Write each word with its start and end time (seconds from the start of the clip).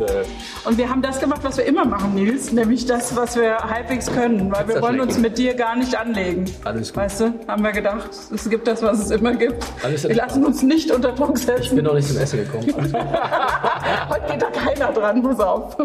Äh 0.00 0.24
und 0.64 0.78
wir 0.78 0.88
haben 0.88 1.02
das 1.02 1.20
gemacht, 1.20 1.40
was 1.42 1.56
wir 1.56 1.64
immer 1.64 1.84
machen, 1.84 2.14
Nils, 2.14 2.52
nämlich 2.52 2.86
das, 2.86 3.14
was 3.16 3.36
wir 3.36 3.58
halbwegs 3.58 4.06
können, 4.12 4.50
weil 4.52 4.68
wir 4.68 4.80
wollen 4.82 5.00
uns 5.00 5.18
mit 5.18 5.38
dir 5.38 5.54
gar 5.54 5.76
nicht 5.76 5.96
anlegen. 5.96 6.44
Alles 6.64 6.92
gut. 6.92 7.02
Weißt 7.02 7.20
du, 7.20 7.34
haben 7.46 7.62
wir 7.62 7.72
gedacht, 7.72 8.10
es 8.32 8.48
gibt 8.48 8.66
das, 8.66 8.82
was 8.82 8.98
es 9.00 9.10
immer 9.10 9.34
gibt. 9.34 9.64
Alles 9.82 10.08
wir 10.08 10.14
lassen 10.14 10.44
uns 10.44 10.62
nicht 10.62 10.90
unter 10.90 11.12
Druck 11.12 11.38
setzen. 11.38 11.62
Ich 11.62 11.74
bin 11.74 11.84
noch 11.84 11.94
nicht 11.94 12.08
zum 12.08 12.18
Essen 12.18 12.38
gekommen. 12.38 12.66
Heute 14.08 14.32
geht 14.32 14.42
da 14.42 14.50
keiner 14.50 14.92
dran, 14.92 15.22
pass 15.22 15.40
auf. 15.40 15.76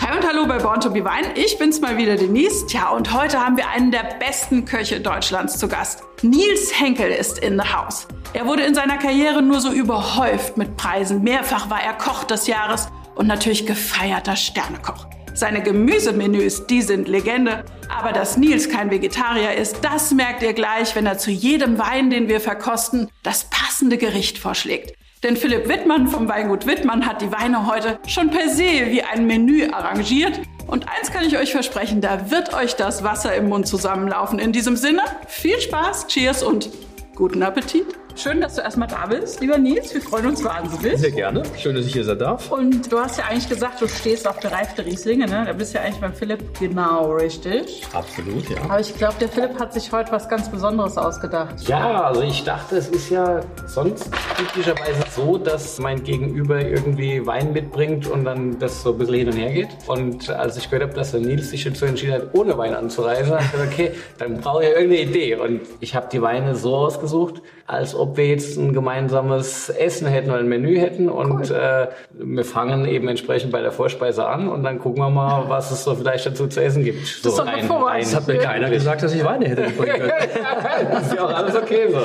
Hi 0.00 0.16
und 0.16 0.26
hallo 0.26 0.46
bei 0.46 0.58
Born 0.58 0.80
to 0.80 0.90
be 0.90 1.04
Wine. 1.04 1.32
Ich 1.36 1.58
bin's 1.58 1.80
mal 1.80 1.96
wieder, 1.96 2.16
Denise. 2.16 2.66
Tja, 2.66 2.90
und 2.90 3.12
heute 3.12 3.38
haben 3.38 3.56
wir 3.56 3.68
einen 3.68 3.92
der 3.92 4.04
besten 4.18 4.64
Köche 4.64 5.00
Deutschlands 5.00 5.58
zu 5.58 5.68
Gast. 5.68 6.02
Nils 6.22 6.72
Henkel 6.76 7.10
ist 7.12 7.38
in 7.38 7.56
the 7.56 7.72
house. 7.72 8.08
Er 8.32 8.46
wurde 8.46 8.64
in 8.64 8.74
seiner 8.74 8.98
Karriere 8.98 9.42
nur 9.42 9.60
so 9.60 9.70
überhäuft 9.70 10.56
mit 10.56 10.76
Preisen. 10.76 11.22
Mehrfach 11.22 11.70
war 11.70 11.80
er 11.80 11.92
Koch 11.92 12.24
des 12.24 12.48
Jahres 12.48 12.88
und 13.14 13.26
natürlich 13.26 13.66
gefeierter 13.66 14.36
Sternekoch. 14.36 15.06
Seine 15.34 15.62
Gemüsemenüs, 15.62 16.66
die 16.66 16.82
sind 16.82 17.08
Legende. 17.08 17.64
Aber 17.88 18.12
dass 18.12 18.36
Nils 18.36 18.68
kein 18.68 18.90
Vegetarier 18.90 19.54
ist, 19.54 19.78
das 19.82 20.12
merkt 20.12 20.42
ihr 20.42 20.52
gleich, 20.52 20.94
wenn 20.94 21.06
er 21.06 21.18
zu 21.18 21.30
jedem 21.30 21.78
Wein, 21.78 22.10
den 22.10 22.28
wir 22.28 22.40
verkosten, 22.40 23.08
das 23.22 23.44
passende 23.44 23.96
Gericht 23.96 24.38
vorschlägt. 24.38 24.94
Denn 25.22 25.36
Philipp 25.36 25.68
Wittmann 25.68 26.08
vom 26.08 26.28
Weingut 26.28 26.66
Wittmann 26.66 27.06
hat 27.06 27.22
die 27.22 27.30
Weine 27.30 27.66
heute 27.66 27.98
schon 28.08 28.30
per 28.30 28.48
se 28.48 28.90
wie 28.90 29.02
ein 29.02 29.26
Menü 29.26 29.68
arrangiert. 29.70 30.40
Und 30.66 30.88
eins 30.88 31.12
kann 31.12 31.24
ich 31.24 31.38
euch 31.38 31.52
versprechen, 31.52 32.00
da 32.00 32.30
wird 32.30 32.54
euch 32.54 32.74
das 32.74 33.04
Wasser 33.04 33.34
im 33.34 33.48
Mund 33.48 33.68
zusammenlaufen. 33.68 34.38
In 34.38 34.52
diesem 34.52 34.76
Sinne, 34.76 35.02
viel 35.28 35.60
Spaß, 35.60 36.08
Cheers 36.08 36.42
und 36.42 36.70
guten 37.14 37.42
Appetit. 37.42 37.86
Schön, 38.14 38.40
dass 38.42 38.56
du 38.56 38.60
erstmal 38.60 38.88
da 38.88 39.06
bist, 39.06 39.40
lieber 39.40 39.56
Nils. 39.56 39.94
Wir 39.94 40.02
freuen 40.02 40.26
uns 40.26 40.44
wahnsinnig. 40.44 40.98
Sehr 40.98 41.10
gerne. 41.10 41.42
Schön, 41.56 41.74
dass 41.74 41.86
ich 41.86 41.94
hier 41.94 42.04
sein 42.04 42.18
darf. 42.18 42.52
Und 42.52 42.92
du 42.92 42.98
hast 42.98 43.18
ja 43.18 43.24
eigentlich 43.24 43.48
gesagt, 43.48 43.80
du 43.80 43.88
stehst 43.88 44.28
auf 44.28 44.38
gereifte 44.38 44.84
Rieslinge, 44.84 45.26
ne? 45.26 45.44
Da 45.46 45.52
bist 45.54 45.72
du 45.72 45.78
ja 45.78 45.84
eigentlich 45.84 46.00
beim 46.00 46.12
Philipp 46.12 46.58
genau 46.58 47.14
richtig. 47.14 47.82
Absolut, 47.92 48.48
ja. 48.50 48.58
Aber 48.64 48.80
ich 48.80 48.94
glaube, 48.96 49.14
der 49.18 49.28
Philipp 49.28 49.58
hat 49.58 49.72
sich 49.72 49.90
heute 49.92 50.12
was 50.12 50.28
ganz 50.28 50.50
Besonderes 50.50 50.98
ausgedacht. 50.98 51.66
Ja, 51.66 52.02
also 52.02 52.20
ich 52.22 52.44
dachte, 52.44 52.76
es 52.76 52.88
ist 52.88 53.08
ja 53.10 53.40
sonst 53.66 54.10
typischerweise 54.36 55.02
so, 55.16 55.38
dass 55.38 55.78
mein 55.78 56.04
Gegenüber 56.04 56.60
irgendwie 56.60 57.26
Wein 57.26 57.52
mitbringt 57.52 58.06
und 58.06 58.24
dann 58.24 58.58
das 58.58 58.82
so 58.82 58.92
ein 58.92 58.98
bisschen 58.98 59.14
hin 59.14 59.28
und 59.28 59.36
her 59.36 59.52
geht. 59.52 59.68
Und 59.86 60.28
als 60.28 60.58
ich 60.58 60.68
gehört 60.68 60.90
habe, 60.90 60.94
dass 60.94 61.12
der 61.12 61.20
Nils 61.20 61.50
sich 61.50 61.64
dazu 61.64 61.86
entschieden 61.86 62.14
hat, 62.14 62.34
ohne 62.34 62.58
Wein 62.58 62.74
anzureisen, 62.74 63.32
habe 63.32 63.42
ich 63.44 63.52
gesagt, 63.52 63.72
okay, 63.72 63.92
dann 64.18 64.38
brauche 64.38 64.62
ich 64.62 64.68
ja 64.68 64.76
irgendeine 64.76 65.02
Idee. 65.02 65.36
Und 65.36 65.62
ich 65.80 65.94
habe 65.94 66.08
die 66.12 66.20
Weine 66.20 66.54
so 66.54 66.76
ausgesucht, 66.76 67.40
als 67.72 67.94
ob 67.94 68.16
wir 68.16 68.26
jetzt 68.26 68.58
ein 68.58 68.72
gemeinsames 68.72 69.70
Essen 69.70 70.06
hätten 70.06 70.30
oder 70.30 70.40
ein 70.40 70.48
Menü 70.48 70.78
hätten. 70.78 71.08
Und 71.08 71.50
cool. 71.50 71.56
äh, 71.56 71.88
wir 72.12 72.44
fangen 72.44 72.84
eben 72.84 73.08
entsprechend 73.08 73.50
bei 73.50 73.62
der 73.62 73.72
Vorspeise 73.72 74.26
an 74.26 74.48
und 74.48 74.62
dann 74.62 74.78
gucken 74.78 75.02
wir 75.02 75.10
mal, 75.10 75.48
was 75.48 75.70
es 75.70 75.84
so 75.84 75.94
vielleicht 75.94 76.26
dazu 76.26 76.46
zu 76.46 76.62
essen 76.62 76.84
gibt. 76.84 77.06
So 77.06 77.30
das, 77.30 77.40
ein, 77.40 77.70
ein, 77.70 78.00
das 78.00 78.14
hat 78.14 78.26
mir 78.26 78.38
keiner 78.38 78.68
gesagt, 78.68 79.02
dass 79.02 79.14
ich 79.14 79.24
Weine 79.24 79.48
hätte. 79.48 79.62
das 80.92 81.06
ist 81.06 81.14
ja 81.14 81.24
auch 81.24 81.32
alles 81.32 81.56
okay 81.56 81.88
so. 81.90 81.98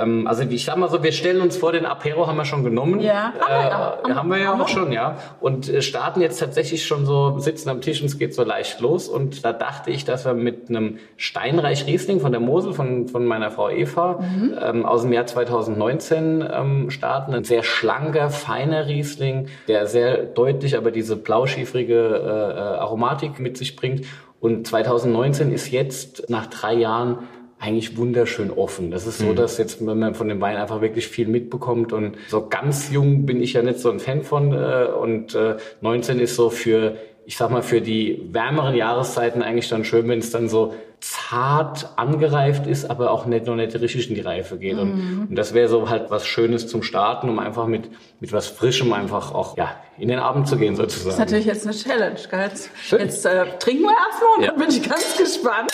Ähm, 0.00 0.26
also 0.26 0.44
ich 0.44 0.64
sag 0.64 0.76
mal 0.76 0.88
so, 0.88 1.02
wir 1.02 1.12
stellen 1.12 1.40
uns 1.40 1.56
vor, 1.56 1.72
den 1.72 1.84
Apero 1.84 2.26
haben 2.26 2.36
wir 2.36 2.44
schon 2.44 2.62
genommen. 2.62 3.00
Ja, 3.00 3.32
äh, 3.36 3.70
haben, 3.70 4.14
haben 4.14 4.30
wir 4.30 4.38
ja 4.38 4.54
auch 4.54 4.68
schon, 4.68 4.92
ja. 4.92 5.16
Und 5.40 5.68
äh, 5.68 5.82
starten 5.82 6.20
jetzt 6.20 6.38
tatsächlich 6.38 6.86
schon 6.86 7.06
so, 7.06 7.38
sitzen 7.38 7.70
am 7.70 7.80
Tisch 7.80 8.00
und 8.00 8.06
es 8.06 8.18
geht 8.18 8.34
so 8.34 8.44
leicht 8.44 8.80
los. 8.80 9.08
Und 9.08 9.44
da 9.44 9.52
dachte 9.52 9.90
ich, 9.90 10.04
dass 10.04 10.24
wir 10.24 10.34
mit 10.34 10.68
einem 10.68 10.98
Steinreich 11.16 11.86
Riesling 11.86 12.20
von 12.20 12.30
der 12.30 12.40
Mosel, 12.40 12.72
von, 12.72 13.08
von 13.08 13.26
meiner 13.26 13.50
Frau 13.50 13.68
Eva, 13.68 14.20
mhm. 14.20 14.54
ähm, 14.62 14.86
aus 14.86 15.07
dem 15.08 15.12
Jahr 15.14 15.26
2019 15.26 16.48
ähm, 16.50 16.90
starten. 16.90 17.34
Ein 17.34 17.44
sehr 17.44 17.62
schlanker, 17.62 18.30
feiner 18.30 18.86
Riesling, 18.86 19.48
der 19.66 19.86
sehr 19.86 20.24
deutlich 20.24 20.76
aber 20.76 20.90
diese 20.90 21.16
blauschiefrige 21.16 21.94
äh, 21.94 22.58
äh 22.58 22.78
Aromatik 22.78 23.40
mit 23.40 23.56
sich 23.56 23.76
bringt. 23.76 24.06
Und 24.40 24.66
2019 24.66 25.52
ist 25.52 25.70
jetzt 25.70 26.30
nach 26.30 26.46
drei 26.46 26.74
Jahren 26.74 27.18
eigentlich 27.58 27.96
wunderschön 27.96 28.50
offen. 28.50 28.90
Das 28.90 29.06
ist 29.06 29.18
so, 29.18 29.26
mhm. 29.26 29.36
dass 29.36 29.58
jetzt, 29.58 29.84
wenn 29.84 29.98
man 29.98 30.14
von 30.14 30.28
dem 30.28 30.40
Wein 30.40 30.56
einfach 30.56 30.80
wirklich 30.80 31.08
viel 31.08 31.26
mitbekommt 31.26 31.92
und 31.92 32.16
so 32.28 32.46
ganz 32.48 32.90
jung 32.92 33.26
bin 33.26 33.42
ich 33.42 33.54
ja 33.54 33.62
nicht 33.62 33.80
so 33.80 33.90
ein 33.90 33.98
Fan 33.98 34.22
von 34.22 34.52
äh, 34.52 34.86
und 34.86 35.34
äh, 35.34 35.56
19 35.80 36.20
ist 36.20 36.36
so 36.36 36.50
für, 36.50 36.96
ich 37.26 37.36
sag 37.36 37.50
mal, 37.50 37.62
für 37.62 37.80
die 37.80 38.28
wärmeren 38.30 38.76
Jahreszeiten 38.76 39.42
eigentlich 39.42 39.68
dann 39.68 39.84
schön, 39.84 40.08
wenn 40.08 40.20
es 40.20 40.30
dann 40.30 40.48
so 40.48 40.74
zart 41.00 41.90
angereift 41.96 42.66
ist, 42.66 42.90
aber 42.90 43.10
auch 43.10 43.26
nicht 43.26 43.46
noch 43.46 43.54
nicht 43.54 43.74
richtig 43.80 44.08
in 44.08 44.14
die 44.14 44.20
Reife 44.20 44.58
geht. 44.58 44.74
Mhm. 44.74 44.80
Und, 44.80 45.26
und, 45.30 45.36
das 45.36 45.54
wäre 45.54 45.68
so 45.68 45.88
halt 45.88 46.10
was 46.10 46.26
Schönes 46.26 46.66
zum 46.66 46.82
Starten, 46.82 47.28
um 47.28 47.38
einfach 47.38 47.66
mit, 47.66 47.90
mit 48.20 48.32
was 48.32 48.46
Frischem 48.46 48.92
einfach 48.92 49.32
auch 49.34 49.56
ja, 49.56 49.76
in 49.98 50.08
den 50.08 50.18
Abend 50.18 50.48
zu 50.48 50.56
gehen 50.56 50.76
sozusagen. 50.76 51.10
Das 51.10 51.14
ist 51.14 51.20
natürlich 51.20 51.46
jetzt 51.46 51.66
eine 51.66 51.76
Challenge, 51.76 52.20
gell? 52.30 52.50
Schön. 52.82 53.00
Jetzt 53.00 53.24
äh, 53.26 53.46
trinken 53.58 53.84
wir 53.84 53.94
erstmal 54.08 54.36
und 54.36 54.42
ja. 54.42 54.50
dann 54.50 54.58
bin 54.58 54.68
ich 54.68 54.88
ganz 54.88 55.16
gespannt, 55.16 55.70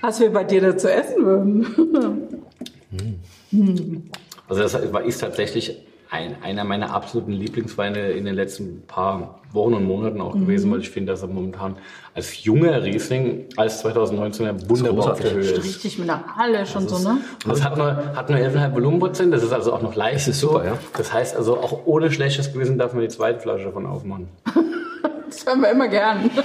was 0.00 0.20
wir 0.20 0.32
bei 0.32 0.44
dir 0.44 0.60
da 0.60 0.76
zu 0.76 0.92
essen 0.92 1.24
würden. 1.24 2.42
mhm. 3.50 4.10
Also 4.48 4.62
das 4.62 4.74
ist 5.06 5.18
tatsächlich 5.18 5.78
ein, 6.12 6.36
einer 6.42 6.64
meiner 6.64 6.94
absoluten 6.94 7.32
Lieblingsweine 7.32 8.10
in 8.10 8.26
den 8.26 8.34
letzten 8.34 8.82
paar 8.86 9.40
Wochen 9.50 9.72
und 9.72 9.84
Monaten 9.84 10.20
auch 10.20 10.34
mhm. 10.34 10.40
gewesen, 10.40 10.70
weil 10.70 10.80
ich 10.80 10.90
finde, 10.90 11.12
dass 11.12 11.22
er 11.22 11.28
momentan 11.28 11.76
als 12.14 12.44
junger 12.44 12.82
Riesling 12.82 13.46
als 13.56 13.80
2019 13.80 14.68
wunderbar 14.68 15.12
auf 15.12 15.20
der 15.20 15.32
Höhe 15.32 15.40
ist. 15.40 15.64
Richtig 15.64 15.98
mit 15.98 16.10
einer 16.10 16.36
Halle 16.36 16.66
schon 16.66 16.86
so, 16.86 16.98
ne? 16.98 17.18
Und 17.46 17.52
es 17.52 17.64
hat 17.64 17.78
nur, 17.78 18.14
hat 18.14 18.28
nur 18.28 18.38
11,5 18.38 18.74
Volumenprozent, 18.74 19.32
das 19.32 19.42
ist 19.42 19.52
also 19.52 19.72
auch 19.72 19.80
noch 19.80 19.94
leicht. 19.94 20.16
Das 20.16 20.28
ist 20.28 20.40
super, 20.40 20.66
ja. 20.66 20.78
Das 20.98 21.14
heißt 21.14 21.34
also, 21.34 21.56
auch 21.56 21.86
ohne 21.86 22.12
schlechtes 22.12 22.52
Gewissen 22.52 22.76
darf 22.76 22.92
man 22.92 23.00
die 23.00 23.08
zweite 23.08 23.40
Flasche 23.40 23.64
davon 23.64 23.86
aufmachen. 23.86 24.28
das 25.30 25.46
hören 25.46 25.62
wir 25.62 25.70
immer 25.70 25.88
gern. 25.88 26.30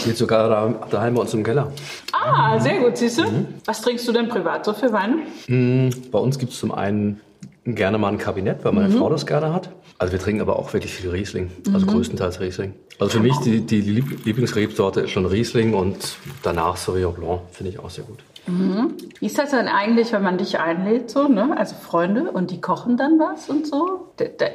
Steht 0.00 0.16
sogar 0.16 0.48
da, 0.48 0.86
daheim 0.90 1.14
bei 1.14 1.20
uns 1.20 1.34
im 1.34 1.44
Keller. 1.44 1.70
Ah, 2.12 2.58
sehr 2.58 2.78
gut, 2.80 2.96
siehst 2.96 3.18
du. 3.18 3.24
Mhm. 3.24 3.46
Was 3.66 3.82
trinkst 3.82 4.08
du 4.08 4.12
denn 4.12 4.28
privat 4.28 4.64
so 4.64 4.72
für 4.72 4.90
Weine? 4.90 5.18
Mhm, 5.48 5.90
bei 6.10 6.18
uns 6.18 6.38
gibt 6.38 6.52
es 6.52 6.58
zum 6.58 6.72
einen 6.72 7.20
gerne 7.64 7.98
mal 7.98 8.08
ein 8.08 8.18
Kabinett, 8.18 8.64
weil 8.64 8.72
meine 8.72 8.88
mhm. 8.88 8.98
Frau 8.98 9.08
das 9.08 9.26
gerne 9.26 9.52
hat. 9.52 9.70
Also 9.98 10.12
wir 10.12 10.20
trinken 10.20 10.42
aber 10.42 10.58
auch 10.58 10.72
wirklich 10.72 10.92
viel 10.92 11.10
Riesling, 11.10 11.50
also 11.72 11.86
mhm. 11.86 11.90
größtenteils 11.90 12.40
Riesling. 12.40 12.74
Also 12.98 13.18
für 13.18 13.20
mich 13.20 13.36
die, 13.38 13.60
die 13.60 13.80
Lieblingsrebsorte 13.80 15.02
ist 15.02 15.10
schon 15.10 15.26
Riesling 15.26 15.74
und 15.74 16.16
danach 16.42 16.76
Sauvignon 16.76 17.14
Blanc 17.14 17.40
finde 17.52 17.72
ich 17.72 17.78
auch 17.78 17.90
sehr 17.90 18.04
gut. 18.04 18.18
Mhm. 18.46 18.94
Wie 19.20 19.26
ist 19.26 19.38
das 19.38 19.50
denn 19.50 19.68
eigentlich, 19.68 20.12
wenn 20.12 20.22
man 20.22 20.36
dich 20.36 20.58
einlädt, 20.58 21.10
so, 21.10 21.28
ne? 21.28 21.56
Also 21.56 21.76
Freunde 21.76 22.30
und 22.30 22.50
die 22.50 22.60
kochen 22.60 22.96
dann 22.96 23.18
was 23.18 23.48
und 23.48 23.66
so? 23.66 24.08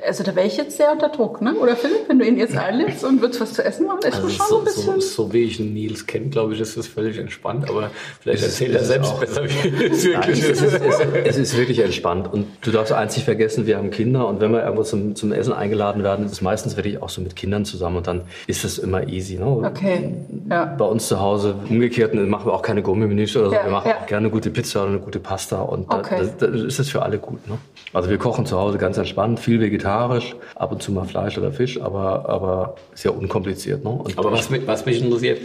Also 0.07 0.23
da 0.23 0.35
wäre 0.35 0.47
ich 0.47 0.55
jetzt 0.55 0.77
sehr 0.77 0.89
unter 0.91 1.09
Druck, 1.09 1.41
ne? 1.41 1.53
Oder 1.55 1.75
Philipp, 1.75 2.07
wenn 2.07 2.17
du 2.17 2.25
ihn 2.25 2.37
jetzt 2.37 2.55
einlädst 2.55 3.03
und 3.03 3.21
würdest 3.21 3.41
was 3.41 3.53
zu 3.53 3.63
essen 3.63 3.87
machen, 3.87 3.99
ist 3.99 4.15
also 4.15 4.29
schon 4.29 4.45
so, 4.47 4.59
ein 4.59 4.63
bisschen. 4.63 5.01
So, 5.01 5.25
so 5.25 5.33
wie 5.33 5.43
ich 5.43 5.59
Nils 5.59 6.07
kenne, 6.07 6.29
glaube 6.29 6.53
ich, 6.53 6.61
ist 6.61 6.77
das 6.77 6.87
völlig 6.87 7.17
entspannt. 7.17 7.69
Aber 7.69 7.91
vielleicht 8.21 8.43
erzählt 8.43 8.73
er 8.73 8.85
selbst 8.85 9.19
besser, 9.19 9.43
wie 9.43 9.85
es 9.85 10.05
wirklich 10.05 10.43
ist. 10.43 10.61
Es, 10.61 10.73
ist, 10.73 11.01
es 11.25 11.37
ist 11.37 11.57
wirklich 11.57 11.79
entspannt. 11.79 12.31
Und 12.31 12.47
du 12.61 12.71
darfst 12.71 12.93
eins 12.93 13.15
nicht 13.17 13.25
vergessen, 13.25 13.65
wir 13.65 13.77
haben 13.77 13.91
Kinder 13.91 14.27
und 14.27 14.39
wenn 14.39 14.51
wir 14.51 14.63
irgendwo 14.63 14.83
zum, 14.83 15.15
zum 15.15 15.33
Essen 15.33 15.51
eingeladen 15.51 16.03
werden, 16.03 16.25
ist 16.25 16.31
es 16.31 16.41
meistens 16.41 16.77
wirklich 16.77 17.01
auch 17.01 17.09
so 17.09 17.19
mit 17.19 17.35
Kindern 17.35 17.65
zusammen 17.65 17.97
und 17.97 18.07
dann 18.07 18.21
ist 18.47 18.63
es 18.63 18.77
immer 18.77 19.09
easy. 19.09 19.37
Ne? 19.37 19.45
Okay. 19.45 20.13
Ja. 20.49 20.65
Bei 20.77 20.85
uns 20.85 21.07
zu 21.09 21.19
Hause 21.19 21.55
umgekehrt 21.69 22.13
machen 22.13 22.45
wir 22.45 22.53
auch 22.53 22.61
keine 22.61 22.81
Gummimenüs 22.81 23.35
oder 23.35 23.49
so. 23.49 23.55
Ja, 23.55 23.65
wir 23.65 23.71
machen 23.71 23.89
ja. 23.89 23.97
auch 23.97 24.05
gerne 24.05 24.27
eine 24.27 24.29
gute 24.29 24.51
Pizza 24.51 24.83
oder 24.83 24.91
eine 24.91 24.99
gute 24.99 25.19
Pasta 25.19 25.61
und 25.61 25.93
okay. 25.93 26.29
da, 26.39 26.47
da, 26.47 26.65
ist 26.65 26.79
es 26.79 26.89
für 26.89 27.01
alle 27.01 27.17
gut. 27.17 27.45
Ne? 27.47 27.57
Also 27.93 28.09
wir 28.09 28.17
kochen 28.17 28.45
zu 28.45 28.57
Hause 28.57 28.77
ganz 28.77 28.97
entspannt, 28.97 29.39
viel 29.49 29.59
vegetarisch, 29.59 30.35
ab 30.55 30.71
und 30.71 30.83
zu 30.83 30.91
mal 30.91 31.05
Fleisch 31.05 31.37
oder 31.37 31.51
Fisch, 31.51 31.81
aber, 31.81 32.29
aber 32.29 32.75
sehr 32.93 33.15
unkompliziert. 33.15 33.83
Ne? 33.83 33.99
aber 34.15 34.31
was, 34.31 34.51
was 34.67 34.85
mich 34.85 35.01
interessiert, 35.01 35.39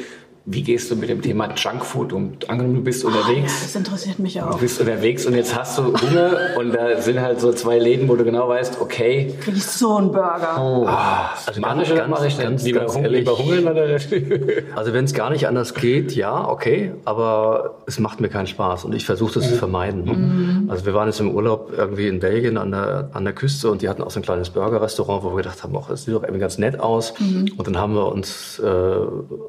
wie 0.47 0.62
gehst 0.62 0.91
du 0.91 0.97
mit 0.97 1.09
dem 1.09 1.22
Thema 1.22 1.55
Junkfood 1.55 2.12
um? 2.12 2.34
Angenommen, 2.49 2.77
du 2.77 2.82
bist 2.82 3.03
unterwegs. 3.03 3.28
Oh, 3.31 3.34
ja, 3.34 3.62
das 3.62 3.77
interessiert 3.77 4.19
mich 4.19 4.43
auch. 4.43 4.50
Du 4.50 4.59
bist 4.59 4.78
unterwegs 4.78 5.25
und 5.25 5.34
jetzt 5.34 5.56
hast 5.56 5.78
du 5.78 5.84
Hunger 5.84 6.37
und 6.59 6.75
da 6.75 7.00
sind 7.00 7.19
halt 7.19 7.41
so 7.41 7.50
zwei 7.55 7.78
Läden, 7.78 8.08
wo 8.11 8.14
du 8.14 8.25
genau 8.25 8.46
weißt, 8.46 8.79
okay. 8.79 9.35
Krieg 9.41 9.56
ich 9.56 9.64
so 9.64 9.96
einen 9.96 10.12
Burger. 10.12 10.61
Oh. 10.61 10.85
Ah, 10.87 11.31
also 11.46 11.61
mach 11.62 11.81
ich 11.81 11.91
oder 11.91 12.08
mache 12.08 12.26
ich 12.26 12.38
ganz, 12.38 12.62
lieber, 12.62 12.81
ganz 12.81 12.94
ehrlich, 12.96 13.20
lieber 13.20 13.38
hungern 13.38 13.69
oder? 13.69 13.85
also 14.76 14.93
wenn 14.93 15.06
es 15.06 15.14
gar 15.14 15.31
nicht 15.31 15.49
anders 15.49 15.73
geht, 15.73 16.12
ja, 16.14 16.46
okay, 16.46 16.93
aber 17.06 17.76
es 17.87 17.99
macht 17.99 18.20
mir 18.20 18.29
keinen 18.29 18.46
Spaß 18.46 18.85
und 18.85 18.94
ich 18.94 19.06
versuche 19.06 19.32
das 19.35 19.46
mhm. 19.46 19.49
zu 19.49 19.56
vermeiden. 19.56 20.05
Ne? 20.05 20.12
Mhm. 20.12 20.70
Also 20.70 20.85
wir 20.85 20.93
waren 20.93 21.08
jetzt 21.08 21.20
im 21.20 21.35
Urlaub 21.35 21.73
irgendwie 21.75 22.06
in 22.06 22.20
Belgien 22.20 22.58
an 22.58 22.70
der, 22.70 23.08
an 23.14 23.25
der 23.25 23.32
Küste 23.32 23.70
und 23.70 23.81
die 23.81 23.88
hatten 23.88 24.02
auch 24.02 24.11
so 24.11 24.20
ein 24.20 24.23
kleines 24.23 24.50
Burger-Restaurant, 24.50 25.25
wo 25.25 25.31
wir 25.31 25.37
gedacht 25.38 25.62
haben, 25.62 25.75
ach, 25.75 25.88
das 25.88 26.05
sieht 26.05 26.14
doch 26.14 26.23
irgendwie 26.23 26.41
ganz 26.41 26.58
nett 26.58 26.79
aus. 26.81 27.14
Mhm. 27.19 27.46
Und 27.56 27.67
dann 27.67 27.79
haben 27.79 27.94
wir 27.94 28.12
uns 28.12 28.58
äh, 28.58 28.94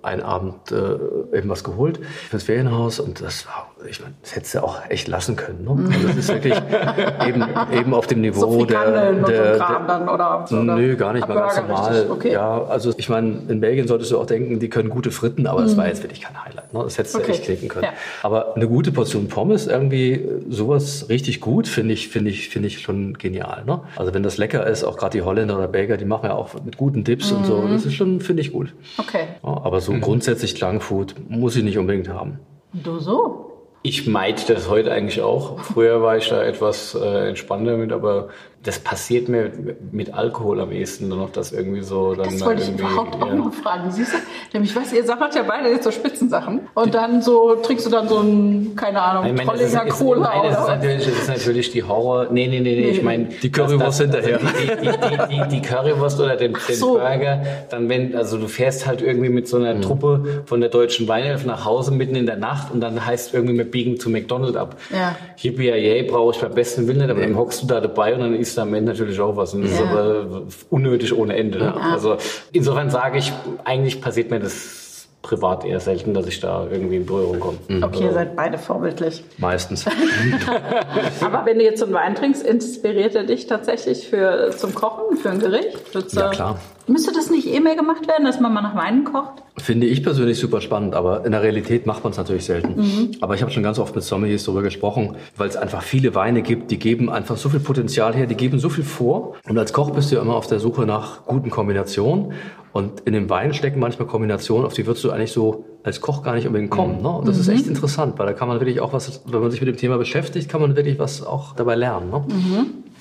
einen 0.01 0.21
Abend 0.21 0.71
äh, 0.71 0.84
äh, 1.33 1.37
eben 1.37 1.49
was 1.49 1.63
geholt 1.63 1.99
fürs 2.29 2.43
Ferienhaus 2.43 2.99
und 2.99 3.21
das 3.21 3.45
war, 3.45 3.69
ich 3.89 3.99
meine, 4.01 4.13
das 4.21 4.35
hättest 4.35 4.55
du 4.55 4.63
auch 4.63 4.79
echt 4.89 5.07
lassen 5.07 5.35
können. 5.35 5.63
Ne? 5.63 5.93
Also 5.93 6.07
das 6.07 6.17
ist 6.17 6.29
wirklich 6.29 6.55
eben, 7.27 7.43
eben 7.73 7.93
auf 7.93 8.07
dem 8.07 8.21
Niveau 8.21 8.39
so 8.39 8.65
der, 8.65 8.91
der, 8.91 9.13
der, 9.13 9.57
Kram 9.57 9.87
dann 9.87 10.09
oder 10.09 10.45
so, 10.47 10.57
oder? 10.57 10.75
Nö, 10.75 10.95
gar 10.95 11.13
nicht 11.13 11.27
mal 11.27 11.35
ganz 11.35 11.57
normal. 11.57 12.07
Okay. 12.09 12.31
Ja, 12.33 12.63
also 12.65 12.93
ich 12.97 13.09
meine, 13.09 13.41
in 13.47 13.59
Belgien 13.59 13.87
solltest 13.87 14.11
du 14.11 14.19
auch 14.19 14.25
denken, 14.25 14.59
die 14.59 14.69
können 14.69 14.89
gute 14.89 15.11
Fritten, 15.11 15.47
aber 15.47 15.61
das 15.61 15.75
war 15.77 15.87
jetzt 15.87 16.03
wirklich 16.03 16.21
kein 16.21 16.43
Highlight. 16.43 16.73
Ne? 16.73 16.81
Das 16.83 16.97
hättest 16.97 17.15
du 17.15 17.19
Okay. 17.25 17.31
echt 17.31 17.45
knicken 17.45 17.69
können. 17.69 17.85
Ja. 17.85 17.93
Aber 18.21 18.55
eine 18.55 18.67
gute 18.67 18.91
Portion 18.91 19.27
Pommes, 19.27 19.67
irgendwie 19.67 20.27
sowas 20.49 21.07
richtig 21.09 21.41
gut, 21.41 21.67
finde 21.67 21.93
ich, 21.93 22.09
finde 22.09 22.29
ich, 22.29 22.49
finde 22.49 22.67
ich 22.67 22.81
schon 22.81 23.17
genial. 23.17 23.63
Ne? 23.65 23.81
Also 23.95 24.13
wenn 24.13 24.23
das 24.23 24.37
lecker 24.37 24.65
ist, 24.67 24.83
auch 24.83 24.97
gerade 24.97 25.17
die 25.17 25.23
Holländer 25.23 25.57
oder 25.57 25.67
Belgier, 25.67 25.97
die 25.97 26.05
machen 26.05 26.25
ja 26.25 26.35
auch 26.35 26.53
mit 26.63 26.77
guten 26.77 27.03
Dips 27.03 27.31
und 27.31 27.45
so. 27.45 27.67
Das 27.67 27.85
ist 27.85 27.93
schon, 27.93 28.21
finde 28.21 28.41
ich 28.41 28.51
gut. 28.51 28.73
Okay. 28.97 29.25
Ja, 29.43 29.49
aber 29.63 29.81
so 29.81 29.93
grundsätzlich 29.93 30.55
Junkfood 30.75 31.15
muss 31.29 31.55
ich 31.55 31.63
nicht 31.63 31.77
unbedingt 31.77 32.09
haben. 32.09 32.39
Du 32.73 32.99
so? 32.99 33.51
Ich 33.83 34.07
meide 34.07 34.41
das 34.47 34.67
heute 34.67 34.91
eigentlich 34.91 35.21
auch. 35.21 35.59
Früher 35.59 36.01
war 36.01 36.17
ich 36.17 36.27
da 36.27 36.43
etwas 36.43 36.95
äh, 36.95 37.29
entspannter 37.29 37.77
mit, 37.77 37.91
aber 37.91 38.29
das 38.65 38.79
passiert 38.79 39.29
mir 39.29 39.51
mit 39.91 40.13
Alkohol 40.13 40.59
am 40.59 40.71
ehesten 40.71 41.07
nur 41.07 41.17
noch, 41.19 41.29
dass 41.31 41.51
irgendwie 41.51 41.81
so 41.81 42.15
dann 42.15 42.25
Das 42.31 42.43
wollte 42.43 42.63
ich 42.63 42.69
überhaupt 42.69 43.21
auch 43.21 43.27
ja. 43.27 43.35
noch 43.35 43.53
fragen. 43.53 43.91
Siehst 43.91 44.13
du? 44.13 44.17
Nämlich, 44.53 44.75
weißt 44.75 44.91
du, 44.91 44.95
ihr 44.97 45.15
macht 45.15 45.35
ja 45.35 45.43
beide 45.43 45.69
jetzt 45.69 45.83
so 45.83 45.91
Spitzensachen. 45.91 46.61
Und 46.73 46.93
dann 46.95 47.21
so 47.21 47.55
trinkst 47.55 47.85
du 47.85 47.89
dann 47.91 48.07
so 48.09 48.19
ein, 48.19 48.73
keine 48.75 49.01
Ahnung, 49.01 49.25
Ich 49.27 49.33
meine, 49.45 49.51
das 49.51 49.61
ist, 49.61 49.73
Trollinger 49.75 49.93
Cola 49.95 50.29
nein, 50.33 50.41
das 50.43 50.57
ist 50.59 50.63
oder? 50.65 50.75
natürlich, 50.75 51.05
das 51.05 51.13
ist 51.19 51.27
natürlich 51.29 51.71
die 51.71 51.83
Horror. 51.83 52.27
Nee, 52.31 52.47
nee, 52.47 52.59
nee, 52.59 52.75
nee. 52.75 52.89
Ich 52.89 53.03
meine, 53.03 53.25
Die 53.25 53.51
Currywurst 53.51 53.99
das- 54.01 54.09
das- 54.11 54.25
hinterher. 54.25 54.39
Also 54.39 54.59
die, 54.59 54.67
die, 54.67 55.35
die, 55.37 55.43
die, 55.43 55.55
die 55.55 55.61
Currywurst 55.61 56.19
oder 56.19 56.35
den, 56.35 56.53
den 56.67 56.75
so. 56.75 56.93
Burger. 56.93 57.41
Dann, 57.69 57.87
wenn, 57.89 58.15
also 58.15 58.37
du 58.37 58.47
fährst 58.47 58.87
halt 58.87 59.01
irgendwie 59.01 59.29
mit 59.29 59.47
so 59.47 59.57
einer 59.57 59.79
Truppe 59.81 60.43
von 60.45 60.59
der 60.59 60.69
deutschen 60.69 61.07
Weinelf 61.07 61.45
nach 61.45 61.65
Hause 61.65 61.91
mitten 61.91 62.15
in 62.15 62.25
der 62.25 62.37
Nacht 62.37 62.73
und 62.73 62.81
dann 62.81 63.05
heißt 63.05 63.33
irgendwie, 63.33 63.57
wir 63.57 63.69
biegen 63.69 63.99
zu 63.99 64.09
McDonald's 64.09 64.57
ab. 64.57 64.75
Ja. 64.91 65.15
Hippie, 65.35 65.67
yay, 65.69 66.03
brauche 66.03 66.33
ich 66.35 66.41
beim 66.41 66.53
besten 66.53 66.87
Willen 66.87 66.99
nicht, 66.99 67.09
aber 67.09 67.21
dann 67.21 67.37
hockst 67.37 67.61
du 67.61 67.67
da 67.67 67.79
dabei 67.79 68.13
und 68.15 68.21
dann 68.21 68.33
isst 68.35 68.54
du 68.57 68.61
am 68.61 68.73
Ende 68.73 68.91
natürlich 68.91 69.19
auch 69.19 69.35
was. 69.37 69.53
Und 69.53 69.63
das 69.63 69.71
ist 69.71 69.79
Ja. 69.79 69.89
aber 69.89 70.25
unnötig 70.69 71.15
ohne 71.17 71.35
Ende. 71.35 71.59
Ne? 71.59 71.73
Also 71.81 72.17
insofern 72.51 72.89
sage 72.89 73.17
ich, 73.19 73.31
eigentlich 73.63 74.01
passiert 74.01 74.31
mir 74.31 74.39
das 74.39 75.07
privat 75.21 75.65
eher 75.65 75.79
selten, 75.79 76.13
dass 76.13 76.27
ich 76.27 76.39
da 76.39 76.67
irgendwie 76.71 76.97
in 76.97 77.05
Berührung 77.07 77.39
komme. 77.39 77.57
Okay, 77.81 78.03
ihr 78.03 78.13
seid 78.13 78.35
beide 78.35 78.57
vorbildlich. 78.59 79.23
Meistens. 79.39 79.85
Aber 81.21 81.45
wenn 81.45 81.57
du 81.57 81.63
jetzt 81.63 81.79
so 81.79 81.85
einen 81.85 81.93
Wein 81.95 82.15
trinkst, 82.15 82.45
inspiriert 82.45 83.15
er 83.15 83.23
dich 83.23 83.47
tatsächlich 83.47 84.07
für, 84.07 84.51
zum 84.55 84.75
Kochen, 84.75 85.17
für 85.17 85.31
ein 85.31 85.39
Gericht? 85.39 85.77
Du- 85.93 85.99
Ja, 86.15 86.29
klar. 86.29 86.59
Müsste 86.87 87.11
das 87.11 87.31
nicht 87.31 87.47
eh 87.47 87.59
mehr 87.59 87.75
gemacht 87.75 88.07
werden, 88.07 88.25
dass 88.25 88.39
man 88.39 88.53
mal 88.53 88.61
nach 88.61 88.75
Weinen 88.75 89.05
kocht? 89.05 89.41
Finde 89.57 89.87
ich 89.87 90.03
persönlich 90.03 90.37
super 90.37 90.61
spannend, 90.61 90.93
aber 90.93 91.25
in 91.25 91.31
der 91.31 91.41
Realität 91.41 91.87
macht 91.87 92.03
man 92.03 92.11
es 92.11 92.17
natürlich 92.17 92.45
selten. 92.45 93.15
Aber 93.21 93.33
ich 93.33 93.41
habe 93.41 93.51
schon 93.51 93.63
ganz 93.63 93.79
oft 93.79 93.95
mit 93.95 94.03
Sommeliers 94.03 94.43
darüber 94.43 94.61
gesprochen, 94.61 95.15
weil 95.35 95.49
es 95.49 95.55
einfach 95.55 95.81
viele 95.81 96.13
Weine 96.13 96.43
gibt, 96.43 96.69
die 96.69 96.77
geben 96.77 97.09
einfach 97.09 97.37
so 97.37 97.49
viel 97.49 97.59
Potenzial 97.59 98.13
her, 98.13 98.27
die 98.27 98.35
geben 98.35 98.59
so 98.59 98.69
viel 98.69 98.83
vor. 98.83 99.35
Und 99.47 99.57
als 99.57 99.73
Koch 99.73 99.91
bist 99.91 100.11
du 100.11 100.15
ja 100.17 100.21
immer 100.21 100.35
auf 100.35 100.45
der 100.47 100.59
Suche 100.59 100.85
nach 100.85 101.25
guten 101.25 101.49
Kombinationen. 101.49 102.33
Und 102.71 102.99
in 103.01 103.13
dem 103.13 103.29
Wein 103.29 103.53
stecken 103.53 103.79
manchmal 103.79 104.07
Kombinationen, 104.07 104.65
auf 104.65 104.73
die 104.73 104.85
würdest 104.85 105.03
du 105.05 105.11
eigentlich 105.11 105.31
so 105.31 105.65
als 105.83 106.01
Koch 106.01 106.23
gar 106.23 106.35
nicht 106.35 106.45
unbedingt 106.45 106.71
kommen. 106.71 107.01
Ne? 107.01 107.09
Und 107.09 107.27
das 107.27 107.37
ist 107.37 107.47
echt 107.47 107.67
interessant, 107.67 108.19
weil 108.19 108.25
da 108.25 108.33
kann 108.33 108.47
man 108.47 108.59
wirklich 108.59 108.81
auch 108.81 108.91
was, 108.91 109.21
wenn 109.25 109.39
man 109.39 109.49
sich 109.49 109.61
mit 109.61 109.69
dem 109.69 109.77
Thema 109.77 109.97
beschäftigt, 109.97 110.49
kann 110.49 110.61
man 110.61 110.75
wirklich 110.75 110.99
was 110.99 111.25
auch 111.25 111.55
dabei 111.55 111.75
lernen. 111.75 112.09
Ne? 112.09 112.25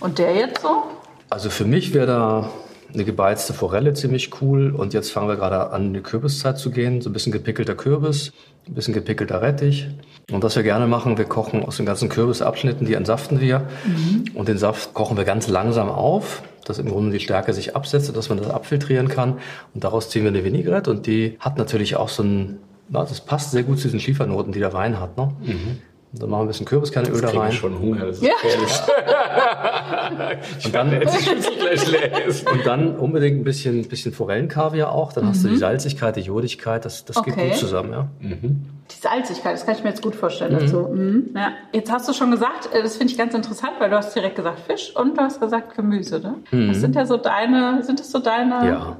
Und 0.01 0.19
der 0.19 0.35
jetzt 0.37 0.63
so? 0.63 0.85
Also 1.29 1.51
für 1.51 1.65
mich 1.65 1.93
wäre 1.93 2.07
da 2.07 2.51
eine 2.95 3.05
gebeizte 3.05 3.53
Forelle 3.53 3.93
ziemlich 3.95 4.41
cool. 4.41 4.71
Und 4.71 4.95
jetzt 4.95 5.11
fangen 5.11 5.29
wir 5.29 5.37
gerade 5.37 5.71
an, 5.71 5.87
in 5.87 5.95
die 5.95 6.01
Kürbiszeit 6.01 6.59
zu 6.59 6.71
gehen. 6.71 7.01
So 7.01 7.11
ein 7.11 7.13
bisschen 7.13 7.33
gepickelter 7.33 7.75
Kürbis, 7.75 8.33
ein 8.67 8.75
bisschen 8.75 8.95
gepickelter 8.95 9.43
Rettich. 9.43 9.89
Und 10.31 10.43
was 10.43 10.57
wir 10.57 10.63
gerne 10.63 10.87
machen, 10.87 11.19
wir 11.19 11.27
kochen 11.27 11.63
aus 11.65 11.77
den 11.77 11.87
ganzen 11.87 12.09
Kürbisabschnitten, 12.09 12.87
die 12.87 12.95
entsaften 12.95 13.41
wir. 13.41 13.69
Und 14.35 14.49
den 14.49 14.59
Saft 14.59 14.95
kochen 14.95 15.17
wir 15.17 15.25
ganz 15.25 15.49
langsam 15.49 15.89
auf, 15.91 16.43
dass 16.65 16.79
im 16.79 16.89
Grunde 16.89 17.13
die 17.13 17.21
Stärke 17.21 17.53
sich 17.53 17.77
absetzt, 17.77 18.17
dass 18.17 18.29
man 18.29 18.39
das 18.39 18.49
abfiltrieren 18.49 19.09
kann. 19.09 19.39
Und 19.75 19.85
daraus 19.85 20.09
ziehen 20.09 20.23
wir 20.23 20.31
eine 20.31 20.45
Vinaigrette. 20.45 20.91
Und 20.91 21.07
die 21.07 21.37
hat 21.41 21.59
natürlich 21.59 21.97
auch 21.97 22.09
so 22.09 22.23
ein, 22.23 22.59
na, 22.89 23.01
das 23.01 23.21
passt 23.21 23.51
sehr 23.51 23.65
gut 23.65 23.79
zu 23.79 23.85
diesen 23.85 24.01
Schiefernoten, 24.01 24.53
die 24.53 24.61
der 24.61 24.73
Wein 24.73 24.99
hat. 25.01 25.17
Ne? 25.17 25.31
Und 25.53 25.94
dann 26.19 26.31
machen 26.31 26.41
wir 26.41 26.45
ein 26.45 26.49
bisschen 26.49 26.67
Kürbiskernöl 26.67 27.21
da 27.21 27.29
rein. 27.31 27.51
ich 27.51 27.59
schon 27.59 27.79
Hunger, 27.79 28.07
das 28.07 28.17
ist 28.19 28.23
Ja. 28.25 28.33
gefährlich. 28.43 28.81
Und 30.65 30.75
dann. 30.75 30.93
Und 32.53 32.67
dann 32.67 32.97
unbedingt 32.97 33.41
ein 33.41 33.45
bisschen, 33.45 33.87
bisschen 33.89 34.13
Forellenkaviar 34.13 34.93
auch. 34.93 35.13
Dann 35.13 35.27
hast 35.27 35.45
du 35.45 35.49
die 35.49 35.57
Salzigkeit, 35.57 36.17
die 36.17 36.21
Jodigkeit. 36.21 36.85
Das, 36.85 37.05
das 37.05 37.23
geht 37.23 37.35
Okay. 37.35 37.49
gut 37.49 37.57
zusammen, 37.59 37.93
ja. 37.93 38.09
Die 38.21 38.95
Salzigkeit, 39.01 39.55
das 39.55 39.65
kann 39.67 39.75
ich 39.77 39.83
mir 39.83 39.91
jetzt 39.91 40.03
gut 40.03 40.15
vorstellen 40.15 40.53
dazu. 40.59 40.89
Mhm. 40.93 41.31
Ja. 41.35 41.53
Jetzt 41.73 41.91
hast 41.91 42.09
du 42.09 42.13
schon 42.13 42.31
gesagt, 42.31 42.69
äh, 42.73 42.83
das 42.83 42.97
finde 42.97 43.13
ich 43.13 43.19
ganz 43.19 43.35
interessant, 43.35 43.73
weil 43.79 43.91
du 43.91 43.97
hast 43.97 44.15
direkt 44.15 44.37
gesagt 44.37 44.61
Fisch 44.61 44.93
und 44.95 45.17
du 45.17 45.23
hast 45.23 45.41
gesagt 45.41 45.75
Gemüse, 45.75 46.21
ne? 46.21 46.69
Das 46.69 46.81
sind 46.81 46.95
ja 46.95 47.07
so 47.07 47.17
deine, 47.17 47.83
sind 47.83 47.99
das 48.01 48.11
so 48.11 48.19
deine? 48.19 48.67
Ja. 48.69 48.97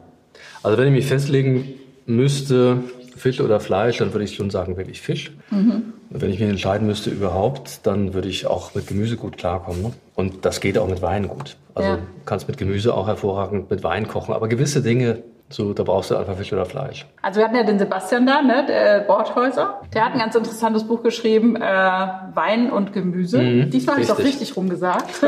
Also 0.63 0.79
wenn 0.79 0.89
ich 0.89 0.95
mich 0.95 1.07
festlegen 1.07 1.75
müsste, 2.07 2.79
Fisch 3.25 3.41
oder 3.41 3.59
Fleisch, 3.59 3.97
dann 3.97 4.13
würde 4.13 4.27
ich 4.27 4.35
schon 4.37 4.51
sagen, 4.51 4.77
wirklich 4.77 5.01
Fisch. 5.01 5.33
Und 5.51 5.95
wenn 6.11 6.31
ich 6.31 6.39
mich 6.39 6.51
entscheiden 6.51 6.87
müsste 6.87 7.09
überhaupt, 7.09 7.87
dann 7.87 8.13
würde 8.13 8.29
ich 8.29 8.47
auch 8.47 8.75
mit 8.75 8.87
Gemüse 8.87 9.17
gut 9.17 9.39
klarkommen. 9.39 9.81
Ne? 9.81 9.93
Und 10.15 10.45
das 10.45 10.61
geht 10.61 10.77
auch 10.77 10.87
mit 10.87 11.01
Wein 11.01 11.27
gut. 11.27 11.57
Also 11.75 11.89
Ja. 11.89 11.97
du 11.97 12.03
kannst 12.27 12.49
mit 12.49 12.59
Gemüse 12.59 12.93
auch 12.93 13.07
hervorragend 13.07 13.71
mit 13.71 13.83
Wein 13.83 14.07
kochen. 14.09 14.35
Aber 14.35 14.47
gewisse 14.49 14.83
Dinge, 14.83 15.23
so, 15.51 15.75
da 15.75 15.83
brauchst 15.83 16.11
du 16.11 16.17
einfach 16.17 16.37
Fisch 16.37 16.53
oder 16.53 16.65
Fleisch. 16.65 17.07
Also 17.21 17.39
wir 17.39 17.45
hatten 17.45 17.55
ja 17.57 17.65
den 17.65 17.79
Sebastian 17.79 18.27
da, 18.27 18.43
ne, 18.43 18.65
der 18.67 19.01
Bordhäuser. 19.01 19.83
Der 19.93 20.05
hat 20.07 20.15
ein 20.15 20.19
ganz 20.19 20.35
interessantes 20.35 20.85
Buch 20.85 21.03
geschrieben, 21.03 21.57
äh, 21.57 21.61
Wein 21.61 22.73
und 22.73 22.93
Gemüse. 22.93 23.67
Diesmal 23.67 23.97
habe 23.97 24.03
ich 24.03 24.09
es 24.09 24.15
auch 24.15 24.19
richtig. 24.19 24.57
rumgesagt. 24.57 25.23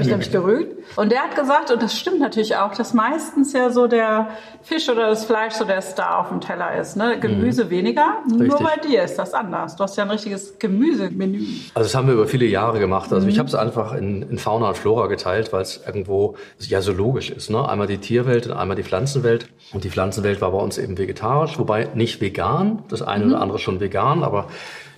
Ich 0.00 0.06
nämlich 0.08 0.30
gerügt. 0.30 0.76
Und 0.96 1.12
der 1.12 1.20
hat 1.20 1.36
gesagt, 1.36 1.70
und 1.70 1.82
das 1.82 1.98
stimmt 1.98 2.20
natürlich 2.20 2.56
auch, 2.56 2.74
dass 2.74 2.94
meistens 2.94 3.52
ja 3.52 3.70
so 3.70 3.86
der 3.86 4.28
Fisch 4.62 4.88
oder 4.88 5.08
das 5.08 5.24
Fleisch 5.24 5.54
so 5.54 5.64
der 5.64 5.82
Star 5.82 6.20
auf 6.20 6.28
dem 6.28 6.40
Teller 6.40 6.76
ist. 6.78 6.96
Ne? 6.96 7.18
Gemüse 7.18 7.70
weniger. 7.70 8.18
Nur 8.28 8.40
Richtig. 8.40 8.66
bei 8.66 8.76
dir 8.88 9.02
ist 9.04 9.16
das 9.16 9.34
anders. 9.34 9.76
Du 9.76 9.84
hast 9.84 9.96
ja 9.96 10.04
ein 10.04 10.10
richtiges 10.10 10.58
Gemüsemenü. 10.58 11.44
Also 11.74 11.86
das 11.86 11.94
haben 11.94 12.06
wir 12.08 12.14
über 12.14 12.26
viele 12.26 12.46
Jahre 12.46 12.78
gemacht. 12.78 13.12
Also 13.12 13.26
ich 13.28 13.38
habe 13.38 13.48
es 13.48 13.54
einfach 13.54 13.94
in, 13.94 14.22
in 14.22 14.38
Fauna 14.38 14.68
und 14.68 14.76
Flora 14.76 15.06
geteilt, 15.06 15.52
weil 15.52 15.62
es 15.62 15.82
irgendwo 15.86 16.36
ja 16.60 16.80
so 16.80 16.92
logisch 16.92 17.30
ist. 17.30 17.50
Ne? 17.50 17.66
Einmal 17.68 17.86
die 17.86 17.98
Tierwelt 17.98 18.46
und 18.46 18.52
einmal 18.52 18.76
die 18.76 18.82
Pflanzenwelt. 18.94 19.48
Und 19.72 19.82
die 19.82 19.90
Pflanzenwelt 19.90 20.40
war 20.40 20.52
bei 20.52 20.58
uns 20.58 20.78
eben 20.78 20.96
vegetarisch, 20.96 21.58
wobei 21.58 21.88
nicht 21.94 22.20
vegan. 22.20 22.84
Das 22.88 23.02
eine 23.02 23.26
oder 23.26 23.40
andere 23.40 23.58
schon 23.58 23.80
vegan, 23.80 24.22
aber 24.22 24.46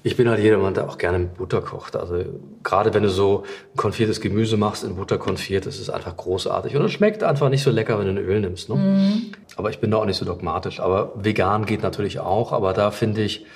ich 0.03 0.17
bin 0.17 0.29
halt 0.29 0.39
jemand, 0.41 0.77
der 0.77 0.89
auch 0.89 0.99
gerne 0.99 1.19
mit 1.19 1.35
Butter 1.35 1.63
kocht. 1.63 1.97
Also 1.97 2.25
gerade 2.63 2.93
wenn 2.93 3.03
du 3.03 3.09
so 3.09 3.45
konfiertes 3.75 4.21
Gemüse 4.21 4.59
machst, 4.59 4.85
in 4.85 4.97
Butter 4.97 5.17
konfiert, 5.17 5.65
das 5.65 5.81
ist 5.81 5.89
einfach 5.89 6.15
großartig. 6.15 6.77
Und 6.77 6.85
es 6.85 6.93
schmeckt 6.93 7.23
einfach 7.25 7.49
nicht 7.49 7.63
so 7.63 7.71
lecker, 7.71 7.99
wenn 7.99 8.05
du 8.05 8.13
ein 8.13 8.19
Öl 8.19 8.41
nimmst. 8.41 8.69
Ne? 8.69 9.23
Aber 9.57 9.71
ich 9.71 9.81
bin 9.81 9.91
da 9.91 9.97
auch 9.97 10.05
nicht 10.05 10.19
so 10.19 10.27
dogmatisch. 10.27 10.79
Aber 10.79 11.13
vegan 11.17 11.65
geht 11.65 11.83
natürlich 11.83 12.21
auch. 12.21 12.53
Aber 12.53 12.75
da 12.75 12.91
finde 12.91 13.23
ich, 13.23 13.47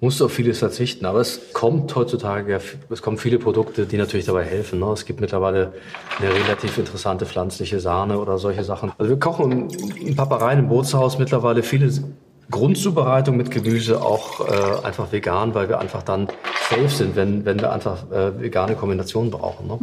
musst 0.00 0.20
du 0.20 0.26
auf 0.26 0.32
vieles 0.32 0.58
verzichten. 0.58 1.06
Aber 1.06 1.20
es 1.20 1.52
kommt 1.52 1.94
heutzutage, 1.94 2.60
es 2.88 3.02
kommen 3.02 3.18
viele 3.18 3.38
Produkte, 3.38 3.86
die 3.86 3.96
natürlich 3.96 4.26
dabei 4.26 4.44
helfen. 4.44 4.78
Ne? 4.78 4.86
Es 4.92 5.04
gibt 5.04 5.20
mittlerweile 5.20 5.72
eine 6.18 6.32
relativ 6.32 6.78
interessante 6.78 7.26
pflanzliche 7.26 7.80
Sahne 7.80 8.18
oder 8.18 8.38
solche 8.38 8.64
Sachen. 8.64 8.92
Also 8.98 9.10
wir 9.10 9.18
kochen 9.18 9.70
in 9.70 10.14
Papareien 10.16 10.60
im 10.60 10.68
Bootshaus 10.68 11.18
mittlerweile 11.18 11.62
viele 11.62 11.90
Grundzubereitung 12.50 13.36
mit 13.36 13.50
Gemüse 13.50 14.00
auch 14.00 14.40
äh, 14.48 14.86
einfach 14.86 15.12
vegan, 15.12 15.54
weil 15.54 15.68
wir 15.68 15.80
einfach 15.80 16.02
dann 16.02 16.28
safe 16.70 16.88
sind, 16.88 17.14
wenn, 17.14 17.44
wenn 17.44 17.60
wir 17.60 17.72
einfach 17.72 18.10
äh, 18.10 18.40
vegane 18.40 18.74
Kombinationen 18.74 19.30
brauchen. 19.30 19.66
Ne? 19.66 19.74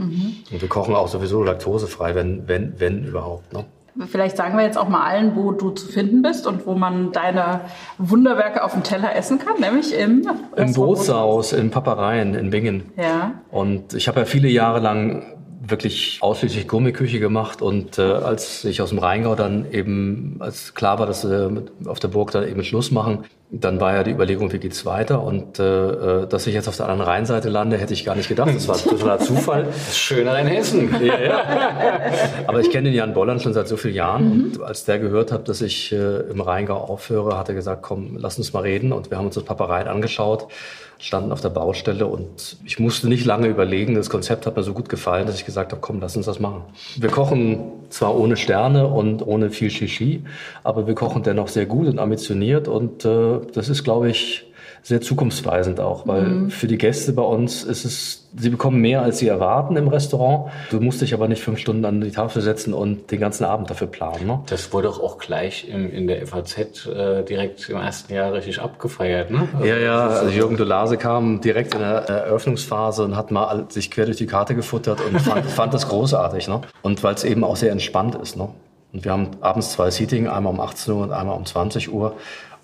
Und 0.51 0.62
wir 0.62 0.69
kochen 0.69 0.95
auch 0.95 1.07
sowieso 1.07 1.43
laktosefrei, 1.43 2.15
wenn, 2.15 2.48
wenn, 2.48 2.74
wenn 2.79 3.05
überhaupt. 3.05 3.53
Ne? 3.53 3.65
Vielleicht 4.07 4.35
sagen 4.35 4.57
wir 4.57 4.65
jetzt 4.65 4.77
auch 4.77 4.89
mal 4.89 5.05
allen, 5.05 5.35
wo 5.35 5.51
du 5.51 5.69
zu 5.69 5.87
finden 5.87 6.21
bist 6.21 6.47
und 6.47 6.65
wo 6.65 6.73
man 6.73 7.13
deine 7.13 7.61
Wunderwerke 7.97 8.63
auf 8.63 8.73
dem 8.73 8.83
Teller 8.83 9.15
essen 9.15 9.39
kann, 9.39 9.59
nämlich 9.59 9.97
im, 9.97 10.27
Im 10.57 10.73
Bootshaus 10.73 11.53
in 11.53 11.71
Papareien 11.71 12.35
in 12.35 12.49
Bingen. 12.49 12.91
Ja. 12.97 13.35
Und 13.51 13.93
ich 13.93 14.07
habe 14.09 14.21
ja 14.21 14.25
viele 14.25 14.49
Jahre 14.49 14.79
lang 14.79 15.35
wirklich 15.67 16.19
ausschließlich 16.22 16.67
Gummiküche 16.67 17.19
gemacht 17.19 17.62
und 17.62 17.98
äh, 17.98 18.01
als 18.01 18.65
ich 18.65 18.81
aus 18.81 18.89
dem 18.89 19.00
Rheingau 19.00 19.36
dann 19.36 19.72
eben, 19.72 20.38
als 20.39 20.74
klar 20.74 21.00
war, 21.00 21.05
dass 21.05 21.27
wir 21.29 21.63
auf 21.86 22.00
der 22.00 22.10
Burg 22.10 22.31
dann 22.31 22.48
eben 22.48 22.63
Schluss 22.63 22.91
machen, 22.91 23.25
dann 23.51 23.79
war 23.79 23.93
ja 23.93 24.03
die 24.03 24.12
Überlegung, 24.12 24.51
wie 24.51 24.57
geht's 24.57 24.86
weiter 24.86 25.24
und 25.24 25.60
äh, 25.60 26.24
äh, 26.24 26.27
dass 26.27 26.48
ich 26.48 26.53
jetzt 26.53 26.67
auf 26.67 26.77
der 26.77 26.88
anderen 26.88 27.10
Rheinseite 27.10 27.50
lande, 27.50 27.77
hätte 27.77 27.93
ich 27.93 28.03
gar 28.03 28.15
nicht 28.15 28.27
gedacht. 28.27 28.53
Das 28.53 28.67
war 28.67 28.75
ein 28.75 28.84
totaler 28.84 29.19
Zufall. 29.19 29.67
Das 29.75 29.89
ist 29.89 29.98
schöner 29.98 30.39
in 30.39 30.48
Hessen. 30.48 30.89
Aber 32.48 32.60
ich 32.60 32.69
kenne 32.72 32.89
den 32.89 32.93
Jan 32.93 33.13
Bolland 33.13 33.41
schon 33.41 33.53
seit 33.53 33.67
so 33.67 33.77
vielen 33.77 33.93
Jahren 33.95 34.31
und 34.55 34.62
als 34.62 34.86
der 34.86 35.00
gehört 35.00 35.31
hat, 35.31 35.48
dass 35.48 35.62
ich 35.62 35.91
äh, 35.91 36.22
im 36.29 36.41
Rheingau 36.41 36.75
aufhöre, 36.75 37.38
hat 37.38 37.50
er 37.50 37.55
gesagt, 37.55 37.81
komm, 37.81 38.17
lass 38.17 38.38
uns 38.38 38.53
mal 38.53 38.62
reden 38.62 38.91
und 38.91 39.12
wir 39.12 39.17
haben 39.17 39.25
uns 39.25 39.36
das 39.36 39.43
Papareien 39.43 39.88
angeschaut, 39.88 40.48
standen 40.99 41.31
auf 41.31 41.41
der 41.41 41.49
Baustelle 41.49 42.07
und 42.07 42.57
ich 42.65 42.79
musste 42.79 43.07
nicht 43.07 43.25
lange 43.25 43.47
überlegen. 43.47 43.95
Das 43.95 44.09
Konzept 44.09 44.45
hat 44.45 44.55
mir 44.55 44.63
so 44.63 44.73
gut 44.73 44.89
gefallen, 44.89 45.27
dass 45.27 45.35
ich 45.35 45.45
gesagt 45.45 45.71
habe, 45.71 45.81
komm, 45.81 45.99
lass 45.99 46.15
uns 46.15 46.25
das 46.25 46.39
machen. 46.39 46.63
Wir 46.97 47.09
kochen 47.09 47.59
zwar 47.89 48.17
ohne 48.17 48.37
Sterne 48.37 48.87
und 48.87 49.25
ohne 49.25 49.49
viel 49.51 49.69
Shishi, 49.69 50.23
aber 50.63 50.87
wir 50.87 50.95
kochen 50.95 51.23
dennoch 51.23 51.47
sehr 51.47 51.65
gut 51.65 51.87
und 51.87 51.99
ambitioniert 51.99 52.67
und 52.67 53.05
äh, 53.05 53.39
das 53.53 53.69
ist, 53.69 53.83
glaube 53.83 54.09
ich, 54.09 54.45
sehr 54.83 55.01
zukunftsweisend 55.01 55.79
auch, 55.79 56.05
weil 56.07 56.23
mhm. 56.23 56.49
für 56.51 56.67
die 56.67 56.77
Gäste 56.77 57.13
bei 57.13 57.23
uns 57.23 57.63
ist 57.63 57.85
es, 57.85 58.25
sie 58.38 58.50
bekommen 58.50 58.82
mehr, 58.82 59.01
als 59.01 59.20
sie 59.20 59.27
erwarten 59.27 59.75
im 59.75 59.88
Restaurant. 59.88 60.51
Du 60.70 60.80
musst 60.80 61.01
dich 61.01 61.13
aber 61.13 61.27
nicht 61.27 61.42
fünf 61.42 61.60
Stunden 61.60 61.86
an 61.86 62.01
die 62.01 62.12
Tafel 62.12 62.42
setzen 62.42 62.74
und 62.74 63.12
den 63.12 63.20
ganzen 63.20 63.46
Abend 63.46 63.70
dafür 63.70 63.88
planen. 63.88 64.27
Ne? 64.27 64.39
Das 64.48 64.74
wurde 64.74 64.89
auch 64.89 65.18
gleich 65.18 65.68
im, 65.70 65.92
in 65.92 66.08
der 66.08 66.25
FAZ 66.27 66.88
äh, 66.88 67.24
direkt 67.24 67.70
im 67.70 67.77
ersten 67.77 68.13
Jahr 68.13 68.34
richtig 68.34 68.60
abgefeiert. 68.60 69.32
Ne? 69.32 69.48
Also 69.54 69.65
ja, 69.65 69.77
ja, 69.77 70.08
also 70.08 70.30
Jürgen 70.30 70.58
Dolase 70.58 70.98
kam 70.98 71.42
direkt 71.42 71.74
in 71.74 71.82
der 71.82 72.10
Eröffnungsphase 72.10 73.04
und 73.04 73.15
hat 73.15 73.32
mal 73.32 73.65
sich 73.70 73.92
quer 73.92 74.06
durch 74.06 74.18
die 74.18 74.27
Karte 74.27 74.56
gefuttert 74.56 75.01
und 75.01 75.20
fand, 75.22 75.46
fand 75.50 75.74
das 75.74 75.88
großartig. 75.88 76.48
Ne? 76.48 76.62
Und 76.82 77.04
weil 77.04 77.15
es 77.15 77.24
eben 77.24 77.44
auch 77.44 77.56
sehr 77.56 77.72
entspannt 77.72 78.15
ist. 78.15 78.38
Ne? 78.38 78.50
Und 78.94 79.04
wir 79.04 79.12
haben 79.12 79.32
abends 79.42 79.74
zwei 79.74 79.92
Seating, 79.92 80.27
einmal 80.27 80.54
um 80.54 80.60
18 80.60 80.94
Uhr 80.94 81.04
und 81.04 81.12
einmal 81.12 81.36
um 81.36 81.46
20 81.46 81.92
Uhr. 81.92 82.15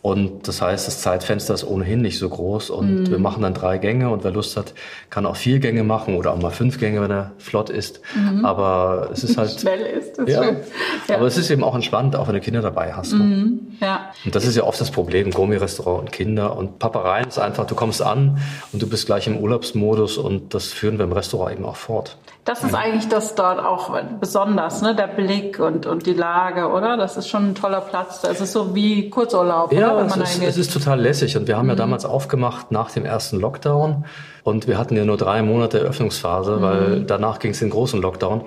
Und 0.01 0.47
das 0.47 0.63
heißt, 0.63 0.87
das 0.87 0.99
Zeitfenster 1.01 1.53
ist 1.53 1.63
ohnehin 1.63 2.01
nicht 2.01 2.17
so 2.17 2.27
groß 2.27 2.71
und 2.71 3.01
mhm. 3.01 3.11
wir 3.11 3.19
machen 3.19 3.43
dann 3.43 3.53
drei 3.53 3.77
Gänge 3.77 4.09
und 4.09 4.23
wer 4.23 4.31
Lust 4.31 4.57
hat, 4.57 4.73
kann 5.11 5.27
auch 5.27 5.35
vier 5.35 5.59
Gänge 5.59 5.83
machen 5.83 6.15
oder 6.15 6.33
auch 6.33 6.41
mal 6.41 6.49
fünf 6.49 6.79
Gänge, 6.79 7.01
wenn 7.01 7.11
er 7.11 7.33
flott 7.37 7.69
ist. 7.69 8.01
Mhm. 8.15 8.43
Aber 8.43 9.09
es 9.13 9.23
ist 9.23 9.37
halt 9.37 9.51
schnell 9.59 9.81
ist. 9.81 10.17
Das 10.17 10.27
ja, 10.27 10.43
ja, 10.43 11.15
aber 11.15 11.27
es 11.27 11.37
ist 11.37 11.51
eben 11.51 11.63
auch 11.63 11.75
entspannt, 11.75 12.15
auch 12.15 12.27
wenn 12.27 12.33
du 12.33 12.41
Kinder 12.41 12.61
dabei 12.61 12.93
hast. 12.93 13.13
Ne? 13.13 13.23
Mhm. 13.23 13.59
Ja. 13.79 14.11
Und 14.25 14.33
das 14.33 14.47
ist 14.47 14.55
ja 14.55 14.63
oft 14.63 14.81
das 14.81 14.89
Problem, 14.89 15.29
Gourmet-Restaurant 15.29 15.99
und 15.99 16.11
Kinder 16.11 16.57
und 16.57 16.79
Papereien 16.79 17.27
ist 17.27 17.37
einfach, 17.37 17.67
du 17.67 17.75
kommst 17.75 18.01
an 18.01 18.39
und 18.73 18.81
du 18.81 18.87
bist 18.87 19.05
gleich 19.05 19.27
im 19.27 19.37
Urlaubsmodus 19.37 20.17
und 20.17 20.55
das 20.55 20.67
führen 20.67 20.97
wir 20.97 21.05
im 21.05 21.11
Restaurant 21.11 21.53
eben 21.53 21.65
auch 21.65 21.75
fort. 21.75 22.17
Das 22.43 22.63
ist 22.63 22.73
eigentlich 22.73 23.07
das 23.07 23.35
dort 23.35 23.59
auch 23.59 23.95
besonders, 24.19 24.81
ne? 24.81 24.95
Der 24.95 25.05
Blick 25.05 25.59
und, 25.59 25.85
und 25.85 26.07
die 26.07 26.13
Lage, 26.13 26.69
oder? 26.69 26.97
Das 26.97 27.15
ist 27.15 27.27
schon 27.27 27.51
ein 27.51 27.55
toller 27.55 27.81
Platz. 27.81 28.21
Das 28.21 28.41
ist 28.41 28.51
so 28.53 28.73
wie 28.73 29.11
Kurzurlaub. 29.11 29.71
Ja, 29.71 29.93
oder, 29.93 30.05
es, 30.07 30.15
ist, 30.15 30.41
es 30.41 30.57
ist 30.57 30.73
total 30.73 30.99
lässig. 30.99 31.37
Und 31.37 31.47
wir 31.47 31.57
haben 31.57 31.65
mhm. 31.65 31.71
ja 31.71 31.75
damals 31.75 32.03
aufgemacht 32.03 32.71
nach 32.71 32.89
dem 32.89 33.05
ersten 33.05 33.39
Lockdown. 33.39 34.05
Und 34.43 34.67
wir 34.67 34.77
hatten 34.77 34.95
ja 34.95 35.05
nur 35.05 35.17
drei 35.17 35.41
Monate 35.41 35.79
Eröffnungsphase, 35.79 36.57
mhm. 36.57 36.61
weil 36.61 37.03
danach 37.03 37.39
ging 37.39 37.51
es 37.51 37.61
in 37.61 37.67
den 37.67 37.73
großen 37.73 38.01
Lockdown. 38.01 38.41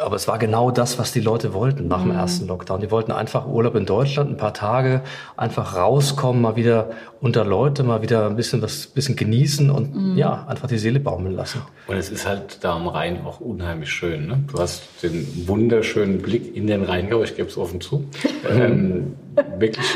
Aber 0.00 0.16
es 0.16 0.28
war 0.28 0.38
genau 0.38 0.70
das, 0.70 0.98
was 0.98 1.12
die 1.12 1.20
Leute 1.20 1.54
wollten 1.54 1.88
nach 1.88 2.04
mhm. 2.04 2.10
dem 2.10 2.18
ersten 2.18 2.46
Lockdown. 2.46 2.80
Die 2.80 2.90
wollten 2.90 3.12
einfach 3.12 3.46
Urlaub 3.46 3.74
in 3.76 3.86
Deutschland, 3.86 4.30
ein 4.30 4.36
paar 4.36 4.54
Tage, 4.54 5.02
einfach 5.36 5.76
rauskommen, 5.76 6.42
mal 6.42 6.56
wieder 6.56 6.90
unter 7.20 7.44
Leute, 7.44 7.82
mal 7.82 8.02
wieder 8.02 8.26
ein 8.26 8.36
bisschen 8.36 8.62
was, 8.62 8.86
bisschen 8.86 9.16
genießen 9.16 9.70
und 9.70 9.94
mhm. 9.94 10.16
ja, 10.16 10.44
einfach 10.48 10.68
die 10.68 10.78
Seele 10.78 11.00
baumeln 11.00 11.34
lassen. 11.34 11.62
Und 11.86 11.96
es 11.96 12.10
ist 12.10 12.26
halt 12.26 12.58
da 12.62 12.74
am 12.74 12.88
Rhein 12.88 13.24
auch 13.24 13.40
unheimlich 13.40 13.90
schön. 13.90 14.26
Ne? 14.26 14.44
Du 14.52 14.58
hast 14.58 14.82
den 15.02 15.46
wunderschönen 15.46 16.18
Blick 16.18 16.54
in 16.56 16.66
den 16.66 16.84
Rheingau, 16.84 17.22
ich 17.22 17.36
gebe 17.36 17.48
es 17.48 17.56
offen 17.56 17.80
zu. 17.80 18.04
ähm, 18.50 19.14
wirklich 19.58 19.86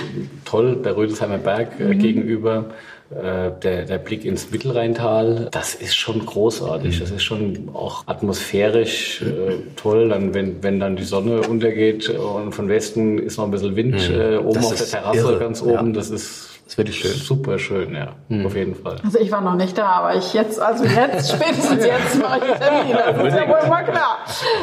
toll, 0.45 0.77
der 0.85 0.97
Rödesheimer 0.97 1.39
Berg 1.39 1.79
äh, 1.79 1.95
mhm. 1.95 1.99
gegenüber. 1.99 2.67
Äh, 3.11 3.51
der, 3.65 3.87
der 3.87 3.99
Blick 3.99 4.25
ins 4.25 4.53
Mittelrheintal, 4.53 5.49
das 5.51 5.75
ist 5.75 5.97
schon 5.97 6.25
großartig. 6.25 6.97
Mhm. 6.97 7.01
Das 7.01 7.11
ist 7.11 7.25
schon 7.25 7.69
auch 7.75 8.05
atmosphärisch 8.07 9.23
äh, 9.23 9.57
toll. 9.75 10.11
Dann, 10.11 10.33
wenn, 10.33 10.63
wenn 10.63 10.79
dann 10.79 10.95
die 10.95 11.03
Sonne 11.03 11.41
untergeht 11.41 12.09
und 12.09 12.53
von 12.55 12.69
Westen 12.69 13.19
ist 13.19 13.37
noch 13.37 13.47
ein 13.47 13.51
bisschen 13.51 13.75
Wind 13.75 14.09
mhm. 14.09 14.15
äh, 14.15 14.37
oben 14.37 14.55
das 14.55 14.67
auf 14.67 14.77
der 14.77 14.87
Terrasse 14.87 15.19
irre. 15.19 15.39
ganz 15.41 15.61
oben, 15.61 15.89
ja. 15.89 15.93
das 15.93 16.11
ist 16.11 16.50
das 16.71 16.79
wirklich 16.79 16.99
schön. 16.99 17.13
Super 17.13 17.59
schön, 17.59 17.95
ja. 17.95 18.15
Mhm. 18.29 18.47
Auf 18.47 18.55
jeden 18.55 18.77
Fall. 18.77 18.97
Also 19.05 19.19
ich 19.19 19.33
war 19.33 19.41
noch 19.41 19.57
nicht 19.57 19.77
da, 19.77 19.87
aber 19.87 20.15
ich 20.17 20.33
jetzt, 20.33 20.61
also 20.61 20.85
jetzt, 20.85 21.33
spätestens 21.33 21.85
jetzt 21.85 22.21
mache 22.21 22.39
ich 22.47 22.59
Termin. 22.59 22.97
Das 22.97 23.27
ist 23.27 23.37
ja 23.37 23.49
wohl 23.49 23.69
mal 23.69 23.83
klar. 23.83 24.19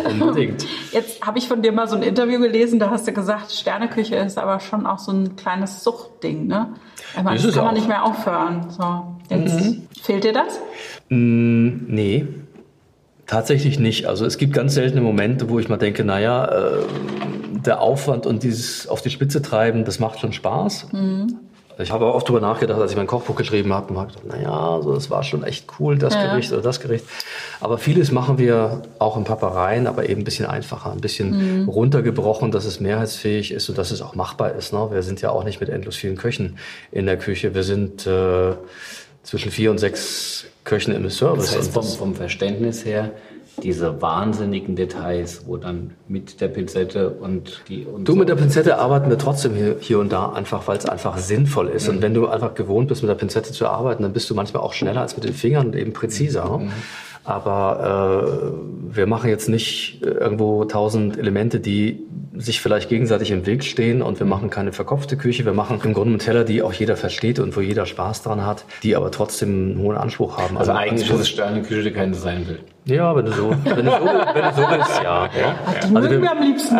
Unbedingt. 0.09 0.65
Jetzt 0.93 1.25
habe 1.25 1.37
ich 1.37 1.47
von 1.47 1.61
dir 1.61 1.73
mal 1.73 1.87
so 1.87 1.97
ein 1.97 2.03
Interview 2.03 2.39
gelesen, 2.39 2.79
da 2.79 2.89
hast 2.89 3.07
du 3.07 3.11
gesagt, 3.11 3.51
Sterneküche 3.51 4.15
ist 4.15 4.37
aber 4.37 4.61
schon 4.61 4.85
auch 4.85 4.99
so 4.99 5.11
ein 5.11 5.35
kleines 5.35 5.83
Suchtding, 5.83 6.47
ne? 6.47 6.73
Aber 7.15 7.33
das 7.33 7.53
kann 7.53 7.65
man 7.65 7.73
nicht 7.73 7.87
mehr 7.87 8.03
aufhören. 8.03 8.67
So, 8.69 9.17
jetzt 9.29 9.59
mhm. 9.59 9.87
fehlt 10.01 10.23
dir 10.23 10.33
das? 10.33 10.59
Mm, 11.09 11.87
nee. 11.87 12.27
Tatsächlich 13.25 13.79
nicht. 13.79 14.05
Also 14.05 14.25
es 14.25 14.37
gibt 14.37 14.53
ganz 14.53 14.73
seltene 14.75 15.01
Momente, 15.01 15.49
wo 15.49 15.59
ich 15.59 15.67
mal 15.67 15.75
denke, 15.75 16.05
naja, 16.05 16.45
äh, 16.45 16.83
der 17.65 17.81
Aufwand 17.81 18.25
und 18.25 18.43
dieses 18.43 18.87
auf 18.87 19.01
die 19.01 19.09
Spitze 19.09 19.41
treiben, 19.41 19.83
das 19.83 19.99
macht 19.99 20.19
schon 20.19 20.31
Spaß. 20.31 20.93
Mhm. 20.93 21.39
Ich 21.79 21.91
habe 21.91 22.05
auch 22.05 22.15
oft 22.15 22.27
drüber 22.27 22.41
nachgedacht, 22.41 22.79
als 22.81 22.91
ich 22.91 22.97
mein 22.97 23.07
Kochbuch 23.07 23.35
geschrieben 23.35 23.71
habe, 23.71 23.93
und 23.93 23.99
habe 23.99 24.07
gedacht, 24.07 24.25
naja, 24.25 24.79
so, 24.81 24.93
das 24.93 25.09
war 25.11 25.23
schon 25.23 25.43
echt 25.43 25.67
cool, 25.79 25.97
das 25.97 26.15
ja. 26.15 26.31
Gericht 26.31 26.51
oder 26.51 26.61
das 26.61 26.79
Gericht. 26.79 27.05
Aber 27.59 27.77
vieles 27.77 28.11
machen 28.11 28.37
wir 28.37 28.81
auch 28.97 29.15
in 29.15 29.23
Papereien, 29.23 29.85
aber 29.85 30.09
eben 30.09 30.21
ein 30.21 30.23
bisschen 30.23 30.47
einfacher, 30.47 30.91
ein 30.91 31.01
bisschen 31.01 31.63
mhm. 31.63 31.69
runtergebrochen, 31.69 32.51
dass 32.51 32.65
es 32.65 32.79
mehrheitsfähig 32.79 33.51
ist 33.51 33.69
und 33.69 33.77
dass 33.77 33.91
es 33.91 34.01
auch 34.01 34.15
machbar 34.15 34.53
ist. 34.53 34.73
Ne? 34.73 34.87
Wir 34.91 35.03
sind 35.03 35.21
ja 35.21 35.29
auch 35.29 35.43
nicht 35.43 35.59
mit 35.59 35.69
endlos 35.69 35.95
vielen 35.95 36.17
Köchen 36.17 36.57
in 36.91 37.05
der 37.05 37.17
Küche. 37.17 37.53
Wir 37.53 37.63
sind 37.63 38.07
äh, 38.07 38.53
zwischen 39.21 39.51
vier 39.51 39.69
und 39.69 39.77
sechs 39.77 40.45
Köchen 40.63 40.95
im 40.95 41.09
Service. 41.09 41.47
Das 41.47 41.57
heißt, 41.57 41.73
vom, 41.73 41.83
vom 41.83 42.15
Verständnis 42.15 42.85
her, 42.85 43.11
diese 43.63 44.01
wahnsinnigen 44.01 44.75
Details, 44.75 45.43
wo 45.47 45.57
dann 45.57 45.91
mit 46.07 46.41
der 46.41 46.47
Pinzette 46.47 47.09
und 47.09 47.61
die 47.67 47.85
und 47.85 48.07
Du 48.07 48.13
so. 48.13 48.19
mit 48.19 48.29
der 48.29 48.35
Pinzette 48.35 48.77
arbeiten 48.77 49.09
wir 49.09 49.17
trotzdem 49.17 49.55
hier, 49.55 49.77
hier 49.79 49.99
und 49.99 50.11
da 50.11 50.31
einfach, 50.31 50.67
weil 50.67 50.77
es 50.77 50.85
einfach 50.85 51.17
sinnvoll 51.17 51.69
ist. 51.69 51.87
Mhm. 51.87 51.95
Und 51.95 52.01
wenn 52.03 52.13
du 52.13 52.27
einfach 52.27 52.53
gewohnt 52.53 52.87
bist, 52.87 53.01
mit 53.01 53.09
der 53.09 53.15
Pinzette 53.15 53.51
zu 53.51 53.67
arbeiten, 53.67 54.03
dann 54.03 54.13
bist 54.13 54.29
du 54.29 54.35
manchmal 54.35 54.63
auch 54.63 54.73
schneller 54.73 55.01
als 55.01 55.15
mit 55.15 55.25
den 55.25 55.33
Fingern 55.33 55.67
und 55.67 55.75
eben 55.75 55.93
präziser. 55.93 56.59
Mhm. 56.59 56.71
Aber 57.23 58.53
äh, 58.53 58.95
wir 58.95 59.05
machen 59.05 59.29
jetzt 59.29 59.49
nicht 59.49 60.01
irgendwo 60.01 60.63
tausend 60.63 61.17
Elemente, 61.17 61.59
die 61.59 61.99
sich 62.37 62.61
vielleicht 62.61 62.87
gegenseitig 62.87 63.31
im 63.31 63.45
Weg 63.45 63.65
stehen 63.65 64.01
und 64.01 64.19
wir 64.19 64.25
machen 64.25 64.49
keine 64.49 64.71
verkopfte 64.71 65.17
Küche. 65.17 65.43
Wir 65.43 65.53
machen 65.53 65.81
im 65.83 65.93
Grunde 65.93 66.11
einen 66.11 66.19
Teller, 66.19 66.45
die 66.45 66.61
auch 66.61 66.71
jeder 66.71 66.95
versteht 66.95 67.39
und 67.39 67.57
wo 67.57 67.61
jeder 67.61 67.85
Spaß 67.85 68.21
dran 68.21 68.45
hat, 68.45 68.63
die 68.83 68.95
aber 68.95 69.11
trotzdem 69.11 69.49
einen 69.49 69.79
hohen 69.79 69.97
Anspruch 69.97 70.37
haben. 70.37 70.57
Also, 70.57 70.71
also 70.71 70.73
eigentlich 70.73 71.09
ist 71.09 71.19
es 71.19 71.29
Sterneküche, 71.29 71.83
die 71.83 71.91
keine 71.91 72.13
sein 72.13 72.47
will. 72.47 72.59
Ja, 72.87 73.13
wenn 73.15 73.25
du 73.25 73.31
so, 73.33 73.49
wenn 73.49 73.85
du 73.85 73.91
so, 73.91 74.05
wenn 74.33 74.43
du 74.43 74.55
so 74.55 74.77
bist, 74.77 75.01
ja. 75.03 75.25
ja. 75.25 75.29
Die 75.87 75.95
also 75.95 76.09
wir, 76.09 76.21
wir 76.21 76.31
am 76.31 76.41
liebsten. 76.41 76.75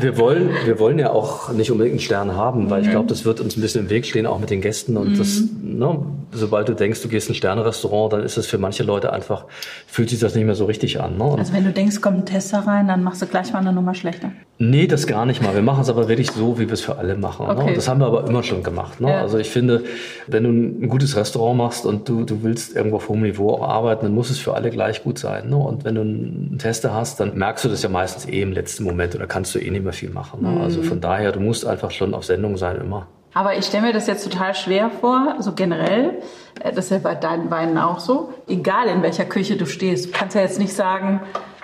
wir 0.00 0.18
wollen, 0.18 0.50
wir 0.64 0.78
wollen 0.78 0.98
ja 0.98 1.10
auch 1.10 1.50
nicht 1.52 1.70
unbedingt 1.70 1.94
einen 1.94 2.00
Stern 2.00 2.36
haben, 2.36 2.68
weil 2.68 2.82
ich 2.82 2.90
glaube, 2.90 3.06
das 3.08 3.24
wird 3.24 3.40
uns 3.40 3.56
ein 3.56 3.62
bisschen 3.62 3.84
im 3.84 3.90
Weg 3.90 4.04
stehen, 4.04 4.26
auch 4.26 4.38
mit 4.38 4.50
den 4.50 4.60
Gästen. 4.60 4.98
Und 4.98 5.14
mhm. 5.14 5.18
das, 5.18 5.42
ne, 5.62 5.98
sobald 6.32 6.68
du 6.68 6.74
denkst, 6.74 7.00
du 7.00 7.08
gehst 7.08 7.28
in 7.28 7.32
ein 7.32 7.36
Sternrestaurant, 7.36 8.12
dann 8.12 8.22
ist 8.22 8.36
es 8.36 8.46
für 8.46 8.58
manche 8.58 8.82
Leute 8.82 9.12
einfach, 9.12 9.46
fühlt 9.86 10.10
sich 10.10 10.18
das 10.18 10.34
nicht 10.34 10.44
mehr 10.44 10.54
so 10.54 10.66
richtig 10.66 11.00
an. 11.00 11.16
Ne? 11.16 11.36
Also 11.38 11.54
wenn 11.54 11.64
du 11.64 11.72
denkst, 11.72 12.02
kommt 12.02 12.18
ein 12.18 12.26
Tester 12.26 12.58
rein, 12.60 12.86
dann 12.86 13.02
machst 13.02 13.22
du 13.22 13.26
gleich 13.26 13.52
mal 13.52 13.60
eine 13.60 13.72
Nummer 13.72 13.94
schlechter. 13.94 14.30
Nee, 14.58 14.86
das 14.86 15.06
gar 15.06 15.26
nicht 15.26 15.42
mal. 15.42 15.54
Wir 15.54 15.62
machen 15.62 15.82
es 15.82 15.90
aber 15.90 16.08
wirklich 16.08 16.30
so, 16.30 16.58
wie 16.58 16.66
wir 16.66 16.72
es 16.72 16.80
für 16.80 16.96
alle 16.96 17.14
machen. 17.14 17.46
Ne? 17.46 17.52
Okay. 17.52 17.66
Ne? 17.66 17.74
Das 17.74 17.88
haben 17.88 18.00
wir 18.00 18.06
aber 18.06 18.26
immer 18.26 18.42
schon 18.42 18.62
gemacht. 18.62 19.00
Ne? 19.00 19.10
Ja. 19.10 19.20
Also 19.20 19.36
ich 19.36 19.50
finde, 19.50 19.84
wenn 20.26 20.44
du 20.44 20.50
ein 20.50 20.88
gutes 20.88 21.14
Restaurant 21.14 21.58
machst 21.58 21.84
und 21.84 22.08
du, 22.08 22.24
du 22.24 22.42
willst 22.42 22.74
irgendwo 22.74 22.96
auf 22.96 23.08
hohem 23.10 23.22
Niveau 23.22 23.62
arbeiten, 23.62 24.06
dann 24.06 24.14
muss 24.14 24.30
es 24.30 24.38
für 24.38 24.54
alle 24.54 24.70
gleich 24.70 25.04
gut 25.04 25.18
sein. 25.18 25.50
Ne? 25.50 25.56
Und 25.56 25.84
wenn 25.84 25.94
du 25.96 26.00
einen 26.00 26.56
Tester 26.58 26.94
hast, 26.94 27.20
dann 27.20 27.36
merkst 27.36 27.66
du 27.66 27.68
das 27.68 27.82
ja 27.82 27.90
meistens 27.90 28.26
eh 28.26 28.40
im 28.40 28.52
letzten 28.52 28.84
Moment 28.84 29.14
oder 29.14 29.26
kannst 29.26 29.54
du 29.54 29.58
eh 29.58 29.70
nicht 29.70 29.84
mehr 29.84 29.92
viel 29.92 30.10
machen. 30.10 30.42
Ne? 30.42 30.48
Mhm. 30.48 30.60
Also 30.62 30.82
von 30.82 31.02
daher, 31.02 31.32
du 31.32 31.40
musst 31.40 31.66
einfach 31.66 31.90
schon 31.90 32.14
auf 32.14 32.24
Sendung 32.24 32.56
sein 32.56 32.80
immer. 32.80 33.08
Aber 33.36 33.54
ich 33.58 33.66
stelle 33.66 33.88
mir 33.88 33.92
das 33.92 34.06
jetzt 34.06 34.24
total 34.24 34.54
schwer 34.54 34.90
vor, 34.90 35.36
so 35.40 35.52
generell. 35.52 36.22
Äh, 36.60 36.72
das 36.72 36.86
ist 36.86 36.90
ja 36.90 36.98
bei 36.98 37.14
deinen 37.14 37.50
Weinen 37.50 37.76
auch 37.76 38.00
so. 38.00 38.32
Egal 38.48 38.88
in 38.88 39.02
welcher 39.02 39.26
Küche 39.26 39.58
du 39.58 39.66
stehst, 39.66 40.06
du 40.06 40.10
kannst 40.10 40.34
ja 40.34 40.40
jetzt 40.40 40.58
nicht 40.58 40.72
sagen, 40.72 41.20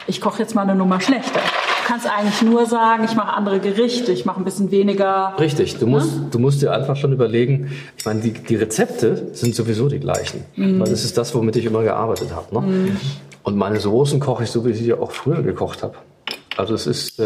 ich 0.06 0.20
koche 0.20 0.42
jetzt 0.42 0.54
mal 0.54 0.62
eine 0.62 0.74
Nummer 0.74 1.00
schlechter. 1.00 1.40
Du 1.40 1.88
kannst 1.88 2.06
eigentlich 2.06 2.42
nur 2.42 2.66
sagen, 2.66 3.04
ich 3.04 3.16
mache 3.16 3.32
andere 3.32 3.58
Gerichte, 3.58 4.12
ich 4.12 4.26
mache 4.26 4.38
ein 4.38 4.44
bisschen 4.44 4.70
weniger. 4.70 5.34
Richtig, 5.40 5.78
du 5.78 5.86
musst, 5.86 6.14
ne? 6.14 6.26
du 6.30 6.38
musst 6.38 6.60
dir 6.60 6.74
einfach 6.74 6.96
schon 6.96 7.10
überlegen, 7.14 7.72
ich 7.96 8.04
meine, 8.04 8.20
die, 8.20 8.34
die 8.34 8.56
Rezepte 8.56 9.30
sind 9.32 9.54
sowieso 9.54 9.88
die 9.88 9.98
gleichen. 9.98 10.44
Mhm. 10.56 10.78
Weil 10.78 10.90
das 10.90 11.04
ist 11.04 11.16
das, 11.16 11.34
womit 11.34 11.56
ich 11.56 11.64
immer 11.64 11.82
gearbeitet 11.82 12.34
habe. 12.34 12.54
Ne? 12.54 12.60
Mhm. 12.60 12.96
Und 13.44 13.56
meine 13.56 13.80
Soßen 13.80 14.20
koche 14.20 14.44
ich 14.44 14.50
so, 14.50 14.66
wie 14.66 14.72
ich 14.72 14.78
sie 14.78 14.92
auch 14.92 15.10
früher 15.10 15.42
gekocht 15.42 15.82
habe. 15.82 15.94
Also 16.54 16.74
es 16.74 16.86
ist 16.86 17.18
äh, 17.18 17.24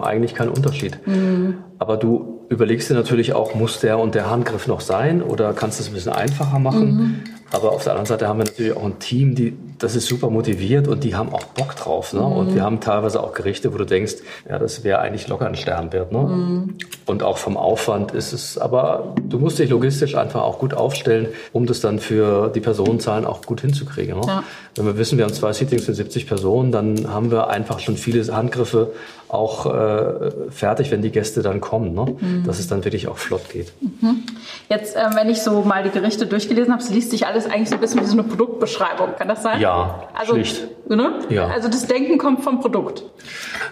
eigentlich 0.00 0.34
kein 0.34 0.48
Unterschied. 0.48 0.98
Mhm. 1.06 1.58
Aber 1.78 1.96
du 1.96 2.37
überlegst 2.48 2.90
dir 2.90 2.94
natürlich 2.94 3.34
auch, 3.34 3.54
muss 3.54 3.80
der 3.80 3.98
und 3.98 4.14
der 4.14 4.30
Handgriff 4.30 4.66
noch 4.66 4.80
sein 4.80 5.22
oder 5.22 5.52
kannst 5.52 5.78
du 5.78 5.82
es 5.82 5.88
ein 5.88 5.94
bisschen 5.94 6.12
einfacher 6.12 6.58
machen? 6.58 6.94
Mhm. 6.94 7.20
Aber 7.50 7.72
auf 7.72 7.82
der 7.82 7.92
anderen 7.92 8.06
Seite 8.06 8.28
haben 8.28 8.38
wir 8.38 8.44
natürlich 8.44 8.76
auch 8.76 8.84
ein 8.84 8.98
Team, 8.98 9.34
die, 9.34 9.56
das 9.78 9.96
ist 9.96 10.06
super 10.06 10.28
motiviert 10.28 10.86
und 10.86 11.02
die 11.02 11.14
haben 11.14 11.32
auch 11.32 11.44
Bock 11.44 11.74
drauf. 11.76 12.12
Ne? 12.12 12.20
Mhm. 12.20 12.32
Und 12.32 12.54
wir 12.54 12.62
haben 12.62 12.80
teilweise 12.80 13.22
auch 13.22 13.32
Gerichte, 13.32 13.72
wo 13.72 13.78
du 13.78 13.86
denkst, 13.86 14.16
ja, 14.48 14.58
das 14.58 14.84
wäre 14.84 14.98
eigentlich 14.98 15.28
locker 15.28 15.46
ein 15.46 15.54
Sternwert. 15.54 16.12
Ne? 16.12 16.18
Mhm. 16.18 16.74
Und 17.06 17.22
auch 17.22 17.38
vom 17.38 17.56
Aufwand 17.56 18.12
ist 18.12 18.34
es, 18.34 18.58
aber 18.58 19.14
du 19.26 19.38
musst 19.38 19.58
dich 19.58 19.70
logistisch 19.70 20.14
einfach 20.14 20.42
auch 20.42 20.58
gut 20.58 20.74
aufstellen, 20.74 21.28
um 21.52 21.64
das 21.64 21.80
dann 21.80 22.00
für 22.00 22.50
die 22.54 22.60
Personenzahlen 22.60 23.24
auch 23.24 23.40
gut 23.42 23.62
hinzukriegen. 23.62 24.20
Ne? 24.20 24.26
Ja. 24.26 24.44
Wenn 24.78 24.86
wir 24.86 24.96
wissen, 24.96 25.18
wir 25.18 25.24
haben 25.24 25.34
zwei 25.34 25.52
Sittings 25.52 25.84
für 25.84 25.94
70 25.94 26.26
Personen, 26.26 26.72
dann 26.72 27.12
haben 27.12 27.30
wir 27.30 27.48
einfach 27.48 27.80
schon 27.80 27.96
viele 27.96 28.34
Handgriffe 28.34 28.92
auch 29.28 29.66
äh, 29.66 30.30
fertig, 30.50 30.90
wenn 30.90 31.02
die 31.02 31.10
Gäste 31.10 31.42
dann 31.42 31.60
kommen, 31.60 31.94
ne? 31.94 32.16
Mhm. 32.18 32.44
dass 32.44 32.58
es 32.58 32.68
dann 32.68 32.84
wirklich 32.84 33.08
auch 33.08 33.18
flott 33.18 33.50
geht. 33.50 33.72
Mhm. 33.80 34.22
Jetzt, 34.68 34.96
äh, 34.96 35.00
wenn 35.14 35.28
ich 35.28 35.42
so 35.42 35.62
mal 35.62 35.82
die 35.82 35.90
Gerichte 35.90 36.26
durchgelesen 36.26 36.72
habe, 36.72 36.82
liest 36.90 37.10
sich 37.10 37.26
alles 37.26 37.46
eigentlich 37.46 37.68
so 37.68 37.74
ein 37.74 37.80
bisschen 37.80 38.00
wie 38.00 38.06
so 38.06 38.12
eine 38.12 38.22
Produktbeschreibung. 38.22 39.16
Kann 39.18 39.28
das 39.28 39.42
sein? 39.42 39.60
Ja, 39.60 40.08
also, 40.14 40.34
schlicht. 40.34 40.68
Ne? 40.88 41.20
Ja. 41.28 41.48
Also 41.48 41.68
das 41.68 41.86
Denken 41.86 42.16
kommt 42.16 42.42
vom 42.42 42.60
Produkt. 42.60 43.04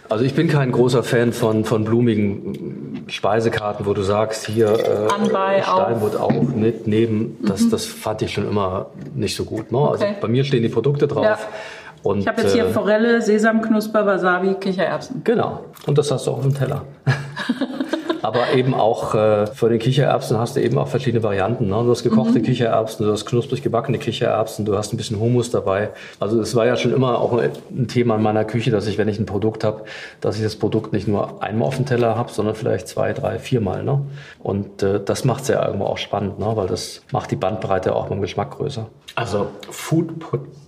Also 0.09 0.25
ich 0.25 0.35
bin 0.35 0.49
kein 0.49 0.73
großer 0.73 1.03
Fan 1.03 1.33
von, 1.33 1.65
von 1.65 1.85
blumigen 1.85 3.05
Speisekarten, 3.09 3.87
wo 3.87 3.95
du 3.95 4.03
sagst, 4.03 4.47
hier 4.47 4.69
äh, 4.69 5.13
Anbei 5.13 5.63
Steinbutt 5.63 6.17
auch 6.17 6.33
mit, 6.33 6.87
neben, 6.87 7.39
das, 7.43 7.63
mhm. 7.63 7.71
das 7.71 7.87
fand 7.87 8.23
ich 8.23 8.33
schon 8.33 8.47
immer 8.49 8.91
nicht 9.15 9.37
so 9.37 9.45
gut. 9.45 9.73
Ne? 9.73 9.79
Also 9.79 9.95
okay. 9.95 10.07
Also 10.09 10.21
bei 10.21 10.29
mir 10.29 10.45
stehen 10.45 10.63
die 10.63 10.69
Produkte 10.69 10.96
drauf. 11.05 11.25
Ja. 11.25 11.39
Und, 12.03 12.21
ich 12.21 12.29
habe 12.29 12.43
jetzt 12.43 12.53
hier 12.53 12.67
äh, 12.67 12.71
Forelle, 12.71 13.21
Sesamknusper, 13.21 14.07
Wasabi, 14.07 14.55
Kichererbsen. 14.55 15.23
Genau. 15.25 15.65
Und 15.87 15.99
das 15.99 16.11
hast 16.11 16.27
du 16.27 16.31
auch 16.31 16.39
auf 16.39 16.43
dem 16.43 16.55
Teller. 16.55 16.83
Aber 18.27 18.53
eben 18.55 18.75
auch 18.75 19.15
äh, 19.15 19.47
für 19.47 19.69
den 19.69 19.79
Kichererbsen 19.79 20.37
hast 20.37 20.57
du 20.57 20.61
eben 20.61 20.79
auch 20.79 20.89
verschiedene 20.89 21.23
Varianten. 21.23 21.69
Ne? 21.69 21.75
Du 21.85 21.91
hast 21.91 22.03
gekochte 22.03 22.41
mhm. 22.41 22.43
Kichererbsen, 22.43 23.07
du 23.07 23.13
hast 23.13 23.25
knusprig 23.25 23.63
gebackene 23.63 23.99
Kichererbsen, 23.99 24.65
du 24.65 24.77
hast 24.77 24.93
ein 24.93 24.97
bisschen 24.97 25.21
Hummus 25.21 25.53
dabei. 25.53 25.91
Also 26.19 26.41
es 26.41 26.57
war 26.57 26.67
ja 26.67 26.77
schon 26.77 26.93
immer 26.93 27.21
auch 27.21 27.39
ein 27.39 27.87
Thema 27.87 28.17
in 28.17 28.23
meiner 28.23 28.45
Küche, 28.45 28.73
dass 28.73 28.89
ich, 28.89 28.99
wenn 28.99 29.07
ich 29.07 29.21
ein 29.21 29.27
Produkt 29.27 29.63
habe, 29.63 29.85
dass 30.21 30.37
ich 30.37 30.43
das 30.43 30.57
Produkt 30.57 30.93
nicht 30.93 31.07
nur 31.07 31.41
einmal 31.41 31.69
auf 31.69 31.77
dem 31.77 31.87
Teller 31.87 32.17
habe, 32.17 32.33
sondern 32.33 32.57
vielleicht 32.57 32.89
zwei, 32.89 33.13
drei, 33.13 33.39
viermal. 33.39 33.85
Ne? 33.85 34.01
Und 34.43 34.83
äh, 34.83 35.01
das 35.05 35.25
macht 35.25 35.43
es 35.43 35.49
ja 35.49 35.65
irgendwo 35.65 35.85
auch 35.87 35.99
spannend, 35.99 36.41
ne? 36.41 36.51
weil 36.55 36.67
das 36.67 37.03
macht 37.13 37.31
die 37.31 37.37
Bandbreite 37.37 37.95
auch 37.95 38.09
beim 38.09 38.21
Geschmack 38.21 38.57
größer. 38.57 38.89
Also 39.19 39.49
Food 39.71 40.13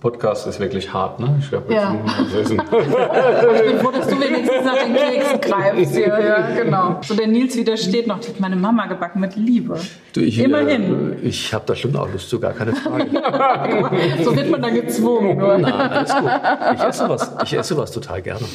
Podcast 0.01 0.47
ist 0.47 0.59
wirklich 0.59 0.91
hart, 0.91 1.19
ne? 1.19 1.39
Ich 1.39 1.53
habe 1.53 1.71
ja. 1.71 1.93
ich 2.41 2.47
bin 2.47 3.79
froh, 3.79 3.91
dass 3.91 4.07
du 4.07 4.19
wenigstens 4.19 4.65
nach 4.65 4.75
den 4.75 4.95
Keksen 4.95 5.39
greifst 5.39 5.95
hier. 5.95 6.07
Ja, 6.07 6.55
genau. 6.55 6.99
So 7.03 7.13
der 7.13 7.27
Nils 7.27 7.55
widersteht 7.55 8.07
noch. 8.07 8.19
Die 8.19 8.29
hat 8.29 8.39
meine 8.39 8.55
Mama 8.55 8.87
gebacken 8.87 9.19
mit 9.19 9.35
Liebe. 9.35 9.79
Du, 10.13 10.21
ich, 10.21 10.39
Immerhin. 10.39 11.13
Äh, 11.21 11.27
ich 11.27 11.53
habe 11.53 11.63
da 11.67 11.75
schon 11.75 11.95
auch 11.95 12.11
Lust 12.11 12.27
zu, 12.27 12.39
gar 12.39 12.53
keine 12.53 12.73
Frage. 12.73 13.05
so 14.23 14.35
wird 14.35 14.49
man 14.49 14.63
dann 14.63 14.73
gezwungen. 14.73 15.37
Nein, 15.37 15.65
alles 15.65 16.15
gut. 16.15 16.31
Ich 16.73 16.81
esse 16.81 17.07
was, 17.07 17.35
ich 17.43 17.53
esse 17.53 17.77
was 17.77 17.91
total 17.91 18.23
gerne. 18.23 18.45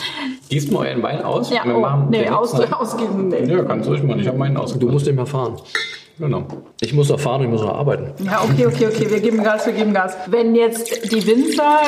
Gießt 0.49 0.73
mal 0.73 0.89
euren 0.89 1.05
Wein 1.05 1.23
aus? 1.23 1.51
Ja, 1.51 1.63
oh, 1.67 2.11
nee, 2.11 2.29
aus, 2.29 2.53
ausgeben. 2.53 3.29
Nee. 3.29 3.45
Ja, 3.45 3.63
kannst 3.63 3.87
du 3.87 3.93
ruhig 3.93 4.03
machen. 4.03 4.19
Ich 4.19 4.27
habe 4.27 4.39
meinen 4.39 4.57
ausgegeben. 4.57 4.89
Du 4.89 4.93
musst 4.93 5.07
nicht 5.07 5.15
mehr 5.15 5.27
fahren. 5.27 5.55
Genau. 6.19 6.47
Ich 6.81 6.93
muss 6.93 7.09
noch 7.09 7.19
fahren, 7.19 7.43
ich 7.43 7.49
muss 7.49 7.61
noch 7.61 7.75
arbeiten. 7.75 8.13
Ja, 8.25 8.45
okay, 8.45 8.67
okay, 8.67 8.87
okay. 8.87 9.11
Wir 9.11 9.21
geben 9.21 9.43
Gas, 9.43 9.67
wir 9.67 9.73
geben 9.73 9.93
Gas. 9.93 10.17
Wenn 10.29 10.55
jetzt 10.55 11.11
die 11.11 11.27
Winzer, 11.27 11.81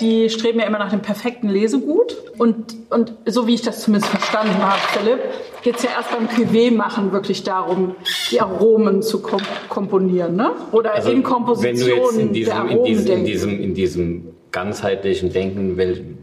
die, 0.00 0.04
die 0.24 0.30
streben 0.30 0.60
ja 0.60 0.66
immer 0.66 0.78
nach 0.78 0.90
dem 0.90 1.02
perfekten 1.02 1.48
Lesegut. 1.48 2.16
Und, 2.38 2.74
und 2.90 3.12
so 3.26 3.46
wie 3.46 3.54
ich 3.54 3.62
das 3.62 3.82
zumindest 3.82 4.10
verstanden 4.10 4.56
habe, 4.62 4.80
Philipp, 4.92 5.20
geht 5.62 5.76
es 5.76 5.82
ja 5.82 5.90
erst 5.96 6.10
beim 6.10 6.26
Cuvée 6.26 6.70
machen 6.70 7.12
wirklich 7.12 7.42
darum, 7.42 7.96
die 8.30 8.40
Aromen 8.40 9.02
zu 9.02 9.20
kom 9.20 9.40
komponieren, 9.68 10.36
ne? 10.36 10.52
Oder 10.72 10.94
also, 10.94 11.10
in 11.10 11.22
Komposition 11.22 11.76
wenn 11.76 11.80
du 11.80 12.06
jetzt 12.06 12.18
in 12.18 12.32
diesem, 12.32 12.68
in 12.68 12.84
diesem, 12.84 13.16
in 13.18 13.24
diesem, 13.24 13.60
in 13.60 13.74
diesem 13.74 14.24
ganzheitlichen 14.52 15.32
Denken, 15.32 15.76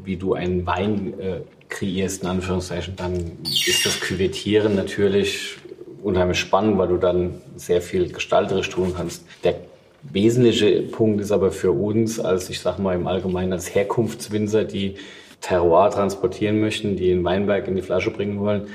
wie 0.05 0.17
du 0.17 0.33
einen 0.33 0.65
Wein 0.65 1.13
äh, 1.19 1.41
kreierst, 1.69 2.23
in 2.23 2.29
Anführungszeichen, 2.29 2.95
dann 2.95 3.13
ist 3.43 3.85
das 3.85 3.99
Küvettieren 3.99 4.75
natürlich 4.75 5.57
unheimlich 6.03 6.39
spannend, 6.39 6.77
weil 6.77 6.87
du 6.87 6.97
dann 6.97 7.41
sehr 7.55 7.81
viel 7.81 8.11
gestalterisch 8.11 8.69
tun 8.69 8.93
kannst. 8.95 9.23
Der 9.43 9.55
wesentliche 10.03 10.81
Punkt 10.83 11.21
ist 11.21 11.31
aber 11.31 11.51
für 11.51 11.71
uns, 11.71 12.19
als 12.19 12.49
ich 12.49 12.59
sag 12.59 12.77
mal 12.77 12.95
im 12.95 13.07
Allgemeinen 13.07 13.53
als 13.53 13.73
Herkunftswinzer, 13.73 14.65
die 14.65 14.95
Terroir 15.41 15.89
transportieren 15.89 16.59
möchten, 16.59 16.95
die 16.95 17.11
ein 17.11 17.23
Weinberg 17.23 17.67
in 17.67 17.75
die 17.75 17.81
Flasche 17.81 18.11
bringen 18.11 18.39
wollen, 18.39 18.67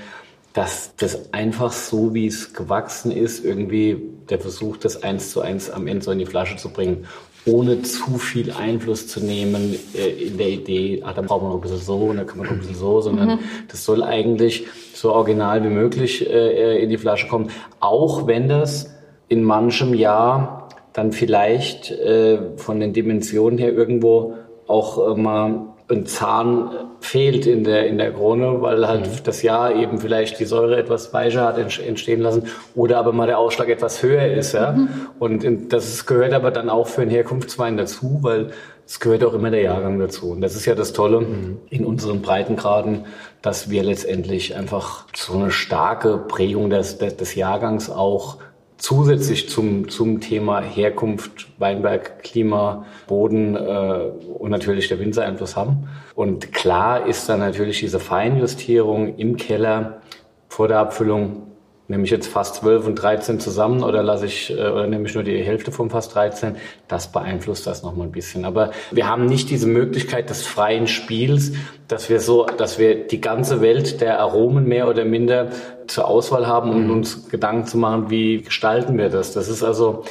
dass 0.53 0.95
das 0.97 1.33
einfach 1.33 1.73
so, 1.73 2.15
wie 2.15 2.27
es 2.27 2.53
gewachsen 2.53 3.13
ist, 3.13 3.45
irgendwie 3.45 4.03
der 4.29 4.39
Versuch, 4.39 4.77
das 4.77 5.03
eins 5.03 5.31
zu 5.31 5.41
eins 5.41 5.71
am 5.71 5.87
Ende 5.87 6.05
so 6.05 6.11
in 6.11 6.19
die 6.19 6.27
Flasche 6.27 6.57
zu 6.57 6.71
bringen, 6.71 7.07
ohne 7.49 7.83
zu 7.83 8.19
viel 8.19 8.53
Einfluss 8.53 9.09
zu 9.09 9.21
nehmen 9.21 9.75
äh, 9.95 10.09
in 10.09 10.39
der 10.39 10.49
Idee, 10.49 11.03
ah, 11.05 11.13
da 11.13 11.23
braucht 11.23 11.43
man 11.43 11.51
noch 11.51 11.59
ein 11.59 11.63
bisschen 11.63 11.79
so 11.79 11.97
und 11.97 12.17
da 12.17 12.25
kann 12.25 12.39
man 12.39 12.47
noch 12.47 12.53
ein 12.53 12.59
bisschen 12.59 12.77
so, 12.77 13.01
sondern 13.01 13.29
mhm. 13.29 13.39
das 13.69 13.85
soll 13.85 14.03
eigentlich 14.03 14.67
so 14.95 15.13
original 15.13 15.65
wie 15.65 15.69
möglich 15.69 16.29
äh, 16.29 16.83
in 16.83 16.91
die 16.91 16.99
Flasche 16.99 17.29
kommen, 17.29 17.51
auch 17.81 18.27
wenn 18.27 18.49
das 18.49 18.95
in 19.29 19.43
manchem 19.43 19.95
Jahr 19.95 20.69
dann 20.93 21.13
vielleicht 21.13 21.91
äh, 21.91 22.57
von 22.57 22.81
den 22.81 22.93
Dimensionen 22.93 23.59
her 23.59 23.73
irgendwo 23.73 24.35
auch 24.67 25.17
äh, 25.17 25.21
mal 25.21 25.61
ein 25.91 26.07
Zahn 26.07 26.71
fehlt 27.01 27.47
in 27.47 27.65
der, 27.65 27.87
in 27.87 27.97
der 27.97 28.13
Krone, 28.13 28.61
weil 28.61 28.87
halt 28.87 29.07
mhm. 29.07 29.25
das 29.25 29.43
Jahr 29.43 29.75
eben 29.75 29.99
vielleicht 29.99 30.39
die 30.39 30.45
Säure 30.45 30.77
etwas 30.77 31.15
weicher 31.15 31.47
hat 31.47 31.59
entstehen 31.59 32.21
lassen 32.21 32.45
oder 32.75 32.99
aber 32.99 33.13
mal 33.13 33.27
der 33.27 33.39
Ausschlag 33.39 33.69
etwas 33.69 34.03
höher 34.03 34.27
ist. 34.27 34.53
Ja? 34.53 34.73
Mhm. 34.73 34.89
Und 35.19 35.73
das 35.73 36.05
gehört 36.05 36.35
aber 36.35 36.51
dann 36.51 36.69
auch 36.69 36.87
für 36.87 37.03
einen 37.03 37.11
Herkunftswein 37.11 37.77
dazu, 37.77 38.19
weil 38.21 38.51
es 38.87 39.01
gehört 39.01 39.25
auch 39.25 39.35
immer 39.35 39.51
der 39.51 39.63
Jahrgang 39.63 39.99
dazu. 39.99 40.31
Und 40.31 40.41
das 40.41 40.57
ist 40.57 40.67
ja 40.67 40.75
das 40.75 40.93
Tolle 40.93 41.21
mhm. 41.21 41.59
in 41.71 41.87
unseren 41.87 42.21
Breitengraden, 42.21 43.07
dass 43.41 43.71
wir 43.71 43.83
letztendlich 43.83 44.57
einfach 44.57 45.05
so 45.15 45.35
eine 45.35 45.51
starke 45.51 46.19
Prägung 46.19 46.69
des, 46.69 46.99
des, 46.99 47.17
des 47.17 47.35
Jahrgangs 47.35 47.89
auch 47.89 48.39
zusätzlich 48.79 49.49
zum, 49.49 49.89
zum 49.89 50.21
Thema 50.21 50.61
Herkunft, 50.61 51.49
Weinberg, 51.59 52.23
Klima, 52.23 52.87
Boden 53.07 53.57
äh, 53.57 54.11
und 54.39 54.51
natürlich 54.51 54.89
der 54.89 55.01
Winzereinfluss 55.01 55.57
haben. 55.57 55.89
Und 56.15 56.53
klar 56.53 57.07
ist 57.07 57.29
dann 57.29 57.41
natürlich 57.41 57.81
diese 57.81 58.01
Feinjustierung 58.01 59.17
im 59.17 59.37
Keller 59.37 60.01
vor 60.49 60.69
der 60.69 60.79
Abfüllung 60.79 61.49
nehme 61.89 62.05
ich 62.05 62.11
jetzt 62.11 62.29
fast 62.29 62.57
12 62.57 62.87
und 62.87 62.95
13 62.97 63.41
zusammen 63.41 63.83
oder 63.83 64.03
lasse 64.03 64.27
ich 64.27 64.51
äh, 64.51 64.55
oder 64.55 64.87
nehme 64.87 65.09
ich 65.09 65.15
nur 65.15 65.25
die 65.25 65.43
Hälfte 65.43 65.73
von 65.73 65.89
fast 65.89 66.15
13, 66.15 66.57
das 66.87 67.11
beeinflusst 67.11 67.67
das 67.67 67.83
noch 67.83 67.97
mal 67.97 68.05
ein 68.05 68.13
bisschen. 68.13 68.45
Aber 68.45 68.71
wir 68.91 69.09
haben 69.09 69.25
nicht 69.25 69.49
diese 69.51 69.67
Möglichkeit 69.67 70.29
des 70.29 70.47
freien 70.47 70.87
Spiels, 70.87 71.53
dass 71.89 72.11
wir 72.11 72.21
so, 72.21 72.45
dass 72.45 72.79
wir 72.79 73.07
die 73.07 73.21
ganze 73.21 73.63
Welt 73.63 74.03
der 74.03 74.21
Aromen 74.21 74.69
mehr 74.69 74.89
oder 74.89 75.07
minder 75.07 75.49
zur 75.89 76.07
Auswahl 76.07 76.47
haben, 76.47 76.71
um 76.71 76.85
mhm. 76.85 76.91
uns 76.91 77.29
Gedanken 77.29 77.67
zu 77.67 77.79
machen, 77.79 78.11
wie 78.11 78.43
gestalten 78.43 78.97
wir 78.99 79.09
das. 79.09 79.33
Das 79.33 79.49
ist 79.49 79.63
also, 79.63 80.05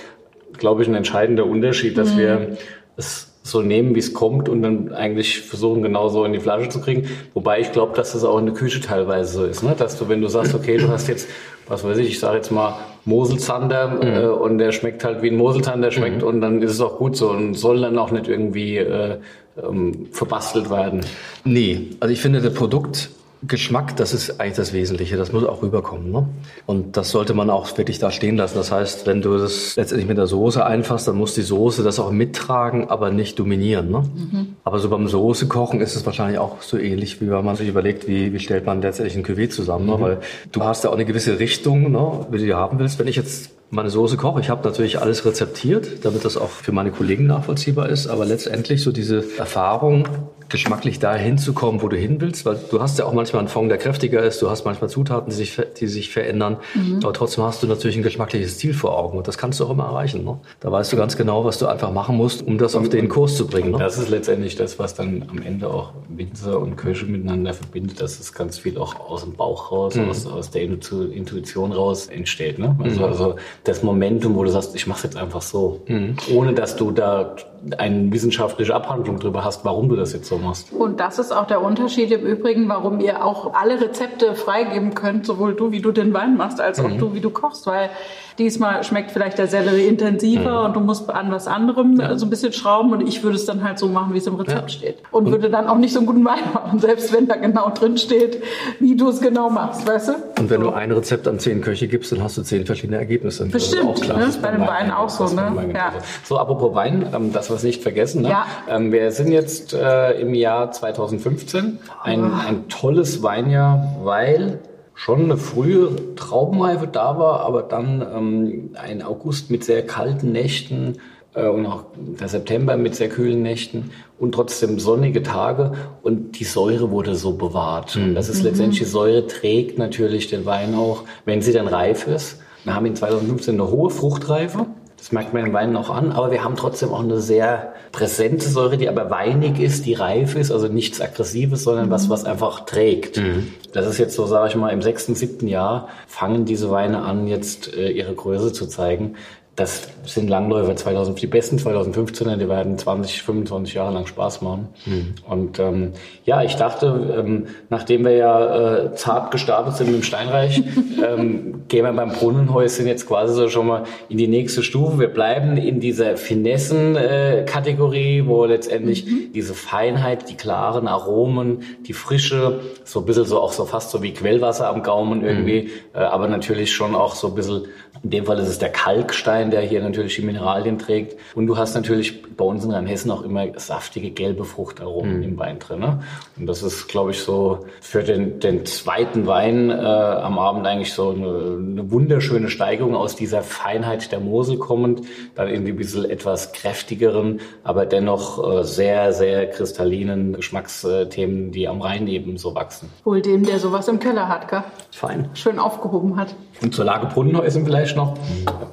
glaube 0.58 0.82
ich, 0.82 0.88
ein 0.88 0.96
entscheidender 0.96 1.46
Unterschied, 1.46 1.98
dass 1.98 2.14
mhm. 2.14 2.18
wir 2.18 2.58
es 2.98 3.32
so 3.44 3.62
nehmen, 3.62 3.96
wie 3.96 4.00
es 4.00 4.14
kommt 4.14 4.50
und 4.50 4.62
dann 4.62 4.94
eigentlich 4.94 5.42
versuchen, 5.42 5.82
genau 5.82 6.10
so 6.10 6.26
in 6.26 6.34
die 6.34 6.40
Flasche 6.40 6.70
zu 6.70 6.82
kriegen. 6.82 7.10
Wobei 7.34 7.62
ich 7.62 7.72
glaube, 7.72 7.96
dass 7.96 8.12
das 8.12 8.24
auch 8.24 8.38
in 8.40 8.46
der 8.46 8.56
Küche 8.56 8.82
teilweise 8.82 9.34
so 9.34 9.46
ist, 9.46 9.64
ne? 9.64 9.74
dass 9.78 9.98
du, 9.98 10.10
wenn 10.10 10.22
du 10.22 10.28
sagst, 10.28 10.54
okay, 10.54 10.78
du 10.78 10.90
hast 10.90 11.08
jetzt, 11.08 11.30
was 11.68 11.84
weiß 11.84 11.98
ich, 12.00 12.10
ich 12.10 12.20
sage 12.20 12.38
jetzt 12.38 12.52
mal 12.52 12.76
Moselzander 13.06 13.88
mhm. 13.88 14.02
äh, 14.02 14.28
und 14.28 14.58
der 14.58 14.72
schmeckt 14.72 15.04
halt 15.04 15.22
wie 15.22 15.30
ein 15.30 15.38
Moselzander 15.38 15.92
schmeckt 15.92 16.22
mhm. 16.22 16.28
und 16.28 16.42
dann 16.42 16.62
ist 16.62 16.72
es 16.72 16.82
auch 16.82 16.98
gut 16.98 17.16
so 17.16 17.30
und 17.30 17.54
soll 17.54 17.82
dann 17.82 17.98
auch 17.98 18.12
nicht 18.12 18.28
irgendwie 18.28 18.78
äh, 18.78 19.18
ähm, 19.64 20.08
verbastelt 20.12 20.70
werden. 20.70 21.02
Nee, 21.46 21.88
also 22.00 22.12
ich 22.12 22.22
finde, 22.22 22.42
das 22.42 22.54
Produkt 22.54 23.10
Geschmack, 23.44 23.96
das 23.98 24.14
ist 24.14 24.40
eigentlich 24.40 24.56
das 24.56 24.74
Wesentliche. 24.74 25.16
Das 25.16 25.32
muss 25.32 25.44
auch 25.44 25.62
rüberkommen. 25.62 26.12
Ne? 26.12 26.28
Und 26.66 26.98
das 26.98 27.12
sollte 27.12 27.34
man 27.34 27.50
auch 27.50 27.78
wirklich 27.78 28.00
da 28.00 28.10
stehen 28.10 28.38
lassen. 28.38 28.56
Das 28.56 28.72
heißt, 28.72 29.06
wenn 29.06 29.22
du 29.22 29.38
das 29.38 29.76
letztendlich 29.76 30.08
mit 30.08 30.18
der 30.18 30.26
Soße 30.26 30.66
einfasst, 30.66 31.08
dann 31.08 31.18
muss 31.18 31.36
die 31.36 31.44
Soße 31.44 31.84
das 31.84 32.00
auch 32.00 32.12
mittragen, 32.12 32.90
aber 32.90 33.12
nicht 33.12 33.38
dominieren. 33.38 33.92
Ne? 33.92 34.00
Mhm. 34.00 34.56
Aber 34.64 34.80
so 34.80 34.90
beim 34.90 35.08
Soße 35.08 35.48
kochen 35.48 35.82
ist 35.82 35.96
es 35.96 36.06
wahrscheinlich 36.06 36.40
auch 36.40 36.62
so 36.62 36.78
ähnlich, 36.78 37.22
wie 37.22 37.30
wenn 37.30 37.46
man 37.46 37.56
sich 37.56 37.68
überlegt, 37.68 38.08
wie, 38.08 38.34
wie 38.34 38.40
stellt 38.40 38.66
man 38.66 38.82
letztendlich 38.82 39.16
ein 39.16 39.26
Cuvée 39.26 39.50
zusammen. 39.50 39.86
Ne? 39.86 39.94
Mhm. 39.94 40.02
Ne? 40.02 40.08
Weil 40.08 40.20
du 40.52 40.64
hast 40.64 40.84
ja 40.84 40.90
auch 40.90 40.96
eine 40.96 41.06
gewisse 41.06 41.38
Richtung, 41.38 41.92
ne? 41.92 42.26
wie 42.32 42.40
du 42.40 42.46
die 42.46 42.54
haben 42.56 42.80
willst. 42.80 42.98
Wenn 42.98 43.08
ich 43.08 43.18
jetzt 43.18 43.52
meine 43.70 43.90
Soße 43.90 44.18
koche, 44.18 44.40
ich 44.40 44.50
habe 44.50 44.68
natürlich 44.68 45.02
alles 45.02 45.26
rezeptiert, 45.26 46.06
damit 46.06 46.24
das 46.24 46.38
auch 46.38 46.50
für 46.50 46.72
meine 46.72 46.92
Kollegen 46.92 47.28
nachvollziehbar 47.28 47.90
ist. 47.90 48.08
Aber 48.08 48.26
letztendlich 48.26 48.82
so 48.82 48.92
diese 48.92 49.24
Erfahrung, 49.38 50.08
geschmacklich 50.50 51.00
dahin 51.00 51.38
zu 51.38 51.54
kommen, 51.54 51.82
wo 51.82 51.88
du 51.88 51.98
hin 51.98 52.22
willst, 52.22 52.46
weil 52.46 52.58
du 52.72 52.82
hast 52.82 53.00
ja 53.00 53.06
auch 53.06 53.14
manchmal 53.14 53.42
einen 53.42 53.50
Fond, 53.50 53.70
der 53.70 53.78
kräftiger 53.78 54.24
ist, 54.24 54.42
du 54.42 54.50
hast 54.50 54.66
manchmal 54.66 54.90
Zutaten, 54.90 55.30
die 55.30 55.36
sich, 55.36 55.60
die 55.80 55.88
sich 55.88 56.10
verändern, 56.10 56.58
mhm. 56.74 57.00
aber 57.04 57.14
trotzdem 57.14 57.44
hast 57.44 57.64
du 57.64 57.68
natürlich 57.68 57.98
ein 57.98 58.04
geschmackliches 58.04 58.58
Ziel 58.58 58.74
vor 58.74 58.98
Augen 58.98 59.18
und 59.18 59.28
das 59.28 59.38
kannst 59.38 59.60
du 59.60 59.66
auch 59.66 59.70
immer 59.70 59.86
erreichen. 59.86 60.24
Ne? 60.24 60.40
Da 60.60 60.72
weißt 60.72 60.92
du 60.94 60.98
ganz 60.98 61.18
genau, 61.18 61.44
was 61.44 61.58
du 61.58 61.68
einfach 61.68 61.92
machen 61.92 62.16
musst, 62.16 62.46
um 62.46 62.58
das 62.58 62.76
auf 62.76 62.90
den 62.90 63.10
Kurs 63.10 63.36
zu 63.36 63.48
bringen. 63.48 63.72
Ne? 63.72 63.78
Das 63.78 63.98
ist 63.98 64.10
letztendlich 64.10 64.56
das, 64.56 64.80
was 64.80 64.96
dann 64.96 65.26
am 65.30 65.42
Ende 65.42 65.70
auch 65.70 65.92
Winzer 66.10 66.60
und 66.60 66.76
Köche 66.78 67.06
miteinander 67.06 67.54
verbindet, 67.54 68.02
dass 68.02 68.20
es 68.20 68.34
ganz 68.34 68.58
viel 68.58 68.78
auch 68.78 69.00
aus 69.00 69.24
dem 69.24 69.34
Bauch 69.34 69.72
raus, 69.72 69.96
mhm. 69.96 70.10
aus, 70.10 70.26
aus 70.26 70.52
der 70.52 70.62
Intuition 70.62 71.72
raus 71.72 72.08
entsteht. 72.08 72.60
Ne? 72.60 72.76
Also, 72.82 73.00
mhm. 73.00 73.06
also 73.06 73.36
das 73.64 73.84
Momentum, 73.84 74.36
wo 74.36 74.44
du 74.44 74.50
sagst, 74.50 74.76
ich 74.76 74.88
mache 74.88 75.04
jetzt 75.04 75.18
einfach 75.18 75.42
so, 75.42 75.82
mhm. 75.88 76.16
ohne 76.34 76.54
dass 76.54 76.76
du 76.76 76.92
da 76.92 77.36
eine 77.78 78.12
wissenschaftliche 78.12 78.74
Abhandlung 78.74 79.20
darüber 79.20 79.44
hast, 79.44 79.66
warum 79.66 79.90
du 79.90 79.96
das 79.96 80.14
jetzt 80.14 80.28
so 80.28 80.38
machst. 80.38 80.72
Und 80.72 81.00
das 81.00 81.20
ist 81.20 81.32
auch 81.32 81.48
der 81.48 81.62
Unterschied 81.62 82.12
im 82.12 82.22
Übrigen, 82.22 82.70
warum 82.70 83.00
ihr 83.00 83.26
auch 83.26 83.54
alle 83.54 83.82
Rezepte 83.82 84.36
freigeben 84.36 84.94
könnt, 84.94 85.26
sowohl 85.26 85.54
du, 85.54 85.72
wie 85.72 85.82
du 85.82 85.92
den 85.92 86.14
Wein 86.14 86.38
machst, 86.38 86.62
als 86.62 86.80
auch 86.80 86.90
mhm. 86.90 87.00
du, 87.00 87.14
wie 87.14 87.20
du 87.20 87.30
kochst, 87.30 87.68
weil 87.68 87.90
diesmal 88.38 88.84
schmeckt 88.84 89.12
vielleicht 89.12 89.38
der 89.38 89.48
Sellerie 89.48 89.88
intensiver 89.88 90.60
mhm. 90.60 90.66
und 90.66 90.76
du 90.76 90.80
musst 90.80 91.10
an 91.10 91.32
was 91.32 91.48
anderem 91.48 92.00
ja. 92.00 92.18
so 92.18 92.26
ein 92.26 92.30
bisschen 92.30 92.54
schrauben 92.54 92.92
und 92.92 93.08
ich 93.08 93.24
würde 93.24 93.36
es 93.36 93.46
dann 93.46 93.64
halt 93.64 93.80
so 93.80 93.88
machen, 93.88 94.14
wie 94.14 94.20
es 94.20 94.28
im 94.28 94.36
Rezept 94.36 94.62
ja. 94.62 94.70
steht. 94.70 94.98
Und, 95.12 95.26
und, 95.26 95.32
würde 95.32 95.50
dann 95.50 95.68
auch 95.68 95.78
nicht 95.78 95.94
so 95.94 96.00
einen 96.00 96.08
guten 96.08 96.26
Wein 96.26 96.54
machen, 96.54 96.80
selbst 96.88 97.14
wenn 97.14 97.28
da 97.28 97.36
genau 97.36 97.70
drin 97.70 97.98
steht, 97.98 98.44
wie 98.80 98.96
du 98.96 99.10
es 99.10 99.20
genau 99.20 99.50
machst, 99.50 99.88
weißt 99.88 100.10
du? 100.10 100.14
Und 100.40 100.50
wenn 100.50 100.62
so. 100.62 100.70
du 100.70 100.76
ein 100.76 100.92
Rezept 100.92 101.28
an 101.28 101.40
zehn 101.40 101.62
Köche 101.62 101.88
gibst, 101.88 102.12
dann 102.12 102.22
hast 102.22 102.38
du 102.38 102.44
zehn 102.44 102.66
verschiedene 102.66 102.98
Ergebnisse. 102.98 103.46
Bestimmt, 103.46 103.90
das 103.92 103.98
ist, 103.98 104.02
auch 104.02 104.06
klar. 104.06 104.18
Ne? 104.18 104.26
Das 104.26 104.36
ist 104.36 104.42
bei 104.42 104.52
dem 104.52 104.68
Wein 104.68 104.92
auch 104.92 105.10
so. 105.10 105.26
Ne? 105.28 105.72
Ja. 105.74 105.94
So, 106.24 106.38
apropos 106.38 106.76
Wein, 106.76 107.08
ähm, 107.14 107.34
das 107.34 107.50
was 107.50 107.64
nicht 107.64 107.82
vergessen. 107.82 108.22
Ne? 108.22 108.30
Ja. 108.30 108.46
Ähm, 108.70 108.92
wir 108.92 109.12
sind 109.12 109.32
jetzt 109.32 109.74
äh, 109.74 110.20
im 110.20 110.34
Jahr 110.34 110.72
2015, 110.72 111.80
ein, 112.04 112.24
oh. 112.24 112.48
ein 112.48 112.68
tolles 112.70 113.24
Weinjahr, 113.24 113.96
weil 114.04 114.60
schon 114.98 115.26
eine 115.26 115.38
frühe 115.38 116.16
Traubenreife 116.16 116.88
da 116.88 117.20
war, 117.20 117.42
aber 117.42 117.62
dann 117.62 118.02
ähm, 118.02 118.70
ein 118.74 119.04
August 119.04 119.52
mit 119.52 119.64
sehr 119.64 119.86
kalten 119.86 120.32
Nächten 120.32 120.96
äh, 121.36 121.48
und 121.48 121.68
auch 121.68 121.86
der 121.96 122.28
September 122.28 122.76
mit 122.78 122.96
sehr 122.96 123.08
kühlen 123.08 123.44
Nächten 123.44 123.92
und 124.18 124.32
trotzdem 124.34 124.80
sonnige 124.80 125.22
Tage 125.22 125.74
und 126.02 126.40
die 126.40 126.46
Säure 126.46 126.90
wurde 126.90 127.14
so 127.14 127.34
bewahrt. 127.34 127.96
Mhm. 127.96 128.16
Das 128.16 128.28
ist 128.28 128.42
letztendlich, 128.42 128.80
die 128.80 128.86
Säure 128.86 129.28
trägt 129.28 129.78
natürlich 129.78 130.30
den 130.30 130.48
Wein 130.48 130.74
auch, 130.74 131.04
wenn 131.26 131.44
sie 131.44 131.54
dann 131.54 131.68
reif 131.68 132.08
ist. 132.08 132.42
Wir 132.64 132.74
haben 132.74 132.88
in 132.88 132.96
2015 132.96 133.54
eine 133.54 133.70
hohe 133.70 133.92
Fruchtreife. 133.92 134.66
Das 134.98 135.12
merkt 135.12 135.34
man 135.34 135.46
im 135.46 135.54
Wein 135.54 135.72
noch 135.72 135.90
an, 135.90 136.12
aber 136.12 136.32
wir 136.32 136.44
haben 136.44 136.56
trotzdem 136.56 136.90
auch 136.90 137.04
eine 137.04 137.22
sehr 137.22 137.74
präsente 137.92 138.50
Säure, 138.50 138.78
die 138.78 138.90
aber 138.90 139.10
weinig 139.10 139.60
ist, 139.60 139.86
die 139.86 139.94
reif 139.94 140.36
ist, 140.36 140.52
also 140.52 140.68
nichts 140.68 141.00
Aggressives, 141.00 141.64
sondern 141.64 141.92
was, 141.92 142.10
was 142.10 142.26
einfach 142.26 142.66
trägt. 142.66 143.18
Mhm. 143.18 143.54
Das 143.74 143.86
ist 143.86 144.00
jetzt 144.00 144.16
so, 144.16 144.26
sage 144.26 144.50
ich 144.50 144.56
mal, 144.56 144.70
im 144.70 144.82
sechsten, 144.82 145.14
siebten 145.14 145.48
Jahr 145.48 145.88
fangen 146.08 146.46
diese 146.46 146.72
Weine 146.72 147.04
an, 147.04 147.28
jetzt 147.28 147.74
äh, 147.76 147.90
ihre 147.90 148.16
Größe 148.16 148.52
zu 148.54 148.66
zeigen 148.66 149.16
das 149.58 149.90
sind 150.06 150.30
Langläufer 150.30 150.76
2000, 150.76 151.20
die 151.20 151.26
besten 151.26 151.58
2015er, 151.58 152.38
die 152.38 152.48
werden 152.48 152.78
20, 152.78 153.24
25 153.24 153.74
Jahre 153.74 153.92
lang 153.92 154.06
Spaß 154.06 154.44
machen. 154.44 154.68
Mhm. 154.86 155.16
Und 155.28 155.58
ähm, 155.58 155.94
ja, 156.26 156.44
ich 156.44 156.58
dachte, 156.58 157.16
ähm, 157.18 157.48
nachdem 157.72 158.06
wir 158.06 158.12
ja 158.12 158.86
äh, 158.86 158.94
zart 158.94 159.32
gestartet 159.32 159.76
sind 159.76 159.88
mit 159.88 159.96
dem 159.96 160.04
Steinreich, 160.04 160.62
ähm, 161.04 161.64
gehen 161.68 161.86
wir 161.86 161.94
beim 161.94 162.12
Brunnenhäuschen 162.12 162.86
jetzt 162.86 163.08
quasi 163.08 163.34
so 163.34 163.50
schon 163.50 163.66
mal 163.66 163.86
in 164.10 164.20
die 164.20 164.28
nächste 164.28 164.62
Stufe. 164.62 165.00
Wir 165.00 165.08
bleiben 165.08 165.58
in 165.58 165.80
dieser 165.80 166.18
Finessen-Kategorie, 166.18 168.20
äh, 168.20 168.28
wo 168.28 168.46
letztendlich 168.46 169.08
mhm. 169.08 169.34
diese 169.34 169.56
Feinheit, 169.56 170.30
die 170.30 170.38
klaren 170.38 170.88
Aromen, 170.88 171.64
die 171.88 171.94
Frische, 171.94 172.60
so 172.84 173.00
ein 173.00 173.08
bisschen 173.08 173.26
so 173.26 173.42
auch 173.42 173.54
so 173.54 173.66
fast 173.66 173.90
so 173.90 174.04
wie 174.04 174.14
Quellwasser 174.14 174.70
am 174.70 174.84
Gaumen 174.84 175.26
irgendwie, 175.26 175.64
mhm. 175.64 175.70
äh, 175.96 176.04
aber 176.04 176.28
natürlich 176.28 176.72
schon 176.72 176.94
auch 176.94 177.16
so 177.16 177.30
ein 177.30 177.34
bisschen 177.34 177.64
in 178.04 178.10
dem 178.10 178.26
Fall 178.26 178.40
ist 178.40 178.48
es 178.48 178.60
der 178.60 178.70
Kalkstein, 178.70 179.47
der 179.52 179.62
hier 179.62 179.82
natürlich 179.82 180.16
die 180.16 180.22
Mineralien 180.22 180.78
trägt. 180.78 181.18
Und 181.36 181.48
du 181.48 181.58
hast 181.58 181.76
natürlich 181.76 182.24
bei 182.36 182.46
uns 182.46 182.64
in 182.64 182.72
Rheinhessen 182.72 183.12
auch 183.12 183.24
immer 183.24 183.48
saftige 183.58 184.12
gelbe 184.12 184.46
Fruchtaromen 184.46 185.18
mhm. 185.18 185.24
im 185.24 185.38
Wein 185.40 185.60
drin. 185.60 185.80
Ne? 185.80 186.04
Und 186.38 186.46
das 186.46 186.64
ist, 186.64 186.88
glaube 186.88 187.12
ich, 187.12 187.20
so 187.20 187.66
für 187.82 188.04
den, 188.04 188.40
den 188.40 188.66
zweiten 188.66 189.26
Wein 189.26 189.70
äh, 189.70 189.74
am 189.74 190.38
Abend 190.40 190.68
eigentlich 190.68 190.94
so 190.94 191.10
eine, 191.10 191.58
eine, 191.58 191.92
wunderschöne 191.92 192.50
Steigerung 192.50 192.96
aus 192.96 193.16
dieser 193.16 193.42
Feinheit 193.42 194.12
der 194.12 194.20
Mosel 194.20 194.58
kommend, 194.58 195.02
dann 195.36 195.48
in 195.48 195.66
die 195.66 195.72
bisschen 195.72 196.06
etwas 196.06 196.52
kräftigeren, 196.52 197.40
aber 197.64 197.86
dennoch 197.86 198.60
äh, 198.60 198.64
sehr, 198.64 199.14
sehr 199.14 199.50
kristallinen 199.50 200.34
Geschmacksthemen, 200.34 201.52
die 201.52 201.68
am 201.68 201.82
Rhein 201.82 202.08
eben 202.08 202.38
so 202.38 202.56
wachsen. 202.56 202.90
Wohl 203.04 203.22
dem, 203.22 203.46
der 203.46 203.60
sowas 203.60 203.88
im 203.88 204.00
Keller 204.00 204.28
hat, 204.28 204.48
gell? 204.50 204.64
Fein. 204.92 205.30
Schön 205.34 205.60
aufgehoben 205.60 206.18
hat. 206.18 206.36
Und 206.62 206.74
zur 206.74 206.86
Lage 206.86 207.08
Brunnenhäuschen 207.08 207.66
vielleicht 207.66 207.96
noch 207.96 208.16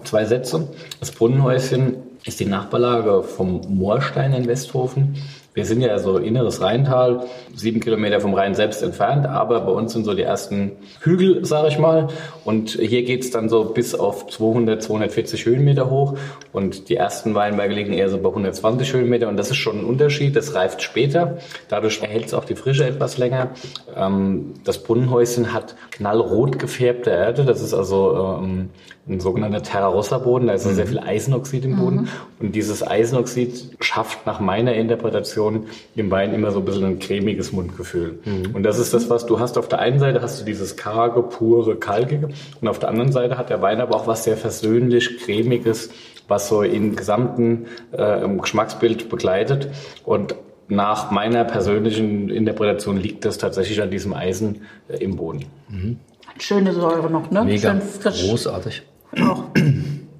zwei 0.04 0.24
Sätze. 0.24 0.63
Das 1.00 1.12
Brunnenhäuschen 1.12 1.96
ist 2.24 2.40
die 2.40 2.46
Nachbarlage 2.46 3.22
vom 3.22 3.60
Moorstein 3.68 4.32
in 4.32 4.46
Westhofen. 4.46 5.16
Wir 5.54 5.64
sind 5.64 5.82
ja 5.82 5.96
so 6.00 6.18
inneres 6.18 6.60
Rheintal, 6.60 7.26
sieben 7.54 7.78
Kilometer 7.78 8.20
vom 8.20 8.34
Rhein 8.34 8.56
selbst 8.56 8.82
entfernt, 8.82 9.24
aber 9.24 9.60
bei 9.60 9.70
uns 9.70 9.92
sind 9.92 10.04
so 10.04 10.12
die 10.12 10.22
ersten 10.22 10.72
Hügel, 11.00 11.44
sage 11.44 11.68
ich 11.68 11.78
mal. 11.78 12.08
Und 12.44 12.70
hier 12.70 13.04
geht's 13.04 13.30
dann 13.30 13.48
so 13.48 13.66
bis 13.66 13.94
auf 13.94 14.26
200, 14.26 14.82
240 14.82 15.46
Höhenmeter 15.46 15.88
hoch. 15.90 16.16
Und 16.52 16.88
die 16.88 16.96
ersten 16.96 17.36
Weinberge 17.36 17.72
liegen 17.72 17.92
eher 17.92 18.08
so 18.08 18.18
bei 18.18 18.30
120 18.30 18.94
Höhenmeter. 18.94 19.28
Und 19.28 19.36
das 19.36 19.50
ist 19.50 19.58
schon 19.58 19.78
ein 19.78 19.84
Unterschied. 19.84 20.34
Das 20.34 20.54
reift 20.56 20.82
später. 20.82 21.38
Dadurch 21.68 22.02
erhält 22.02 22.26
es 22.26 22.34
auch 22.34 22.46
die 22.46 22.56
Frische 22.56 22.84
etwas 22.84 23.16
länger. 23.16 23.50
Ähm, 23.96 24.54
das 24.64 24.82
Brunnenhäuschen 24.82 25.52
hat 25.52 25.76
knallrot 25.92 26.58
gefärbte 26.58 27.10
Erde. 27.10 27.44
Das 27.44 27.62
ist 27.62 27.74
also 27.74 28.40
ähm, 28.42 28.70
ein 29.06 29.20
sogenannter 29.20 29.62
Terra 29.62 29.88
Rossa 29.88 30.18
Boden. 30.18 30.46
Da 30.46 30.54
ist 30.54 30.66
mhm. 30.66 30.74
sehr 30.74 30.86
viel 30.86 30.98
Eisenoxid 30.98 31.64
im 31.64 31.76
Boden. 31.76 31.96
Mhm. 31.96 32.08
Und 32.40 32.54
dieses 32.54 32.86
Eisenoxid 32.86 33.76
schafft 33.80 34.24
nach 34.26 34.40
meiner 34.40 34.74
Interpretation 34.74 35.64
im 35.94 36.10
Wein 36.10 36.32
immer 36.32 36.50
so 36.52 36.60
ein 36.60 36.64
bisschen 36.64 36.84
ein 36.84 36.98
cremiges 36.98 37.52
Mundgefühl. 37.52 38.18
Mhm. 38.24 38.54
Und 38.54 38.62
das 38.62 38.78
ist 38.78 38.94
das, 38.94 39.10
was 39.10 39.26
du 39.26 39.38
hast. 39.40 39.58
Auf 39.58 39.68
der 39.68 39.80
einen 39.80 39.98
Seite 39.98 40.22
hast 40.22 40.40
du 40.40 40.44
dieses 40.44 40.76
karge, 40.76 41.22
pure, 41.22 41.76
kalkige. 41.76 42.30
Und 42.60 42.68
auf 42.68 42.78
der 42.78 42.88
anderen 42.88 43.12
Seite 43.12 43.36
hat 43.36 43.50
der 43.50 43.60
Wein 43.60 43.80
aber 43.80 43.94
auch 43.94 44.06
was 44.06 44.24
sehr 44.24 44.38
versöhnlich, 44.38 45.18
cremiges, 45.18 45.90
was 46.26 46.48
so 46.48 46.62
im 46.62 46.96
gesamten 46.96 47.66
äh, 47.92 48.24
im 48.24 48.40
Geschmacksbild 48.40 49.10
begleitet. 49.10 49.68
Und 50.04 50.34
nach 50.68 51.10
meiner 51.10 51.44
persönlichen 51.44 52.30
Interpretation 52.30 52.96
liegt 52.96 53.26
das 53.26 53.36
tatsächlich 53.36 53.82
an 53.82 53.90
diesem 53.90 54.14
Eisen 54.14 54.62
äh, 54.88 54.96
im 54.96 55.16
Boden. 55.16 55.44
Mhm. 55.68 55.98
Schöne 56.38 56.72
Säure 56.72 57.10
noch, 57.10 57.30
ne? 57.30 57.44
Mega. 57.44 57.70
Schön 57.70 57.82
frisch. 57.82 58.26
Großartig. 58.26 58.82
Auch. 59.22 59.44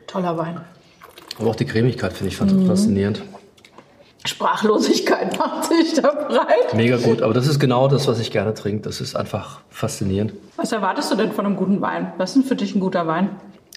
Toller 0.06 0.36
Wein. 0.36 0.60
Aber 1.38 1.50
auch 1.50 1.56
die 1.56 1.64
Cremigkeit 1.64 2.12
finde 2.12 2.32
ich 2.32 2.40
mhm. 2.40 2.66
faszinierend. 2.66 3.22
Sprachlosigkeit 4.26 5.38
macht 5.38 5.64
sich 5.64 5.94
da 5.94 6.10
breit. 6.10 6.74
Mega 6.74 6.96
gut, 6.96 7.20
aber 7.20 7.34
das 7.34 7.46
ist 7.46 7.58
genau 7.58 7.88
das, 7.88 8.06
was 8.08 8.20
ich 8.20 8.30
gerne 8.30 8.54
trinke. 8.54 8.82
Das 8.82 9.00
ist 9.00 9.16
einfach 9.16 9.60
faszinierend. 9.68 10.32
Was 10.56 10.72
erwartest 10.72 11.12
du 11.12 11.16
denn 11.16 11.32
von 11.32 11.44
einem 11.46 11.56
guten 11.56 11.80
Wein? 11.80 12.12
Was 12.16 12.30
ist 12.30 12.36
denn 12.36 12.44
für 12.44 12.56
dich 12.56 12.74
ein 12.74 12.80
guter 12.80 13.06
Wein? 13.06 13.30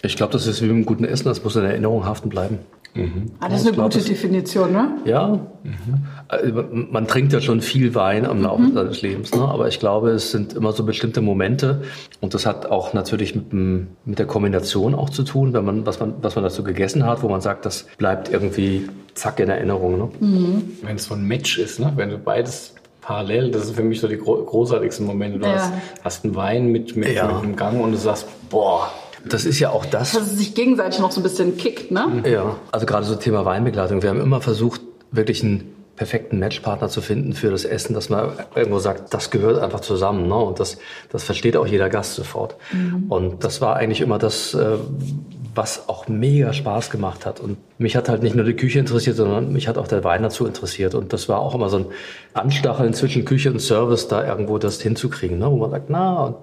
Ich 0.03 0.15
glaube, 0.15 0.31
das 0.31 0.45
ist 0.47 0.61
wie 0.61 0.65
mit 0.65 0.75
einem 0.75 0.85
guten 0.85 1.05
Essen, 1.05 1.25
das 1.25 1.43
muss 1.43 1.55
in 1.55 1.65
Erinnerung 1.65 2.05
haften 2.05 2.29
bleiben. 2.29 2.59
Mhm. 2.97 3.31
Ah, 3.39 3.49
das 3.49 3.61
ist 3.61 3.67
eine 3.67 3.75
glaub, 3.75 3.91
gute 3.91 4.03
Definition, 4.03 4.71
ne? 4.71 4.97
Ja. 5.05 5.39
Mhm. 5.63 6.87
Man 6.91 7.07
trinkt 7.07 7.33
ja 7.33 7.41
schon 7.41 7.61
viel 7.61 7.95
Wein 7.95 8.25
im 8.25 8.41
Laufe 8.41 8.61
mhm. 8.61 8.73
seines 8.73 9.01
Lebens, 9.01 9.33
ne? 9.33 9.41
aber 9.41 9.67
ich 9.67 9.79
glaube, 9.79 10.09
es 10.11 10.31
sind 10.31 10.53
immer 10.53 10.71
so 10.71 10.83
bestimmte 10.83 11.21
Momente 11.21 11.83
und 12.21 12.33
das 12.33 12.45
hat 12.45 12.65
auch 12.65 12.93
natürlich 12.93 13.35
mit, 13.35 13.51
dem, 13.51 13.87
mit 14.05 14.19
der 14.19 14.25
Kombination 14.25 14.95
auch 14.95 15.09
zu 15.09 15.23
tun, 15.23 15.53
wenn 15.53 15.65
man 15.65 15.85
was, 15.85 15.99
man, 15.99 16.15
was 16.21 16.35
man 16.35 16.43
dazu 16.43 16.63
gegessen 16.63 17.05
hat, 17.05 17.23
wo 17.23 17.29
man 17.29 17.41
sagt, 17.41 17.65
das 17.65 17.87
bleibt 17.97 18.31
irgendwie 18.31 18.89
zack 19.13 19.39
in 19.39 19.49
Erinnerung. 19.49 19.97
Ne? 19.97 20.09
Mhm. 20.19 20.71
Wenn 20.81 20.95
es 20.95 21.05
so 21.05 21.13
ein 21.15 21.23
Match 21.23 21.57
ist, 21.57 21.79
ne? 21.79 21.93
wenn 21.95 22.09
du 22.09 22.17
beides 22.17 22.75
parallel, 23.01 23.51
das 23.51 23.63
ist 23.63 23.75
für 23.75 23.83
mich 23.83 24.01
so 24.01 24.07
die 24.07 24.17
großartigsten 24.17 25.05
Momente. 25.05 25.39
Du 25.39 25.45
ja. 25.45 25.53
hast, 25.53 25.73
hast 26.03 26.25
einen 26.25 26.35
Wein 26.35 26.67
mit, 26.67 26.95
mit, 26.97 27.13
ja. 27.13 27.25
mit 27.27 27.35
einem 27.35 27.55
Gang 27.55 27.81
und 27.81 27.91
du 27.91 27.97
sagst, 27.97 28.27
boah, 28.49 28.91
das 29.33 29.45
ist 29.45 29.59
ja 29.59 29.69
auch 29.69 29.85
das. 29.85 30.13
Dass 30.13 30.23
es 30.23 30.37
sich 30.37 30.55
gegenseitig 30.55 30.99
noch 30.99 31.11
so 31.11 31.19
ein 31.19 31.23
bisschen 31.23 31.57
kickt, 31.57 31.91
ne? 31.91 32.23
Ja, 32.25 32.55
also 32.71 32.85
gerade 32.85 33.05
so 33.05 33.15
Thema 33.15 33.45
Weinbegleitung. 33.45 34.01
Wir 34.01 34.09
haben 34.09 34.21
immer 34.21 34.41
versucht, 34.41 34.81
wirklich 35.11 35.43
einen 35.43 35.73
perfekten 35.97 36.37
Matchpartner 36.39 36.89
zu 36.89 37.01
finden 37.01 37.33
für 37.33 37.49
das 37.49 37.65
Essen, 37.65 37.93
dass 37.95 38.09
man 38.09 38.31
irgendwo 38.55 38.79
sagt, 38.79 39.13
das 39.13 39.31
gehört 39.31 39.59
einfach 39.59 39.79
zusammen. 39.79 40.27
Ne? 40.27 40.35
Und 40.35 40.59
das, 40.59 40.77
das 41.09 41.23
versteht 41.23 41.57
auch 41.57 41.65
jeder 41.65 41.89
Gast 41.89 42.13
sofort. 42.13 42.55
Mhm. 42.71 43.05
Und 43.09 43.43
das 43.43 43.61
war 43.61 43.75
eigentlich 43.75 44.01
immer 44.01 44.19
das, 44.19 44.53
äh, 44.53 44.77
was 45.55 45.89
auch 45.89 46.07
mega 46.07 46.53
Spaß 46.53 46.91
gemacht 46.91 47.25
hat. 47.25 47.39
Und 47.39 47.57
mich 47.79 47.95
hat 47.95 48.09
halt 48.09 48.21
nicht 48.21 48.35
nur 48.35 48.45
die 48.45 48.53
Küche 48.53 48.77
interessiert, 48.77 49.17
sondern 49.17 49.51
mich 49.51 49.67
hat 49.67 49.79
auch 49.79 49.87
der 49.87 50.03
Wein 50.03 50.21
dazu 50.21 50.45
interessiert. 50.45 50.93
Und 50.93 51.13
das 51.13 51.27
war 51.29 51.39
auch 51.39 51.55
immer 51.55 51.69
so 51.69 51.77
ein 51.77 51.85
Anstacheln 52.35 52.93
zwischen 52.93 53.25
Küche 53.25 53.51
und 53.51 53.59
Service, 53.59 54.07
da 54.07 54.25
irgendwo 54.25 54.59
das 54.59 54.79
hinzukriegen, 54.79 55.39
ne? 55.39 55.49
wo 55.49 55.57
man 55.57 55.71
sagt, 55.71 55.89
na, 55.89 56.35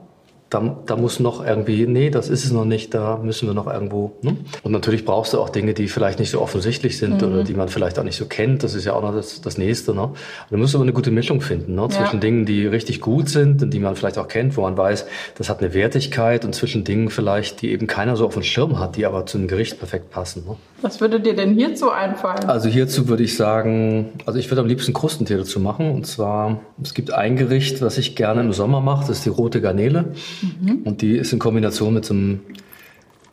da, 0.54 0.76
da 0.86 0.96
muss 0.96 1.18
noch 1.18 1.44
irgendwie, 1.44 1.84
nee, 1.86 2.10
das 2.10 2.28
ist 2.28 2.44
es 2.44 2.52
noch 2.52 2.64
nicht, 2.64 2.94
da 2.94 3.16
müssen 3.16 3.48
wir 3.48 3.54
noch 3.54 3.66
irgendwo. 3.66 4.12
Ne? 4.22 4.36
Und 4.62 4.70
natürlich 4.70 5.04
brauchst 5.04 5.32
du 5.32 5.40
auch 5.40 5.48
Dinge, 5.48 5.74
die 5.74 5.88
vielleicht 5.88 6.20
nicht 6.20 6.30
so 6.30 6.40
offensichtlich 6.40 6.96
sind 6.96 7.20
mhm. 7.22 7.28
oder 7.28 7.44
die 7.44 7.54
man 7.54 7.68
vielleicht 7.68 7.98
auch 7.98 8.04
nicht 8.04 8.16
so 8.16 8.26
kennt. 8.26 8.62
Das 8.62 8.74
ist 8.74 8.84
ja 8.84 8.92
auch 8.92 9.02
noch 9.02 9.12
das, 9.12 9.40
das 9.40 9.58
Nächste. 9.58 9.94
Ne? 9.94 10.10
Da 10.50 10.56
musst 10.56 10.72
du 10.72 10.78
aber 10.78 10.84
eine 10.84 10.92
gute 10.92 11.10
Mischung 11.10 11.40
finden 11.40 11.74
ne? 11.74 11.88
zwischen 11.88 12.16
ja. 12.16 12.20
Dingen, 12.20 12.46
die 12.46 12.66
richtig 12.68 13.00
gut 13.00 13.28
sind 13.28 13.64
und 13.64 13.70
die 13.70 13.80
man 13.80 13.96
vielleicht 13.96 14.16
auch 14.16 14.28
kennt, 14.28 14.56
wo 14.56 14.62
man 14.62 14.76
weiß, 14.76 15.06
das 15.36 15.48
hat 15.48 15.58
eine 15.58 15.74
Wertigkeit 15.74 16.44
und 16.44 16.54
zwischen 16.54 16.84
Dingen 16.84 17.10
vielleicht, 17.10 17.60
die 17.60 17.72
eben 17.72 17.88
keiner 17.88 18.16
so 18.16 18.24
auf 18.24 18.34
dem 18.34 18.44
Schirm 18.44 18.78
hat, 18.78 18.94
die 18.94 19.06
aber 19.06 19.26
zu 19.26 19.38
einem 19.38 19.48
Gericht 19.48 19.80
perfekt 19.80 20.10
passen. 20.10 20.44
Ne? 20.46 20.56
Was 20.82 21.00
würde 21.00 21.18
dir 21.18 21.34
denn 21.34 21.54
hierzu 21.54 21.90
einfallen? 21.90 22.44
Also 22.44 22.68
hierzu 22.68 23.08
würde 23.08 23.22
ich 23.22 23.36
sagen, 23.36 24.10
also 24.26 24.38
ich 24.38 24.50
würde 24.50 24.60
am 24.60 24.66
liebsten 24.68 24.92
Krustentier 24.92 25.38
dazu 25.38 25.58
machen. 25.58 25.90
Und 25.90 26.06
zwar, 26.06 26.60
es 26.82 26.94
gibt 26.94 27.10
ein 27.12 27.36
Gericht, 27.36 27.80
was 27.82 27.98
ich 27.98 28.14
gerne 28.14 28.42
im 28.42 28.52
Sommer 28.52 28.80
mache, 28.80 29.08
das 29.08 29.18
ist 29.18 29.24
die 29.24 29.30
rote 29.30 29.60
Garnele. 29.60 30.12
Mhm. 30.60 30.82
Und 30.84 31.02
die 31.02 31.16
ist 31.16 31.32
in 31.32 31.38
Kombination 31.38 31.94
mit 31.94 32.04
so 32.04 32.14
einem 32.14 32.40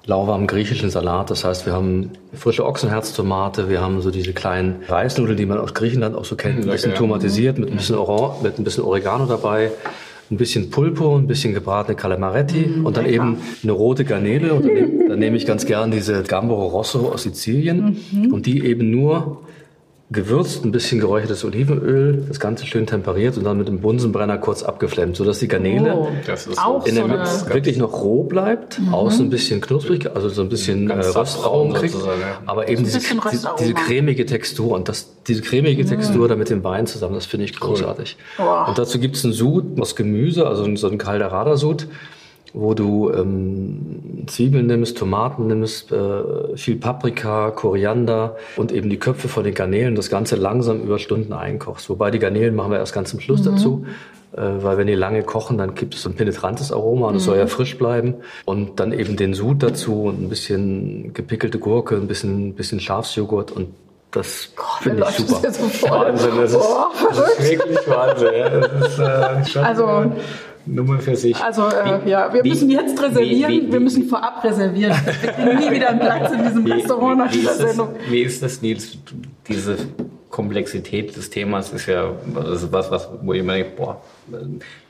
lauwarmen 0.06 0.48
griechischen 0.48 0.90
Salat. 0.90 1.30
Das 1.30 1.44
heißt, 1.44 1.66
wir 1.66 1.74
haben 1.74 2.12
frische 2.34 2.66
Ochsenherztomate, 2.66 3.70
wir 3.70 3.82
haben 3.82 4.02
so 4.02 4.12
diese 4.12 4.34
kleinen 4.34 4.78
Reisnudeln, 4.88 5.38
die 5.38 5.46
man 5.46 5.58
aus 5.60 5.74
Griechenland 5.74 6.16
auch 6.16 6.26
so 6.26 6.36
kennt, 6.36 6.60
ein 6.60 6.70
bisschen 6.70 6.96
tomatisiert, 6.96 7.58
mit 7.60 7.70
ein 7.70 7.78
bisschen, 7.78 7.98
Oran 7.98 8.42
mit 8.42 8.58
ein 8.58 8.64
bisschen 8.64 8.84
Oregano 8.84 9.26
dabei, 9.26 9.72
ein 10.32 10.38
bisschen 10.38 10.70
Pulpo, 10.70 11.16
ein 11.18 11.28
bisschen 11.28 11.54
gebratene 11.54 11.96
Calamaretti 11.96 12.66
mm, 12.66 12.86
und 12.86 12.98
dann 12.98 13.06
lecker. 13.06 13.16
eben 13.16 13.38
eine 13.62 13.72
rote 13.74 14.06
Garnele. 14.06 14.54
Und 14.54 14.66
dann, 14.66 15.10
dann 15.10 15.20
nehme 15.20 15.38
ich 15.38 15.46
ganz 15.46 15.66
gern 15.66 15.92
diese 15.92 16.24
Gambero 16.24 16.68
Rosso 16.68 17.12
aus 17.12 17.24
Sizilien 17.24 17.98
mhm. 18.12 18.34
und 18.34 18.46
die 18.46 18.66
eben 18.66 18.90
nur 18.90 19.42
gewürzt, 20.12 20.66
ein 20.66 20.72
bisschen 20.72 21.00
geräuchertes 21.00 21.46
Olivenöl, 21.46 22.26
das 22.28 22.40
Ganze 22.40 22.66
schön 22.66 22.86
temperiert 22.86 23.38
und 23.38 23.46
dann 23.46 23.58
mit 23.58 23.70
dem 23.70 23.80
Bunsenbrenner 23.80 24.38
kurz 24.40 24.62
abgeflemmt, 24.62 25.16
sodass 25.16 25.40
die 25.40 25.48
Garnele 25.48 25.96
oh, 25.96 26.10
auch 26.58 26.86
in 26.86 26.96
der 26.96 27.26
so 27.26 27.50
wirklich 27.50 27.78
noch 27.78 27.94
roh 27.94 28.24
bleibt, 28.24 28.80
mhm. 28.80 28.94
außen 28.94 29.28
ein 29.28 29.30
bisschen 29.30 29.62
knusprig, 29.62 30.14
also 30.14 30.28
so 30.28 30.42
ein 30.42 30.50
bisschen 30.50 30.90
äh, 30.90 30.96
Röstraum 30.96 31.74
kriegt, 31.74 31.96
aber 32.46 32.68
eben 32.68 32.84
diese, 32.84 33.00
die, 33.00 33.38
diese 33.60 33.74
cremige 33.74 34.26
Textur 34.26 34.76
und 34.76 34.90
das, 34.90 35.08
diese 35.28 35.42
cremige 35.42 35.84
mhm. 35.84 35.88
Textur 35.88 36.28
da 36.28 36.36
mit 36.36 36.50
dem 36.50 36.64
Wein 36.64 36.88
zusammen, 36.88 37.16
das 37.16 37.26
finde 37.26 37.46
ich 37.46 37.58
großartig. 37.58 38.18
Cool. 38.38 38.66
Und 38.68 38.78
dazu 38.78 39.00
gibt 39.00 39.16
es 39.16 39.24
einen 39.24 39.34
Sud 39.34 39.80
aus 39.80 39.96
Gemüse, 39.96 40.46
also 40.46 40.76
so 40.76 40.88
einen 40.88 40.98
Calderada-Sud 40.98 41.88
wo 42.54 42.74
du 42.74 43.12
ähm, 43.12 44.24
Zwiebeln 44.28 44.68
nimmst, 44.68 44.98
Tomaten 44.98 45.48
nimmst, 45.48 45.92
äh, 45.92 46.56
viel 46.56 46.76
Paprika, 46.76 47.52
Koriander 47.52 48.36
und 48.58 48.72
eben 48.72 48.90
die 48.90 49.00
Köpfe 49.00 49.28
von 49.28 49.44
den 49.44 49.54
Garnelen, 49.54 49.96
das 49.96 50.10
Ganze 50.10 50.36
langsam 50.36 50.82
über 50.82 51.00
Stunden 51.00 51.34
einkochst. 51.34 51.90
Wobei 51.90 52.12
die 52.12 52.20
Garnelen 52.20 52.56
machen 52.56 52.72
wir 52.72 52.80
erst 52.80 52.94
ganz 52.94 53.10
zum 53.10 53.20
Schluss 53.20 53.42
mhm. 53.42 53.46
dazu, 53.46 53.86
äh, 54.34 54.42
weil 54.42 54.78
wenn 54.78 54.88
die 54.88 54.96
lange 54.96 55.24
kochen, 55.24 55.58
dann 55.58 55.76
gibt 55.76 55.96
es 55.96 56.04
so 56.04 56.10
ein 56.10 56.16
penetrantes 56.16 56.72
Aroma 56.72 57.08
und 57.08 57.16
es 57.16 57.24
mhm. 57.24 57.26
soll 57.28 57.38
ja 57.38 57.48
frisch 57.48 57.78
bleiben. 57.78 58.16
Und 58.46 58.80
dann 58.80 58.92
eben 58.92 59.16
den 59.16 59.34
Sud 59.34 59.64
dazu 59.64 60.04
und 60.04 60.22
ein 60.22 60.30
bisschen 60.30 61.14
gepickelte 61.14 61.60
Gurke, 61.60 61.96
ein 61.96 62.08
bisschen, 62.08 62.54
bisschen 62.54 62.80
Schafsjoghurt 62.80 63.52
und 63.52 63.70
das 64.12 64.50
finde 64.82 65.06
ich 65.10 65.16
super. 65.16 65.90
Wahnsinn, 65.90 66.32
das, 66.36 66.52
ist, 66.52 66.60
das 67.10 67.40
ist 67.40 67.50
wirklich 67.50 67.88
Wahnsinn. 67.88 68.34
Ja. 68.34 68.50
Das 68.50 68.92
ist, 68.92 69.00
äh, 69.00 69.46
schon, 69.46 69.64
also, 69.64 70.12
Nummer 70.66 71.00
für 71.00 71.16
sich. 71.16 71.36
Also 71.36 71.68
äh, 71.68 72.06
wie, 72.06 72.10
ja, 72.10 72.34
wir 72.34 72.44
wie, 72.44 72.50
müssen 72.50 72.70
jetzt 72.70 73.02
reservieren, 73.02 73.52
wie, 73.52 73.72
wir 73.72 73.80
müssen 73.80 74.08
vorab 74.08 74.44
reservieren. 74.44 74.94
Wir 75.22 75.32
kriegen 75.32 75.58
nie 75.58 75.72
wieder 75.72 75.90
einen 75.90 76.00
Platz 76.00 76.32
in 76.32 76.44
diesem 76.44 76.66
Restaurant 76.66 77.18
nach 77.18 77.32
dieser 77.32 77.54
Sendung. 77.56 77.90
Wie 78.10 78.22
ist 78.22 78.42
das, 78.44 78.62
Nils? 78.62 78.98
Diese 79.48 79.78
Komplexität 80.30 81.16
des 81.16 81.30
Themas 81.30 81.72
ist 81.74 81.88
ja 81.88 82.12
also 82.36 82.72
was, 82.72 82.90
was, 82.90 83.10
wo 83.22 83.34
ich 83.34 83.44
mir 83.44 83.54
denke, 83.54 83.72
boah, 83.76 84.02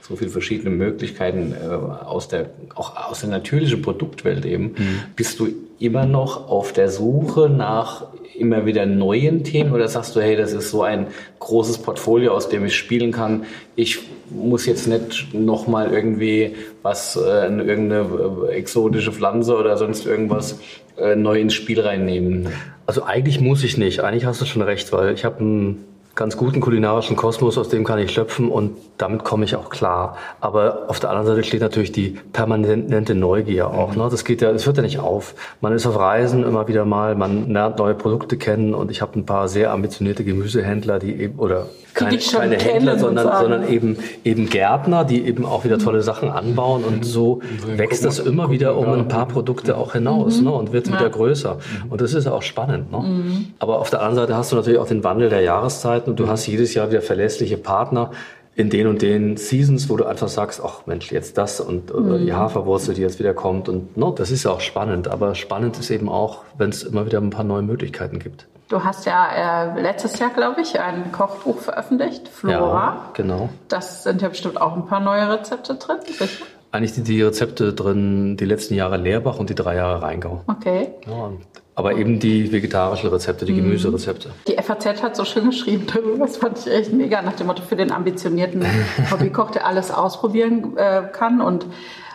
so 0.02 0.16
viele 0.16 0.30
verschiedene 0.30 0.70
Möglichkeiten 0.70 1.54
äh, 1.54 1.68
aus 1.68 2.28
der, 2.28 2.50
auch 2.76 2.96
aus 3.10 3.22
der 3.22 3.30
natürlichen 3.30 3.82
Produktwelt 3.82 4.46
eben. 4.46 4.76
Mhm. 4.78 5.00
Bist 5.16 5.40
du 5.40 5.50
immer 5.82 6.06
noch 6.06 6.50
auf 6.50 6.74
der 6.74 6.89
Suche 6.89 7.50
nach 7.50 8.06
immer 8.38 8.65
wieder 8.65 8.86
neuen 8.86 9.44
Themen 9.44 9.72
oder 9.72 9.88
sagst 9.88 10.15
du, 10.15 10.22
hey, 10.22 10.36
das 10.36 10.54
ist 10.54 10.72
so 10.72 10.84
ein 10.84 11.08
großes 11.39 11.80
Portfolio, 11.80 12.34
aus 12.34 12.50
dem 12.50 12.65
ich 12.65 12.76
spielen 12.76 13.12
kann. 13.12 13.44
Ich 13.76 14.00
muss 14.30 14.65
jetzt 14.65 14.88
nicht 14.88 15.34
nochmal 15.34 15.94
irgendwie 15.94 16.56
was, 16.82 17.15
äh, 17.15 17.20
irgendeine 17.20 18.08
äh, 18.50 18.54
exotische 18.54 19.12
Pflanze 19.12 19.56
oder 19.56 19.78
sonst 19.78 20.06
irgendwas 20.06 20.60
äh, 20.98 21.15
neu 21.15 21.39
ins 21.39 21.54
Spiel 21.54 21.82
reinnehmen. 21.82 22.50
Also 22.86 23.04
eigentlich 23.04 23.39
muss 23.39 23.63
ich 23.63 23.78
nicht. 23.78 24.00
Eigentlich 24.02 24.26
hast 24.26 24.41
du 24.41 24.46
schon 24.46 24.62
recht, 24.62 24.91
weil 24.91 25.13
ich 25.13 25.24
habe 25.24 25.44
ein 25.44 25.86
ganz 26.22 26.38
guten 26.38 26.62
kulinarischen 26.62 27.16
Kosmos, 27.16 27.58
aus 27.58 27.70
dem 27.70 27.84
kann 27.84 27.98
ich 27.98 28.12
schöpfen 28.12 28.50
und 28.50 28.78
damit 29.00 29.24
komme 29.24 29.44
ich 29.44 29.56
auch 29.56 29.72
klar. 29.72 30.18
Aber 30.40 30.84
auf 30.88 31.00
der 31.00 31.10
anderen 31.10 31.26
Seite 31.26 31.44
steht 31.44 31.62
natürlich 31.62 31.92
die 31.92 32.20
permanente 32.32 33.16
Neugier 33.16 33.72
auch. 33.72 33.96
Ne? 33.96 34.08
Das 34.12 34.24
geht 34.24 34.40
ja, 34.44 34.54
das 34.54 34.68
hört 34.68 34.78
ja 34.78 34.84
nicht 34.84 35.00
auf. 35.00 35.34
Man 35.62 35.74
ist 35.74 35.88
auf 35.88 35.98
Reisen 35.98 36.44
immer 36.44 36.68
wieder 36.68 36.86
mal, 36.86 37.16
man 37.16 37.50
lernt 37.50 37.80
neue 37.80 37.96
Produkte 37.96 38.38
kennen 38.38 38.76
und 38.76 38.92
ich 38.92 39.02
habe 39.02 39.18
ein 39.18 39.26
paar 39.26 39.48
sehr 39.48 39.72
ambitionierte 39.72 40.24
Gemüsehändler, 40.24 41.00
die 41.00 41.20
eben 41.20 41.40
oder 41.40 41.66
keine, 41.94 42.18
keine 42.18 42.58
Händler, 42.58 42.98
sondern, 43.00 43.32
sondern 43.38 43.68
eben 43.68 43.98
eben 44.24 44.50
Gärtner, 44.50 45.04
die 45.04 45.26
eben 45.26 45.46
auch 45.46 45.64
wieder 45.66 45.78
tolle 45.78 46.02
Sachen 46.02 46.30
anbauen 46.30 46.84
und 46.84 47.04
so 47.04 47.42
mhm. 47.42 47.78
wächst 47.78 48.06
das 48.06 48.20
immer 48.20 48.50
wieder 48.50 48.78
um 48.78 48.88
ein 48.94 49.08
paar 49.08 49.28
Produkte 49.28 49.76
auch 49.76 49.94
hinaus 49.94 50.38
mhm. 50.38 50.46
ne? 50.46 50.52
und 50.52 50.72
wird 50.72 50.88
ja. 50.88 51.00
wieder 51.00 51.10
größer. 51.10 51.58
Und 51.90 52.00
das 52.02 52.14
ist 52.14 52.28
auch 52.28 52.44
spannend. 52.44 52.92
Ne? 52.92 53.00
Mhm. 53.00 53.46
Aber 53.60 53.80
auf 53.80 53.90
der 53.90 54.02
anderen 54.02 54.28
Seite 54.28 54.38
hast 54.38 54.52
du 54.52 54.56
natürlich 54.56 54.80
auch 54.80 54.88
den 54.88 55.04
Wandel 55.04 55.30
der 55.30 55.42
Jahreszeiten 55.42 56.11
und 56.12 56.19
du 56.19 56.28
hast 56.28 56.45
jedes 56.45 56.74
Jahr 56.74 56.89
wieder 56.89 57.02
verlässliche 57.02 57.58
Partner 57.58 58.12
in 58.56 58.69
den 58.69 58.88
und 58.88 59.02
den 59.02 59.38
Seasons, 59.38 59.89
wo 59.89 59.95
du 59.95 60.06
einfach 60.06 60.28
sagst, 60.28 60.62
ach 60.63 60.86
Mensch, 60.86 61.12
jetzt 61.12 61.38
das 61.38 61.60
und 61.62 61.93
mhm. 61.93 62.26
die 62.26 62.34
Haferwurzel, 62.34 62.93
die 62.93 63.02
jetzt 63.02 63.17
wieder 63.17 63.34
kommt 63.34 63.69
und 63.69 63.95
no, 63.97 64.12
das 64.12 64.30
ist 64.30 64.43
ja 64.43 64.52
auch 64.52 64.60
spannend. 64.60 65.08
Aber 65.08 65.36
spannend 65.36 65.80
ist 65.80 65.89
eben 65.89 66.10
auch, 66.10 66.43
wenn 66.58 66.69
es 66.69 66.84
immer 66.84 67.06
wieder 67.06 67.19
ein 67.19 67.30
paar 67.30 67.45
neue 67.45 67.62
Möglichkeiten 67.62 68.19
gibt. 68.19 68.47
Du 68.67 68.84
hast 68.84 69.06
ja 69.06 69.74
äh, 69.74 69.82
letztes 69.82 70.19
Jahr, 70.19 70.30
glaube 70.30 70.62
ich, 70.62 70.80
ein 70.80 71.12
Kochbuch 71.12 71.60
veröffentlicht, 71.60 72.28
Flora. 72.28 72.56
Ja, 72.56 73.10
genau. 73.13 73.50
Das 73.67 74.04
sind 74.04 74.21
ja 74.21 74.30
bestimmt 74.30 74.60
auch 74.62 74.76
ein 74.76 74.86
paar 74.86 75.02
neue 75.02 75.30
Rezepte 75.30 75.76
drin, 75.76 75.97
sicher? 76.06 76.28
Eigentlich 76.71 76.93
sind 76.93 77.08
die 77.08 77.21
Rezepte 77.21 77.74
drin, 77.74 78.38
die 78.38 78.45
letzten 78.45 78.76
Jahre 78.76 78.95
Leerbach 78.95 79.39
und 79.39 79.50
die 79.50 79.56
drei 79.56 79.76
Jahre 79.76 80.02
Rheingau. 80.02 80.43
Okay. 80.47 80.89
Ja, 81.06 81.32
aber 81.76 81.96
eben 81.96 82.20
die 82.20 82.52
vegetarischen 82.52 83.10
Rezepte, 83.10 83.46
die 83.46 83.54
mhm. 83.54 83.64
Gemüserezepte. 83.64 84.32
Die 84.48 84.62
FAZ 84.62 85.02
hat 85.02 85.16
so 85.16 85.26
schön 85.26 85.46
geschrieben 85.50 85.88
darüber, 85.92 86.26
das 86.26 86.38
fand 86.38 86.60
ich 86.60 86.68
echt 86.68 86.94
mega, 86.94 87.22
nach 87.22 87.34
dem 87.34 87.48
Motto, 87.48 87.64
für 87.64 87.76
den 87.76 87.92
ambitionierten 87.92 88.66
Hobbykoch, 89.12 89.52
der 89.52 89.66
alles 89.66 89.92
ausprobieren 89.92 90.78
äh, 90.78 91.04
kann 91.12 91.40
und, 91.40 91.66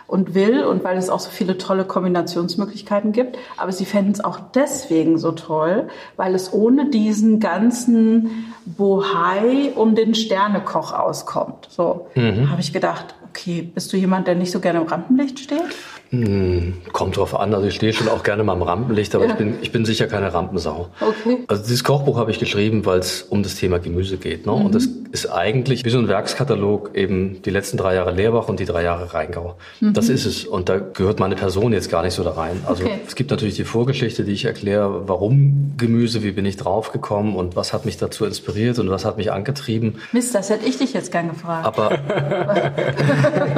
und 0.07 0.35
will 0.35 0.63
und 0.65 0.85
weil 0.85 0.99
es 0.99 1.09
auch 1.09 1.21
so 1.21 1.31
viele 1.31 1.57
tolle 1.57 1.85
Kombinationsmöglichkeiten 1.85 3.13
gibt. 3.13 3.39
Aber 3.57 3.73
sie 3.73 3.87
fänden 3.87 4.13
es 4.13 4.23
auch 4.23 4.39
deswegen 4.55 5.19
so 5.19 5.33
toll, 5.33 5.89
weil 6.17 6.35
es 6.35 6.53
ohne 6.53 6.91
diesen 6.91 7.41
ganzen 7.41 8.53
Bohai 8.67 9.73
um 9.75 9.95
den 9.95 10.15
Sternekoch 10.15 10.93
auskommt. 10.93 11.69
So 11.71 12.09
mhm. 12.15 12.51
habe 12.51 12.61
ich 12.61 12.75
gedacht, 12.75 13.15
okay, 13.31 13.63
bist 13.63 13.93
du 13.93 13.97
jemand, 13.97 14.27
der 14.29 14.35
nicht 14.35 14.53
so 14.53 14.61
gerne 14.61 14.81
im 14.81 14.87
Rampenlicht 14.87 15.39
steht? 15.39 15.65
Hm, 16.11 16.75
kommt 16.93 17.17
drauf 17.17 17.35
an. 17.39 17.53
Also 17.53 17.67
ich 17.67 17.75
stehe 17.75 17.93
schon 17.93 18.09
auch 18.09 18.23
gerne 18.23 18.45
mal 18.45 18.55
im 18.55 18.63
Rampenlicht, 18.63 19.15
aber 19.15 19.25
ja. 19.25 19.33
ich, 19.33 19.37
bin, 19.37 19.55
ich 19.61 19.73
bin 19.73 19.85
sicher 19.85 20.07
keine 20.07 20.33
Rampensau. 20.33 20.89
Okay. 21.01 21.45
Also 21.49 21.65
dieses 21.65 21.83
Kochbuch 21.83 22.17
habe 22.17 22.31
ich 22.31 22.39
geschrieben, 22.39 22.87
weil 22.87 23.01
es 23.01 23.23
um 23.23 23.43
das 23.43 23.57
Thema 23.57 23.79
Gemüse 23.79 24.17
geht. 24.17 24.47
Ne? 24.47 24.53
Mhm. 24.53 24.67
Und 24.67 24.75
das 24.75 24.89
ist 25.11 25.27
eigentlich 25.27 25.85
wie 25.85 25.91
so 25.91 25.99
ein 25.99 26.09
Werkskatalog 26.09 26.95
eben 26.95 27.43
die 27.43 27.51
letzten 27.51 27.77
drei 27.77 27.95
Jahre 27.95 28.13
Lehrbach 28.13 28.49
und 28.49 28.61
die 28.61 28.67
drei 28.67 28.85
Jahre 28.85 29.15
Rheingau. 29.15 29.57
Mhm. 29.81 29.95
Das 29.95 30.09
ist 30.09 30.27
es. 30.27 30.45
Und 30.45 30.69
da 30.69 30.79
gehört 30.79 31.19
meine 31.19 31.35
Person 31.35 31.73
jetzt 31.73 31.91
gar 31.91 32.03
nicht 32.03 32.15
so 32.15 32.23
da 32.23 32.33
rein. 32.33 32.61
Also 32.67 32.85
okay. 32.85 33.01
es 33.07 33.17
gibt 33.17 33.31
natürlich 33.31 33.57
die 33.57 33.65
Vorgeschichte, 33.65 34.23
die 34.23 34.33
ich 34.33 34.45
erkläre, 34.45 35.09
warum 35.09 35.75
Gemüse, 35.77 36.23
wie 36.23 36.33
bin 36.33 36.47
ich 36.47 36.57
draufgekommen 36.57 37.35
und 37.35 37.57
was 37.57 37.73
hat 37.73 37.85
mich 37.85 37.97
dazu 37.97 38.25
inspiriert 38.25 38.79
und 38.79 38.91
was 38.91 39.05
hat 39.05 39.17
mich 39.17 39.33
angetrieben. 39.33 39.97
Mist, 40.13 40.35
das 40.35 40.51
hätte 40.51 40.67
ich 40.67 40.79
dich 40.79 40.93
jetzt 40.93 41.11
gern 41.11 41.31
gefragt. 41.31 41.67
Aber 41.67 41.89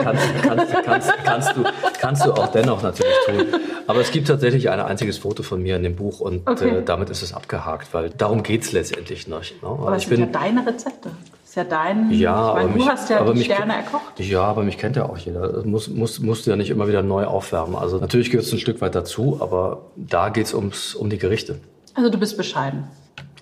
kannst, 0.03 0.25
kannst, 0.43 0.75
kannst, 0.85 1.13
kannst, 1.25 1.57
du, 1.57 1.65
kannst 2.01 2.27
du 2.27 2.38
auch 2.39 2.49
dennoch 2.49 2.83
natürlich 2.83 3.15
tun. 3.27 3.47
Aber 3.87 4.01
es 4.01 4.11
gibt 4.11 4.29
tatsächlich 4.29 4.71
ein 4.71 4.81
einziges 4.81 5.19
Foto 5.19 5.43
von 5.43 5.63
mir 5.63 5.77
in 5.77 5.83
dem 5.83 5.97
Buch 5.97 6.21
und 6.21 6.47
okay. 6.47 6.79
äh, 6.79 6.83
damit 6.83 7.11
ist 7.11 7.23
es 7.23 7.33
abgehakt, 7.33 7.95
weil 7.95 8.11
darum 8.11 8.43
geht 8.43 8.63
es 8.63 8.73
letztendlich 8.73 9.29
nicht. 9.29 9.63
Ne? 9.63 9.69
Aber 9.69 9.97
ich 9.97 10.09
bin, 10.09 10.21
ja 10.21 10.27
deine 10.27 10.67
Rezepte. 10.67 11.11
Das 11.11 11.51
ist 11.51 11.57
ja 11.57 11.65
dein. 11.65 12.11
Ja, 12.11 12.51
ich 12.51 12.55
meine, 12.55 12.69
du 12.69 12.79
mich, 12.79 12.89
hast 12.89 13.09
ja 13.09 13.33
die 13.33 13.45
Sterne 13.45 13.77
erkocht. 13.77 14.21
Ja, 14.21 14.43
aber 14.43 14.63
mich 14.63 14.77
kennt 14.77 14.97
ja 14.97 15.09
auch 15.09 15.17
jeder. 15.17 15.49
Das 15.49 15.65
muss, 15.65 15.89
muss, 15.89 16.21
musst 16.21 16.47
du 16.47 16.51
ja 16.51 16.57
nicht 16.57 16.71
immer 16.71 16.87
wieder 16.87 17.03
neu 17.03 17.25
aufwärmen. 17.25 17.77
Also 17.77 17.99
natürlich 17.99 18.31
gehört 18.31 18.47
es 18.47 18.53
ein 18.53 18.59
Stück 18.59 18.81
weit 18.81 18.95
dazu, 18.95 19.39
aber 19.41 19.87
da 19.97 20.29
geht 20.29 20.47
es 20.47 20.55
um 20.95 21.11
die 21.11 21.19
Gerichte. 21.19 21.59
Also 21.95 22.11
du 22.11 22.19
bist 22.19 22.37
bescheiden. 22.37 22.85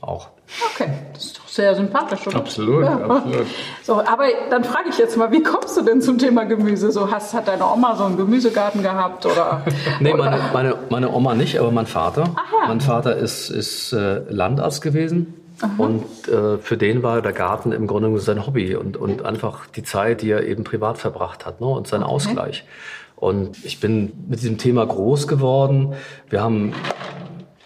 Auch. 0.00 0.28
Okay, 0.74 0.90
das 1.12 1.32
sehr 1.56 1.74
sympathisch, 1.74 2.26
oder? 2.26 2.36
Absolut, 2.36 2.84
ja. 2.84 3.00
absolut. 3.00 3.46
So, 3.82 3.94
aber 3.94 4.24
dann 4.50 4.64
frage 4.64 4.90
ich 4.90 4.98
jetzt 4.98 5.16
mal, 5.16 5.32
wie 5.32 5.42
kommst 5.42 5.76
du 5.76 5.82
denn 5.82 6.00
zum 6.00 6.18
Thema 6.18 6.44
Gemüse? 6.44 6.92
So, 6.92 7.10
hast, 7.10 7.34
hat 7.34 7.48
deine 7.48 7.66
Oma 7.66 7.96
so 7.96 8.04
einen 8.04 8.16
Gemüsegarten 8.16 8.82
gehabt 8.82 9.26
oder? 9.26 9.62
nee, 10.00 10.12
oder? 10.12 10.24
Meine, 10.24 10.40
meine, 10.52 10.74
meine 10.90 11.12
Oma 11.12 11.34
nicht, 11.34 11.58
aber 11.58 11.72
mein 11.72 11.86
Vater. 11.86 12.24
Ach 12.36 12.52
ja. 12.52 12.68
Mein 12.68 12.80
Vater 12.80 13.16
ist, 13.16 13.50
ist 13.50 13.92
äh, 13.92 14.20
Landarzt 14.28 14.82
gewesen. 14.82 15.34
Aha. 15.60 15.72
Und 15.78 16.28
äh, 16.28 16.58
für 16.58 16.76
den 16.76 17.02
war 17.02 17.22
der 17.22 17.32
Garten 17.32 17.72
im 17.72 17.86
Grunde 17.86 18.18
sein 18.20 18.46
Hobby 18.46 18.76
und, 18.76 18.96
und 18.96 19.24
einfach 19.24 19.66
die 19.66 19.82
Zeit, 19.82 20.20
die 20.20 20.30
er 20.30 20.46
eben 20.46 20.64
privat 20.64 20.98
verbracht 20.98 21.46
hat 21.46 21.60
ne? 21.60 21.66
und 21.66 21.86
sein 21.86 22.02
okay. 22.02 22.12
Ausgleich. 22.12 22.64
Und 23.16 23.64
ich 23.64 23.80
bin 23.80 24.12
mit 24.28 24.40
diesem 24.40 24.58
Thema 24.58 24.86
groß 24.86 25.26
geworden. 25.26 25.94
Wir 26.28 26.42
haben 26.42 26.74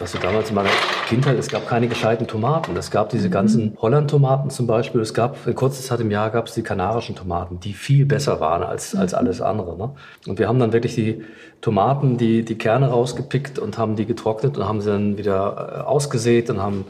also 0.00 0.18
damals 0.18 0.48
in 0.48 0.54
meiner 0.54 0.70
Kindheit, 1.08 1.38
es 1.38 1.48
gab 1.48 1.68
keine 1.68 1.86
gescheiten 1.86 2.26
Tomaten. 2.26 2.74
Es 2.76 2.90
gab 2.90 3.10
diese 3.10 3.28
mhm. 3.28 3.32
ganzen 3.32 3.76
Holland-Tomaten 3.80 4.48
zum 4.48 4.66
Beispiel. 4.66 5.02
Es 5.02 5.12
gab, 5.12 5.46
in 5.46 5.54
kurzer 5.54 5.82
Zeit 5.82 6.00
im 6.00 6.10
Jahr 6.10 6.30
gab 6.30 6.46
es 6.46 6.54
die 6.54 6.62
kanarischen 6.62 7.14
Tomaten, 7.14 7.60
die 7.60 7.74
viel 7.74 8.06
besser 8.06 8.40
waren 8.40 8.62
als, 8.62 8.94
als 8.94 9.12
mhm. 9.12 9.18
alles 9.18 9.40
andere. 9.42 9.76
Ne? 9.76 9.90
Und 10.26 10.38
wir 10.38 10.48
haben 10.48 10.58
dann 10.58 10.72
wirklich 10.72 10.94
die 10.94 11.22
Tomaten, 11.60 12.16
die, 12.16 12.44
die 12.44 12.56
Kerne 12.56 12.88
rausgepickt 12.88 13.58
und 13.58 13.76
haben 13.76 13.94
die 13.94 14.06
getrocknet 14.06 14.56
und 14.56 14.66
haben 14.66 14.80
sie 14.80 14.90
dann 14.90 15.18
wieder 15.18 15.74
äh, 15.76 15.80
ausgesät 15.82 16.48
und 16.48 16.62
haben 16.62 16.86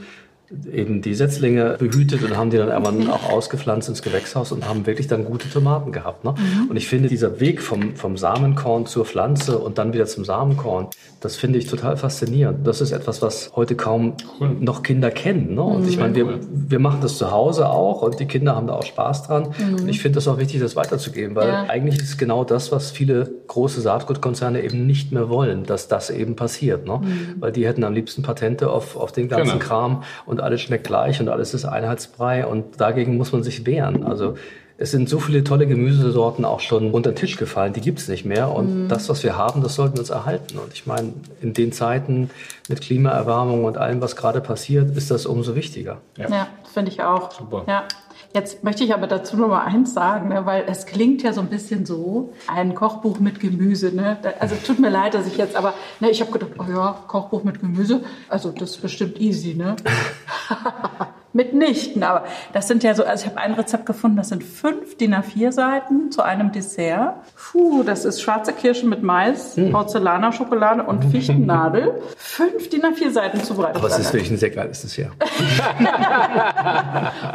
eben 0.73 1.01
die 1.01 1.15
Setzlinge 1.15 1.77
behütet 1.79 2.25
und 2.25 2.37
haben 2.37 2.51
die 2.51 2.57
dann 2.57 2.69
irgendwann 2.69 3.09
auch 3.09 3.31
ausgepflanzt 3.31 3.89
ins 3.89 4.03
Gewächshaus 4.03 4.51
und 4.51 4.69
haben 4.69 4.85
wirklich 4.85 5.07
dann 5.07 5.25
gute 5.25 5.49
Tomaten 5.49 5.93
gehabt. 5.93 6.25
Ne? 6.25 6.35
Mhm. 6.37 6.71
Und 6.71 6.77
ich 6.77 6.89
finde, 6.89 7.09
dieser 7.09 7.39
Weg 7.39 7.63
vom, 7.63 7.95
vom 7.95 8.17
Samenkorn 8.17 8.87
zur 8.87 9.05
Pflanze 9.05 9.59
und 9.59 9.79
dann 9.79 9.93
wieder 9.93 10.07
zum 10.07 10.25
Samenkorn, 10.25 10.89
das 11.21 11.37
finde 11.37 11.59
ich 11.59 11.67
total 11.67 11.97
faszinierend. 11.97 12.67
Das 12.67 12.81
ist 12.81 12.91
etwas, 12.91 13.23
was 13.23 13.53
heute 13.55 13.77
kaum 13.77 14.15
cool. 14.41 14.57
noch 14.59 14.83
Kinder 14.83 15.11
kennen. 15.11 15.55
Ne? 15.55 15.63
Und 15.63 15.83
mhm. 15.83 15.89
ich 15.89 15.99
meine, 15.99 16.15
wir, 16.17 16.41
wir 16.51 16.79
machen 16.81 16.99
das 17.01 17.17
zu 17.17 17.31
Hause 17.31 17.69
auch 17.69 18.03
und 18.03 18.19
die 18.19 18.27
Kinder 18.27 18.57
haben 18.57 18.67
da 18.67 18.75
auch 18.75 18.85
Spaß 18.85 19.25
dran. 19.25 19.55
Mhm. 19.57 19.75
Und 19.75 19.89
ich 19.89 20.01
finde 20.01 20.17
das 20.17 20.27
auch 20.27 20.39
wichtig, 20.39 20.61
das 20.61 20.75
weiterzugeben, 20.75 21.37
weil 21.37 21.49
ja. 21.49 21.67
eigentlich 21.69 21.97
ist 21.99 22.09
es 22.09 22.19
genau 22.19 22.43
das, 22.43 22.73
was 22.73 22.91
viele 22.91 23.31
große 23.47 23.81
Saatgutkonzerne 23.81 24.63
eben 24.63 24.87
nicht 24.87 25.13
mehr 25.13 25.29
wollen, 25.29 25.65
dass 25.65 25.87
das 25.87 26.11
eben 26.11 26.35
passiert. 26.35 26.87
Ne? 26.87 27.01
Mhm. 27.03 27.35
Weil 27.39 27.53
die 27.53 27.67
hätten 27.67 27.85
am 27.85 27.93
liebsten 27.93 28.23
Patente 28.23 28.71
auf, 28.71 28.97
auf 28.97 29.13
den 29.13 29.29
ganzen 29.29 29.59
genau. 29.59 29.65
Kram 29.65 30.03
und 30.27 30.40
alles 30.41 30.61
schmeckt 30.63 30.87
gleich 30.87 31.21
und 31.21 31.29
alles 31.29 31.55
ist 31.55 31.65
Einheitsbrei 31.65 32.47
und 32.47 32.81
dagegen 32.81 33.17
muss 33.17 33.33
man 33.33 33.43
sich 33.43 33.67
wehren. 33.67 34.05
Also 34.05 34.37
es 34.81 34.93
sind 34.93 35.11
so 35.11 35.21
viele 35.21 35.45
tolle 35.45 35.67
Gemüsesorten 35.67 36.47
auch 36.47 36.61
schon 36.61 36.93
unter 36.93 37.13
den 37.13 37.17
Tisch 37.17 37.37
gefallen, 37.37 37.75
die 37.75 37.83
gibt 37.83 37.99
es 37.99 38.09
nicht 38.09 38.25
mehr. 38.25 38.51
Und 38.51 38.85
mhm. 38.85 38.89
das, 38.89 39.11
was 39.11 39.23
wir 39.23 39.37
haben, 39.37 39.63
das 39.63 39.75
sollten 39.75 39.97
wir 39.97 40.01
uns 40.01 40.09
erhalten. 40.09 40.59
Und 40.59 40.73
ich 40.73 40.87
meine, 40.87 41.13
in 41.43 41.53
den 41.53 41.71
Zeiten 41.71 42.31
mit 42.67 42.81
Klimaerwärmung 42.81 43.65
und 43.65 43.77
allem, 43.77 44.01
was 44.01 44.17
gerade 44.17 44.41
passiert, 44.41 44.97
ist 44.97 45.11
das 45.11 45.27
umso 45.27 45.55
wichtiger. 45.55 45.99
Ja, 46.17 46.31
ja 46.31 46.49
finde 46.73 46.91
ich 46.91 47.03
auch. 47.03 47.31
Super. 47.31 47.65
Ja. 47.69 47.85
Jetzt 48.33 48.63
möchte 48.63 48.85
ich 48.85 48.95
aber 48.95 49.09
dazu 49.09 49.37
noch 49.37 49.49
mal 49.49 49.65
eins 49.65 49.93
sagen, 49.93 50.29
ne, 50.29 50.47
weil 50.47 50.65
es 50.69 50.87
klingt 50.87 51.23
ja 51.23 51.33
so 51.33 51.41
ein 51.41 51.49
bisschen 51.49 51.85
so, 51.85 52.33
ein 52.47 52.77
Kochbuch 52.77 53.19
mit 53.19 53.41
Gemüse. 53.41 53.95
Ne? 53.95 54.19
Also 54.39 54.55
tut 54.55 54.79
mir 54.79 54.89
leid, 54.89 55.15
dass 55.15 55.27
ich 55.27 55.37
jetzt, 55.37 55.57
aber 55.57 55.75
ne, 55.99 56.11
ich 56.11 56.21
habe 56.21 56.31
gedacht, 56.31 56.53
oh 56.59 56.65
ja, 56.71 57.03
Kochbuch 57.09 57.43
mit 57.43 57.61
Gemüse, 57.61 58.03
also 58.29 58.53
das 58.53 58.71
ist 58.71 58.83
bestimmt 58.83 59.21
easy, 59.21 59.55
ne? 59.55 59.75
Mitnichten, 61.33 62.03
aber 62.03 62.25
das 62.53 62.67
sind 62.67 62.83
ja 62.83 62.95
so, 62.95 63.05
also 63.05 63.25
ich 63.25 63.31
habe 63.31 63.41
ein 63.41 63.55
Rezept 63.55 63.87
gefunden, 63.87 64.17
das 64.17 64.31
sind 64.31 64.43
fünf 64.43 64.97
DIN 64.97 65.15
A4 65.15 65.53
Seiten 65.53 66.11
zu 66.11 66.23
einem 66.23 66.51
Dessert. 66.51 67.15
Puh, 67.37 67.85
das 67.85 68.05
ist 68.05 68.21
schwarze 68.21 68.53
Kirsche 68.53 68.87
mit 68.87 69.05
Mais, 69.05 69.57
hm. 69.57 69.71
Porzellaner-Schokolade 69.71 70.83
und 70.83 71.05
Fichtennadel. 71.05 72.01
fünf 72.17 72.69
DIN 72.69 72.83
A4 72.83 73.11
Seiten 73.11 73.43
zubereitet. 73.45 73.77
Aber 73.77 73.87
es 73.87 73.99
ist 73.99 74.13
wirklich 74.13 74.33
ein 74.33 74.39
sehr 74.39 74.51
geiles 74.51 74.83
Dessert. 74.83 75.13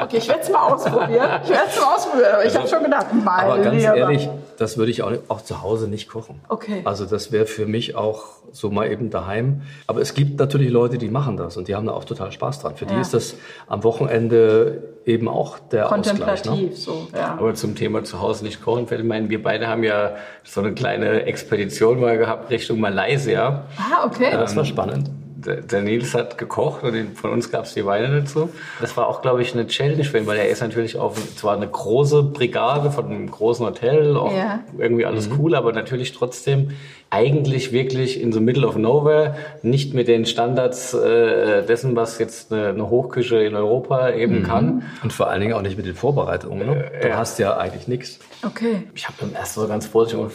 okay, 0.01 0.17
ich 0.17 0.27
werde 0.27 0.41
es 0.41 0.49
mal 0.49 0.73
ausprobieren. 0.73 1.29
Ich 1.43 1.49
werde 1.49 1.63
es 1.69 1.79
mal 1.79 1.95
ausprobieren, 1.95 2.31
aber 2.33 2.43
ich 2.43 2.47
also, 2.47 2.59
habe 2.59 2.67
schon 2.67 2.83
gedacht, 2.83 3.13
mal. 3.13 3.45
Aber 3.45 3.59
ganz 3.59 3.81
Lehrer. 3.81 3.95
ehrlich, 3.95 4.29
das 4.57 4.77
würde 4.77 4.91
ich 4.91 5.03
auch, 5.03 5.13
auch 5.29 5.41
zu 5.41 5.61
Hause 5.61 5.87
nicht 5.87 6.09
kochen. 6.09 6.41
Okay. 6.49 6.81
Also 6.83 7.05
das 7.05 7.31
wäre 7.31 7.45
für 7.45 7.65
mich 7.65 7.95
auch 7.95 8.25
so 8.51 8.69
mal 8.69 8.91
eben 8.91 9.09
daheim. 9.09 9.61
Aber 9.87 10.01
es 10.01 10.13
gibt 10.13 10.39
natürlich 10.39 10.69
Leute, 10.69 10.97
die 10.97 11.09
machen 11.09 11.37
das 11.37 11.57
und 11.57 11.67
die 11.67 11.75
haben 11.75 11.85
da 11.85 11.93
auch 11.93 12.05
total 12.05 12.31
Spaß 12.31 12.59
dran. 12.59 12.75
Für 12.75 12.85
ja. 12.85 12.95
die 12.95 13.01
ist 13.01 13.13
das 13.13 13.35
am 13.67 13.83
Wochenende 13.85 14.83
eben 15.05 15.29
auch 15.29 15.59
der 15.59 15.85
Kontemplativ, 15.85 16.51
Ausgleich. 16.51 16.69
Ne? 16.69 16.75
so, 16.75 17.07
ja. 17.15 17.37
Aber 17.39 17.53
zum 17.53 17.75
Thema 17.75 18.03
zu 18.03 18.19
Hause 18.19 18.43
nicht 18.43 18.61
kochen 18.61 18.87
fällt 18.87 19.05
mir 19.05 19.29
wir 19.29 19.41
beide 19.41 19.67
haben 19.67 19.83
ja 19.83 20.15
so 20.43 20.59
eine 20.59 20.73
kleine 20.73 21.23
Expedition 21.23 22.01
mal 22.01 22.17
gehabt 22.17 22.49
Richtung 22.49 22.81
Malaysia. 22.81 23.63
Ah, 23.77 24.05
okay. 24.05 24.31
Ja, 24.31 24.39
das 24.39 24.55
war 24.55 24.65
spannend 24.65 25.09
der 25.45 25.81
Nils 25.81 26.13
hat 26.13 26.37
gekocht 26.37 26.83
und 26.83 27.17
von 27.17 27.31
uns 27.31 27.51
gab 27.51 27.65
es 27.65 27.73
die 27.73 27.85
Weine 27.85 28.21
dazu. 28.21 28.49
Das 28.81 28.95
war 28.97 29.07
auch, 29.07 29.21
glaube 29.21 29.41
ich, 29.41 29.53
eine 29.53 29.67
Challenge 29.67 30.03
für 30.03 30.17
ihn, 30.17 30.27
weil 30.27 30.37
er 30.37 30.49
ist 30.49 30.61
natürlich 30.61 30.97
auf 30.97 31.15
zwar 31.35 31.55
eine 31.55 31.67
große 31.67 32.23
Brigade 32.23 32.91
von 32.91 33.05
einem 33.05 33.29
großen 33.29 33.65
Hotel, 33.65 34.17
auch 34.17 34.35
ja. 34.35 34.59
irgendwie 34.77 35.05
alles 35.05 35.29
mhm. 35.29 35.39
cool, 35.39 35.55
aber 35.55 35.71
natürlich 35.71 36.13
trotzdem 36.13 36.71
eigentlich 37.09 37.71
wirklich 37.71 38.19
in 38.19 38.33
the 38.33 38.39
middle 38.39 38.67
of 38.67 38.75
nowhere, 38.75 39.35
nicht 39.61 39.93
mit 39.93 40.07
den 40.07 40.25
Standards 40.25 40.93
äh, 40.93 41.63
dessen, 41.63 41.95
was 41.95 42.19
jetzt 42.19 42.51
eine, 42.51 42.69
eine, 42.69 42.89
Hochküche 42.89 43.37
in 43.37 43.55
Europa 43.55 44.11
eben 44.11 44.39
mhm. 44.39 44.43
kann. 44.43 44.83
Und 45.03 45.13
vor 45.13 45.29
allen 45.29 45.41
Dingen 45.41 45.53
auch 45.53 45.61
nicht 45.61 45.77
mit 45.77 45.85
den 45.85 45.95
Vorbereitungen. 45.95 46.67
Ne? 46.67 46.91
Äh, 46.93 47.01
du 47.01 47.07
ja. 47.09 47.17
hast 47.17 47.39
ja 47.39 47.57
eigentlich 47.57 47.87
nichts. 47.87 48.19
Okay. 48.45 48.83
Ich 48.93 49.07
habe 49.07 49.17
dann 49.19 49.33
erst 49.33 49.53
so 49.53 49.67
ganz 49.67 49.85
vorsichtig 49.85 50.25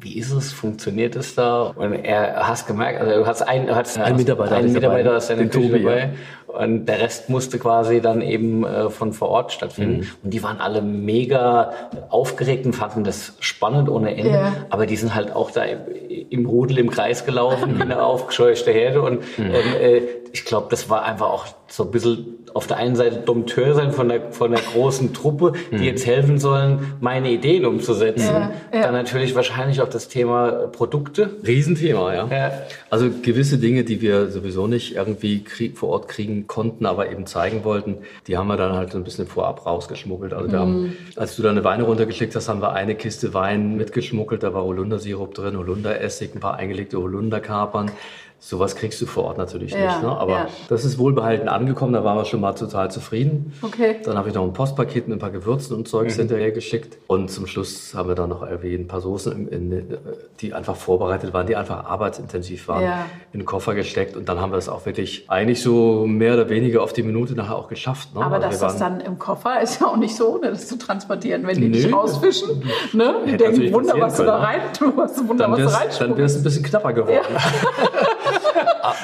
wie 0.00 0.18
ist 0.18 0.30
es, 0.32 0.52
funktioniert 0.52 1.16
es 1.16 1.34
da? 1.34 1.62
Und 1.62 1.94
er 1.94 2.46
hast 2.46 2.66
gemerkt, 2.66 3.00
also 3.00 3.22
du 3.22 3.26
hast 3.26 3.42
ein, 3.42 3.74
hast 3.74 3.98
ein 3.98 4.16
Mitarbeiter, 4.16 4.56
ein 4.56 4.72
Mitarbeiter 4.72 5.16
aus 5.16 5.28
deiner 5.28 5.46
Küche 5.46 5.80
dabei. 5.80 6.10
Und 6.46 6.86
der 6.86 7.00
Rest 7.00 7.28
musste 7.28 7.58
quasi 7.58 8.00
dann 8.00 8.22
eben 8.22 8.64
äh, 8.64 8.88
von 8.88 9.12
vor 9.12 9.28
Ort 9.28 9.52
stattfinden. 9.52 9.98
Mhm. 9.98 10.06
Und 10.22 10.30
die 10.34 10.42
waren 10.42 10.60
alle 10.60 10.80
mega 10.80 11.72
aufgeregt 12.08 12.66
und 12.66 12.72
fanden 12.72 13.04
das 13.04 13.34
spannend 13.40 13.88
ohne 13.88 14.16
Ende. 14.16 14.30
Ja. 14.30 14.52
Aber 14.70 14.86
die 14.86 14.96
sind 14.96 15.14
halt 15.14 15.34
auch 15.34 15.50
da 15.50 15.62
im 15.64 16.46
Rudel 16.46 16.78
im 16.78 16.90
Kreis 16.90 17.26
gelaufen, 17.26 17.78
wie 17.78 17.82
eine 17.82 18.02
aufgescheuchte 18.04 18.70
Herde. 18.70 19.02
Und 19.02 19.20
mhm. 19.38 19.50
äh, 19.50 20.02
ich 20.32 20.44
glaube, 20.44 20.68
das 20.70 20.88
war 20.88 21.04
einfach 21.04 21.26
auch 21.26 21.46
so 21.68 21.84
ein 21.84 21.90
bisschen 21.90 22.36
auf 22.56 22.66
der 22.66 22.78
einen 22.78 22.96
Seite 22.96 23.16
Dompteur 23.18 23.74
sein 23.74 23.92
von 23.92 24.08
der, 24.08 24.32
von 24.32 24.50
der 24.50 24.60
großen 24.60 25.12
Truppe, 25.12 25.52
die 25.72 25.76
mhm. 25.76 25.82
jetzt 25.82 26.06
helfen 26.06 26.38
sollen, 26.38 26.94
meine 27.00 27.30
Ideen 27.30 27.66
umzusetzen. 27.66 28.32
Ja, 28.32 28.52
ja. 28.72 28.82
Dann 28.82 28.94
natürlich 28.94 29.34
wahrscheinlich 29.34 29.82
auch 29.82 29.88
das 29.90 30.08
Thema 30.08 30.68
Produkte. 30.72 31.36
Riesenthema, 31.46 32.14
ja. 32.14 32.28
ja. 32.30 32.52
Also 32.88 33.10
gewisse 33.22 33.58
Dinge, 33.58 33.84
die 33.84 34.00
wir 34.00 34.28
sowieso 34.28 34.66
nicht 34.66 34.96
irgendwie 34.96 35.44
krieg, 35.44 35.76
vor 35.76 35.90
Ort 35.90 36.08
kriegen 36.08 36.45
konnten, 36.46 36.86
aber 36.86 37.10
eben 37.10 37.26
zeigen 37.26 37.64
wollten, 37.64 37.98
die 38.26 38.36
haben 38.36 38.48
wir 38.48 38.56
dann 38.56 38.72
halt 38.74 38.94
ein 38.94 39.04
bisschen 39.04 39.26
vorab 39.26 39.66
rausgeschmuggelt. 39.66 40.32
Also 40.32 40.50
wir 40.50 40.58
mhm. 40.58 40.62
haben, 40.62 40.96
als 41.16 41.36
du 41.36 41.42
deine 41.42 41.64
Weine 41.64 41.84
runtergeschickt 41.84 42.34
hast, 42.34 42.48
haben 42.48 42.60
wir 42.60 42.72
eine 42.72 42.94
Kiste 42.94 43.34
Wein 43.34 43.76
mitgeschmuggelt, 43.76 44.42
da 44.42 44.54
war 44.54 44.64
Holundersirup 44.64 45.34
drin, 45.34 45.56
Holunderessig, 45.56 46.34
ein 46.34 46.40
paar 46.40 46.56
eingelegte 46.56 46.98
Holunderkapern. 47.00 47.90
Sowas 48.38 48.76
kriegst 48.76 49.00
du 49.00 49.06
vor 49.06 49.24
Ort 49.24 49.38
natürlich 49.38 49.72
ja, 49.72 49.86
nicht. 49.86 50.02
Ne? 50.02 50.08
Aber 50.08 50.32
ja. 50.32 50.46
das 50.68 50.84
ist 50.84 50.98
wohlbehalten 50.98 51.48
angekommen, 51.48 51.94
da 51.94 52.04
waren 52.04 52.18
wir 52.18 52.26
schon 52.26 52.40
mal 52.40 52.52
total 52.52 52.90
zufrieden. 52.90 53.52
Okay. 53.62 53.96
Dann 54.04 54.16
habe 54.16 54.28
ich 54.28 54.34
noch 54.34 54.44
ein 54.44 54.52
Postpaket 54.52 55.08
mit 55.08 55.16
ein 55.16 55.20
paar 55.20 55.30
Gewürzen 55.30 55.74
und 55.74 55.88
Zeugs 55.88 56.14
mhm. 56.14 56.20
hinterher 56.20 56.52
geschickt. 56.52 56.98
Und 57.06 57.30
zum 57.30 57.46
Schluss 57.46 57.94
haben 57.94 58.08
wir 58.08 58.14
dann 58.14 58.28
noch 58.28 58.42
irgendwie 58.42 58.74
ein 58.74 58.86
paar 58.86 59.00
Soßen, 59.00 59.48
in, 59.48 59.72
in, 59.72 59.98
die 60.40 60.52
einfach 60.52 60.76
vorbereitet 60.76 61.32
waren, 61.32 61.46
die 61.46 61.56
einfach 61.56 61.86
arbeitsintensiv 61.86 62.68
waren, 62.68 62.84
ja. 62.84 63.06
in 63.32 63.40
den 63.40 63.46
Koffer 63.46 63.74
gesteckt. 63.74 64.16
Und 64.16 64.28
dann 64.28 64.38
haben 64.40 64.52
wir 64.52 64.58
es 64.58 64.68
auch 64.68 64.84
wirklich 64.86 65.24
eigentlich 65.28 65.62
so 65.62 66.06
mehr 66.06 66.34
oder 66.34 66.48
weniger 66.48 66.82
auf 66.82 66.92
die 66.92 67.02
Minute 67.02 67.34
nachher 67.34 67.56
auch 67.56 67.68
geschafft. 67.68 68.14
Ne? 68.14 68.22
Aber 68.22 68.36
also 68.36 68.48
dass 68.48 68.58
das 68.60 68.78
dann 68.78 69.00
im 69.00 69.18
Koffer 69.18 69.60
ist 69.62 69.80
ja 69.80 69.88
auch 69.88 69.96
nicht 69.96 70.14
so, 70.14 70.36
ohne 70.36 70.50
das 70.50 70.68
zu 70.68 70.78
transportieren, 70.78 71.46
wenn 71.46 71.56
die 71.56 71.68
nee. 71.68 71.78
nicht 71.78 71.92
rausfischen. 71.92 72.62
Ne? 72.92 73.16
Die 73.26 73.36
denken, 73.36 73.72
Wunder, 73.72 73.94
was 73.98 74.18
du 74.18 74.24
da 74.24 74.36
rein 74.36 74.60
tust, 74.72 74.94
Wunder, 75.28 75.50
was 75.50 75.98
du. 75.98 76.06
Dann 76.06 76.16
wäre 76.16 76.26
es 76.26 76.36
ein 76.36 76.42
bisschen 76.42 76.62
knapper 76.62 76.92
geworden. 76.92 77.24
Ja. 77.34 77.40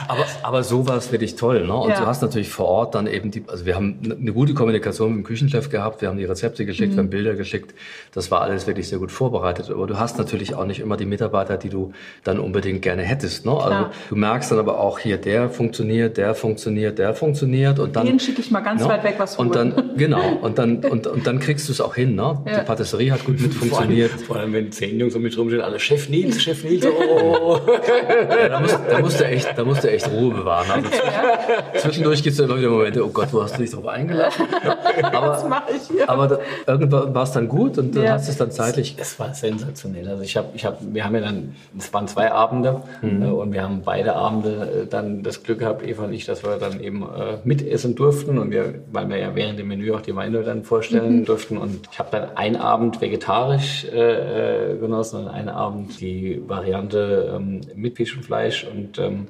aber, 0.08 0.24
aber 0.42 0.62
so 0.62 0.86
war 0.86 0.96
es 0.96 1.12
wirklich 1.12 1.36
toll. 1.36 1.66
Ne? 1.66 1.74
Und 1.74 1.90
ja. 1.90 2.00
du 2.00 2.06
hast 2.06 2.22
natürlich 2.22 2.48
vor 2.48 2.66
Ort 2.66 2.94
dann 2.94 3.06
eben 3.06 3.30
die, 3.30 3.44
also 3.46 3.66
wir 3.66 3.74
haben 3.74 3.98
eine 4.02 4.32
gute 4.32 4.54
Kommunikation 4.54 5.10
mit 5.10 5.18
dem 5.18 5.24
Küchenchef 5.24 5.70
gehabt, 5.70 6.02
wir 6.02 6.08
haben 6.08 6.18
die 6.18 6.24
Rezepte 6.24 6.64
geschickt, 6.66 6.92
mhm. 6.92 6.96
wir 6.96 7.02
haben 7.04 7.10
Bilder 7.10 7.34
geschickt. 7.34 7.74
Das 8.12 8.30
war 8.30 8.42
alles 8.42 8.66
wirklich 8.66 8.88
sehr 8.88 8.98
gut 8.98 9.12
vorbereitet. 9.12 9.70
Aber 9.70 9.86
du 9.86 9.98
hast 9.98 10.18
natürlich 10.18 10.54
auch 10.54 10.64
nicht 10.64 10.80
immer 10.80 10.96
die 10.96 11.06
Mitarbeiter, 11.06 11.56
die 11.56 11.68
du 11.68 11.92
dann 12.24 12.38
unbedingt 12.38 12.82
gerne 12.82 13.02
hättest. 13.02 13.46
Ne? 13.46 13.52
Also 13.52 13.86
du 14.08 14.16
merkst 14.16 14.50
dann 14.50 14.58
aber 14.58 14.78
auch 14.78 14.98
hier, 14.98 15.18
der 15.18 15.50
funktioniert, 15.50 16.16
der 16.16 16.34
funktioniert, 16.34 16.98
der 16.98 17.14
funktioniert. 17.14 17.78
Und 17.78 17.96
dann, 17.96 18.06
Den 18.06 18.20
schicke 18.20 18.40
ich 18.40 18.50
mal 18.50 18.60
ganz 18.60 18.82
ne? 18.82 18.88
weit 18.88 19.04
weg 19.04 19.14
was. 19.18 19.36
Und 19.36 19.54
dann, 19.54 19.92
genau, 19.96 20.38
und 20.40 20.58
dann, 20.58 20.84
und, 20.84 21.06
und 21.06 21.26
dann 21.26 21.40
kriegst 21.40 21.68
du 21.68 21.72
es 21.72 21.80
auch 21.80 21.94
hin. 21.94 22.14
Ne? 22.14 22.42
Ja. 22.46 22.60
Die 22.60 22.66
Patisserie 22.66 23.12
hat 23.12 23.24
gut 23.24 23.40
mit 23.40 23.54
funktioniert. 23.54 24.10
Vor 24.10 24.18
allem, 24.18 24.26
vor 24.26 24.36
allem, 24.36 24.52
wenn 24.52 24.72
zehn 24.72 24.98
Jungs 24.98 25.14
um 25.14 25.22
mich 25.22 25.36
rumstehen, 25.38 25.62
alle 25.62 25.78
Chef 25.78 26.08
Nils, 26.08 26.42
Chef 26.42 26.62
Nils, 26.64 26.86
oh. 26.86 27.60
ja, 27.66 28.48
da, 28.48 28.60
musst, 28.60 28.78
da 28.88 29.00
musst 29.00 29.20
du 29.20 29.24
echt, 29.24 29.56
da 29.56 29.64
musst 29.64 29.71
du 29.80 29.90
echt 29.90 30.10
Ruhe 30.10 30.34
bewahren. 30.34 30.70
Also 30.70 30.88
ja. 31.04 31.80
Zwischendurch 31.80 32.22
gibt 32.22 32.34
es 32.34 32.38
ja 32.38 32.44
immer 32.44 32.58
wieder 32.58 32.70
Momente, 32.70 33.04
oh 33.04 33.08
Gott, 33.08 33.28
wo 33.32 33.42
hast 33.42 33.56
du 33.56 33.62
dich 33.62 33.70
drauf 33.70 33.86
eingeladen? 33.86 34.46
Aber, 35.02 35.28
Was 35.28 35.48
mache 35.48 35.72
ich 35.74 35.82
hier? 35.88 36.08
Aber 36.08 36.28
da, 36.28 36.38
irgendwann 36.66 37.14
war 37.14 37.22
es 37.22 37.32
dann 37.32 37.48
gut 37.48 37.78
und 37.78 37.94
dann 37.94 38.04
ja. 38.04 38.12
hast 38.12 38.26
du 38.26 38.32
es 38.32 38.38
dann 38.38 38.50
zeitlich. 38.50 38.96
Es, 38.98 39.12
es 39.12 39.18
war 39.18 39.34
sensationell. 39.34 40.08
Also 40.08 40.22
ich 40.22 40.36
habe, 40.36 40.48
ich 40.54 40.64
habe, 40.64 40.76
wir 40.80 41.04
haben 41.04 41.14
ja 41.14 41.20
dann, 41.20 41.54
es 41.78 41.92
waren 41.92 42.08
zwei 42.08 42.30
Abende 42.32 42.82
mhm. 43.00 43.22
äh, 43.22 43.26
und 43.26 43.52
wir 43.52 43.62
haben 43.62 43.82
beide 43.84 44.14
Abende 44.14 44.82
äh, 44.82 44.86
dann 44.86 45.22
das 45.22 45.42
Glück 45.42 45.60
gehabt, 45.60 45.86
Eva 45.86 46.04
und 46.04 46.12
ich, 46.12 46.24
dass 46.24 46.44
wir 46.44 46.56
dann 46.56 46.80
eben 46.80 47.02
äh, 47.02 47.38
mitessen 47.44 47.94
durften 47.94 48.38
und 48.38 48.50
wir, 48.50 48.74
weil 48.92 49.08
wir 49.08 49.18
ja 49.18 49.34
während 49.34 49.58
dem 49.58 49.68
Menü 49.68 49.92
auch 49.92 50.02
die 50.02 50.14
Weine 50.14 50.42
dann 50.42 50.64
vorstellen 50.64 51.20
mhm. 51.20 51.24
durften 51.24 51.58
und 51.58 51.88
ich 51.90 51.98
habe 51.98 52.08
dann 52.10 52.36
einen 52.36 52.56
Abend 52.56 53.00
vegetarisch 53.00 53.84
äh, 53.84 54.72
äh, 54.72 54.78
genossen 54.78 55.24
und 55.24 55.28
einen 55.28 55.48
Abend 55.48 56.00
die 56.00 56.42
Variante 56.46 57.34
ähm, 57.36 57.60
mit 57.74 57.96
Fisch 57.96 58.16
und 58.16 58.24
Fleisch 58.24 58.64
und 58.64 58.98
ähm, 58.98 59.26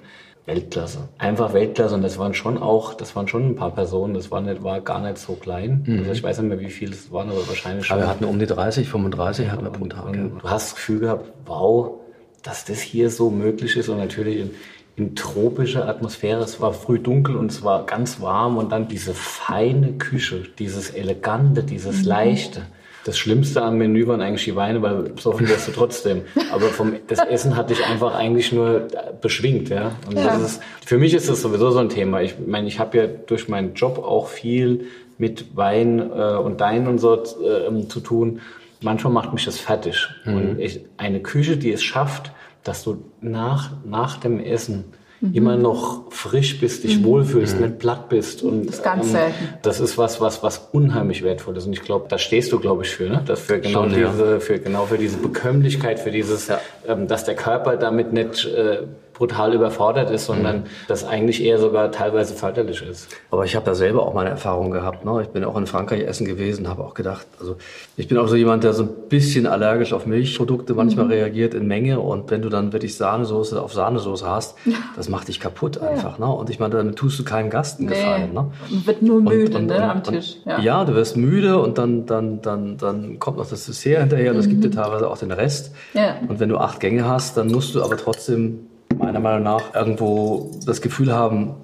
Weltklasse. 0.47 1.09
Einfach 1.19 1.53
Weltklasse. 1.53 1.95
Und 1.95 2.03
das 2.03 2.19
waren 2.19 2.35
schon 2.35 2.59
auch, 2.59 2.95
das 2.95 3.15
waren 3.15 3.29
schon 3.29 3.51
ein 3.51 3.57
paar 3.57 3.71
Personen. 3.71 4.15
Das 4.15 4.31
war, 4.31 4.41
nicht, 4.41 4.63
war 4.63 4.81
gar 4.81 5.01
nicht 5.01 5.19
so 5.19 5.35
klein. 5.35 5.85
Mhm. 5.87 5.99
Also 6.01 6.13
ich 6.13 6.23
weiß 6.23 6.39
nicht 6.41 6.49
mehr, 6.49 6.61
wie 6.61 6.71
viele 6.71 6.93
es 6.93 7.13
waren, 7.13 7.31
aber 7.31 7.47
wahrscheinlich 7.47 7.87
schon. 7.87 7.97
Aber 7.97 8.07
wir 8.07 8.11
hatten 8.11 8.25
um 8.25 8.39
die 8.39 8.47
30, 8.47 8.89
35 8.89 9.51
hatten 9.51 9.65
wir 9.65 9.71
pro 9.71 9.87
Tag. 9.87 10.07
Und, 10.07 10.15
ja. 10.15 10.41
Du 10.41 10.51
hast 10.51 10.71
das 10.71 10.75
Gefühl 10.75 11.01
gehabt, 11.01 11.33
wow, 11.47 12.01
dass 12.43 12.65
das 12.65 12.81
hier 12.81 13.11
so 13.11 13.31
möglich 13.31 13.77
ist 13.77 13.89
und 13.89 13.99
natürlich 13.99 14.39
in, 14.39 14.51
in 14.97 15.15
tropischer 15.15 15.89
Atmosphäre. 15.89 16.43
Es 16.43 16.61
war 16.61 16.73
früh 16.73 16.99
dunkel 16.99 17.37
und 17.37 17.53
es 17.53 17.63
war 17.63 17.87
ganz 17.87 18.21
warm 18.21 18.57
und 18.57 18.73
dann 18.73 18.89
diese 18.89 19.15
feine 19.15 19.93
Küche, 19.93 20.43
dieses 20.59 20.91
elegante, 20.91 21.63
dieses 21.63 22.03
mhm. 22.03 22.09
leichte. 22.09 22.63
Das 23.05 23.19
Schlimmste 23.19 23.63
am 23.63 23.79
Menü 23.79 24.07
waren 24.07 24.21
eigentlich 24.21 24.45
die 24.45 24.55
Weine, 24.55 24.81
weil 24.81 25.03
besoffen 25.03 25.49
wirst 25.49 25.67
du 25.69 25.73
trotzdem. 25.73 26.23
Aber 26.53 26.67
vom, 26.67 26.95
das 27.09 27.19
Essen 27.19 27.57
hat 27.57 27.71
dich 27.71 27.85
einfach 27.85 28.15
eigentlich 28.15 28.53
nur 28.53 28.87
beschwingt, 29.21 29.71
ja. 29.71 29.93
Und 30.07 30.19
ja. 30.19 30.27
Das 30.27 30.43
ist, 30.43 30.63
für 30.85 30.99
mich 30.99 31.13
ist 31.15 31.29
das 31.29 31.43
sowieso 31.43 31.71
so 31.73 31.81
ein 31.81 31.89
Thema. 31.89 32.23
Ich 32.23 32.37
meine, 32.47 32.69
ich 32.69 32.79
habe 32.79 32.99
ja 32.99 33.07
durch 33.07 33.49
meinen 33.49 33.75
Job 33.75 33.99
auch 33.99 34.29
viel 34.29 34.87
mit 35.19 35.57
Wein 35.57 35.99
äh, 35.99 36.37
und 36.37 36.61
Dein 36.61 36.87
und 36.87 36.99
so 36.99 37.15
äh, 37.15 37.89
zu 37.89 38.01
tun. 38.01 38.41
Manchmal 38.81 39.13
macht 39.13 39.33
mich 39.33 39.45
das 39.45 39.59
fertig. 39.59 40.09
Mhm. 40.25 40.35
Und 40.35 40.61
ich, 40.61 40.85
eine 40.97 41.21
Küche, 41.21 41.57
die 41.57 41.73
es 41.73 41.83
schafft, 41.83 42.33
dass 42.63 42.85
du 42.85 43.05
nach, 43.21 43.73
nach 43.85 44.19
dem 44.19 44.39
Essen 44.39 44.85
mhm. 45.23 45.35
immer 45.35 45.57
noch 45.57 46.11
frisch 46.11 46.61
bist, 46.61 46.85
dich 46.85 46.99
mhm. 46.99 47.05
wohlfühlst, 47.05 47.57
mhm. 47.57 47.67
nicht 47.67 47.79
platt 47.79 48.09
bist. 48.09 48.43
Und, 48.43 48.67
das 48.67 48.77
ist 48.77 48.85
ganz 48.85 49.15
ähm. 49.15 49.33
Das 49.63 49.81
ist 49.81 49.97
was, 49.97 50.21
was, 50.21 50.43
was 50.43 50.69
unheimlich 50.73 51.23
wertvoll 51.23 51.57
ist. 51.57 51.67
Und 51.67 51.73
ich 51.73 51.83
glaube, 51.83 52.07
da 52.09 52.19
stehst 52.19 52.53
du, 52.53 52.59
glaube 52.59 52.83
ich, 52.85 52.91
für, 52.91 53.09
ne? 53.09 53.23
Das 53.25 53.41
für 53.41 53.61
genau 53.61 53.85
Schon, 53.85 53.95
diese, 53.95 54.33
ja. 54.33 54.41
für 54.41 54.59
genau 54.59 54.87
für 54.87 54.99
diese 54.99 55.17
Bekömmlichkeit, 55.17 56.01
für 56.01 56.11
dieses, 56.11 56.49
ja. 56.49 56.61
ähm, 56.87 57.07
dass 57.07 57.25
der 57.25 57.37
Körper 57.37 57.77
damit 57.77 58.13
nicht 58.13 58.45
äh, 58.45 58.83
brutal 59.23 59.55
überfordert 59.55 60.11
ist, 60.11 60.27
sondern 60.27 60.57
mhm. 60.57 60.65
das 60.89 61.05
eigentlich 61.05 61.45
eher 61.45 61.57
sogar 61.59 61.93
teilweise 61.93 62.35
förderlich 62.35 62.83
ist. 62.83 63.09
Aber 63.31 63.45
ich 63.45 63.55
habe 63.55 63.65
da 63.65 63.77
selber 63.77 64.05
auch 64.05 64.15
meine 64.15 64.31
Erfahrungen 64.31 64.73
gehabt. 64.73 65.05
Ne? 65.05 65.23
Ich 65.23 65.29
bin 65.29 65.45
auch 65.45 65.57
in 65.57 65.69
Frankreich 65.69 66.03
essen 66.03 66.27
gewesen, 66.27 66.69
habe 66.69 66.83
auch 66.83 66.95
gedacht, 66.95 67.25
also 67.39 67.55
ich 67.97 68.09
bin 68.09 68.19
auch 68.19 68.27
so 68.27 68.35
jemand, 68.35 68.65
der 68.65 68.73
so 68.73 68.83
ein 68.83 68.89
bisschen 69.09 69.47
allergisch 69.47 69.93
auf 69.93 70.07
Milchprodukte 70.07 70.75
manchmal 70.75 71.05
mhm. 71.05 71.13
reagiert 71.13 71.55
in 71.55 71.69
Menge 71.69 72.01
und 72.01 72.33
wenn 72.33 72.43
du 72.43 72.49
dann 72.49 72.73
wirklich 72.73 72.97
Sahnesoße 72.97 73.63
auf 73.63 73.73
Sahnesoße 73.73 74.29
hast, 74.29 74.57
das 74.97 75.09
macht 75.09 75.29
dich 75.29 75.39
kaputt 75.39 75.79
einfach. 75.79 76.19
Ja. 76.19 76.27
Ne? 76.27 76.35
Und 76.35 76.51
ich 76.51 76.59
meine, 76.59 76.75
damit 76.75 76.97
tust 76.97 77.17
du 77.21 77.23
keinem 77.23 77.49
Gast 77.49 77.79
einen 77.79 77.91
Gefallen. 77.91 78.31
Nee. 78.31 78.41
Ne? 78.41 78.87
Wird 78.87 79.03
nur 79.03 79.21
müde 79.21 79.57
und, 79.57 79.63
und, 79.63 79.67
ne, 79.67 79.89
am 79.89 80.03
Tisch. 80.03 80.39
Ja. 80.45 80.59
ja. 80.59 80.85
du 80.85 80.97
wirst 80.97 81.17
müde 81.17 81.61
und 81.61 81.79
dann, 81.79 82.07
dann, 82.07 82.43
dann, 82.43 82.77
dann 82.77 83.21
kommt 83.21 83.37
noch 83.37 83.49
das 83.49 83.67
Dessert 83.67 84.01
hinterher 84.01 84.33
und 84.33 84.39
es 84.39 84.49
gibt 84.49 84.65
dir 84.65 84.69
mhm. 84.69 84.73
teilweise 84.73 85.09
auch 85.09 85.19
den 85.19 85.31
Rest. 85.31 85.73
Ja. 85.95 86.17
Und 86.27 86.41
wenn 86.41 86.49
du 86.49 86.59
acht 86.59 86.81
Gänge 86.81 87.07
hast, 87.07 87.37
dann 87.37 87.53
musst 87.53 87.73
du 87.77 87.85
aber 87.85 87.97
trotzdem 87.97 88.67
meiner 89.13 89.21
Meinung 89.21 89.43
nach 89.43 89.75
irgendwo 89.75 90.51
das 90.67 90.81
Gefühl 90.81 91.13
haben, 91.13 91.55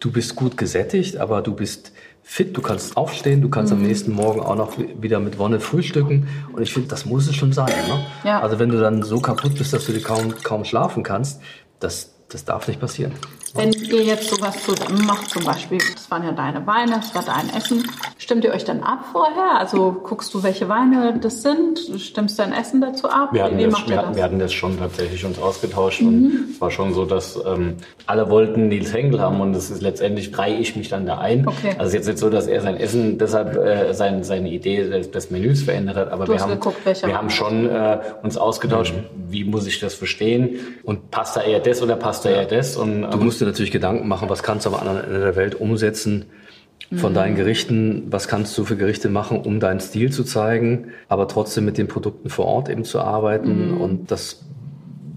du 0.00 0.10
bist 0.10 0.36
gut 0.36 0.56
gesättigt, 0.56 1.16
aber 1.16 1.42
du 1.42 1.54
bist 1.54 1.92
fit, 2.22 2.56
du 2.56 2.62
kannst 2.62 2.96
aufstehen, 2.96 3.42
du 3.42 3.50
kannst 3.50 3.72
mhm. 3.72 3.80
am 3.80 3.86
nächsten 3.86 4.12
Morgen 4.12 4.40
auch 4.40 4.56
noch 4.56 4.78
wieder 4.78 5.20
mit 5.20 5.38
Wonne 5.38 5.60
frühstücken. 5.60 6.28
Und 6.52 6.62
ich 6.62 6.72
finde, 6.72 6.88
das 6.88 7.04
muss 7.04 7.28
es 7.28 7.36
schon 7.36 7.52
sein. 7.52 7.72
Ne? 7.88 8.06
Ja. 8.24 8.40
Also 8.40 8.58
wenn 8.58 8.70
du 8.70 8.80
dann 8.80 9.02
so 9.02 9.20
kaputt 9.20 9.54
bist, 9.56 9.72
dass 9.72 9.86
du 9.86 10.00
kaum, 10.00 10.34
kaum 10.42 10.64
schlafen 10.64 11.02
kannst, 11.02 11.40
das, 11.80 12.14
das 12.28 12.44
darf 12.44 12.66
nicht 12.66 12.80
passieren. 12.80 13.12
Wenn 13.56 13.72
ihr 13.72 14.02
jetzt 14.02 14.28
sowas 14.30 14.60
zusammen 14.64 15.06
macht, 15.06 15.30
zum 15.30 15.44
Beispiel, 15.44 15.78
das 15.78 16.10
waren 16.10 16.24
ja 16.24 16.32
deine 16.32 16.66
Weine, 16.66 16.96
das 16.96 17.14
war 17.14 17.22
dein 17.22 17.56
Essen, 17.56 17.88
stimmt 18.18 18.42
ihr 18.42 18.52
euch 18.52 18.64
dann 18.64 18.82
ab 18.82 19.04
vorher? 19.12 19.60
Also 19.60 19.92
guckst 19.92 20.34
du, 20.34 20.42
welche 20.42 20.68
Weine 20.68 21.20
das 21.20 21.42
sind? 21.42 21.78
Stimmst 21.98 22.36
dein 22.40 22.52
Essen 22.52 22.80
dazu 22.80 23.08
ab? 23.08 23.28
Wir 23.32 23.44
hatten, 23.44 23.56
Wie 23.56 23.64
das, 23.66 23.88
wir, 23.88 23.96
das? 23.96 24.16
wir 24.16 24.24
hatten 24.24 24.40
das 24.40 24.52
schon 24.52 24.76
tatsächlich 24.76 25.24
uns 25.24 25.38
ausgetauscht 25.38 26.02
mhm. 26.02 26.08
und 26.08 26.50
es 26.50 26.60
war 26.60 26.72
schon 26.72 26.94
so, 26.94 27.04
dass 27.04 27.38
ähm, 27.46 27.76
alle 28.06 28.28
wollten 28.28 28.66
Nils 28.66 28.92
Henkel 28.92 29.20
haben 29.20 29.40
und 29.40 29.52
das 29.52 29.70
ist 29.70 29.82
letztendlich 29.82 30.36
reihe 30.36 30.56
ich 30.56 30.74
mich 30.74 30.88
dann 30.88 31.06
da 31.06 31.18
ein. 31.18 31.46
Okay. 31.46 31.76
Also 31.78 31.96
jetzt 31.96 32.06
nicht 32.06 32.18
so, 32.18 32.30
dass 32.30 32.48
er 32.48 32.60
sein 32.60 32.76
Essen 32.76 33.18
deshalb 33.18 33.56
äh, 33.56 33.94
sein, 33.94 34.24
seine 34.24 34.50
Idee 34.50 34.82
des, 34.82 35.12
des, 35.12 35.30
Menüs 35.30 35.62
verändert 35.62 35.96
hat, 35.96 36.10
aber 36.10 36.24
du 36.24 36.32
wir, 36.32 36.40
haben, 36.40 36.52
geguckt, 36.52 36.84
wir 36.84 37.16
haben 37.16 37.30
schon 37.30 37.70
äh, 37.70 38.00
uns 38.22 38.36
ausgetauscht, 38.36 38.94
mhm. 38.94 39.32
wie 39.32 39.44
muss 39.44 39.66
ich 39.68 39.78
das 39.78 39.94
verstehen 39.94 40.58
und 40.82 41.12
passt 41.12 41.36
da 41.36 41.42
eher 41.42 41.60
das 41.60 41.82
oder 41.82 41.94
passt 41.94 42.24
da 42.24 42.30
eher 42.30 42.46
das 42.46 42.76
und 42.76 43.04
ähm, 43.04 43.10
dir 43.44 43.50
natürlich 43.50 43.72
Gedanken 43.72 44.08
machen, 44.08 44.28
was 44.28 44.42
kannst 44.42 44.66
du 44.66 44.70
am 44.70 44.76
anderen 44.76 45.04
Ende 45.04 45.20
der 45.20 45.36
Welt 45.36 45.54
umsetzen 45.54 46.26
von 46.96 47.12
mhm. 47.12 47.14
deinen 47.14 47.36
Gerichten, 47.36 48.04
was 48.10 48.28
kannst 48.28 48.56
du 48.58 48.64
für 48.64 48.76
Gerichte 48.76 49.08
machen, 49.08 49.40
um 49.40 49.60
deinen 49.60 49.80
Stil 49.80 50.12
zu 50.12 50.24
zeigen, 50.24 50.88
aber 51.08 51.28
trotzdem 51.28 51.64
mit 51.64 51.78
den 51.78 51.88
Produkten 51.88 52.28
vor 52.28 52.46
Ort 52.46 52.68
eben 52.68 52.84
zu 52.84 53.00
arbeiten. 53.00 53.74
Mhm. 53.74 53.80
Und 53.80 54.10
das 54.10 54.44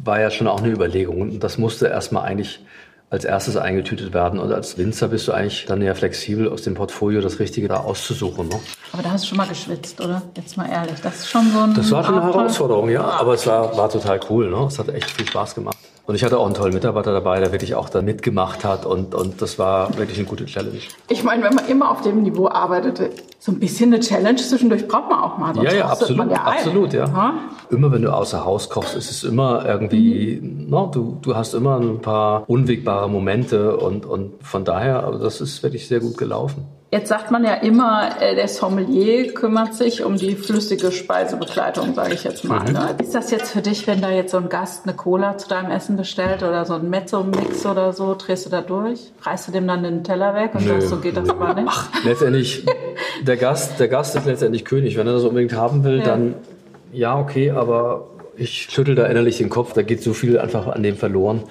war 0.03 0.19
ja 0.19 0.31
schon 0.31 0.47
auch 0.47 0.61
eine 0.61 0.71
Überlegung. 0.71 1.21
Und 1.21 1.43
das 1.43 1.57
musste 1.57 1.87
erstmal 1.87 2.23
eigentlich 2.23 2.61
als 3.09 3.23
erstes 3.23 3.55
eingetütet 3.55 4.13
werden. 4.13 4.39
Und 4.39 4.51
als 4.51 4.77
Winzer 4.77 5.09
bist 5.09 5.27
du 5.27 5.31
eigentlich 5.31 5.65
dann 5.65 5.81
ja 5.81 5.93
flexibel 5.93 6.49
aus 6.49 6.63
dem 6.63 6.73
Portfolio 6.73 7.21
das 7.21 7.39
Richtige 7.39 7.67
da 7.67 7.77
auszusuchen. 7.77 8.49
Ne? 8.49 8.59
Aber 8.91 9.01
da 9.01 9.11
hast 9.11 9.23
du 9.23 9.29
schon 9.29 9.37
mal 9.37 9.47
geschwitzt, 9.47 10.01
oder? 10.01 10.21
Jetzt 10.35 10.57
mal 10.57 10.69
ehrlich. 10.69 10.99
Das 11.01 11.19
ist 11.19 11.29
schon 11.29 11.49
so 11.51 11.59
ein. 11.59 11.73
Das 11.73 11.91
war 11.91 12.03
schon 12.03 12.15
eine 12.15 12.23
Herausforderung, 12.23 12.89
ja. 12.89 13.03
Aber 13.03 13.33
es 13.33 13.47
war, 13.47 13.77
war 13.77 13.89
total 13.89 14.19
cool. 14.29 14.49
Ne? 14.49 14.65
Es 14.67 14.77
hat 14.77 14.89
echt 14.89 15.09
viel 15.09 15.27
Spaß 15.27 15.55
gemacht. 15.55 15.77
Und 16.07 16.15
ich 16.15 16.23
hatte 16.23 16.39
auch 16.39 16.45
einen 16.45 16.55
tollen 16.55 16.73
Mitarbeiter 16.73 17.11
dabei, 17.11 17.41
der 17.41 17.51
wirklich 17.51 17.75
auch 17.75 17.89
da 17.89 18.01
mitgemacht 18.01 18.63
hat 18.63 18.85
und, 18.85 19.13
und 19.13 19.41
das 19.41 19.59
war 19.59 19.97
wirklich 19.97 20.17
eine 20.17 20.25
gute 20.25 20.45
Challenge. 20.45 20.79
Ich 21.09 21.25
meine, 21.25 21.43
wenn 21.43 21.53
man 21.53 21.67
immer 21.67 21.91
auf 21.91 21.99
dem 21.99 22.23
Niveau 22.23 22.47
arbeitet, 22.47 23.11
so 23.39 23.51
ein 23.51 23.59
bisschen 23.59 23.93
eine 23.93 24.01
Challenge 24.01 24.37
zwischendurch 24.37 24.87
braucht 24.87 25.09
man 25.09 25.19
auch 25.19 25.37
mal. 25.37 25.53
ja, 25.61 25.73
ja, 25.73 25.85
absolut, 25.87 26.31
ja 26.31 26.43
absolut, 26.43 26.93
ja. 26.93 27.33
Immer 27.69 27.91
wenn 27.91 28.01
du 28.01 28.13
außer 28.13 28.45
Haus 28.45 28.69
kochst, 28.69 28.95
ist 28.95 29.11
es 29.11 29.23
immer 29.23 29.65
irgendwie, 29.65 30.39
mhm. 30.41 30.69
no, 30.69 30.89
du, 30.93 31.17
du 31.21 31.35
hast 31.35 31.53
immer 31.53 31.79
ein 31.79 31.99
paar 31.99 32.49
unwegbare 32.49 33.09
Momente 33.09 33.77
und, 33.77 34.05
und 34.05 34.43
von 34.43 34.63
daher, 34.63 35.05
also 35.05 35.19
das 35.19 35.41
ist 35.41 35.63
wirklich 35.63 35.87
sehr 35.87 35.99
gut 35.99 36.17
gelaufen. 36.17 36.65
Jetzt 36.89 37.09
sagt 37.09 37.31
man 37.31 37.43
ja 37.43 37.55
immer, 37.55 38.21
äh, 38.21 38.33
der 38.35 38.47
Sommelier 38.47 39.33
kümmert 39.33 39.73
sich 39.73 40.05
um 40.05 40.15
die 40.15 40.35
flüssige 40.35 40.93
Speisebegleitung, 40.93 41.93
sage 41.93 42.13
ich 42.13 42.23
jetzt 42.23 42.45
mal. 42.45 42.61
Mhm. 42.61 42.73
Ne? 42.73 42.95
Ist 43.01 43.13
das 43.13 43.29
jetzt 43.29 43.51
für 43.51 43.61
dich, 43.61 43.87
wenn 43.87 43.99
da 43.99 44.09
jetzt 44.09 44.31
so 44.31 44.37
ein 44.37 44.47
Gast 44.47 44.85
eine 44.85 44.95
Cola 44.95 45.37
zu 45.37 45.49
deinem 45.49 45.69
Essen 45.69 45.97
bestellt 45.97 46.43
oder 46.43 46.63
so 46.63 46.75
ein 46.75 46.89
Mezzo-Mix 46.89 47.65
oder 47.65 47.91
so, 47.91 48.15
drehst 48.17 48.45
du 48.45 48.49
da 48.49 48.61
durch? 48.61 49.11
Reißt 49.21 49.49
du 49.49 49.51
dem 49.51 49.67
dann 49.67 49.83
den 49.83 50.05
Teller 50.05 50.33
weg 50.33 50.51
und 50.53 50.65
Nö. 50.65 50.73
sagst, 50.73 50.87
so 50.87 50.97
geht 50.97 51.17
das 51.17 51.29
aber 51.29 51.55
nicht? 51.55 51.67
Ach, 51.69 51.89
letztendlich, 52.05 52.65
der 53.21 53.35
Gast, 53.35 53.81
der 53.81 53.89
Gast 53.89 54.15
ist 54.15 54.25
letztendlich 54.25 54.63
König. 54.63 54.95
Wenn 54.95 55.07
er 55.07 55.13
das 55.13 55.23
unbedingt 55.23 55.53
haben 55.53 55.83
will, 55.83 55.99
ja. 55.99 56.05
dann 56.05 56.35
ja, 56.91 57.19
okay, 57.19 57.51
aber 57.51 58.07
ich 58.37 58.67
schüttel 58.69 58.95
da 58.95 59.05
innerlich 59.07 59.37
den 59.37 59.49
Kopf, 59.49 59.73
da 59.73 59.81
geht 59.81 60.01
so 60.01 60.13
viel 60.13 60.39
einfach 60.39 60.67
an 60.67 60.83
dem 60.83 60.95
verloren. 60.95 61.43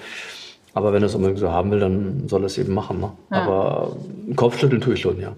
Aber 0.73 0.93
wenn 0.93 1.01
er 1.01 1.07
es 1.07 1.15
unbedingt 1.15 1.39
so 1.39 1.51
haben 1.51 1.71
will, 1.71 1.79
dann 1.79 2.27
soll 2.27 2.43
er 2.43 2.45
es 2.45 2.57
eben 2.57 2.73
machen. 2.73 2.99
Ne? 2.99 3.11
Ja. 3.31 3.41
Aber 3.41 3.97
Kopfschütteln 4.35 4.79
tue 4.79 4.93
ich 4.93 5.01
schon, 5.01 5.19
ja. 5.19 5.33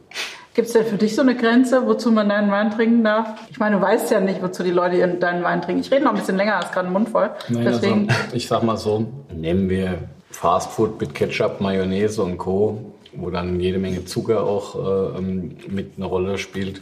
Gibt 0.54 0.68
es 0.68 0.74
denn 0.74 0.86
für 0.86 0.98
dich 0.98 1.16
so 1.16 1.22
eine 1.22 1.36
Grenze, 1.36 1.86
wozu 1.86 2.12
man 2.12 2.28
deinen 2.28 2.52
Wein 2.52 2.72
trinken 2.72 3.04
darf? 3.04 3.30
Ich 3.50 3.60
meine, 3.60 3.78
du 3.78 3.82
weißt 3.82 4.12
ja 4.12 4.20
nicht, 4.20 4.42
wozu 4.44 4.64
die 4.64 4.72
Leute 4.72 5.08
deinen 5.08 5.44
Wein 5.44 5.62
trinken. 5.62 5.82
Ich 5.82 5.92
rede 5.92 6.04
noch 6.04 6.12
ein 6.12 6.20
bisschen 6.20 6.36
länger, 6.36 6.58
als 6.58 6.72
gerade 6.72 6.88
ein 6.88 6.94
Mund 6.94 7.10
voll. 7.10 7.30
Nein, 7.48 7.64
Deswegen. 7.64 8.10
Also, 8.10 8.22
ich 8.36 8.48
sag 8.48 8.64
mal 8.64 8.76
so, 8.76 9.06
nehmen 9.34 9.70
wir 9.70 10.00
Fastfood 10.32 11.00
mit 11.00 11.16
Ketchup, 11.16 11.62
Mayonnaise 11.62 12.22
und 12.22 12.38
Co., 12.38 12.94
wo 13.14 13.30
dann 13.30 13.60
jede 13.60 13.80
Menge 13.80 14.04
Zucker 14.06 14.44
auch 14.44 14.76
äh, 14.76 15.18
ähm, 15.18 15.56
mit 15.70 15.94
eine 15.96 16.06
Rolle 16.06 16.38
spielt. 16.38 16.82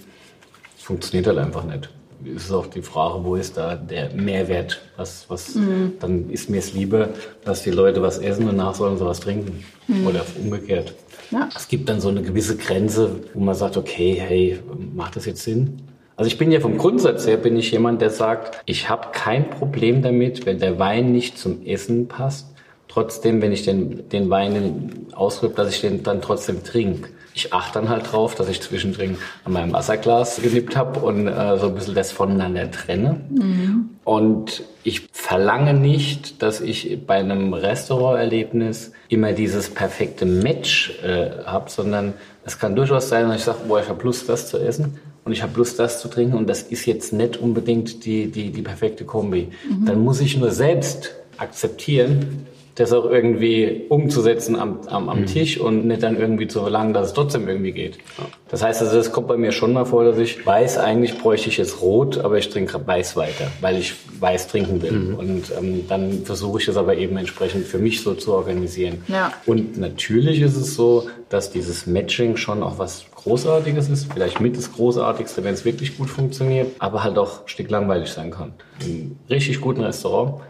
Funktioniert 0.77 1.27
halt 1.27 1.37
einfach 1.37 1.63
nicht 1.63 1.89
ist 2.23 2.51
auch 2.51 2.67
die 2.67 2.81
Frage, 2.81 3.23
wo 3.23 3.35
ist 3.35 3.57
da 3.57 3.75
der 3.75 4.11
Mehrwert? 4.13 4.81
Was, 4.95 5.25
was, 5.27 5.55
mhm. 5.55 5.93
Dann 5.99 6.29
ist 6.29 6.49
mir 6.49 6.59
es 6.59 6.73
lieber, 6.73 7.09
dass 7.45 7.63
die 7.63 7.71
Leute 7.71 8.01
was 8.01 8.17
essen 8.17 8.47
und 8.49 8.57
nach 8.57 8.75
sollen 8.75 8.97
sie 8.97 9.05
was 9.05 9.19
trinken. 9.19 9.63
Mhm. 9.87 10.07
Oder 10.07 10.25
umgekehrt. 10.41 10.93
Ja. 11.31 11.49
Es 11.55 11.67
gibt 11.67 11.89
dann 11.89 11.99
so 11.99 12.09
eine 12.09 12.21
gewisse 12.21 12.57
Grenze, 12.57 13.23
wo 13.33 13.39
man 13.41 13.55
sagt, 13.55 13.77
okay, 13.77 14.15
hey, 14.19 14.59
macht 14.95 15.15
das 15.15 15.25
jetzt 15.25 15.43
Sinn? 15.43 15.81
Also 16.15 16.29
ich 16.29 16.37
bin 16.37 16.51
ja 16.51 16.59
vom 16.59 16.77
Grundsatz 16.77 17.27
her, 17.27 17.37
bin 17.37 17.57
ich 17.57 17.71
jemand, 17.71 18.01
der 18.01 18.09
sagt, 18.09 18.63
ich 18.65 18.89
habe 18.89 19.09
kein 19.11 19.49
Problem 19.49 20.01
damit, 20.01 20.45
wenn 20.47 20.57
der 20.57 20.79
Wein 20.79 21.11
nicht 21.11 21.37
zum 21.37 21.63
Essen 21.63 22.07
passt. 22.07 22.47
Trotzdem, 22.87 23.41
wenn 23.41 23.51
ich 23.51 23.63
den, 23.63 24.09
den 24.09 24.29
Wein 24.29 25.07
ausdrücke, 25.13 25.55
dass 25.55 25.75
ich 25.75 25.81
den 25.81 26.01
dann 26.01 26.21
trotzdem 26.21 26.63
trinke 26.63 27.09
ich 27.37 27.53
achte 27.53 27.79
dann 27.79 27.89
halt 27.89 28.11
drauf, 28.11 28.33
dass 28.33 28.49
ich 28.49 28.61
zwischendrin 28.61 29.17
an 29.45 29.53
meinem 29.53 29.71
Wasserglas 29.71 30.41
genippt 30.41 30.75
habe 30.75 30.99
und 31.01 31.27
äh, 31.27 31.59
so 31.59 31.67
ein 31.67 31.75
bisschen 31.75 31.93
das 31.93 32.11
voneinander 32.11 32.71
trenne. 32.71 33.21
Mhm. 33.29 33.91
Und 34.03 34.63
ich 34.83 35.07
verlange 35.11 35.75
nicht, 35.75 36.41
dass 36.41 36.61
ich 36.61 37.05
bei 37.05 37.15
einem 37.15 37.53
Restauranterlebnis 37.53 38.91
immer 39.07 39.33
dieses 39.33 39.69
perfekte 39.69 40.25
Match 40.25 40.99
äh, 41.03 41.43
habe, 41.45 41.69
sondern 41.69 42.13
es 42.43 42.57
kann 42.57 42.75
durchaus 42.75 43.07
sein, 43.07 43.27
dass 43.27 43.37
ich 43.37 43.43
sage, 43.43 43.59
boah, 43.67 43.81
ich 43.81 43.87
habe 43.89 44.03
Lust, 44.03 44.27
das 44.29 44.47
zu 44.49 44.57
essen 44.57 44.99
und 45.23 45.31
ich 45.31 45.43
habe 45.43 45.55
Lust, 45.57 45.77
das 45.77 46.01
zu 46.01 46.07
trinken 46.07 46.35
und 46.35 46.49
das 46.49 46.63
ist 46.63 46.87
jetzt 46.87 47.13
nicht 47.13 47.37
unbedingt 47.37 48.03
die, 48.03 48.31
die, 48.31 48.49
die 48.51 48.61
perfekte 48.63 49.05
Kombi. 49.05 49.49
Mhm. 49.69 49.85
Dann 49.85 49.99
muss 49.99 50.21
ich 50.21 50.37
nur 50.37 50.49
selbst 50.49 51.13
akzeptieren, 51.37 52.47
das 52.77 52.93
auch 52.93 53.05
irgendwie 53.05 53.85
umzusetzen 53.89 54.55
am, 54.55 54.81
am, 54.87 55.09
am 55.09 55.21
mhm. 55.21 55.25
Tisch 55.25 55.59
und 55.59 55.87
nicht 55.87 56.03
dann 56.03 56.15
irgendwie 56.15 56.47
zu 56.47 56.61
verlangen, 56.61 56.93
dass 56.93 57.07
es 57.07 57.13
trotzdem 57.13 57.47
irgendwie 57.47 57.71
geht. 57.71 57.97
Das 58.49 58.61
heißt, 58.61 58.81
also 58.81 58.95
das 58.95 59.11
kommt 59.11 59.27
bei 59.27 59.35
mir 59.35 59.51
schon 59.51 59.73
mal 59.73 59.85
vor, 59.85 60.03
dass 60.03 60.19
ich 60.19 60.45
weiß, 60.45 60.77
eigentlich 60.77 61.17
bräuchte 61.17 61.49
ich 61.49 61.57
jetzt 61.57 61.81
Rot, 61.81 62.19
aber 62.19 62.37
ich 62.37 62.49
trinke 62.49 62.85
Weiß 62.85 63.15
weiter, 63.15 63.47
weil 63.61 63.77
ich 63.77 63.95
Weiß 64.19 64.47
trinken 64.47 64.81
will. 64.83 64.91
Mhm. 64.91 65.15
Und 65.15 65.51
ähm, 65.57 65.85
dann 65.87 66.23
versuche 66.23 66.59
ich 66.59 66.67
das 66.67 66.77
aber 66.77 66.95
eben 66.97 67.17
entsprechend 67.17 67.65
für 67.65 67.79
mich 67.79 68.01
so 68.01 68.13
zu 68.13 68.33
organisieren. 68.33 69.03
Ja. 69.07 69.33
Und 69.47 69.77
natürlich 69.79 70.41
ist 70.41 70.55
es 70.55 70.75
so, 70.75 71.09
dass 71.29 71.49
dieses 71.51 71.87
Matching 71.87 72.37
schon 72.37 72.61
auch 72.61 72.77
was 72.77 73.05
Großartiges 73.15 73.89
ist, 73.89 74.13
vielleicht 74.13 74.39
mit 74.39 74.55
das 74.55 74.71
Großartigste, 74.71 75.43
wenn 75.43 75.55
es 75.55 75.65
wirklich 75.65 75.97
gut 75.97 76.09
funktioniert, 76.09 76.71
aber 76.77 77.03
halt 77.03 77.17
auch 77.17 77.41
ein 77.41 77.47
Stück 77.47 77.71
langweilig 77.71 78.09
sein 78.09 78.29
kann. 78.29 78.53
Im 78.85 79.17
richtig 79.29 79.59
guten 79.61 79.81
Restaurant 79.81 80.41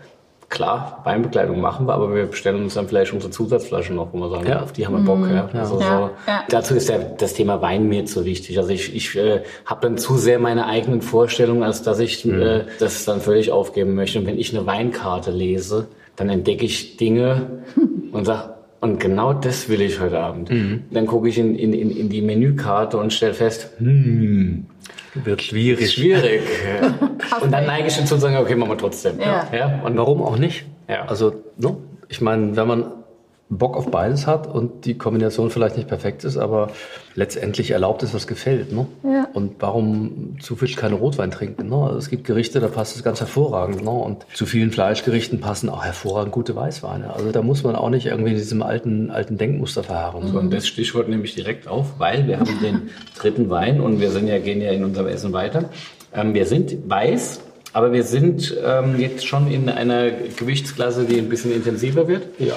klar, 0.49 1.01
Weinbekleidung 1.03 1.59
machen 1.59 1.87
wir, 1.87 1.93
aber 1.93 2.13
wir 2.13 2.25
bestellen 2.25 2.63
uns 2.63 2.75
dann 2.75 2.87
vielleicht 2.87 3.13
unsere 3.13 3.31
Zusatzflaschen 3.31 3.95
noch, 3.95 4.13
wo 4.13 4.17
wir 4.19 4.29
sagen, 4.29 4.47
ja. 4.47 4.61
auf 4.61 4.71
die 4.71 4.85
haben 4.85 4.95
wir 4.95 5.03
Bock. 5.03 5.29
Ja. 5.29 5.49
Mhm. 5.51 5.59
Also 5.59 5.79
ja. 5.79 5.97
So. 5.97 6.09
Ja. 6.27 6.43
Dazu 6.49 6.75
ist 6.75 6.89
ja 6.89 6.97
das 6.99 7.33
Thema 7.33 7.61
Wein 7.61 7.87
mir 7.89 8.05
zu 8.05 8.25
wichtig. 8.25 8.57
Also 8.57 8.71
ich, 8.71 8.95
ich 8.95 9.15
äh, 9.15 9.41
habe 9.65 9.81
dann 9.81 9.97
zu 9.97 10.17
sehr 10.17 10.39
meine 10.39 10.65
eigenen 10.65 11.01
Vorstellungen, 11.01 11.63
als 11.63 11.81
dass 11.81 11.99
ich 11.99 12.25
mhm. 12.25 12.41
äh, 12.41 12.63
das 12.79 13.05
dann 13.05 13.21
völlig 13.21 13.51
aufgeben 13.51 13.95
möchte. 13.95 14.19
Und 14.19 14.25
wenn 14.25 14.39
ich 14.39 14.55
eine 14.55 14.65
Weinkarte 14.65 15.31
lese, 15.31 15.87
dann 16.15 16.29
entdecke 16.29 16.65
ich 16.65 16.97
Dinge 16.97 17.63
und 18.11 18.25
sage, 18.25 18.53
und 18.79 18.99
genau 18.99 19.33
das 19.33 19.69
will 19.69 19.81
ich 19.81 19.99
heute 19.99 20.19
Abend. 20.19 20.51
Mhm. 20.51 20.83
Dann 20.91 21.07
gucke 21.07 21.27
ich 21.29 21.37
in, 21.37 21.55
in, 21.55 21.73
in 21.73 22.09
die 22.09 22.21
Menükarte 22.21 22.97
und 22.97 23.11
stelle 23.11 23.33
fest, 23.33 23.71
hm, 23.79 24.67
wird 25.25 25.41
schwierig. 25.41 25.93
Schwierig. 25.93 26.41
und 27.41 27.51
dann 27.51 27.65
neige 27.65 27.87
ich 27.87 27.97
dazu 27.97 28.15
und 28.15 28.21
sage, 28.21 28.39
okay, 28.39 28.55
machen 28.55 28.71
wir 28.71 28.77
trotzdem. 28.77 29.19
Ja. 29.19 29.47
ja. 29.51 29.81
Und 29.83 29.97
warum 29.97 30.21
auch 30.21 30.37
nicht? 30.37 30.65
Ja. 30.87 31.05
Also, 31.05 31.33
no? 31.57 31.81
ich 32.09 32.21
meine, 32.21 32.55
wenn 32.55 32.67
man 32.67 32.91
Bock 33.49 33.77
auf 33.77 33.89
beides 33.91 34.27
hat 34.27 34.45
und 34.45 34.83
die 34.83 34.97
Kombination 34.97 35.49
vielleicht 35.49 35.77
nicht 35.77 35.87
perfekt 35.87 36.25
ist, 36.25 36.35
aber 36.35 36.69
letztendlich 37.15 37.71
erlaubt 37.71 38.03
es, 38.03 38.13
was 38.13 38.27
gefällt. 38.27 38.73
Ne? 38.73 38.87
Ja. 39.03 39.29
Und 39.33 39.55
warum 39.59 40.35
zu 40.41 40.57
viel 40.57 40.75
keine 40.75 40.95
Rotwein 40.95 41.31
trinken? 41.31 41.69
Ne? 41.69 41.75
Also 41.75 41.97
es 41.97 42.09
gibt 42.09 42.25
Gerichte, 42.25 42.59
da 42.59 42.67
passt 42.67 42.97
es 42.97 43.03
ganz 43.03 43.21
hervorragend. 43.21 43.83
Ne? 43.83 43.89
Und 43.89 44.25
zu 44.33 44.45
vielen 44.45 44.71
Fleischgerichten 44.71 45.39
passen 45.39 45.69
auch 45.69 45.85
hervorragend 45.85 46.33
gute 46.33 46.57
Weißweine. 46.57 47.13
Also 47.13 47.31
da 47.31 47.41
muss 47.41 47.63
man 47.63 47.77
auch 47.77 47.89
nicht 47.89 48.07
irgendwie 48.07 48.31
in 48.31 48.37
diesem 48.37 48.61
alten, 48.61 49.11
alten 49.11 49.37
Denkmuster 49.37 49.83
verharren. 49.83 50.27
So, 50.27 50.39
und 50.39 50.53
das 50.53 50.67
Stichwort 50.67 51.07
nehme 51.07 51.23
ich 51.23 51.33
direkt 51.33 51.69
auf, 51.69 51.99
weil 51.99 52.27
wir 52.27 52.39
haben 52.39 52.59
den 52.61 52.89
dritten 53.17 53.49
Wein 53.49 53.79
und 53.79 54.01
wir 54.01 54.11
sind 54.11 54.27
ja, 54.27 54.39
gehen 54.39 54.59
ja 54.59 54.71
in 54.71 54.83
unserem 54.83 55.07
Essen 55.07 55.31
weiter. 55.31 55.69
Ähm, 56.13 56.33
wir 56.33 56.45
sind 56.45 56.89
weiß, 56.89 57.39
aber 57.71 57.93
wir 57.93 58.03
sind 58.03 58.57
ähm, 58.61 58.99
jetzt 58.99 59.25
schon 59.25 59.49
in 59.49 59.69
einer 59.69 60.11
Gewichtsklasse, 60.11 61.05
die 61.05 61.17
ein 61.17 61.29
bisschen 61.29 61.53
intensiver 61.53 62.09
wird. 62.09 62.23
Ja. 62.39 62.55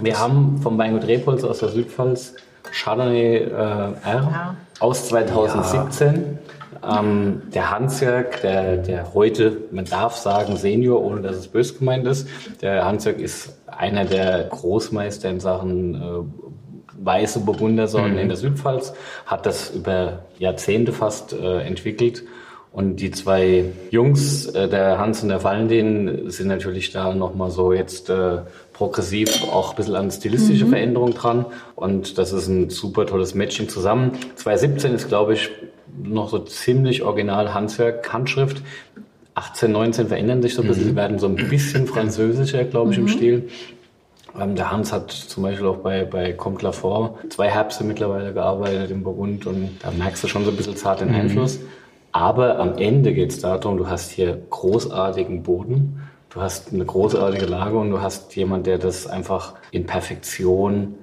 Wir 0.00 0.20
haben 0.20 0.58
vom 0.62 0.78
Weingut 0.78 1.08
Repolz 1.08 1.42
aus 1.42 1.58
der 1.58 1.70
Südpfalz 1.70 2.34
Chardonnay 2.70 3.38
äh, 3.38 3.48
R 3.50 3.96
ja. 4.04 4.56
aus 4.78 5.08
2017. 5.08 6.38
Ja. 6.82 7.00
Ähm, 7.00 7.42
der 7.52 7.72
Hansjörg, 7.72 8.40
der, 8.42 8.76
der 8.76 9.12
heute, 9.12 9.56
man 9.72 9.86
darf 9.86 10.14
sagen 10.14 10.56
Senior, 10.56 11.02
ohne 11.02 11.22
dass 11.22 11.36
es 11.36 11.48
bös 11.48 11.76
gemeint 11.76 12.06
ist. 12.06 12.28
Der 12.62 12.84
Hansjörg 12.84 13.18
ist 13.18 13.58
einer 13.66 14.04
der 14.04 14.44
Großmeister 14.44 15.30
in 15.30 15.40
Sachen 15.40 15.94
äh, 15.96 17.04
weiße 17.04 17.40
Burgundersorten 17.40 18.12
mhm. 18.12 18.18
in 18.18 18.28
der 18.28 18.36
Südpfalz, 18.36 18.94
hat 19.26 19.46
das 19.46 19.70
über 19.70 20.20
Jahrzehnte 20.38 20.92
fast 20.92 21.32
äh, 21.32 21.62
entwickelt 21.62 22.22
und 22.70 22.96
die 22.96 23.10
zwei 23.10 23.64
Jungs, 23.90 24.46
äh, 24.46 24.68
der 24.68 24.98
Hans 24.98 25.22
und 25.22 25.30
der 25.30 25.42
Valentin, 25.42 26.30
sind 26.30 26.48
natürlich 26.48 26.92
da 26.92 27.14
nochmal 27.14 27.50
so 27.50 27.72
jetzt 27.72 28.10
äh, 28.10 28.38
progressiv 28.78 29.42
auch 29.52 29.70
ein 29.70 29.76
bisschen 29.76 29.96
an 29.96 30.10
stilistische 30.10 30.64
mhm. 30.64 30.70
Veränderung 30.70 31.12
dran. 31.12 31.46
Und 31.74 32.16
das 32.16 32.32
ist 32.32 32.46
ein 32.46 32.70
super 32.70 33.06
tolles 33.06 33.34
Matching 33.34 33.68
zusammen. 33.68 34.12
2017 34.36 34.94
ist, 34.94 35.08
glaube 35.08 35.34
ich, 35.34 35.50
noch 36.00 36.28
so 36.28 36.38
ziemlich 36.38 37.02
original 37.02 37.52
Hanswerk, 37.52 38.12
Handschrift. 38.12 38.62
18, 39.34 39.72
19 39.72 40.08
verändern 40.08 40.42
sich 40.42 40.54
so 40.54 40.62
ein 40.62 40.68
bisschen. 40.68 40.84
Mhm. 40.84 40.88
Sie 40.90 40.96
werden 40.96 41.18
so 41.18 41.26
ein 41.26 41.34
bisschen 41.34 41.86
französischer, 41.88 42.64
glaube 42.64 42.92
ich, 42.92 42.98
mhm. 42.98 43.06
im 43.06 43.08
Stil. 43.08 43.48
Ähm, 44.40 44.54
der 44.54 44.70
Hans 44.70 44.92
hat 44.92 45.10
zum 45.10 45.42
Beispiel 45.42 45.66
auch 45.66 45.78
bei, 45.78 46.04
bei 46.04 46.32
Comte 46.32 46.64
Lafort 46.64 47.32
zwei 47.32 47.48
Herbste 47.48 47.82
mittlerweile 47.82 48.32
gearbeitet 48.32 48.92
im 48.92 49.02
Burgund 49.02 49.46
und 49.46 49.70
da 49.82 49.90
merkst 49.90 50.22
du 50.22 50.28
schon 50.28 50.44
so 50.44 50.50
ein 50.50 50.56
bisschen 50.56 50.76
zart 50.76 51.00
den 51.00 51.08
mhm. 51.08 51.14
Einfluss. 51.16 51.58
Aber 52.12 52.60
am 52.60 52.78
Ende 52.78 53.12
geht 53.12 53.30
es 53.30 53.40
darum, 53.40 53.76
du 53.76 53.88
hast 53.88 54.10
hier 54.12 54.40
großartigen 54.50 55.42
Boden, 55.42 56.07
du 56.30 56.40
hast 56.40 56.72
eine 56.72 56.84
großartige 56.84 57.46
Lage 57.46 57.78
und 57.78 57.90
du 57.90 58.00
hast 58.00 58.34
jemand, 58.36 58.66
der 58.66 58.78
das 58.78 59.06
einfach 59.06 59.54
in 59.70 59.86
Perfektion 59.86 60.94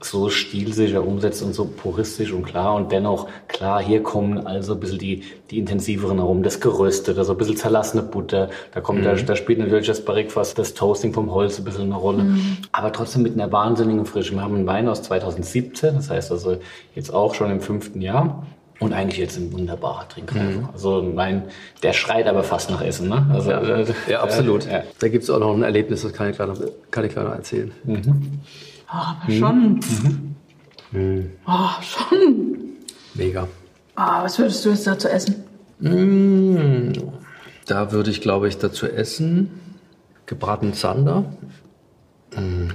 so 0.00 0.28
stilsicher 0.28 1.04
umsetzt 1.04 1.42
und 1.42 1.54
so 1.54 1.64
puristisch 1.64 2.32
und 2.32 2.44
klar 2.44 2.74
und 2.74 2.92
dennoch 2.92 3.28
klar, 3.48 3.82
hier 3.82 4.02
kommen 4.02 4.46
also 4.46 4.74
ein 4.74 4.80
bisschen 4.80 4.98
die, 4.98 5.22
die 5.50 5.58
intensiveren 5.58 6.18
herum, 6.18 6.42
das 6.42 6.60
Geröstete, 6.60 7.24
so 7.24 7.32
ein 7.32 7.38
bisschen 7.38 7.56
zerlassene 7.56 8.02
Butter, 8.02 8.50
da 8.72 8.80
kommt, 8.80 9.00
mhm. 9.00 9.04
da, 9.04 9.14
da 9.14 9.36
spielt 9.36 9.58
natürlich 9.58 9.86
das 9.86 10.04
Barrikfass, 10.04 10.54
das 10.54 10.74
Toasting 10.74 11.14
vom 11.14 11.32
Holz 11.32 11.58
ein 11.58 11.64
bisschen 11.64 11.84
eine 11.84 11.96
Rolle, 11.96 12.24
mhm. 12.24 12.58
aber 12.72 12.92
trotzdem 12.92 13.22
mit 13.22 13.34
einer 13.34 13.50
wahnsinnigen 13.50 14.04
Frische. 14.04 14.34
Wir 14.34 14.42
haben 14.42 14.54
einen 14.54 14.66
Wein 14.66 14.88
aus 14.88 15.02
2017, 15.02 15.94
das 15.94 16.10
heißt 16.10 16.30
also 16.30 16.58
jetzt 16.94 17.12
auch 17.12 17.34
schon 17.34 17.50
im 17.50 17.60
fünften 17.60 18.02
Jahr 18.02 18.46
und 18.78 18.92
eigentlich 18.92 19.18
jetzt 19.18 19.38
ein 19.38 19.52
wunderbarer 19.52 20.08
Trinker. 20.08 20.42
Mhm. 20.42 20.68
Also 20.72 21.02
mein, 21.02 21.44
der 21.82 21.92
schreit 21.92 22.26
aber 22.26 22.44
fast 22.44 22.70
nach 22.70 22.82
Essen. 22.82 23.08
Ne? 23.08 23.26
Also, 23.32 23.50
ja, 23.50 23.60
äh, 23.60 23.86
ja 24.08 24.22
absolut. 24.22 24.66
Äh, 24.66 24.72
ja. 24.72 24.82
Da 24.98 25.08
gibt 25.08 25.24
es 25.24 25.30
auch 25.30 25.38
noch 25.38 25.54
ein 25.54 25.62
Erlebnis, 25.62 26.02
das 26.02 26.12
kann 26.12 26.30
ich 26.30 26.36
gleich 26.36 26.48
noch, 26.48 26.60
kann 26.90 27.04
ich 27.04 27.14
noch 27.16 27.24
erzählen. 27.24 27.72
Mhm. 27.84 28.40
Oh, 28.88 28.92
aber 28.92 29.32
mhm. 29.32 29.38
schon. 29.38 29.80
Mhm. 30.92 31.30
Oh, 31.46 31.82
schon. 31.82 32.56
Mega. 33.14 33.48
Oh, 33.96 34.22
was 34.22 34.38
würdest 34.38 34.64
du 34.64 34.70
jetzt 34.70 34.86
dazu 34.86 35.08
essen? 35.08 35.44
Mhm. 35.78 36.92
Da 37.66 37.92
würde 37.92 38.10
ich, 38.10 38.20
glaube 38.20 38.48
ich, 38.48 38.58
dazu 38.58 38.86
essen 38.86 39.50
gebratenen 40.26 40.74
Zander, 40.74 41.24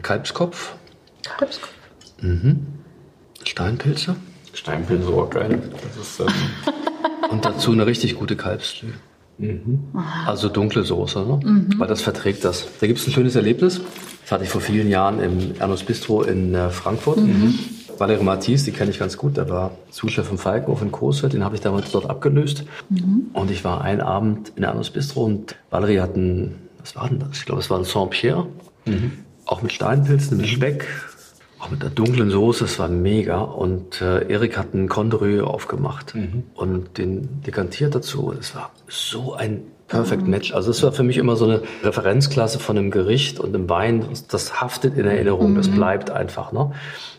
Kalbskopf. 0.01 0.75
Kalbskopf. 1.23 1.73
Mhm. 2.21 2.65
Steinpilze. 3.43 4.15
Steinpilze 4.53 5.07
auch 5.09 5.29
geil. 5.29 5.61
Ist, 5.99 6.19
ähm 6.19 6.27
und 7.29 7.45
dazu 7.45 7.71
eine 7.71 7.85
richtig 7.85 8.15
gute 8.15 8.35
Kalbsstüh. 8.35 8.87
Mhm. 9.37 9.87
Also 10.25 10.49
dunkle 10.49 10.83
Soße, 10.83 11.19
ne? 11.19 11.39
Mhm. 11.43 11.79
weil 11.79 11.87
das 11.87 12.01
verträgt 12.01 12.45
das. 12.45 12.67
Da 12.79 12.87
gibt 12.87 12.99
es 12.99 13.07
ein 13.07 13.11
schönes 13.11 13.35
Erlebnis. 13.35 13.81
Das 14.23 14.31
hatte 14.31 14.43
ich 14.43 14.49
vor 14.49 14.61
vielen 14.61 14.89
Jahren 14.89 15.19
im 15.19 15.53
Ernst 15.59 15.85
Bistro 15.87 16.23
in 16.23 16.53
äh, 16.53 16.69
Frankfurt. 16.69 17.17
Mhm. 17.17 17.57
Valerie 17.97 18.23
Mathies, 18.23 18.63
die 18.63 18.71
kenne 18.71 18.89
ich 18.89 18.97
ganz 18.97 19.15
gut, 19.15 19.37
der 19.37 19.47
war 19.47 19.71
Zuschef 19.91 20.31
im 20.31 20.39
Falkenhof 20.39 20.81
in 20.81 20.91
Coesfeld, 20.91 21.33
den 21.33 21.43
habe 21.43 21.55
ich 21.55 21.61
damals 21.61 21.91
dort 21.91 22.09
abgelöst. 22.09 22.63
Mhm. 22.89 23.27
Und 23.33 23.51
ich 23.51 23.63
war 23.63 23.81
einen 23.81 24.01
Abend 24.01 24.53
in 24.55 24.63
Ernst 24.63 24.93
Bistro 24.93 25.23
und 25.23 25.55
Valerie 25.69 25.99
hat 25.99 26.15
ein, 26.15 26.55
was 26.79 26.95
war 26.95 27.07
denn 27.07 27.19
das? 27.19 27.37
Ich 27.37 27.45
glaube, 27.45 27.61
es 27.61 27.69
war 27.69 27.77
ein 27.77 27.83
Saint-Pierre. 27.83 28.47
Mhm. 28.85 29.11
Auch 29.45 29.61
mit 29.61 29.71
Steinpilzen, 29.71 30.37
mit 30.37 30.47
mhm. 30.47 30.49
Speck, 30.49 30.87
auch 31.62 31.70
mit 31.70 31.84
der 31.84 31.89
dunklen 31.89 32.32
Soße, 32.32 32.66
es 32.66 32.80
war 32.80 32.88
mega. 32.88 33.41
Und 33.41 34.01
äh, 34.01 34.28
Erik 34.32 34.57
hat 34.57 34.74
einen 34.74 34.89
Condrieu 34.89 35.43
aufgemacht 35.43 36.16
mhm. 36.16 36.43
und 36.55 36.97
den 36.97 37.41
dekantiert 37.43 37.93
dazu. 37.93 38.34
Es 38.38 38.55
war 38.55 38.72
so 38.88 39.34
ein 39.34 39.62
Perfect 39.88 40.24
mhm. 40.24 40.30
Match. 40.30 40.53
Also 40.53 40.72
es 40.72 40.82
war 40.84 40.91
für 40.91 41.03
mich 41.03 41.18
immer 41.18 41.36
so 41.36 41.45
eine 41.45 41.62
Referenzklasse 41.84 42.59
von 42.59 42.78
einem 42.78 42.91
Gericht 42.91 43.39
und 43.39 43.53
einem 43.53 43.70
Wein. 43.70 44.05
Das 44.30 44.62
haftet 44.62 44.97
in 44.97 45.05
Erinnerung, 45.05 45.55
das 45.55 45.70
mhm. 45.70 45.76
bleibt 45.76 46.09
einfach. 46.09 46.51
Ne? 46.51 46.72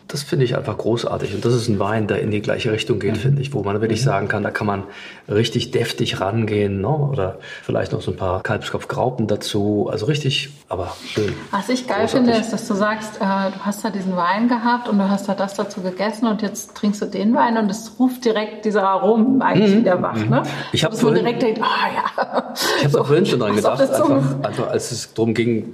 Das 0.07 0.21
finde 0.21 0.45
ich 0.45 0.55
einfach 0.55 0.77
großartig. 0.77 1.33
Und 1.33 1.45
das 1.45 1.53
ist 1.53 1.69
ein 1.69 1.79
Wein, 1.79 2.07
der 2.07 2.21
in 2.21 2.29
die 2.29 2.41
gleiche 2.41 2.71
Richtung 2.71 2.99
geht, 2.99 3.13
mhm. 3.13 3.19
finde 3.19 3.41
ich, 3.41 3.53
wo 3.53 3.63
man 3.63 3.81
wirklich 3.81 4.01
mhm. 4.01 4.05
sagen 4.05 4.27
kann, 4.27 4.43
da 4.43 4.51
kann 4.51 4.67
man 4.67 4.83
richtig 5.29 5.71
deftig 5.71 6.19
rangehen. 6.19 6.81
Ne? 6.81 6.89
Oder 6.89 7.39
vielleicht 7.63 7.93
noch 7.93 8.01
so 8.01 8.11
ein 8.11 8.17
paar 8.17 8.43
Kalbskopfgraupen 8.43 9.27
dazu. 9.27 9.87
Also 9.91 10.05
richtig, 10.05 10.49
aber 10.69 10.95
schön. 11.07 11.33
Was 11.51 11.69
ich 11.69 11.87
geil 11.87 12.01
großartig. 12.01 12.11
finde, 12.11 12.39
ist, 12.39 12.53
dass 12.53 12.67
du 12.67 12.73
sagst, 12.73 13.15
äh, 13.17 13.19
du 13.19 13.59
hast 13.61 13.83
da 13.83 13.89
diesen 13.89 14.15
Wein 14.15 14.47
gehabt 14.47 14.87
und 14.87 14.97
du 14.97 15.09
hast 15.09 15.27
da 15.29 15.33
das 15.33 15.55
dazu 15.55 15.81
gegessen 15.81 16.27
und 16.27 16.41
jetzt 16.41 16.75
trinkst 16.75 17.01
du 17.01 17.05
den 17.05 17.33
Wein 17.33 17.57
und 17.57 17.71
es 17.71 17.93
ruft 17.97 18.25
direkt 18.25 18.65
diese 18.65 18.83
Aromen 18.83 19.41
eigentlich 19.41 19.73
mhm. 19.73 19.79
wieder 19.79 20.01
wach. 20.01 20.15
Ne? 20.15 20.41
Mhm. 20.41 20.47
Ich 20.73 20.83
habe 20.83 20.95
so 20.95 21.11
direkt 21.11 21.41
denkt, 21.41 21.61
ah 21.61 21.87
ja. 21.93 22.53
Ich 22.77 22.83
habe 22.83 22.91
so, 22.91 23.01
auch 23.01 23.07
vorhin 23.07 23.25
schon 23.25 23.39
dran 23.39 23.55
gedacht, 23.55 23.81
einfach, 23.81 24.43
einfach 24.43 24.67
als 24.69 24.91
es 24.91 25.13
darum 25.13 25.33
ging, 25.33 25.73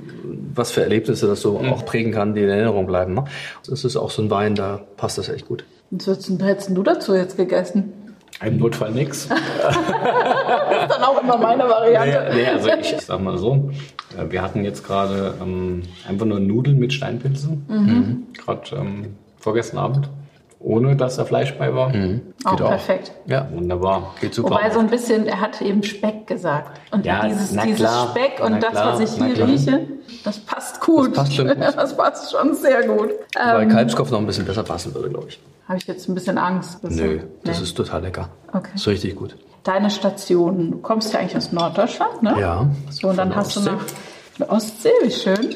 was 0.53 0.71
für 0.71 0.81
Erlebnisse 0.81 1.27
das 1.27 1.41
so 1.41 1.59
mhm. 1.59 1.73
auch 1.73 1.85
prägen 1.85 2.11
kann, 2.11 2.33
die 2.33 2.41
in 2.41 2.49
Erinnerung 2.49 2.85
bleiben. 2.85 3.13
Ne? 3.13 3.25
Das 3.67 3.83
ist 3.85 3.95
auch 3.95 4.11
so 4.11 4.21
ein 4.21 4.29
Wein, 4.29 4.55
da 4.55 4.81
passt 4.97 5.17
das 5.17 5.29
echt 5.29 5.47
gut. 5.47 5.65
Und 5.91 6.07
was 6.07 6.29
hättest 6.29 6.69
du 6.69 6.83
dazu 6.83 7.15
jetzt 7.15 7.37
gegessen? 7.37 7.93
Im 8.41 8.57
Notfall 8.57 8.91
nix. 8.91 9.27
das 9.29 9.75
ist 9.75 10.91
dann 10.91 11.03
auch 11.03 11.21
immer 11.21 11.37
meine 11.37 11.63
Variante. 11.63 12.29
Nee, 12.29 12.43
nee 12.43 12.47
also 12.47 12.69
ich, 12.79 12.95
sag 13.01 13.21
mal 13.21 13.37
so, 13.37 13.69
äh, 14.17 14.31
wir 14.31 14.41
hatten 14.41 14.63
jetzt 14.63 14.85
gerade 14.85 15.33
ähm, 15.41 15.83
einfach 16.07 16.25
nur 16.25 16.39
Nudeln 16.39 16.79
mit 16.79 16.93
Steinpilzen. 16.93 17.65
Mhm. 17.67 18.27
Gerade 18.37 18.75
ähm, 18.77 19.15
vorgestern 19.37 19.79
Abend 19.79 20.09
ohne 20.59 20.95
dass 20.95 21.15
da 21.15 21.25
Fleisch 21.25 21.57
bei 21.57 21.73
war. 21.73 21.95
Mhm. 21.95 22.33
Auch 22.43 22.57
perfekt. 22.57 23.13
Auch. 23.25 23.29
Ja, 23.29 23.47
wunderbar. 23.51 24.13
Geht 24.19 24.33
super. 24.33 24.51
Wobei 24.51 24.69
so 24.69 24.79
ein 24.79 24.89
bisschen, 24.89 25.25
er 25.25 25.39
hat 25.39 25.61
eben 25.61 25.83
Speck 25.83 26.27
gesagt. 26.27 26.79
Und 26.91 27.05
ja, 27.05 27.25
dieses, 27.27 27.51
dieses 27.51 27.77
klar, 27.77 28.09
Speck 28.09 28.43
und 28.43 28.61
das, 28.61 28.75
was 28.75 28.99
ich 28.99 29.11
hier 29.11 29.47
rieche, 29.47 29.87
das 30.25 30.39
passt 30.39 30.81
gut. 30.81 31.11
Das 31.11 31.23
passt 31.23 31.35
schon 31.35 31.47
gut. 31.47 31.57
das 31.75 31.95
passt 31.95 32.31
schon 32.31 32.53
sehr 32.55 32.85
gut. 32.87 33.11
Weil 33.35 33.63
ähm, 33.63 33.69
Kalbskopf 33.69 34.11
noch 34.11 34.19
ein 34.19 34.25
bisschen 34.25 34.45
besser 34.45 34.63
passen 34.63 34.93
würde, 34.93 35.09
glaube 35.09 35.27
ich. 35.29 35.39
Habe 35.67 35.77
ich 35.77 35.87
jetzt 35.87 36.09
ein 36.09 36.15
bisschen 36.15 36.37
Angst. 36.37 36.83
Nö, 36.83 37.21
das 37.43 37.57
nee. 37.57 37.63
ist 37.63 37.77
total 37.77 38.01
lecker. 38.01 38.29
Okay. 38.51 38.69
Das 38.73 38.81
ist 38.81 38.87
richtig 38.87 39.15
gut. 39.15 39.37
Deine 39.63 39.89
Station, 39.89 40.71
du 40.71 40.77
kommst 40.79 41.13
ja 41.13 41.19
eigentlich 41.19 41.37
aus 41.37 41.51
Norddeutschland, 41.51 42.23
ne? 42.23 42.35
Ja. 42.39 42.65
So, 42.89 43.09
und 43.09 43.17
dann 43.17 43.35
hast 43.35 43.55
Ostsee. 43.57 43.69
du 43.69 44.43
nach 44.43 44.49
Ostsee, 44.49 44.89
wie 45.03 45.11
schön. 45.11 45.55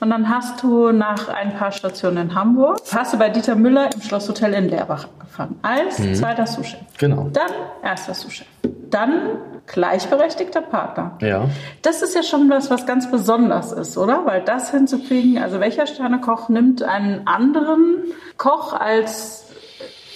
Und 0.00 0.10
dann 0.10 0.28
hast 0.30 0.62
du 0.62 0.92
nach 0.92 1.28
ein 1.28 1.54
paar 1.54 1.72
Stationen 1.72 2.30
in 2.30 2.34
Hamburg, 2.34 2.80
hast 2.90 3.12
du 3.12 3.18
bei 3.18 3.28
Dieter 3.28 3.54
Müller 3.54 3.90
im 3.92 4.00
Schlosshotel 4.00 4.54
in 4.54 4.68
Leerbach 4.68 5.06
angefangen. 5.18 5.58
Als 5.62 5.98
mhm. 5.98 6.14
zweiter 6.14 6.46
Sous-Chef. 6.46 6.80
Genau. 6.98 7.28
Dann 7.32 7.50
erster 7.82 8.14
Sous-Chef. 8.14 8.46
Dann 8.90 9.38
gleichberechtigter 9.66 10.62
Partner. 10.62 11.16
Ja. 11.20 11.44
Das 11.82 12.02
ist 12.02 12.14
ja 12.14 12.22
schon 12.22 12.48
was, 12.50 12.70
was 12.70 12.86
ganz 12.86 13.10
besonders 13.10 13.72
ist, 13.72 13.96
oder? 13.96 14.24
Weil 14.24 14.42
das 14.42 14.70
hinzukriegen, 14.70 15.38
also 15.38 15.60
welcher 15.60 15.86
Sternekoch 15.86 16.48
nimmt 16.48 16.82
einen 16.82 17.26
anderen 17.26 18.04
Koch 18.36 18.72
als 18.72 19.44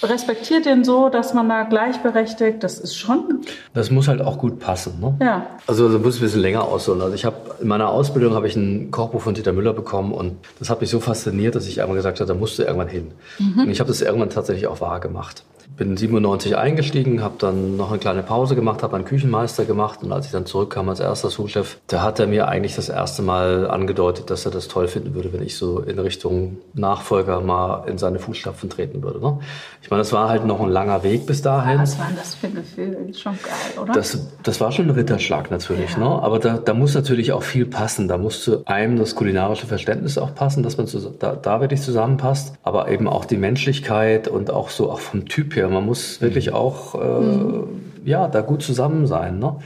respektiert 0.05 0.67
den 0.67 0.85
so, 0.85 1.09
dass 1.09 1.35
man 1.35 1.49
da 1.49 1.65
gleichberechtigt, 1.65 2.63
das 2.63 2.79
ist 2.79 2.97
schon. 2.97 3.41
Das 3.73 3.91
muss 3.91 4.09
halt 4.09 4.21
auch 4.21 4.39
gut 4.39 4.61
passen. 4.61 5.01
Ne? 5.01 5.17
Ja. 5.21 5.47
Also 5.67 5.89
das 5.89 6.01
muss 6.01 6.17
ein 6.17 6.21
bisschen 6.23 6.41
länger 6.41 6.65
ausholen. 6.65 7.01
Also 7.03 7.15
ich 7.15 7.25
habe 7.25 7.37
in 7.61 7.69
meiner 7.69 7.89
Ausbildung 7.89 8.35
habe 8.35 8.47
ich 8.47 8.57
ein 8.57 8.91
Kochbuch 8.91 9.23
von 9.23 9.35
Dieter 9.35 9.53
Müller 9.53 9.73
bekommen 9.73 10.13
und 10.13 10.37
das 10.59 10.71
hat 10.71 10.81
mich 10.81 10.91
so 10.91 11.01
fasziniert, 11.01 11.55
dass 11.55 11.67
ich 11.67 11.81
einmal 11.81 11.97
gesagt 11.97 12.21
habe, 12.21 12.29
da 12.29 12.35
musst 12.35 12.59
du 12.59 12.63
irgendwann 12.63 12.89
hin. 12.89 13.13
Mhm. 13.39 13.63
Und 13.63 13.71
ich 13.71 13.81
habe 13.81 13.89
das 13.89 14.03
irgendwann 14.03 14.31
tatsächlich 14.31 14.67
auch 14.67 14.81
wahr 14.81 15.01
gemacht. 15.01 15.45
Bin 15.77 15.97
97 15.97 16.57
eingestiegen, 16.57 17.23
habe 17.23 17.35
dann 17.39 17.77
noch 17.77 17.91
eine 17.91 17.99
kleine 17.99 18.23
Pause 18.23 18.55
gemacht, 18.55 18.83
habe 18.83 18.97
einen 18.97 19.05
Küchenmeister 19.05 19.65
gemacht 19.65 20.03
und 20.03 20.13
als 20.13 20.27
ich 20.27 20.33
dann 20.33 20.47
zurückkam 20.47 20.89
als 20.89 21.01
erster 21.01 21.31
Souschef, 21.31 21.79
da 21.89 22.03
hat 22.03 22.21
er 22.21 22.27
mir 22.27 22.49
eigentlich 22.49 22.77
das 22.77 22.89
erste 22.89 23.23
Mal 23.23 23.69
angedeutet, 23.69 24.31
dass 24.31 24.45
er 24.45 24.53
das 24.53 24.69
toll 24.69 24.87
finden 24.89 25.15
würde, 25.15 25.33
wenn 25.33 25.43
ich 25.43 25.57
so 25.57 25.81
in 25.81 25.99
Richtung 25.99 26.59
Nachfolger 26.75 27.41
mal 27.41 27.89
in 27.89 27.99
seine 27.99 28.19
Fußstapfen 28.19 28.71
treten 28.71 29.03
würde. 29.03 29.21
Ne? 29.21 29.39
Ich 29.83 29.91
meine, 29.91 30.01
das 30.01 30.13
war 30.13 30.29
halt 30.29 30.45
noch 30.47 30.61
ein 30.61 30.69
langer 30.71 31.03
Weg 31.03 31.27
bis 31.27 31.43
dahin. 31.43 31.79
Was 31.81 31.99
war 31.99 32.09
das 32.17 32.35
für 32.35 32.47
ein 32.47 32.55
Gefühl? 32.55 32.97
Schon 33.15 33.33
geil, 33.43 33.83
oder? 33.83 33.93
Das, 33.95 34.19
das 34.43 34.61
war 34.61 34.71
schon 34.71 34.87
ein 34.87 34.91
Ritterschlag 34.91 35.51
natürlich, 35.51 35.93
Ja. 35.93 35.99
ne? 35.99 36.23
aber 36.23 36.39
da, 36.39 36.59
da 36.59 36.75
muss 36.75 36.95
natürlich 36.95 37.33
auch 37.33 37.43
viel 37.43 37.67
passen. 37.67 38.07
Da 38.09 38.19
muss 38.19 38.43
zu 38.45 38.65
einem 38.67 38.99
das 38.99 39.15
kulinarische 39.15 39.67
Verständnis 39.67 40.19
auch 40.19 40.35
passen, 40.35 40.63
dass 40.63 40.77
man 40.77 40.87
zu, 40.87 41.01
da, 41.19 41.35
da 41.35 41.61
wirklich 41.61 41.83
zusammenpasst, 41.83 42.55
aber 42.63 42.89
eben 42.89 43.09
auch 43.09 43.25
die 43.25 43.37
Menschlichkeit 43.37 44.29
und 44.29 44.51
auch 44.51 44.69
so 44.71 44.91
auch 44.91 45.01
vom 45.01 45.27
Typ 45.27 45.54
her. 45.57 45.69
Man 45.69 45.85
muss 45.85 46.21
wirklich 46.21 46.53
auch 46.53 46.95
äh, 46.95 47.65
ja 48.05 48.29
da 48.29 48.41
gut 48.41 48.63
zusammen 48.63 49.07
sein. 49.07 49.39
Ne? 49.39 49.57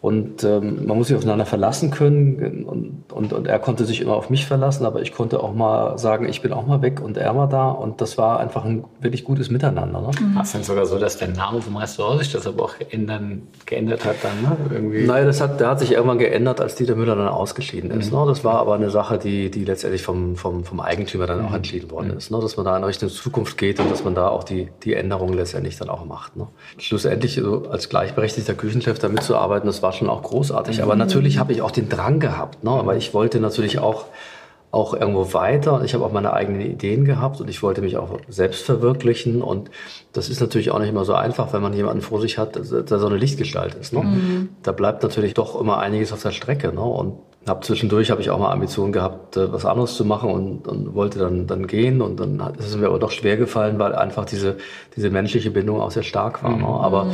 Und 0.00 0.44
ähm, 0.44 0.86
man 0.86 0.96
muss 0.96 1.08
sich 1.08 1.16
aufeinander 1.16 1.44
verlassen 1.44 1.90
können 1.90 2.64
und, 2.64 3.12
und, 3.12 3.32
und 3.34 3.46
er 3.46 3.58
konnte 3.58 3.84
sich 3.84 4.00
immer 4.00 4.14
auf 4.14 4.30
mich 4.30 4.46
verlassen, 4.46 4.86
aber 4.86 5.02
ich 5.02 5.12
konnte 5.12 5.42
auch 5.42 5.52
mal 5.52 5.98
sagen, 5.98 6.26
ich 6.26 6.40
bin 6.40 6.54
auch 6.54 6.66
mal 6.66 6.80
weg 6.80 7.02
und 7.02 7.18
er 7.18 7.36
war 7.36 7.48
da 7.48 7.68
und 7.68 8.00
das 8.00 8.16
war 8.16 8.40
einfach 8.40 8.64
ein 8.64 8.84
wirklich 9.00 9.24
gutes 9.24 9.50
Miteinander. 9.50 10.00
Ne? 10.00 10.10
War 10.34 10.42
es 10.42 10.52
denn 10.52 10.62
sogar 10.62 10.86
so, 10.86 10.98
dass 10.98 11.18
der 11.18 11.28
Name 11.28 11.60
vom 11.60 11.76
Restaurant 11.76 12.20
sich 12.20 12.32
das 12.32 12.46
aber 12.46 12.64
auch 12.64 12.74
ändern, 12.88 13.42
geändert 13.66 14.06
hat 14.06 14.16
dann, 14.22 14.40
ne? 14.40 14.56
Irgendwie. 14.72 15.04
Naja, 15.04 15.26
das 15.26 15.42
hat, 15.42 15.60
der 15.60 15.68
hat 15.68 15.80
sich 15.80 15.92
irgendwann 15.92 16.18
geändert, 16.18 16.62
als 16.62 16.76
Dieter 16.76 16.94
Müller 16.94 17.14
dann 17.14 17.28
ausgeschieden 17.28 17.90
ist. 17.90 18.10
Ne? 18.10 18.24
Das 18.26 18.42
war 18.42 18.54
aber 18.54 18.76
eine 18.76 18.88
Sache, 18.88 19.18
die, 19.18 19.50
die 19.50 19.66
letztendlich 19.66 20.02
vom, 20.02 20.36
vom, 20.36 20.64
vom 20.64 20.80
Eigentümer 20.80 21.26
dann 21.26 21.44
auch 21.44 21.52
entschieden 21.52 21.90
worden 21.90 22.16
ist. 22.16 22.30
Ne? 22.30 22.40
Dass 22.40 22.56
man 22.56 22.64
da 22.64 22.74
in 22.74 22.84
Richtung 22.84 23.10
Zukunft 23.10 23.58
geht 23.58 23.78
und 23.80 23.90
dass 23.90 24.02
man 24.02 24.14
da 24.14 24.28
auch 24.28 24.44
die, 24.44 24.68
die 24.82 24.94
Änderungen 24.94 25.34
letztendlich 25.34 25.76
dann 25.76 25.90
auch 25.90 26.06
macht. 26.06 26.36
Ne? 26.36 26.46
Schlussendlich 26.78 27.34
so 27.34 27.68
als 27.68 27.90
gleichberechtigter 27.90 28.54
Küchenchef 28.54 28.98
da 28.98 29.10
mitzuarbeiten, 29.10 29.66
das 29.66 29.82
war 29.82 29.89
schon 29.92 30.08
auch 30.08 30.22
großartig. 30.22 30.82
Aber 30.82 30.96
natürlich 30.96 31.38
habe 31.38 31.52
ich 31.52 31.62
auch 31.62 31.70
den 31.70 31.88
Drang 31.88 32.20
gehabt, 32.20 32.64
ne? 32.64 32.70
aber 32.70 32.96
ich 32.96 33.14
wollte 33.14 33.40
natürlich 33.40 33.78
auch 33.78 34.06
auch 34.72 34.94
irgendwo 34.94 35.32
weiter 35.34 35.74
und 35.74 35.84
ich 35.84 35.94
habe 35.94 36.04
auch 36.04 36.12
meine 36.12 36.32
eigenen 36.32 36.60
Ideen 36.60 37.04
gehabt 37.04 37.40
und 37.40 37.50
ich 37.50 37.60
wollte 37.62 37.80
mich 37.80 37.96
auch 37.96 38.20
selbst 38.28 38.64
verwirklichen 38.64 39.42
und 39.42 39.68
das 40.12 40.28
ist 40.28 40.40
natürlich 40.40 40.70
auch 40.70 40.78
nicht 40.78 40.90
immer 40.90 41.04
so 41.04 41.14
einfach, 41.14 41.52
wenn 41.52 41.60
man 41.60 41.72
jemanden 41.72 42.02
vor 42.02 42.20
sich 42.20 42.38
hat, 42.38 42.54
der 42.54 42.62
so 42.98 43.06
eine 43.06 43.16
Lichtgestalt 43.16 43.74
ist. 43.74 43.92
Ne? 43.92 44.48
Da 44.62 44.70
bleibt 44.70 45.02
natürlich 45.02 45.34
doch 45.34 45.60
immer 45.60 45.78
einiges 45.78 46.12
auf 46.12 46.22
der 46.22 46.30
Strecke 46.30 46.72
ne? 46.72 46.82
und 46.82 47.14
hab 47.48 47.64
zwischendurch 47.64 48.10
habe 48.10 48.20
ich 48.20 48.30
auch 48.30 48.38
mal 48.38 48.52
Ambitionen 48.52 48.92
gehabt, 48.92 49.36
äh, 49.36 49.50
was 49.52 49.64
anderes 49.64 49.94
zu 49.96 50.04
machen 50.04 50.30
und, 50.30 50.68
und 50.68 50.94
wollte 50.94 51.18
dann 51.18 51.46
dann 51.46 51.66
gehen 51.66 52.02
und 52.02 52.20
dann 52.20 52.44
hat- 52.44 52.56
ist 52.58 52.66
es 52.68 52.76
mir 52.76 52.86
aber 52.86 52.98
doch 52.98 53.10
schwer 53.10 53.36
gefallen, 53.38 53.78
weil 53.78 53.94
einfach 53.94 54.24
diese 54.26 54.56
diese 54.94 55.08
menschliche 55.10 55.50
Bindung 55.50 55.80
auch 55.80 55.90
sehr 55.90 56.02
stark 56.02 56.44
war. 56.44 56.56
Ne? 56.56 56.66
Aber 56.66 57.06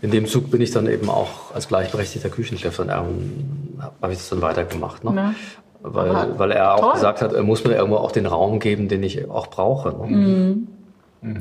in 0.00 0.10
dem 0.12 0.26
Zug 0.26 0.50
bin 0.50 0.60
ich 0.60 0.70
dann 0.70 0.86
eben 0.86 1.08
auch 1.10 1.52
als 1.54 1.66
gleichberechtigter 1.68 2.28
Küchenchef 2.28 2.76
dann 2.76 2.88
ähm, 2.90 3.88
habe 4.00 4.12
ich 4.12 4.18
das 4.18 4.28
dann 4.28 4.40
weitergemacht. 4.40 5.02
Ne? 5.04 5.12
Ja. 5.16 5.34
Weil, 5.84 6.10
Aber 6.10 6.38
weil 6.38 6.50
er 6.52 6.76
auch 6.76 6.80
toll. 6.80 6.92
gesagt 6.92 7.20
hat, 7.22 7.32
er 7.32 7.42
muss 7.42 7.64
mir 7.64 7.74
irgendwo 7.74 7.96
auch 7.96 8.12
den 8.12 8.26
Raum 8.26 8.60
geben, 8.60 8.86
den 8.86 9.02
ich 9.02 9.28
auch 9.28 9.48
brauche. 9.48 9.88
Ne? 10.06 10.58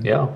Ja. 0.03 0.29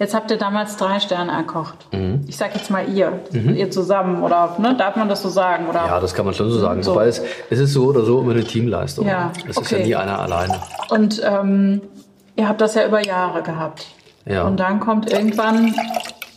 Jetzt 0.00 0.14
habt 0.14 0.30
ihr 0.30 0.38
damals 0.38 0.78
drei 0.78 0.98
Sterne 0.98 1.30
erkocht. 1.30 1.76
Mhm. 1.92 2.22
Ich 2.26 2.38
sag 2.38 2.54
jetzt 2.54 2.70
mal 2.70 2.88
ihr, 2.88 3.20
ihr 3.32 3.70
zusammen 3.70 4.22
oder 4.22 4.56
ne, 4.58 4.74
darf 4.74 4.96
man 4.96 5.10
das 5.10 5.20
so 5.20 5.28
sagen 5.28 5.68
oder? 5.68 5.84
ja, 5.84 6.00
das 6.00 6.14
kann 6.14 6.24
man 6.24 6.32
schon 6.32 6.50
so 6.50 6.58
sagen. 6.58 6.82
So. 6.82 6.92
Wobei 6.92 7.06
es, 7.06 7.22
es 7.50 7.58
ist 7.58 7.74
so 7.74 7.84
oder 7.84 8.02
so 8.02 8.22
immer 8.22 8.32
eine 8.32 8.42
Teamleistung. 8.42 9.06
Ja, 9.06 9.30
Es 9.46 9.58
ist 9.58 9.70
ja 9.70 9.76
okay. 9.76 9.86
nie 9.86 9.94
einer 9.94 10.18
alleine. 10.18 10.58
Und 10.88 11.20
ähm, 11.22 11.82
ihr 12.34 12.48
habt 12.48 12.62
das 12.62 12.76
ja 12.76 12.86
über 12.86 13.04
Jahre 13.06 13.42
gehabt. 13.42 13.88
Ja. 14.24 14.44
Und 14.44 14.58
dann 14.58 14.80
kommt 14.80 15.12
irgendwann 15.12 15.74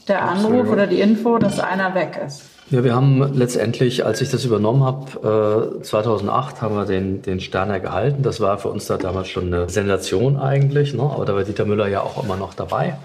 der 0.09 0.23
Anruf 0.23 0.69
oder 0.69 0.85
die 0.85 0.99
Info, 0.99 1.37
dass 1.37 1.61
einer 1.61 1.95
weg 1.95 2.19
ist. 2.25 2.43
Ja, 2.69 2.83
wir 2.83 2.95
haben 2.95 3.33
letztendlich, 3.33 4.05
als 4.05 4.21
ich 4.21 4.31
das 4.31 4.45
übernommen 4.45 4.83
habe, 4.83 5.79
äh, 5.79 5.83
2008 5.83 6.61
haben 6.61 6.75
wir 6.75 6.85
den, 6.85 7.21
den 7.21 7.39
Sterner 7.39 7.79
gehalten. 7.79 8.23
Das 8.23 8.39
war 8.39 8.57
für 8.57 8.69
uns 8.69 8.85
da 8.87 8.97
damals 8.97 9.27
schon 9.27 9.53
eine 9.53 9.69
Sensation 9.69 10.37
eigentlich. 10.37 10.93
Ne? 10.93 11.03
Aber 11.03 11.25
da 11.25 11.35
war 11.35 11.43
Dieter 11.43 11.65
Müller 11.65 11.87
ja 11.87 12.01
auch 12.01 12.23
immer 12.23 12.37
noch 12.37 12.53
dabei. 12.53 12.97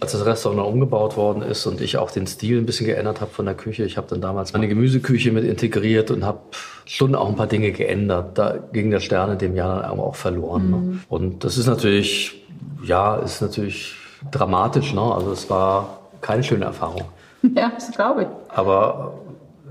Als 0.00 0.12
das 0.12 0.24
Restaurant 0.24 0.66
umgebaut 0.66 1.16
worden 1.16 1.42
ist 1.42 1.66
und 1.66 1.80
ich 1.80 1.98
auch 1.98 2.10
den 2.10 2.26
Stil 2.26 2.58
ein 2.58 2.66
bisschen 2.66 2.86
geändert 2.86 3.20
habe 3.20 3.30
von 3.30 3.44
der 3.44 3.54
Küche. 3.54 3.84
Ich 3.84 3.96
habe 3.96 4.06
dann 4.08 4.20
damals 4.20 4.52
meine 4.52 4.68
Gemüseküche 4.68 5.32
mit 5.32 5.44
integriert 5.44 6.10
und 6.10 6.24
habe 6.24 6.40
schon 6.86 7.14
auch 7.14 7.28
ein 7.28 7.36
paar 7.36 7.46
Dinge 7.46 7.72
geändert. 7.72 8.38
Da 8.38 8.58
ging 8.72 8.90
der 8.90 9.00
Stern 9.00 9.32
in 9.32 9.38
dem 9.38 9.54
Jahr 9.54 9.82
dann 9.82 10.00
auch 10.00 10.16
verloren. 10.16 10.70
Ne? 10.70 10.98
Und 11.08 11.44
das 11.44 11.58
ist 11.58 11.66
natürlich, 11.66 12.42
ja, 12.82 13.16
ist 13.16 13.42
natürlich 13.42 13.94
dramatisch. 14.30 14.94
Ne? 14.94 15.02
Also 15.02 15.30
es 15.32 15.48
war 15.50 16.00
keine 16.20 16.42
schöne 16.42 16.64
Erfahrung. 16.64 17.02
Ja, 17.56 17.72
das 17.74 17.90
glaube 17.90 18.22
ich. 18.22 18.28
Aber 18.48 19.14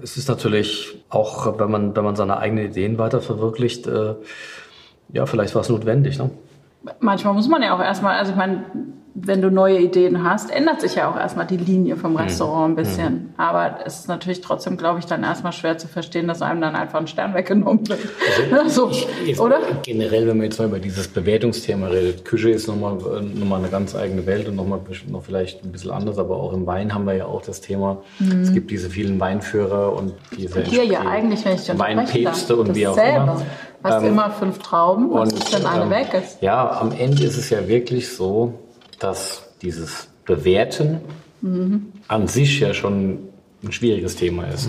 es 0.01 0.17
ist 0.17 0.27
natürlich 0.29 1.03
auch, 1.09 1.59
wenn 1.59 1.71
man, 1.71 1.95
wenn 1.95 2.03
man 2.03 2.15
seine 2.15 2.37
eigenen 2.37 2.65
Ideen 2.65 2.97
weiter 2.97 3.21
verwirklicht, 3.21 3.87
äh, 3.87 4.15
ja, 5.13 5.25
vielleicht 5.25 5.55
war 5.55 5.61
es 5.61 5.69
notwendig. 5.69 6.17
Ne? 6.17 6.29
Manchmal 6.99 7.33
muss 7.33 7.47
man 7.47 7.61
ja 7.61 7.75
auch 7.75 7.81
erstmal, 7.81 8.17
also 8.17 8.31
ich 8.31 8.37
meine, 8.37 8.65
wenn 9.19 9.41
du 9.41 9.49
neue 9.49 9.79
Ideen 9.79 10.23
hast, 10.23 10.51
ändert 10.51 10.79
sich 10.79 10.95
ja 10.95 11.09
auch 11.09 11.17
erstmal 11.17 11.47
die 11.47 11.57
Linie 11.57 11.95
vom 11.95 12.11
Mhm. 12.11 12.17
Restaurant 12.17 12.71
ein 12.71 12.75
bisschen. 12.75 13.33
Aber 13.37 13.79
es 13.85 13.99
ist 14.01 14.07
natürlich 14.07 14.41
trotzdem, 14.41 14.77
glaube 14.77 14.99
ich, 14.99 15.05
dann 15.05 15.23
erstmal 15.23 15.53
schwer 15.53 15.77
zu 15.77 15.87
verstehen, 15.87 16.27
dass 16.27 16.41
einem 16.43 16.61
dann 16.61 16.75
einfach 16.75 16.99
ein 16.99 17.07
Stern 17.07 17.33
weggenommen 17.33 17.87
wird. 17.89 17.99
so, 18.67 18.91
Jetzt 19.25 19.39
oder? 19.39 19.59
Generell, 19.81 20.27
wenn 20.27 20.37
man 20.37 20.45
jetzt 20.45 20.59
mal 20.59 20.65
über 20.65 20.79
dieses 20.79 21.07
Bewertungsthema 21.07 21.87
redet, 21.87 22.25
Küche 22.25 22.51
ist 22.51 22.67
nochmal 22.67 22.93
noch 22.93 23.45
mal 23.47 23.57
eine 23.57 23.69
ganz 23.69 23.95
eigene 23.95 24.25
Welt 24.27 24.47
und 24.47 24.55
nochmal 24.55 24.79
noch 25.09 25.23
vielleicht 25.23 25.63
ein 25.63 25.71
bisschen 25.71 25.91
anders, 25.91 26.19
aber 26.19 26.35
auch 26.37 26.53
im 26.53 26.67
Wein 26.67 26.93
haben 26.93 27.05
wir 27.05 27.13
ja 27.15 27.25
auch 27.25 27.41
das 27.41 27.61
Thema. 27.61 27.97
Es 28.41 28.53
gibt 28.53 28.69
diese 28.69 28.89
vielen 28.89 29.19
Weinführer 29.19 29.93
und 29.93 30.13
diese 30.37 30.59
Mhm. 30.59 30.63
Hier 30.65 30.83
ja 30.85 31.01
die 31.01 31.07
eigentlich, 31.07 31.43
wenn 31.43 31.55
ich 31.55 31.71
unterbrechen 31.71 31.97
Weinpäpste 31.97 32.55
und 32.55 32.75
wie 32.75 32.87
auch 32.87 32.97
immer. 32.97 33.41
Hast 33.83 34.03
Ähm, 34.03 34.09
immer 34.09 34.31
fünf 34.31 34.59
Trauben, 34.59 35.11
was 35.13 35.31
Und, 35.33 35.39
ist, 35.39 35.53
wenn 35.53 35.65
eine 35.65 35.83
ähm, 35.83 35.89
weg 35.91 36.13
ist? 36.13 36.41
Ja, 36.41 36.79
am 36.81 36.91
Ende 36.91 37.23
ist 37.23 37.37
es 37.37 37.49
ja 37.49 37.67
wirklich 37.67 38.09
so, 38.13 38.53
dass 38.99 39.49
dieses 39.61 40.07
Bewerten 40.25 40.99
an 42.07 42.27
sich 42.27 42.59
ja 42.59 42.73
schon 42.73 43.19
ein 43.63 43.71
schwieriges 43.71 44.15
Thema 44.15 44.45
ist. 44.47 44.67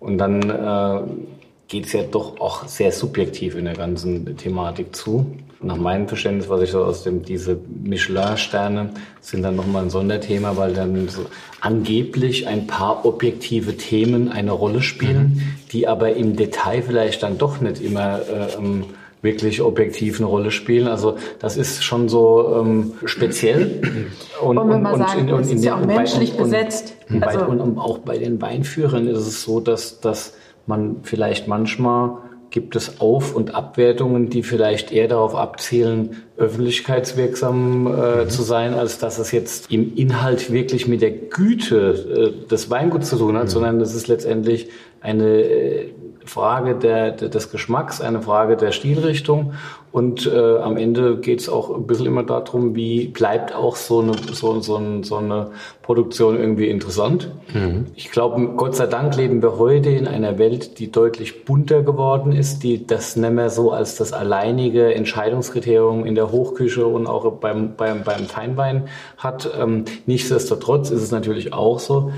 Und 0.00 0.18
dann 0.18 0.50
äh, 0.50 1.00
geht 1.68 1.86
es 1.86 1.92
ja 1.92 2.02
doch 2.02 2.40
auch 2.40 2.66
sehr 2.66 2.92
subjektiv 2.92 3.56
in 3.56 3.64
der 3.64 3.74
ganzen 3.74 4.36
Thematik 4.36 4.94
zu. 4.94 5.34
Nach 5.62 5.76
meinem 5.76 6.08
Verständnis, 6.08 6.50
was 6.50 6.60
ich 6.60 6.70
so 6.70 6.84
aus 6.84 7.04
dem, 7.04 7.22
diese 7.22 7.58
Michelin-Sterne 7.82 8.90
sind 9.22 9.42
dann 9.42 9.56
nochmal 9.56 9.84
ein 9.84 9.90
Sonderthema, 9.90 10.58
weil 10.58 10.74
dann 10.74 11.08
so 11.08 11.24
angeblich 11.60 12.46
ein 12.46 12.66
paar 12.66 13.06
objektive 13.06 13.78
Themen 13.78 14.30
eine 14.30 14.52
Rolle 14.52 14.82
spielen, 14.82 15.56
die 15.72 15.88
aber 15.88 16.14
im 16.14 16.36
Detail 16.36 16.82
vielleicht 16.82 17.22
dann 17.22 17.38
doch 17.38 17.62
nicht 17.62 17.80
immer 17.80 18.20
äh, 18.20 18.54
ähm, 18.58 18.84
wirklich 19.24 19.60
objektiv 19.62 20.20
eine 20.20 20.26
Rolle 20.26 20.52
spielen. 20.52 20.86
Also 20.86 21.16
das 21.40 21.56
ist 21.56 21.82
schon 21.82 22.08
so 22.08 22.60
ähm, 22.60 22.92
speziell. 23.04 23.80
Und, 24.40 24.56
Wollen 24.56 24.68
wir 24.68 24.78
mal 24.78 24.98
sagen, 24.98 25.28
es 25.40 25.50
ist 25.50 25.64
ja 25.64 25.74
auch 25.74 25.80
und 25.80 25.86
menschlich 25.88 26.34
und, 26.34 26.44
und, 26.44 26.44
besetzt. 26.44 26.94
Und, 27.10 27.24
Also- 27.24 27.46
und, 27.46 27.60
und 27.60 27.78
auch 27.78 27.98
bei 27.98 28.18
den 28.18 28.40
Weinführern 28.40 29.08
ist 29.08 29.18
es 29.18 29.42
so, 29.42 29.58
dass, 29.58 30.00
dass 30.00 30.34
man 30.66 30.98
vielleicht 31.02 31.48
manchmal 31.48 32.18
gibt 32.54 32.76
es 32.76 33.00
Auf- 33.00 33.34
und 33.34 33.56
Abwertungen, 33.56 34.30
die 34.30 34.44
vielleicht 34.44 34.92
eher 34.92 35.08
darauf 35.08 35.34
abzielen, 35.34 36.22
öffentlichkeitswirksam 36.36 37.88
äh, 37.88 38.28
zu 38.28 38.42
sein, 38.42 38.74
als 38.74 39.00
dass 39.00 39.18
es 39.18 39.32
jetzt 39.32 39.72
im 39.72 39.96
Inhalt 39.96 40.52
wirklich 40.52 40.86
mit 40.86 41.02
der 41.02 41.10
Güte 41.10 42.34
äh, 42.46 42.48
des 42.48 42.70
Weinguts 42.70 43.10
zu 43.10 43.16
tun 43.16 43.36
hat, 43.36 43.50
sondern 43.50 43.80
das 43.80 43.92
ist 43.96 44.06
letztendlich 44.06 44.68
eine 45.00 45.42
äh, 45.42 45.93
Frage 46.24 46.74
der, 46.74 47.12
des 47.12 47.50
Geschmacks, 47.50 48.00
eine 48.00 48.22
Frage 48.22 48.56
der 48.56 48.72
Stilrichtung 48.72 49.54
und 49.94 50.26
äh, 50.26 50.56
am 50.58 50.76
Ende 50.76 51.18
geht 51.18 51.40
es 51.40 51.48
auch 51.48 51.72
ein 51.72 51.86
bisschen 51.86 52.06
immer 52.06 52.24
darum, 52.24 52.74
wie 52.74 53.06
bleibt 53.06 53.54
auch 53.54 53.76
so 53.76 54.00
eine, 54.00 54.14
so, 54.32 54.60
so, 54.60 55.02
so 55.02 55.16
eine 55.18 55.52
Produktion 55.82 56.36
irgendwie 56.36 56.68
interessant. 56.68 57.30
Ich 57.94 58.10
glaube, 58.10 58.54
Gott 58.56 58.74
sei 58.74 58.88
Dank 58.88 59.16
leben 59.16 59.40
wir 59.40 59.56
heute 59.56 59.90
in 59.90 60.08
einer 60.08 60.36
Welt, 60.36 60.80
die 60.80 60.90
deutlich 60.90 61.44
bunter 61.44 61.84
geworden 61.84 62.32
ist, 62.32 62.64
die 62.64 62.84
das 62.84 63.14
nicht 63.14 63.30
mehr 63.30 63.50
so 63.50 63.70
als 63.70 63.94
das 63.94 64.12
alleinige 64.12 64.92
Entscheidungskriterium 64.92 66.04
in 66.04 66.16
der 66.16 66.32
Hochküche 66.32 66.86
und 66.86 67.06
auch 67.06 67.30
beim, 67.34 67.76
beim, 67.76 68.02
beim 68.02 68.24
Feinwein 68.24 68.88
hat. 69.16 69.48
Ähm, 69.56 69.84
nichtsdestotrotz 70.06 70.90
ist 70.90 71.02
es 71.02 71.12
natürlich 71.12 71.52
auch 71.52 71.78
so, 71.78 72.10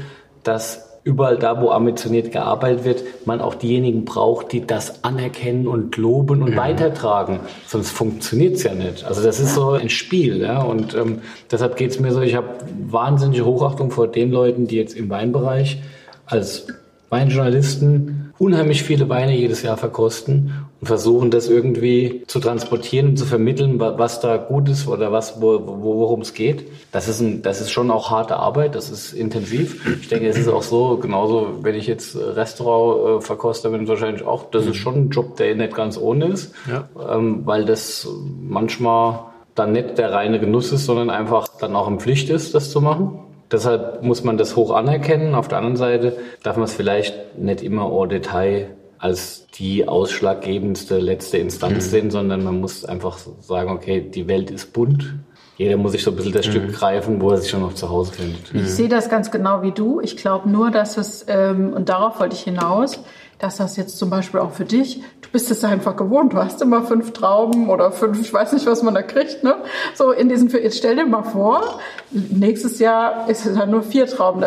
dass 0.45 0.86
überall 1.07 1.39
da, 1.39 1.63
wo 1.63 1.71
ambitioniert 1.71 2.33
gearbeitet 2.33 2.85
wird, 2.85 3.05
man 3.27 3.41
auch 3.41 3.55
diejenigen 3.55 4.05
braucht, 4.05 4.51
die 4.51 4.67
das 4.67 5.05
anerkennen 5.05 5.69
und 5.69 5.97
loben 5.97 6.43
und 6.43 6.57
weitertragen. 6.57 7.39
Sonst 7.65 7.91
funktioniert 7.91 8.57
es 8.57 8.65
ja 8.65 8.75
nicht. 8.75 9.05
Also 9.05 9.23
das 9.23 9.39
ist 9.39 9.55
so 9.55 9.71
ein 9.71 9.89
Spiel. 9.89 10.41
Ja? 10.41 10.63
Und 10.63 10.97
ähm, 10.97 11.21
deshalb 11.49 11.77
geht 11.77 11.93
es 11.93 12.01
mir 12.01 12.11
so, 12.13 12.23
ich 12.23 12.35
habe 12.35 12.49
wahnsinnige 12.91 13.45
Hochachtung 13.45 13.93
vor 13.93 14.09
den 14.09 14.33
Leuten, 14.33 14.67
die 14.67 14.75
jetzt 14.75 14.97
im 14.97 15.09
Weinbereich 15.09 15.81
als 16.27 16.67
Weinjournalisten 17.09 18.33
unheimlich 18.39 18.83
viele 18.83 19.09
Weine 19.09 19.37
jedes 19.37 19.63
Jahr 19.63 19.77
verkosten 19.77 20.66
versuchen, 20.87 21.31
das 21.31 21.49
irgendwie 21.49 22.23
zu 22.27 22.41
transportieren 22.41 23.11
und 23.11 23.17
zu 23.17 23.27
vermitteln, 23.27 23.79
was 23.79 24.21
da 24.21 24.37
gut 24.37 24.69
ist 24.69 24.89
oder 24.89 25.13
was, 25.13 25.41
wo, 25.41 25.61
worum 25.65 26.23
es 26.23 26.35
geht. 26.35 26.67
Das 26.93 27.09
ist, 27.09 27.21
ein, 27.21 27.43
das 27.43 27.61
ist 27.61 27.71
schon 27.71 27.91
auch 27.91 28.11
harte 28.11 28.37
Arbeit, 28.37 28.75
das 28.75 28.91
ist 28.91 29.13
intensiv. 29.13 29.99
Ich 30.01 30.09
denke, 30.09 30.29
es 30.29 30.39
ist 30.39 30.49
auch 30.49 30.63
so, 30.63 30.97
genauso, 30.97 31.59
wenn 31.63 31.75
ich 31.75 31.87
jetzt 31.87 32.17
Restaurantverkoster 32.17 33.71
bin, 33.71 33.87
wahrscheinlich 33.89 34.25
auch, 34.25 34.51
das 34.51 34.67
ist 34.67 34.77
schon 34.77 34.95
ein 34.95 35.11
Job, 35.11 35.37
der 35.37 35.55
nicht 35.55 35.75
ganz 35.75 35.99
ohne 35.99 36.27
ist, 36.27 36.55
ja. 36.71 36.89
ähm, 37.13 37.43
weil 37.45 37.65
das 37.65 38.09
manchmal 38.41 39.21
dann 39.55 39.73
nicht 39.73 39.99
der 39.99 40.13
reine 40.13 40.39
Genuss 40.39 40.73
ist, 40.73 40.87
sondern 40.87 41.11
einfach 41.11 41.49
dann 41.61 41.75
auch 41.75 41.87
eine 41.87 41.99
Pflicht 41.99 42.31
ist, 42.31 42.55
das 42.55 42.71
zu 42.71 42.81
machen. 42.81 43.19
Deshalb 43.51 44.03
muss 44.03 44.25
man 44.25 44.39
das 44.39 44.57
hoch 44.57 44.73
anerkennen. 44.73 45.35
Auf 45.35 45.49
der 45.49 45.59
anderen 45.59 45.77
Seite 45.77 46.17
darf 46.43 46.57
man 46.57 46.65
es 46.65 46.75
vielleicht 46.75 47.39
nicht 47.39 47.63
immer 47.63 47.85
au 47.85 48.07
Detail 48.07 48.71
als 48.99 49.47
die 49.55 49.87
ausschlaggebendste 49.87 50.99
letzte 50.99 51.39
Instanz 51.39 51.87
mhm. 51.87 51.91
sehen, 51.91 52.11
sondern 52.11 52.45
man 52.45 52.61
muss 52.61 52.85
einfach 52.85 53.19
sagen, 53.41 53.71
okay, 53.71 54.01
die 54.01 54.29
Welt 54.29 54.51
ist 54.51 54.73
bunt. 54.73 55.15
Jeder 55.57 55.79
muss 55.79 55.93
sich 55.93 56.03
so 56.03 56.11
ein 56.11 56.17
bisschen 56.17 56.33
das 56.33 56.47
mhm. 56.47 56.51
Stück 56.51 56.73
greifen, 56.75 57.21
wo 57.21 57.31
er 57.31 57.39
sich 57.39 57.51
schon 57.51 57.63
noch 57.63 57.75
zu 57.75 57.89
Hause 57.89 58.13
findet. 58.13 58.55
Ich 58.55 58.71
sehe 58.71 58.89
das 58.89 59.09
ganz 59.09 59.31
genau 59.31 59.63
wie 59.63 59.73
du. 59.73 60.01
Ich 60.01 60.17
glaube 60.17 60.51
nur, 60.51 60.71
dass 60.71 60.99
es, 60.99 61.25
ähm, 61.29 61.73
und 61.73 61.89
darauf 61.89 62.21
wollte 62.21 62.37
ich 62.37 62.43
hinaus, 62.43 63.01
dass 63.39 63.57
das 63.57 63.77
jetzt 63.77 63.99
zum 63.99 64.09
Beispiel 64.09 64.41
auch 64.41 64.53
für 64.53 64.65
dich, 64.65 65.03
du 65.21 65.29
bist 65.31 65.51
es 65.51 65.63
einfach 65.63 65.97
gewohnt, 65.97 66.33
du 66.33 66.39
hast 66.39 66.63
immer 66.63 66.85
fünf 66.85 67.13
Trauben 67.13 67.69
oder 67.69 67.93
fünf, 67.93 68.21
ich 68.21 68.33
weiß 68.33 68.53
nicht, 68.55 68.67
was 68.67 68.83
man 68.83 68.95
da 68.95 69.03
kriegt, 69.03 69.45
ne? 69.45 69.57
So 69.95 70.11
in 70.11 70.29
diesem, 70.29 70.49
jetzt 70.49 70.79
stell 70.79 70.97
dir 70.97 71.07
mal 71.07 71.23
vor, 71.23 71.81
nächstes 72.11 72.79
Jahr 72.79 73.29
ist 73.29 73.47
es 73.47 73.57
dann 73.57 73.71
nur 73.71 73.83
vier 73.83 74.07
Trauben. 74.07 74.45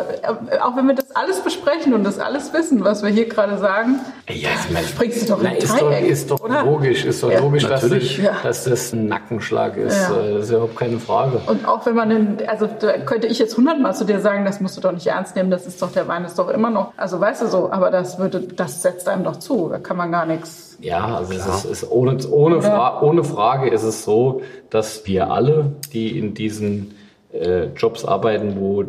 Auch 0.61 0.75
wenn 0.75 0.87
wir 0.87 0.95
das 0.95 1.15
alles 1.15 1.41
besprechen 1.41 1.93
und 1.93 2.03
das 2.03 2.19
alles 2.19 2.53
wissen, 2.53 2.83
was 2.83 3.03
wir 3.03 3.09
hier 3.09 3.27
gerade 3.27 3.57
sagen, 3.57 3.99
ja, 4.29 4.49
ich 4.53 4.71
meine, 4.71 4.87
springst 4.87 5.23
du 5.23 5.33
doch 5.33 5.39
na, 5.41 5.51
ist 5.51 5.69
Dreieck, 5.69 6.03
doch, 6.03 6.09
ist 6.09 6.31
doch 6.31 6.41
oder? 6.41 6.63
logisch, 6.63 7.05
ist 7.05 7.23
doch 7.23 7.31
ja, 7.31 7.39
logisch, 7.39 7.65
dass, 7.65 7.81
das, 7.81 8.03
dass, 8.43 8.63
das 8.63 8.93
ein 8.93 9.07
Nackenschlag 9.07 9.77
ist. 9.77 9.97
Ja. 9.97 10.19
Äh, 10.19 10.33
das 10.35 10.45
ist 10.45 10.51
überhaupt 10.51 10.77
keine 10.77 10.99
Frage. 10.99 11.41
Und 11.47 11.67
auch 11.67 11.85
wenn 11.85 11.95
man, 11.95 12.09
den, 12.09 12.37
also 12.47 12.67
da 12.67 12.97
könnte 12.99 13.27
ich 13.27 13.39
jetzt 13.39 13.57
hundertmal 13.57 13.95
zu 13.95 14.05
dir 14.05 14.19
sagen, 14.19 14.45
das 14.45 14.61
musst 14.61 14.77
du 14.77 14.81
doch 14.81 14.91
nicht 14.91 15.07
ernst 15.07 15.35
nehmen, 15.35 15.51
das 15.51 15.67
ist 15.67 15.81
doch, 15.81 15.91
der 15.91 16.07
Wein 16.07 16.25
ist 16.25 16.39
doch 16.39 16.49
immer 16.49 16.69
noch, 16.69 16.93
also 16.97 17.19
weißt 17.19 17.41
du 17.41 17.47
so, 17.47 17.71
aber 17.71 17.91
das 17.91 18.19
würde, 18.19 18.41
das 18.41 18.81
setzt 18.81 19.07
einem 19.07 19.23
doch 19.23 19.37
zu. 19.37 19.69
Da 19.69 19.79
kann 19.79 19.97
man 19.97 20.11
gar 20.11 20.25
nichts. 20.25 20.77
Ja, 20.81 21.17
also 21.17 21.33
es 21.33 21.45
ist, 21.45 21.65
ist 21.65 21.91
ohne, 21.91 22.17
ohne, 22.29 22.61
Fra 22.61 23.01
ohne 23.01 23.23
Frage 23.23 23.69
ist 23.69 23.83
es 23.83 24.03
so, 24.05 24.41
dass 24.69 25.05
wir 25.05 25.31
alle, 25.31 25.73
die 25.91 26.17
in 26.17 26.33
diesen 26.33 26.95
äh, 27.31 27.67
Jobs 27.75 28.05
arbeiten, 28.05 28.55
wo 28.59 28.85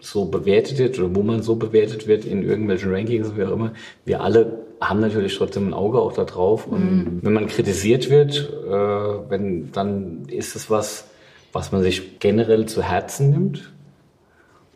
so 0.00 0.26
bewertet 0.26 0.78
wird 0.78 0.98
oder 0.98 1.14
wo 1.14 1.22
man 1.22 1.42
so 1.42 1.56
bewertet 1.56 2.06
wird 2.06 2.24
in 2.24 2.42
irgendwelchen 2.42 2.92
Rankings, 2.92 3.36
wie 3.36 3.44
auch 3.44 3.52
immer, 3.52 3.72
wir 4.04 4.20
alle 4.20 4.58
haben 4.80 5.00
natürlich 5.00 5.36
trotzdem 5.36 5.68
ein 5.68 5.74
Auge 5.74 5.98
auch 5.98 6.12
da 6.12 6.24
drauf. 6.24 6.66
Und 6.66 6.80
mhm. 6.80 7.18
wenn 7.22 7.32
man 7.32 7.46
kritisiert 7.46 8.10
wird, 8.10 8.52
äh, 8.66 8.70
wenn, 8.70 9.72
dann 9.72 10.26
ist 10.28 10.56
es 10.56 10.68
was, 10.70 11.08
was 11.52 11.72
man 11.72 11.82
sich 11.82 12.18
generell 12.18 12.66
zu 12.66 12.82
Herzen 12.82 13.30
nimmt 13.30 13.73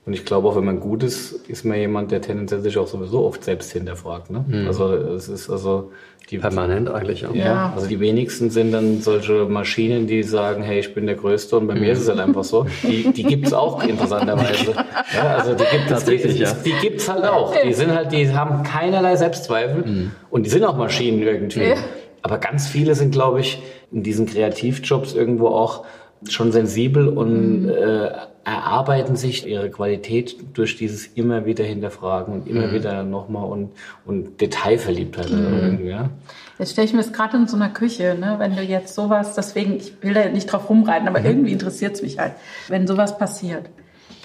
und 0.08 0.14
ich 0.14 0.24
glaube 0.24 0.48
auch, 0.48 0.56
wenn 0.56 0.64
man 0.64 0.80
gut 0.80 1.02
ist, 1.02 1.32
ist 1.48 1.66
man 1.66 1.78
jemand, 1.78 2.10
der 2.10 2.22
tendenziell 2.22 2.62
sich 2.62 2.78
auch 2.78 2.86
sowieso 2.86 3.26
oft 3.26 3.44
selbst 3.44 3.70
hinterfragt. 3.72 4.30
Ne? 4.30 4.42
Mhm. 4.48 4.66
Also 4.66 4.94
es 4.94 5.28
ist 5.28 5.50
also 5.50 5.92
die, 6.30 6.38
permanent 6.38 6.88
eigentlich. 6.88 7.20
Ja. 7.20 7.30
ja. 7.34 7.72
Also 7.76 7.88
die 7.88 8.00
wenigsten 8.00 8.48
sind 8.48 8.72
dann 8.72 9.02
solche 9.02 9.44
Maschinen, 9.44 10.06
die 10.06 10.22
sagen, 10.22 10.62
hey, 10.62 10.78
ich 10.78 10.94
bin 10.94 11.04
der 11.04 11.16
Größte 11.16 11.58
und 11.58 11.66
bei 11.66 11.74
mhm. 11.74 11.80
mir 11.82 11.92
ist 11.92 12.00
es 12.00 12.08
halt 12.08 12.20
einfach 12.20 12.42
so. 12.42 12.64
Die, 12.84 13.12
die 13.12 13.22
gibt 13.22 13.48
es 13.48 13.52
auch 13.52 13.84
interessanterweise. 13.84 14.72
Ja, 15.14 15.36
also 15.36 15.54
die 15.54 15.64
gibt 15.64 15.90
es 15.90 16.04
die, 16.04 16.38
ja. 16.38 16.52
die 16.64 16.72
gibt's 16.80 17.08
halt 17.08 17.24
auch. 17.24 17.54
Die 17.62 17.74
sind 17.74 17.94
halt, 17.94 18.10
die 18.10 18.30
haben 18.32 18.62
keinerlei 18.62 19.16
Selbstzweifel 19.16 19.84
mhm. 19.84 20.10
und 20.30 20.46
die 20.46 20.50
sind 20.50 20.64
auch 20.64 20.76
Maschinen 20.76 21.20
irgendwie. 21.20 21.68
Ja. 21.68 21.76
Aber 22.22 22.38
ganz 22.38 22.66
viele 22.66 22.94
sind, 22.94 23.10
glaube 23.10 23.40
ich, 23.40 23.62
in 23.92 24.02
diesen 24.02 24.24
Kreativjobs 24.24 25.12
irgendwo 25.14 25.48
auch 25.48 25.84
schon 26.28 26.50
sensibel 26.50 27.08
und 27.08 27.64
mhm. 27.64 27.68
äh, 27.68 28.10
erarbeiten 28.48 29.16
sich 29.16 29.46
ihre 29.46 29.70
Qualität 29.70 30.36
durch 30.54 30.76
dieses 30.76 31.06
immer 31.06 31.44
wieder 31.44 31.64
hinterfragen 31.64 32.32
und 32.32 32.46
immer 32.48 32.68
mhm. 32.68 32.72
wieder 32.72 33.02
nochmal 33.02 33.44
und, 33.44 33.72
und 34.06 34.40
Detailverliebtheit. 34.40 35.30
Mhm. 35.30 35.86
Ja. 35.86 36.10
Jetzt 36.58 36.72
stelle 36.72 36.86
ich 36.86 36.92
mir 36.92 37.02
das 37.02 37.12
gerade 37.12 37.36
in 37.36 37.46
so 37.46 37.56
einer 37.56 37.68
Küche, 37.68 38.16
ne? 38.18 38.36
wenn 38.38 38.56
du 38.56 38.62
jetzt 38.62 38.94
sowas, 38.94 39.34
deswegen, 39.34 39.76
ich 39.76 40.02
will 40.02 40.14
da 40.14 40.28
nicht 40.28 40.46
drauf 40.46 40.68
rumreiten, 40.70 41.06
aber 41.08 41.20
mhm. 41.20 41.26
irgendwie 41.26 41.52
interessiert 41.52 41.94
es 41.94 42.02
mich 42.02 42.18
halt, 42.18 42.32
wenn 42.68 42.86
sowas 42.86 43.18
passiert. 43.18 43.68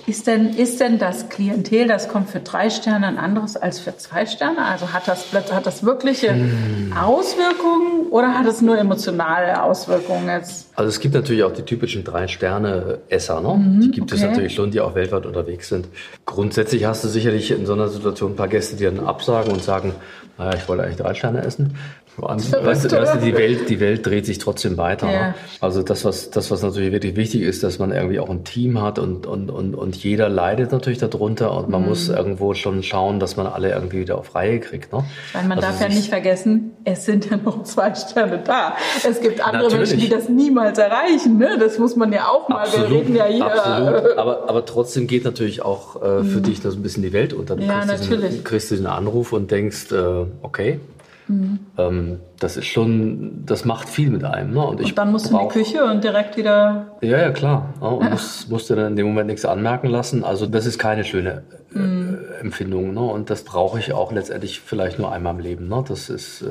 Ist 0.05 0.27
denn, 0.27 0.49
ist 0.49 0.81
denn 0.81 0.99
das 0.99 1.29
Klientel, 1.29 1.87
das 1.87 2.09
kommt 2.09 2.29
für 2.29 2.41
drei 2.41 2.69
Sterne 2.69 3.07
ein 3.07 3.17
anderes 3.17 3.55
als 3.55 3.79
für 3.79 3.95
zwei 3.95 4.25
Sterne? 4.25 4.65
Also 4.65 4.91
hat 4.91 5.07
das, 5.07 5.31
hat 5.33 5.65
das 5.65 5.83
wirkliche 5.83 6.31
hm. 6.33 6.93
Auswirkungen 6.93 8.07
oder 8.09 8.33
hat 8.33 8.45
es 8.45 8.61
nur 8.61 8.77
emotionale 8.77 9.63
Auswirkungen 9.63 10.27
jetzt? 10.27 10.69
Also 10.75 10.89
es 10.89 10.99
gibt 10.99 11.13
natürlich 11.13 11.43
auch 11.43 11.53
die 11.53 11.61
typischen 11.61 12.03
drei 12.03 12.27
Sterne 12.27 12.99
Esser, 13.07 13.39
ne? 13.39 13.53
Mhm, 13.55 13.81
die 13.81 13.91
gibt 13.91 14.11
okay. 14.11 14.21
es 14.21 14.29
natürlich 14.29 14.53
schon, 14.53 14.71
die 14.71 14.81
auch 14.81 14.93
weltweit 14.93 15.25
unterwegs 15.25 15.69
sind. 15.69 15.87
Grundsätzlich 16.25 16.83
hast 16.83 17.05
du 17.05 17.07
sicherlich 17.07 17.51
in 17.51 17.65
so 17.65 17.73
einer 17.73 17.87
Situation 17.87 18.33
ein 18.33 18.35
paar 18.35 18.49
Gäste, 18.49 18.75
die 18.75 18.83
dann 18.83 18.99
absagen 18.99 19.53
und 19.53 19.63
sagen, 19.63 19.95
naja, 20.37 20.57
ich 20.57 20.67
wollte 20.67 20.83
eigentlich 20.83 20.97
drei 20.97 21.13
Sterne 21.13 21.43
essen. 21.43 21.77
Weißt 22.18 22.53
du, 22.53 22.64
weißt 22.64 22.86
du, 22.86 23.18
die, 23.20 23.34
Welt, 23.34 23.70
die 23.70 23.80
Welt 23.80 24.05
dreht 24.05 24.26
sich 24.26 24.38
trotzdem 24.38 24.78
weiter. 24.78 25.11
Ja. 25.11 25.28
Ne? 25.30 25.36
Also 25.61 25.82
das 25.82 26.05
was, 26.05 26.30
das, 26.30 26.51
was 26.51 26.61
natürlich 26.61 26.91
wirklich 26.91 27.16
wichtig 27.16 27.41
ist, 27.41 27.64
dass 27.64 27.80
man 27.80 27.91
irgendwie 27.91 28.20
auch 28.20 28.30
ein 28.30 28.43
Team 28.43 28.82
hat 28.82 28.99
und, 28.99 29.26
und, 29.26 29.49
und, 29.49 29.74
und 29.74 29.95
jeder 29.95 30.30
leidet 30.30 30.72
natürlich 30.72 30.99
darunter 30.99 31.55
und 31.55 31.70
man 31.70 31.82
mhm. 31.82 31.89
muss 31.89 32.09
irgendwo 32.09 32.53
schon 32.53 32.84
schauen, 32.84 33.20
dass 33.20 33.36
man 33.36 33.47
alle 33.47 33.72
irgendwie 33.72 34.01
wieder 34.01 34.20
auf 34.20 34.36
Reihe 34.36 34.59
kriegt. 34.59 34.93
Ne? 34.93 35.03
Weil 35.34 35.43
man 35.43 35.57
also 35.57 35.70
darf 35.70 35.82
ja 35.82 35.89
nicht 35.89 36.09
vergessen, 36.09 36.74
es 36.84 37.05
sind 37.05 37.30
ja 37.30 37.38
noch 37.38 37.64
zwei 37.64 37.95
Sterne 37.95 38.41
da. 38.45 38.76
Es 39.07 39.20
gibt 39.20 39.41
andere 39.43 39.64
natürlich. 39.64 39.91
Menschen, 39.91 39.99
die 39.99 40.09
das 40.09 40.30
niemals 40.30 40.78
erreichen. 40.78 41.39
Ne? 41.39 41.57
Das 41.59 41.80
muss 41.80 41.95
man 41.95 42.14
ja 42.14 42.28
auch 42.28 42.47
mal. 42.47 42.59
Absolut, 42.59 42.89
Wir 42.89 42.97
reden 42.97 43.16
ja 43.16 43.26
hier. 43.26 43.45
Absolut. 43.45 44.18
Aber, 44.18 44.49
aber 44.49 44.66
trotzdem 44.66 45.07
geht 45.07 45.24
natürlich 45.24 45.64
auch 45.64 45.95
äh, 45.95 46.24
für 46.24 46.39
mhm. 46.39 46.43
dich 46.43 46.61
das 46.61 46.76
ein 46.76 46.84
bisschen 46.84 47.01
die 47.01 47.14
Welt 47.14 47.34
unter. 47.34 47.55
Du 47.55 47.64
ja, 47.64 47.80
kriegst 47.80 47.88
natürlich. 47.88 48.30
Diesen, 48.30 48.43
kriegst 48.43 48.72
diesen 48.72 48.86
Anruf 48.86 49.34
und 49.34 49.49
denkst, 49.49 49.91
äh, 49.91 50.26
okay, 50.43 50.80
Mhm. 51.28 51.59
Ähm, 51.78 52.19
das 52.39 52.57
ist 52.57 52.65
schon, 52.65 53.43
das 53.45 53.65
macht 53.65 53.89
viel 53.89 54.09
mit 54.09 54.24
einem. 54.24 54.53
Ne? 54.53 54.65
Und, 54.65 54.82
und 54.82 54.97
dann 54.97 55.11
musst 55.11 55.32
du 55.32 55.38
in 55.38 55.47
die 55.47 55.53
Küche 55.53 55.84
und 55.86 56.03
direkt 56.03 56.38
wieder. 56.38 56.97
Ja, 57.01 57.17
ja, 57.19 57.32
klar. 57.32 57.74
Ja, 57.82 57.88
und 57.88 58.09
musst, 58.11 58.49
musst 58.49 58.69
dir 58.69 58.76
dann 58.76 58.88
in 58.88 58.95
dem 58.95 59.07
Moment 59.07 59.28
nichts 59.28 59.45
anmerken 59.45 59.88
lassen. 59.88 60.24
Also 60.24 60.45
das 60.45 60.65
ist 60.65 60.78
keine 60.80 61.03
schöne 61.03 61.43
mhm. 61.74 62.17
äh, 62.32 62.39
Empfindung. 62.41 62.93
Ne? 62.93 63.01
Und 63.01 63.30
das 63.30 63.43
brauche 63.43 63.80
ich 63.80 63.93
auch 63.93 64.11
letztendlich 64.11 64.59
vielleicht 64.59 64.99
nur 64.99 65.11
einmal 65.11 65.34
im 65.36 65.39
Leben. 65.39 65.67
Ne? 65.67 65.84
Das 65.88 66.09
ist, 66.09 66.41
äh, 66.41 66.47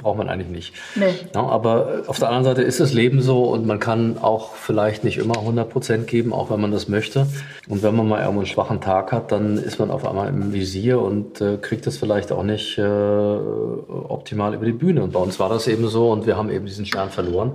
braucht 0.00 0.18
man 0.18 0.28
eigentlich 0.28 0.48
nicht. 0.48 0.74
Nee. 0.94 1.14
Ja, 1.34 1.42
aber 1.42 2.02
auf 2.06 2.18
der 2.18 2.28
anderen 2.28 2.44
Seite 2.44 2.62
ist 2.62 2.80
das 2.80 2.92
Leben 2.92 3.20
so 3.20 3.44
und 3.44 3.66
man 3.66 3.80
kann 3.80 4.18
auch 4.18 4.54
vielleicht 4.54 5.04
nicht 5.04 5.18
immer 5.18 5.38
100 5.38 5.68
Prozent 5.68 6.06
geben, 6.06 6.32
auch 6.32 6.50
wenn 6.50 6.60
man 6.60 6.72
das 6.72 6.88
möchte. 6.88 7.26
Und 7.68 7.82
wenn 7.82 7.94
man 7.94 8.08
mal 8.08 8.20
irgendwo 8.20 8.40
einen 8.40 8.46
schwachen 8.46 8.80
Tag 8.80 9.12
hat, 9.12 9.32
dann 9.32 9.58
ist 9.58 9.78
man 9.78 9.90
auf 9.90 10.06
einmal 10.06 10.28
im 10.28 10.52
Visier 10.52 11.00
und 11.00 11.40
äh, 11.40 11.58
kriegt 11.60 11.86
das 11.86 11.98
vielleicht 11.98 12.32
auch 12.32 12.42
nicht 12.42 12.78
äh, 12.78 12.82
optimal 12.82 14.54
über 14.54 14.64
die 14.64 14.72
Bühne. 14.72 15.02
Und 15.02 15.12
bei 15.12 15.20
uns 15.20 15.38
war 15.38 15.48
das 15.48 15.66
eben 15.68 15.88
so 15.88 16.10
und 16.10 16.26
wir 16.26 16.36
haben 16.36 16.50
eben 16.50 16.66
diesen 16.66 16.86
Stern 16.86 17.10
verloren. 17.10 17.52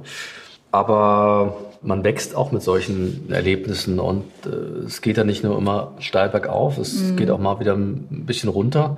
Aber 0.74 1.56
man 1.84 2.04
wächst 2.04 2.36
auch 2.36 2.52
mit 2.52 2.64
solchen 2.64 3.32
Erlebnissen 3.32 4.00
und 4.00 4.26
äh, 4.48 4.86
es 4.88 5.04
geht 5.04 5.18
ja 5.18 5.24
nicht 5.24 5.44
nur 5.44 5.56
immer 5.56 5.92
steil 6.00 6.30
bergauf, 6.30 6.80
es 6.80 7.00
mhm. 7.00 7.16
geht 7.16 7.30
auch 7.30 7.38
mal 7.38 7.60
wieder 7.60 7.76
ein 7.76 8.26
bisschen 8.26 8.50
runter. 8.50 8.98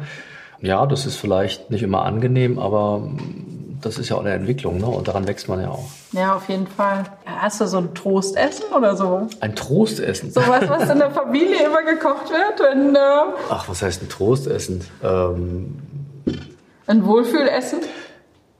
Ja, 0.61 0.85
das 0.85 1.05
ist 1.05 1.17
vielleicht 1.17 1.71
nicht 1.71 1.83
immer 1.83 2.05
angenehm, 2.05 2.59
aber 2.59 3.09
das 3.81 3.97
ist 3.97 4.07
ja 4.07 4.15
auch 4.15 4.21
eine 4.21 4.31
Entwicklung, 4.31 4.77
ne? 4.77 4.85
Und 4.85 5.09
daran 5.09 5.27
wächst 5.27 5.49
man 5.49 5.59
ja 5.59 5.67
auch. 5.67 5.89
Ja, 6.13 6.37
auf 6.37 6.47
jeden 6.47 6.65
Fall. 6.65 7.03
Hast 7.25 7.59
du 7.59 7.67
so 7.67 7.79
ein 7.79 7.93
Trostessen 7.93 8.67
oder 8.73 8.95
so? 8.95 9.27
Ein 9.41 9.53
Trostessen? 9.53 10.31
So 10.31 10.39
was, 10.47 10.69
was 10.69 10.89
in 10.89 10.99
der 10.99 11.11
Familie 11.11 11.65
immer 11.65 11.83
gekocht 11.83 12.29
wird, 12.29 12.61
wenn. 12.61 12.95
Äh 12.95 12.99
Ach, 13.49 13.67
was 13.67 13.81
heißt 13.81 14.01
ein 14.01 14.07
Trostessen? 14.07 14.81
Ähm, 15.03 15.75
ein 16.87 17.05
Wohlfühlessen? 17.05 17.79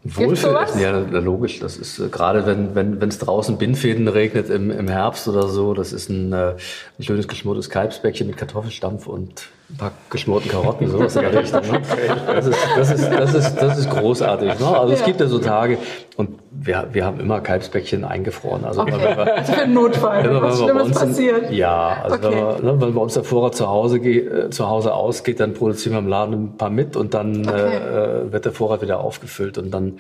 Wohlfühlessen, 0.08 0.82
ja, 0.82 1.00
logisch. 1.00 1.60
Das 1.60 1.78
ist 1.78 1.98
äh, 2.00 2.10
gerade 2.10 2.46
wenn 2.46 2.76
wenn 2.76 3.02
wenn 3.02 3.10
es 3.10 3.18
draußen 3.18 3.58
Bindfäden 3.58 4.08
regnet 4.08 4.52
im, 4.52 4.70
im 4.70 4.88
Herbst 4.88 5.28
oder 5.28 5.48
so, 5.48 5.74
das 5.74 5.94
ist 5.94 6.10
ein, 6.10 6.32
äh, 6.32 6.54
ein 7.00 7.04
schönes 7.04 7.28
geschmortes 7.28 7.72
Kalbsbäckchen 7.72 8.28
mit 8.28 8.38
Kartoffelstampf 8.38 9.08
und 9.08 9.48
ein 9.68 9.78
paar 9.78 9.92
geschmorten 10.12 10.52
Karotten, 10.52 10.88
sowas 10.88 11.16
in 11.16 11.24
der 11.24 11.42
Richtung. 11.42 11.62
Ne? 11.62 11.82
Das, 12.28 12.46
ist, 12.46 12.58
das, 12.78 12.92
ist, 12.92 13.10
das, 13.12 13.34
ist, 13.34 13.56
das 13.56 13.78
ist 13.80 13.90
großartig. 13.90 14.60
Ne? 14.60 14.68
Also 14.68 14.94
ja. 14.94 15.00
es 15.00 15.04
gibt 15.04 15.20
ja 15.20 15.26
so 15.26 15.40
Tage 15.40 15.80
und 16.18 16.38
wir, 16.52 16.88
wir 16.92 17.04
haben 17.04 17.20
immer 17.20 17.42
Kalbsbäckchen 17.42 18.06
eingefroren. 18.06 18.64
Also, 18.64 18.82
okay. 18.82 18.94
wenn 18.94 19.18
wir, 19.18 19.36
also 19.36 19.54
für 19.54 19.62
einen 19.62 19.74
Notfall, 19.74 20.24
wenn 20.24 20.42
was 20.42 20.60
Schlimmes 20.60 20.92
passiert. 20.92 21.52
Ja, 21.52 21.98
also 22.04 22.16
okay. 22.16 22.26
wenn, 22.26 22.64
wir, 22.64 22.74
ne, 22.74 22.82
wenn 22.82 22.94
bei 22.94 23.02
uns 23.02 23.16
der 23.16 23.24
Vorrat 23.24 23.56
zu 23.56 23.68
Hause, 23.68 24.00
geht, 24.00 24.32
äh, 24.32 24.50
zu 24.52 24.70
Hause 24.70 24.94
ausgeht, 24.94 25.40
dann 25.40 25.56
produzieren 25.56 25.94
wir 25.94 26.00
im 26.00 26.08
Laden 26.08 26.34
ein 26.34 26.58
paar 26.58 26.70
mit 26.70 26.96
und 26.96 27.16
dann 27.16 27.48
okay. 27.48 27.76
äh, 27.76 28.32
wird 28.32 28.46
der 28.46 28.52
Vorrat 28.52 28.84
wieder 28.84 29.00
aufgefüllt 29.00 29.58
und 29.58 29.72
dann 29.72 29.98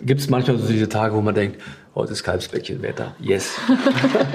gibt 0.00 0.20
es 0.20 0.28
manchmal 0.28 0.58
so 0.58 0.66
diese 0.66 0.88
Tage, 0.88 1.14
wo 1.14 1.20
man 1.20 1.34
denkt, 1.34 1.60
Heute 1.98 2.12
ist 2.12 2.22
Kalbsbäckchenwetter. 2.22 3.16
Yes. 3.18 3.58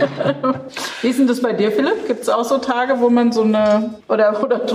Wie 1.01 1.07
ist 1.07 1.18
denn 1.18 1.28
das 1.28 1.41
bei 1.41 1.53
dir, 1.53 1.72
Philipp? 1.72 2.07
Gibt 2.07 2.24
es 2.24 2.28
auch 2.28 2.43
so 2.43 2.57
Tage, 2.57 2.99
wo 2.99 3.09
man 3.09 3.32
so 3.32 3.43
eine, 3.43 3.95
oder, 4.09 4.43
oder, 4.43 4.66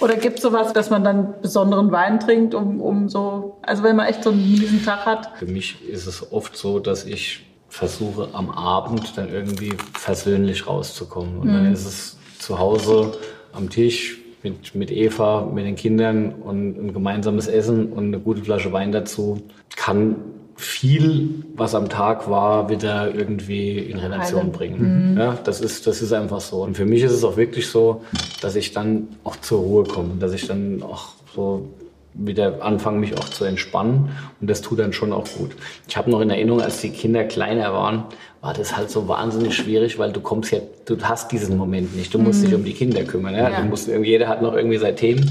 oder 0.00 0.16
gibt 0.16 0.38
es 0.38 0.42
sowas, 0.42 0.72
dass 0.72 0.88
man 0.88 1.04
dann 1.04 1.34
besonderen 1.42 1.92
Wein 1.92 2.18
trinkt, 2.18 2.54
um, 2.54 2.80
um 2.80 3.10
so, 3.10 3.58
also 3.60 3.82
wenn 3.82 3.94
man 3.94 4.06
echt 4.06 4.24
so 4.24 4.30
einen 4.30 4.40
miesen 4.40 4.82
Tag 4.82 5.04
hat? 5.04 5.32
Für 5.38 5.44
mich 5.44 5.86
ist 5.86 6.06
es 6.06 6.32
oft 6.32 6.56
so, 6.56 6.78
dass 6.78 7.04
ich 7.04 7.44
versuche 7.68 8.30
am 8.32 8.48
Abend 8.48 9.18
dann 9.18 9.28
irgendwie 9.30 9.74
versöhnlich 9.92 10.66
rauszukommen. 10.66 11.40
Und 11.40 11.48
dann 11.48 11.70
ist 11.70 11.84
es 11.84 12.18
zu 12.38 12.58
Hause 12.58 13.18
am 13.52 13.68
Tisch 13.68 14.18
mit, 14.42 14.74
mit 14.74 14.90
Eva, 14.90 15.42
mit 15.42 15.66
den 15.66 15.76
Kindern 15.76 16.32
und 16.32 16.86
ein 16.86 16.94
gemeinsames 16.94 17.48
Essen 17.48 17.92
und 17.92 18.04
eine 18.06 18.18
gute 18.18 18.42
Flasche 18.42 18.72
Wein 18.72 18.92
dazu. 18.92 19.42
Kann 19.76 20.39
viel, 20.60 21.44
was 21.56 21.74
am 21.74 21.88
Tag 21.88 22.28
war, 22.28 22.68
wieder 22.68 23.14
irgendwie 23.14 23.78
in 23.78 23.98
Relation 23.98 24.52
bringen. 24.52 25.16
Ja, 25.18 25.38
das 25.42 25.60
ist, 25.60 25.86
das 25.86 26.02
ist 26.02 26.12
einfach 26.12 26.40
so. 26.40 26.62
Und 26.62 26.76
für 26.76 26.84
mich 26.84 27.02
ist 27.02 27.12
es 27.12 27.24
auch 27.24 27.38
wirklich 27.38 27.68
so, 27.68 28.02
dass 28.42 28.56
ich 28.56 28.72
dann 28.72 29.08
auch 29.24 29.36
zur 29.36 29.60
Ruhe 29.60 29.84
komme, 29.84 30.16
dass 30.18 30.34
ich 30.34 30.46
dann 30.46 30.82
auch 30.82 31.08
so 31.34 31.68
wieder 32.12 32.62
anfange, 32.62 32.98
mich 32.98 33.16
auch 33.16 33.28
zu 33.28 33.44
entspannen. 33.44 34.10
Und 34.40 34.50
das 34.50 34.60
tut 34.60 34.80
dann 34.80 34.92
schon 34.92 35.12
auch 35.12 35.26
gut. 35.38 35.52
Ich 35.88 35.96
habe 35.96 36.10
noch 36.10 36.20
in 36.20 36.28
Erinnerung, 36.28 36.60
als 36.60 36.80
die 36.80 36.90
Kinder 36.90 37.24
kleiner 37.24 37.72
waren, 37.72 38.04
war 38.42 38.52
das 38.52 38.76
halt 38.76 38.90
so 38.90 39.08
wahnsinnig 39.08 39.54
schwierig, 39.54 39.98
weil 39.98 40.12
du 40.12 40.20
kommst 40.20 40.50
ja, 40.50 40.58
du 40.84 40.98
hast 41.02 41.32
diesen 41.32 41.56
Moment 41.56 41.96
nicht. 41.96 42.12
Du 42.12 42.18
musst 42.18 42.44
dich 42.44 42.54
um 42.54 42.64
die 42.64 42.74
Kinder 42.74 43.04
kümmern. 43.04 43.34
Ja? 43.34 43.48
Ja. 43.48 43.60
Du 43.60 43.68
musst, 43.68 43.88
jeder 43.88 44.28
hat 44.28 44.42
noch 44.42 44.54
irgendwie 44.54 44.78
seine 44.78 44.96
Themen. 44.96 45.30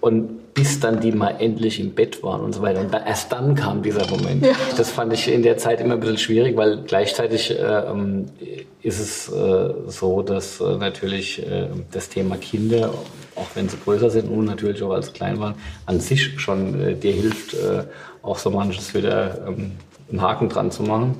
Und 0.00 0.54
bis 0.54 0.80
dann 0.80 1.00
die 1.00 1.12
mal 1.12 1.36
endlich 1.38 1.78
im 1.78 1.94
Bett 1.94 2.22
waren 2.22 2.40
und 2.40 2.52
so 2.52 2.62
weiter. 2.62 2.80
Und 2.80 2.92
dann, 2.92 3.06
erst 3.06 3.30
dann 3.32 3.54
kam 3.54 3.82
dieser 3.82 4.06
Moment. 4.08 4.44
Ja. 4.44 4.52
Das 4.76 4.90
fand 4.90 5.12
ich 5.12 5.28
in 5.28 5.42
der 5.42 5.56
Zeit 5.56 5.80
immer 5.80 5.94
ein 5.94 6.00
bisschen 6.00 6.18
schwierig, 6.18 6.56
weil 6.56 6.82
gleichzeitig 6.82 7.50
äh, 7.50 7.62
ähm, 7.62 8.26
ist 8.82 9.00
es 9.00 9.28
äh, 9.28 9.74
so, 9.86 10.22
dass 10.22 10.60
äh, 10.60 10.76
natürlich 10.76 11.44
äh, 11.46 11.68
das 11.90 12.08
Thema 12.08 12.36
Kinder, 12.36 12.92
auch 13.34 13.46
wenn 13.54 13.68
sie 13.68 13.76
größer 13.76 14.10
sind 14.10 14.28
und 14.28 14.44
natürlich 14.46 14.82
auch 14.82 14.92
als 14.92 15.12
klein 15.12 15.38
waren, 15.38 15.54
an 15.86 16.00
sich 16.00 16.40
schon 16.40 16.80
äh, 16.80 16.94
dir 16.94 17.12
hilft, 17.12 17.54
äh, 17.54 17.84
auch 18.22 18.38
so 18.38 18.50
manches 18.50 18.94
wieder 18.94 19.46
ähm, 19.46 19.72
einen 20.10 20.22
Haken 20.22 20.48
dran 20.48 20.70
zu 20.70 20.82
machen. 20.82 21.16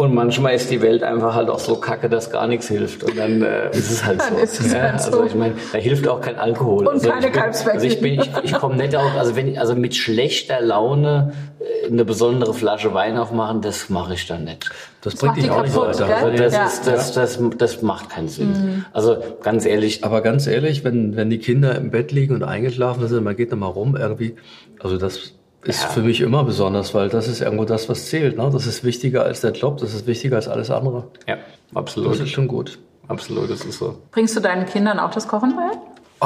Und 0.00 0.14
manchmal 0.14 0.54
ist 0.54 0.70
die 0.70 0.80
Welt 0.80 1.02
einfach 1.02 1.34
halt 1.34 1.50
auch 1.50 1.58
so 1.58 1.74
kacke, 1.74 2.08
dass 2.08 2.30
gar 2.30 2.46
nichts 2.46 2.68
hilft. 2.68 3.02
Und 3.02 3.18
dann 3.18 3.42
äh, 3.42 3.68
ist 3.72 3.90
es 3.90 4.04
halt 4.04 4.22
so. 4.22 4.36
Ist 4.36 4.60
es 4.60 4.72
ja, 4.72 4.82
halt 4.82 5.00
so. 5.00 5.10
Also 5.10 5.24
ich 5.24 5.34
meine, 5.34 5.54
da 5.72 5.78
hilft 5.78 6.06
auch 6.06 6.20
kein 6.20 6.36
Alkohol. 6.36 6.86
Und 6.86 6.94
also 6.94 7.10
keine 7.10 7.26
ich 7.26 7.32
bin. 7.32 7.72
Also 7.72 7.86
ich 7.86 8.00
bin, 8.00 8.20
ich, 8.20 8.30
ich 8.44 8.52
komme 8.52 8.76
nicht 8.76 8.94
auf, 8.94 9.16
also 9.18 9.34
wenn 9.34 9.48
ich, 9.48 9.58
also 9.58 9.74
mit 9.74 9.96
schlechter 9.96 10.60
Laune 10.60 11.32
äh, 11.58 11.88
eine 11.88 12.04
besondere 12.04 12.54
Flasche 12.54 12.94
Wein 12.94 13.18
aufmachen, 13.18 13.60
das 13.60 13.90
mache 13.90 14.14
ich 14.14 14.24
dann 14.28 14.44
nicht. 14.44 14.70
Das 15.00 15.14
macht 15.20 15.34
bringt 15.34 15.46
dich 15.46 15.50
auch 15.50 15.62
nicht 15.62 15.74
weiter. 15.74 16.06
Also 16.06 16.30
Das, 16.30 16.54
Ja. 16.54 16.66
ist, 16.66 16.86
das, 16.86 17.12
das, 17.14 17.40
das 17.58 17.82
macht 17.82 18.08
keinen 18.08 18.28
Sinn. 18.28 18.84
Also 18.92 19.16
ganz 19.42 19.66
ehrlich, 19.66 20.04
Aber 20.04 20.20
ganz 20.20 20.46
ehrlich, 20.46 20.84
wenn, 20.84 21.16
wenn 21.16 21.28
die 21.28 21.38
Kinder 21.38 21.74
im 21.74 21.90
Bett 21.90 22.12
liegen 22.12 22.36
und 22.36 22.44
eingeschlafen 22.44 23.08
sind, 23.08 23.24
man 23.24 23.34
geht 23.34 23.50
noch 23.50 23.58
mal 23.58 23.66
rum 23.66 23.96
irgendwie, 23.96 24.36
also 24.78 24.96
das 24.96 25.32
ist 25.64 25.82
Ja. 25.82 25.88
für 25.88 26.00
mich 26.02 26.20
immer 26.20 26.44
besonders, 26.44 26.94
weil 26.94 27.08
das 27.08 27.26
ist 27.28 27.40
irgendwo 27.40 27.64
das, 27.64 27.88
was 27.88 28.06
zählt. 28.06 28.36
Ne? 28.38 28.48
Das 28.52 28.66
ist 28.66 28.84
wichtiger 28.84 29.24
als 29.24 29.40
der 29.40 29.52
Job, 29.52 29.78
das 29.78 29.94
ist 29.94 30.06
wichtiger 30.06 30.36
als 30.36 30.48
alles 30.48 30.70
andere. 30.70 31.04
ja, 31.26 31.36
Das 31.68 31.76
absolut, 31.76 32.18
ist 32.20 32.30
schon 32.30 32.48
gut. 32.48 32.78
absolut, 33.08 33.50
das 33.50 33.64
ist 33.64 33.78
so. 33.78 33.96
Bringst 34.12 34.36
du 34.36 34.40
deinen 34.40 34.66
Kindern 34.66 34.98
auch 34.98 35.10
das 35.10 35.26
Kochen 35.28 35.54
bei? 35.56 35.76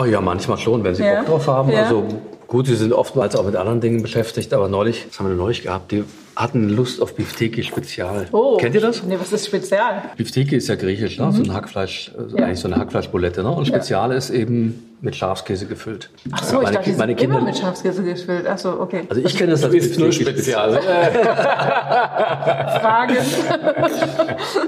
Oh 0.01 0.05
ja, 0.05 0.21
manchmal 0.21 0.59
schon, 0.59 0.85
wenn 0.85 0.95
sie 0.95 1.03
Ja. 1.05 1.17
Bock 1.23 1.27
drauf 1.27 1.47
haben. 1.49 1.71
Ja. 1.71 1.83
Also 1.85 2.05
gut, 2.47 2.67
sie 2.67 2.77
sind 2.77 2.93
oftmals 2.93 3.37
auch 3.37 3.45
mit 3.45 3.57
anderen 3.57 3.81
Dingen 3.81 4.03
beschäftigt, 4.03 4.53
aber 4.55 4.69
neulich, 4.69 5.07
das 5.09 5.19
haben 5.19 5.29
wir 5.29 5.35
neulich 5.37 5.63
gehabt, 5.63 5.93
die 5.93 6.05
hatten 6.37 6.69
Lust 6.71 7.03
auf 7.03 7.15
Beefsteak 7.15 7.63
Spezial. 7.65 8.27
Kennt 8.59 8.75
ihr 8.75 8.81
das? 8.81 9.03
Nee, 9.03 9.17
was 9.21 9.33
ist 9.33 9.47
spezial? 9.47 10.03
Beefsteak 10.17 10.53
ist 10.53 10.69
ja 10.69 10.77
griechisch, 10.77 11.19
ne? 11.19 11.31
so 11.33 11.43
ein 11.43 11.53
Hackfleisch, 11.53 12.13
also 12.17 12.31
Mhm. 12.33 12.39
Ja. 12.39 12.45
eigentlich 12.47 12.61
so 12.61 12.69
eine 12.69 12.77
Hackfleischbulette. 12.79 13.43
Ne? 13.43 13.51
Und 13.51 13.67
Spezial 13.67 14.13
ist 14.13 14.31
eben 14.31 14.92
mit 15.03 15.17
Schafskäse 15.17 15.67
gefüllt. 15.67 16.11
Ach 16.31 16.45
so, 16.45 16.59
ich 16.59 16.63
meine, 16.63 16.77
dachte, 16.77 16.91
die 16.91 16.97
meine 16.97 17.17
Kinder, 17.17 17.39
immer 17.39 17.47
mit 17.47 17.59
Schafskäse 17.59 18.05
gefüllt. 18.05 18.47
Ach 18.49 18.57
so, 18.57 18.81
okay. 18.81 19.03
Also 19.09 19.21
ich 19.21 19.37
kenne 19.37 19.51
das 19.51 19.65
als 19.65 19.75
Ist 19.75 19.99
nur 19.99 20.13
spezial. 20.13 20.81
Frage. 22.81 23.15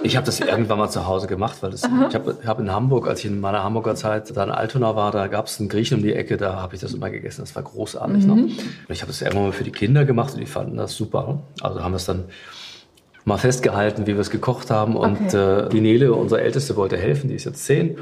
Ich 0.03 0.17
habe 0.17 0.27
das 0.27 0.41
irgendwann 0.41 0.79
mal 0.79 0.91
zu 0.91 1.07
Hause 1.07 1.27
gemacht, 1.27 1.57
weil 1.63 1.71
das, 1.71 1.83
ich 1.85 2.15
habe 2.15 2.37
hab 2.45 2.61
in 2.61 2.71
Hamburg, 2.71 3.09
als 3.09 3.21
ich 3.21 3.27
in 3.27 3.41
meiner 3.41 3.63
Hamburger 3.65 3.95
Zeit 3.95 4.37
da 4.37 4.45
in 4.45 4.51
Altona 4.51 4.97
war, 4.97 5.13
da 5.13 5.29
gab 5.29 5.47
es 5.47 5.59
einen 5.61 5.69
Griechen 5.69 5.99
um 5.99 6.03
die 6.03 6.13
Ecke, 6.13 6.37
da 6.37 6.61
habe 6.61 6.75
ich 6.75 6.81
das 6.81 6.95
immer 6.95 7.11
gegessen. 7.11 7.43
Das 7.43 7.55
war 7.55 7.63
großartig. 7.63 8.27
Ne? 8.27 8.33
Und 8.33 8.51
ich 8.89 9.01
habe 9.03 9.13
das 9.13 9.23
irgendwann 9.23 9.45
mal 9.47 9.53
für 9.53 9.65
die 9.65 9.73
Kinder 9.73 10.05
gemacht 10.05 10.35
und 10.35 10.41
die 10.41 10.47
fanden 10.47 10.77
das 10.77 10.95
super. 10.95 11.27
Ne? 11.27 11.39
Also 11.63 11.83
haben 11.83 11.93
das 11.93 12.05
dann 12.07 12.25
mal 13.25 13.39
festgehalten, 13.39 14.07
wie 14.07 14.13
wir 14.15 14.21
es 14.21 14.31
gekocht 14.31 14.71
haben. 14.71 14.97
Und 14.97 15.35
Okay. 15.35 15.67
äh, 15.67 15.69
die 15.71 15.81
Nele, 15.81 16.13
unsere 16.13 16.41
Älteste, 16.43 16.77
wollte 16.77 16.97
helfen, 16.97 17.29
die 17.29 17.35
ist 17.37 17.45
jetzt 17.45 17.65
zehn. 17.65 17.97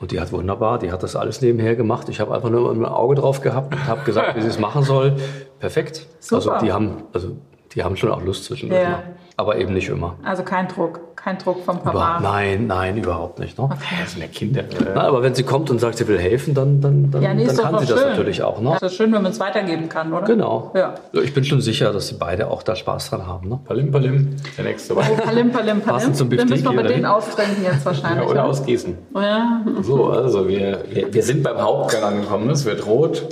Und 0.00 0.12
die 0.12 0.20
hat 0.20 0.30
wunderbar, 0.30 0.78
die 0.78 0.92
hat 0.92 1.02
das 1.02 1.16
alles 1.16 1.42
nebenher 1.42 1.74
gemacht. 1.74 2.08
Ich 2.08 2.20
habe 2.20 2.32
einfach 2.34 2.50
nur 2.50 2.70
ein 2.70 2.84
Auge 2.84 3.16
drauf 3.16 3.40
gehabt 3.40 3.74
und 3.74 3.86
habe 3.86 4.04
gesagt, 4.04 4.36
wie 4.36 4.42
sie 4.42 4.48
es 4.48 4.58
machen 4.66 4.82
soll. 4.84 5.16
Perfekt. 5.58 6.06
Super. 6.20 6.36
Also 6.36 6.64
die 6.66 6.72
haben, 6.72 7.02
also 7.12 7.36
die 7.74 7.82
haben 7.82 7.96
schon 7.96 8.10
auch 8.12 8.22
Lust 8.22 8.44
zwischendurch. 8.44 8.80
Ja. 8.80 8.88
mal. 8.90 9.02
Aber 9.40 9.56
eben 9.56 9.72
nicht 9.72 9.88
immer. 9.88 10.16
Also 10.24 10.42
kein 10.42 10.66
Druck. 10.66 10.98
Kein 11.14 11.38
Druck 11.38 11.64
vom 11.64 11.76
Über, 11.76 11.92
Papa. 11.92 12.18
nein, 12.20 12.66
nein, 12.66 12.96
überhaupt 12.96 13.38
nicht. 13.38 13.56
Ne? 13.56 13.68
Das 14.00 14.12
sind 14.12 14.20
ja 14.20 14.26
Kinder. 14.26 14.64
Na, 14.96 15.02
aber 15.02 15.22
wenn 15.22 15.32
sie 15.34 15.44
kommt 15.44 15.70
und 15.70 15.78
sagt, 15.78 15.98
sie 15.98 16.08
will 16.08 16.18
helfen, 16.18 16.54
dann, 16.54 16.80
dann, 16.80 17.10
dann, 17.12 17.22
Ja, 17.22 17.34
nee, 17.34 17.46
dann 17.46 17.56
doch 17.56 17.62
kann 17.62 17.78
sie 17.78 17.86
schön. 17.86 17.96
das 17.96 18.04
natürlich 18.06 18.42
auch. 18.42 18.60
Ne? 18.60 18.70
Ja, 18.80 18.86
ist 18.86 18.94
schön, 18.96 19.12
wenn 19.12 19.22
man 19.22 19.30
es 19.30 19.38
weitergeben 19.38 19.88
kann, 19.88 20.12
oder? 20.12 20.26
Genau. 20.26 20.72
Ja. 20.74 20.94
Ich 21.12 21.32
bin 21.34 21.44
schon 21.44 21.60
sicher, 21.60 21.92
dass 21.92 22.08
sie 22.08 22.16
beide 22.16 22.50
auch 22.50 22.64
da 22.64 22.74
Spaß 22.74 23.10
dran 23.10 23.28
haben. 23.28 23.48
Ne? 23.48 23.60
Palim, 23.64 23.92
palim, 23.92 24.34
der 24.56 24.64
nächste 24.64 24.96
Wein. 24.96 25.16
Palim, 25.16 25.52
palim, 25.52 25.52
palim. 25.52 25.80
Passend 25.82 26.16
zum 26.16 26.30
Dann 26.30 26.48
müssen 26.48 26.64
wir 26.64 26.72
bei 26.74 26.82
denen 26.82 27.00
oder 27.04 27.14
austrinken 27.16 27.62
jetzt 27.64 27.86
wahrscheinlich. 27.86 28.24
Ja, 28.24 28.30
oder 28.30 28.42
ne? 28.42 28.48
ausgießen. 28.48 28.98
Ja. 29.14 29.60
So, 29.82 30.06
also 30.10 30.48
wir, 30.48 30.82
wir, 30.90 31.14
wir 31.14 31.22
sind 31.22 31.44
beim 31.44 31.58
Hauptgang 31.58 32.02
angekommen. 32.02 32.50
Es 32.50 32.64
wird 32.64 32.84
rot. 32.86 33.24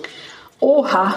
Oha. 0.60 1.14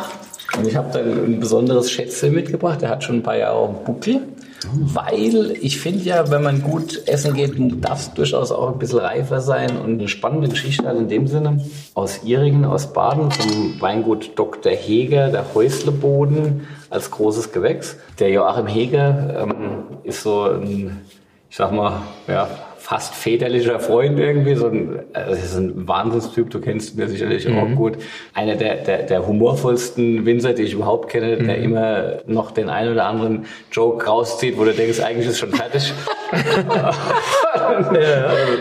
Und 0.58 0.68
ich 0.68 0.76
habe 0.76 0.90
dann 0.92 1.08
ein 1.26 1.40
besonderes 1.40 1.92
Schätzchen 1.92 2.34
mitgebracht. 2.34 2.82
Der 2.82 2.90
hat 2.90 3.04
schon 3.04 3.18
ein 3.18 3.24
paar 3.24 3.38
Jahre 3.38 3.56
auf 3.56 3.70
dem 3.76 3.84
Buckel. 3.86 4.22
Weil 4.68 5.57
ich 5.62 5.80
finde 5.80 6.03
ja, 6.03 6.30
wenn 6.32 6.43
man 6.43 6.62
gut 6.62 7.07
essen 7.07 7.34
geht, 7.34 7.53
darf 7.84 8.01
es 8.01 8.14
durchaus 8.14 8.51
auch 8.51 8.72
ein 8.72 8.80
bisschen 8.80 8.99
reifer 8.99 9.41
sein. 9.41 9.78
Und 9.78 9.99
eine 9.99 10.07
spannende 10.07 10.49
Geschichte 10.49 10.86
halt 10.86 10.97
in 10.97 11.07
dem 11.07 11.28
Sinne 11.28 11.64
aus 11.93 12.24
Iringen, 12.24 12.66
aus 12.66 12.91
Baden, 12.91 13.32
vom 13.32 13.80
Weingut 13.80 14.32
Dr. 14.36 14.72
Heger, 14.72 15.30
der 15.30 15.53
Häusleboden 15.53 16.68
als 16.89 17.10
großes 17.12 17.51
Gewächs. 17.51 17.97
Der 18.20 18.30
Joachim 18.30 18.68
Heger 18.68 19.43
ähm, 19.43 19.84
ist 20.03 20.24
so 20.24 20.43
ein, 20.43 21.01
ich 21.49 21.55
sag 21.55 21.72
mal, 21.72 22.01
ja, 22.28 22.49
fast 22.80 23.14
väterlicher 23.14 23.80
Freund 23.80 24.18
irgendwie, 24.18 24.56
so 24.56 24.68
ein, 24.68 25.00
also 25.14 25.32
das 25.32 25.44
ist 25.44 25.58
ein 25.58 25.88
Wahnsinnstyp, 25.88 26.50
du 26.50 26.62
kennst 26.62 26.96
ihn 26.96 27.02
ja 27.02 27.08
sicherlich 27.08 27.48
auch 27.50 27.76
gut. 27.76 27.98
Einer 28.34 28.56
der, 28.56 28.76
der, 28.78 29.04
der 29.04 29.28
humorvollsten 29.28 30.26
Winzer, 30.26 30.54
die 30.54 30.64
ich 30.64 30.74
überhaupt 30.74 31.10
kenne, 31.10 31.38
der 31.38 31.58
immer 31.58 32.20
noch 32.26 32.52
den 32.52 32.70
einen 32.70 32.94
oder 32.94 33.06
anderen 33.06 33.46
Joke 33.72 34.06
rauszieht, 34.06 34.58
wo 34.58 34.64
du 34.64 34.74
denkst, 34.74 35.02
eigentlich 35.02 35.28
ist 35.28 35.40
schon 35.40 35.52
fertig. 35.52 35.94
also 37.54 37.92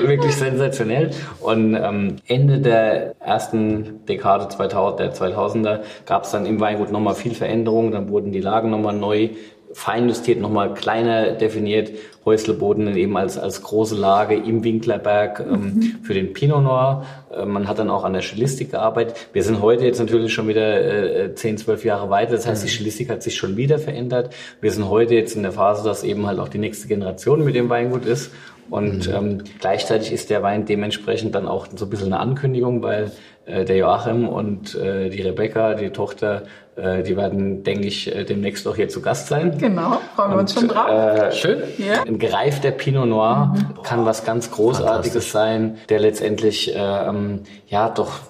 wirklich 0.09 0.35
sensationell. 0.35 1.11
Und 1.41 1.75
ähm, 1.75 2.17
Ende 2.27 2.59
der 2.59 3.15
ersten 3.21 4.05
Dekade 4.07 4.49
2000, 4.49 5.01
der 5.01 5.15
2000er 5.15 5.81
gab 6.07 6.25
es 6.25 6.31
dann 6.31 6.47
im 6.47 6.61
Weingut 6.61 6.91
nochmal 6.91 7.15
viel 7.15 7.35
Veränderung, 7.35 7.93
dann 7.93 8.09
wurden 8.09 8.33
die 8.33 8.41
Lagen 8.41 8.71
nochmal 8.71 8.95
neu 8.95 9.31
fein 9.73 10.09
justiert, 10.09 10.41
nochmal 10.41 10.75
kleiner 10.75 11.33
definiert. 11.33 11.91
Häusleboden 12.25 12.87
dann 12.87 12.97
eben 12.97 13.17
als, 13.17 13.39
als 13.39 13.63
große 13.63 13.95
Lage 13.95 14.35
im 14.35 14.63
Winklerberg 14.63 15.41
ähm, 15.41 15.97
für 16.03 16.13
den 16.13 16.35
Pinot 16.35 16.63
Noir. 16.63 17.07
Äh, 17.35 17.47
man 17.47 17.69
hat 17.69 17.79
dann 17.79 17.89
auch 17.89 18.05
an 18.05 18.13
der 18.13 18.21
Stilistik 18.21 18.73
gearbeitet. 18.73 19.17
Wir 19.33 19.43
sind 19.43 19.63
heute 19.63 19.85
jetzt 19.85 19.99
natürlich 19.99 20.33
schon 20.33 20.47
wieder 20.47 21.25
äh, 21.25 21.35
10, 21.35 21.59
12 21.59 21.85
Jahre 21.85 22.11
weiter. 22.11 22.33
Das 22.33 22.47
heißt, 22.47 22.65
die 22.65 22.69
Stilistik 22.69 23.09
hat 23.09 23.23
sich 23.23 23.37
schon 23.37 23.57
wieder 23.57 23.79
verändert. 23.79 24.35
Wir 24.61 24.71
sind 24.71 24.89
heute 24.89 25.15
jetzt 25.15 25.37
in 25.37 25.43
der 25.43 25.53
Phase, 25.53 25.83
dass 25.85 26.05
eben 26.05 26.27
halt 26.27 26.39
auch 26.39 26.49
die 26.49 26.59
nächste 26.59 26.87
Generation 26.87 27.45
mit 27.45 27.55
dem 27.55 27.71
Weingut 27.71 28.05
ist. 28.05 28.31
Und 28.71 29.09
ähm, 29.09 29.45
gleichzeitig 29.61 30.13
ist 30.13 30.29
der 30.29 30.43
Wein 30.43 30.67
dementsprechend 30.67 31.35
dann 31.35 31.49
auch 31.49 31.69
so 31.75 31.87
ein 31.87 31.91
bisschen 31.91 32.13
eine 32.13 32.21
Ankündigung, 32.21 32.83
weil 32.83 33.11
äh, 33.47 33.65
der 33.65 33.77
Joachim 33.77 34.29
und 34.29 34.75
äh, 34.75 35.09
die 35.09 35.23
Rebecca, 35.23 35.75
die 35.75 35.89
Tochter, 35.89 36.43
äh, 36.43 36.68
die 37.03 37.17
werden, 37.17 37.63
denke 37.65 37.87
ich, 37.87 38.15
äh, 38.15 38.25
demnächst 38.25 38.67
auch 38.69 38.77
hier 38.77 38.89
zu 38.89 39.03
Gast 39.03 39.29
sein. 39.29 39.59
Genau, 39.59 40.01
freuen 40.15 40.31
wir 40.33 40.39
uns 40.39 40.55
schon 40.55 40.69
drauf. 40.69 40.89
Äh, 40.89 41.33
Schön. 41.33 41.63
Ja. 41.79 42.03
ein 42.03 42.19
gereifter 42.19 42.71
Pinot 42.71 43.09
Noir 43.09 43.55
kann 43.83 44.05
was 44.05 44.25
ganz 44.25 44.51
Großartiges 44.51 45.33
sein, 45.33 45.79
der 45.89 46.01
letztendlich 46.01 46.75
äh, 46.75 46.79
ähm, 46.79 47.43
ja 47.67 47.89
doch 47.89 48.21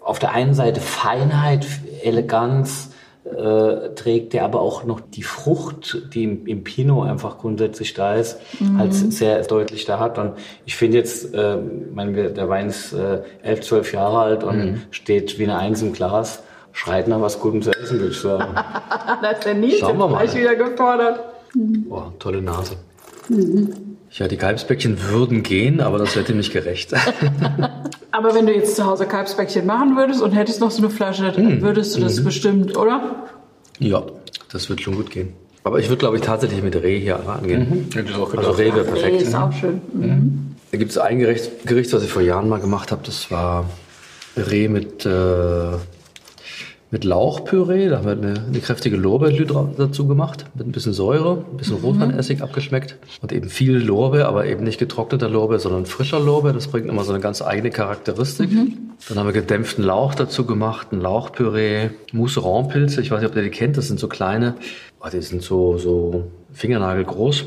auf 0.00 0.18
der 0.18 0.32
einen 0.32 0.54
Seite 0.54 0.80
Feinheit, 0.80 1.66
Eleganz 2.02 2.90
äh, 3.24 3.94
trägt, 3.94 4.32
der 4.32 4.44
aber 4.44 4.60
auch 4.60 4.84
noch 4.84 5.00
die 5.00 5.22
Frucht, 5.22 6.14
die 6.14 6.24
im, 6.24 6.46
im 6.46 6.64
Pinot 6.64 7.06
einfach 7.06 7.38
grundsätzlich 7.38 7.94
da 7.94 8.14
ist, 8.14 8.40
halt 8.78 8.94
sehr 8.94 9.42
deutlich 9.42 9.84
da 9.84 9.98
hat. 9.98 10.18
Und 10.18 10.32
ich 10.64 10.74
finde 10.76 10.98
jetzt, 10.98 11.34
äh, 11.34 11.58
mein, 11.92 12.14
der 12.14 12.48
Wein 12.48 12.68
ist 12.68 12.92
äh, 12.92 13.22
elf, 13.42 13.60
zwölf 13.60 13.92
Jahre 13.92 14.18
alt 14.18 14.42
und 14.42 14.86
steht 14.90 15.38
wie 15.38 15.44
eine 15.44 15.58
Eins 15.58 15.82
im 15.82 15.92
Glas. 15.92 16.42
Schreit 16.72 17.08
nach 17.08 17.20
was 17.20 17.40
Gutem 17.40 17.62
zu 17.62 17.70
essen, 17.70 17.98
würde 18.00 18.12
ich 18.12 18.20
sagen. 18.20 18.54
Da 19.22 19.30
ist 19.30 19.44
der 19.44 19.54
Nils 19.54 19.78
Schauen 19.80 19.98
wir 19.98 20.08
mal. 20.08 20.24
gleich 20.24 20.34
wieder 20.36 20.54
gefordert. 20.56 21.20
Boah, 21.54 22.12
tolle 22.18 22.40
Nase. 22.40 22.76
Ja, 24.12 24.28
die 24.28 24.36
Kalbsbäckchen 24.36 25.02
würden 25.10 25.42
gehen, 25.42 25.80
aber 25.80 25.98
das 25.98 26.16
hätte 26.16 26.32
nicht 26.34 26.52
gerecht. 26.52 26.92
Aber 28.12 28.34
wenn 28.34 28.44
du 28.46 28.52
jetzt 28.52 28.74
zu 28.74 28.84
Hause 28.84 29.06
Kalbsbäckchen 29.06 29.64
machen 29.66 29.96
würdest 29.96 30.20
und 30.20 30.32
hättest 30.32 30.60
noch 30.60 30.72
so 30.72 30.82
eine 30.82 30.90
Flasche, 30.90 31.30
dann 31.30 31.62
würdest 31.62 31.96
du 31.96 32.00
das 32.00 32.22
bestimmt, 32.24 32.76
oder? 32.76 33.28
ja, 33.78 34.02
das 34.50 34.68
wird 34.68 34.80
schon 34.80 34.96
gut 34.96 35.10
gehen. 35.10 35.32
Aber 35.62 35.78
ich 35.78 35.88
würde, 35.88 35.98
glaube 36.00 36.16
ich, 36.16 36.22
tatsächlich 36.22 36.62
mit 36.62 36.74
Reh 36.74 36.98
hier. 36.98 37.20
Hätte 37.42 38.06
ich 38.08 38.14
auch 38.16 38.34
Also. 38.34 38.50
Reh 38.50 38.74
wäre 38.74 38.84
perfekt. 38.84 39.22
ist 39.22 39.34
auch 39.34 39.52
schön. 39.52 39.80
Mhm. 39.92 40.56
Da 40.72 40.78
gibt 40.78 40.90
es 40.90 40.98
ein 40.98 41.18
Gericht, 41.20 41.66
Gericht, 41.66 41.92
was 41.92 42.02
ich 42.02 42.10
vor 42.10 42.22
Jahren 42.22 42.48
mal 42.48 42.60
gemacht 42.60 42.90
habe. 42.90 43.02
Das 43.04 43.30
war 43.30 43.66
Reh 44.36 44.68
mit, 44.68 45.06
äh, 45.06 45.08
mit 46.90 47.04
Lauchpüree. 47.04 47.88
Da 47.88 47.98
haben 47.98 48.04
wir 48.06 48.12
eine, 48.12 48.44
eine 48.46 48.58
kräftige 48.60 48.96
Lorbeerlü 48.96 49.44
dra- 49.44 49.68
dazu 49.76 50.06
gemacht. 50.06 50.46
Mit 50.54 50.66
ein 50.66 50.72
bisschen 50.72 50.92
Säure, 50.92 51.44
ein 51.50 51.56
bisschen 51.56 51.76
Rotweinessig 51.76 52.42
abgeschmeckt. 52.42 52.96
Und 53.22 53.32
eben 53.32 53.48
viel 53.48 53.76
Lorbeer, 53.78 54.26
aber 54.28 54.46
eben 54.46 54.64
nicht 54.64 54.78
getrockneter 54.78 55.28
Lorbeer, 55.28 55.58
sondern 55.60 55.86
frischer 55.86 56.18
Lorbeer. 56.20 56.52
Das 56.52 56.68
bringt 56.68 56.88
immer 56.88 57.04
so 57.04 57.12
eine 57.12 57.20
ganz 57.20 57.42
eigene 57.42 57.70
Charakteristik. 57.70 58.50
Dann 59.08 59.18
haben 59.18 59.26
wir 59.26 59.32
gedämpften 59.32 59.84
Lauch 59.84 60.14
dazu 60.14 60.44
gemacht, 60.44 60.88
ein 60.92 61.00
Lauchpüree, 61.00 61.90
Mousseron-Pilze. 62.12 63.00
Ich 63.00 63.10
weiß 63.10 63.20
nicht, 63.20 63.30
ob 63.30 63.36
ihr 63.36 63.42
die 63.42 63.50
kennt. 63.50 63.76
Das 63.76 63.88
sind 63.88 63.98
so 64.00 64.08
kleine, 64.08 64.54
oh, 65.00 65.08
die 65.08 65.22
sind 65.22 65.42
so, 65.42 65.78
so 65.78 66.24
fingernagelgroß 66.52 67.46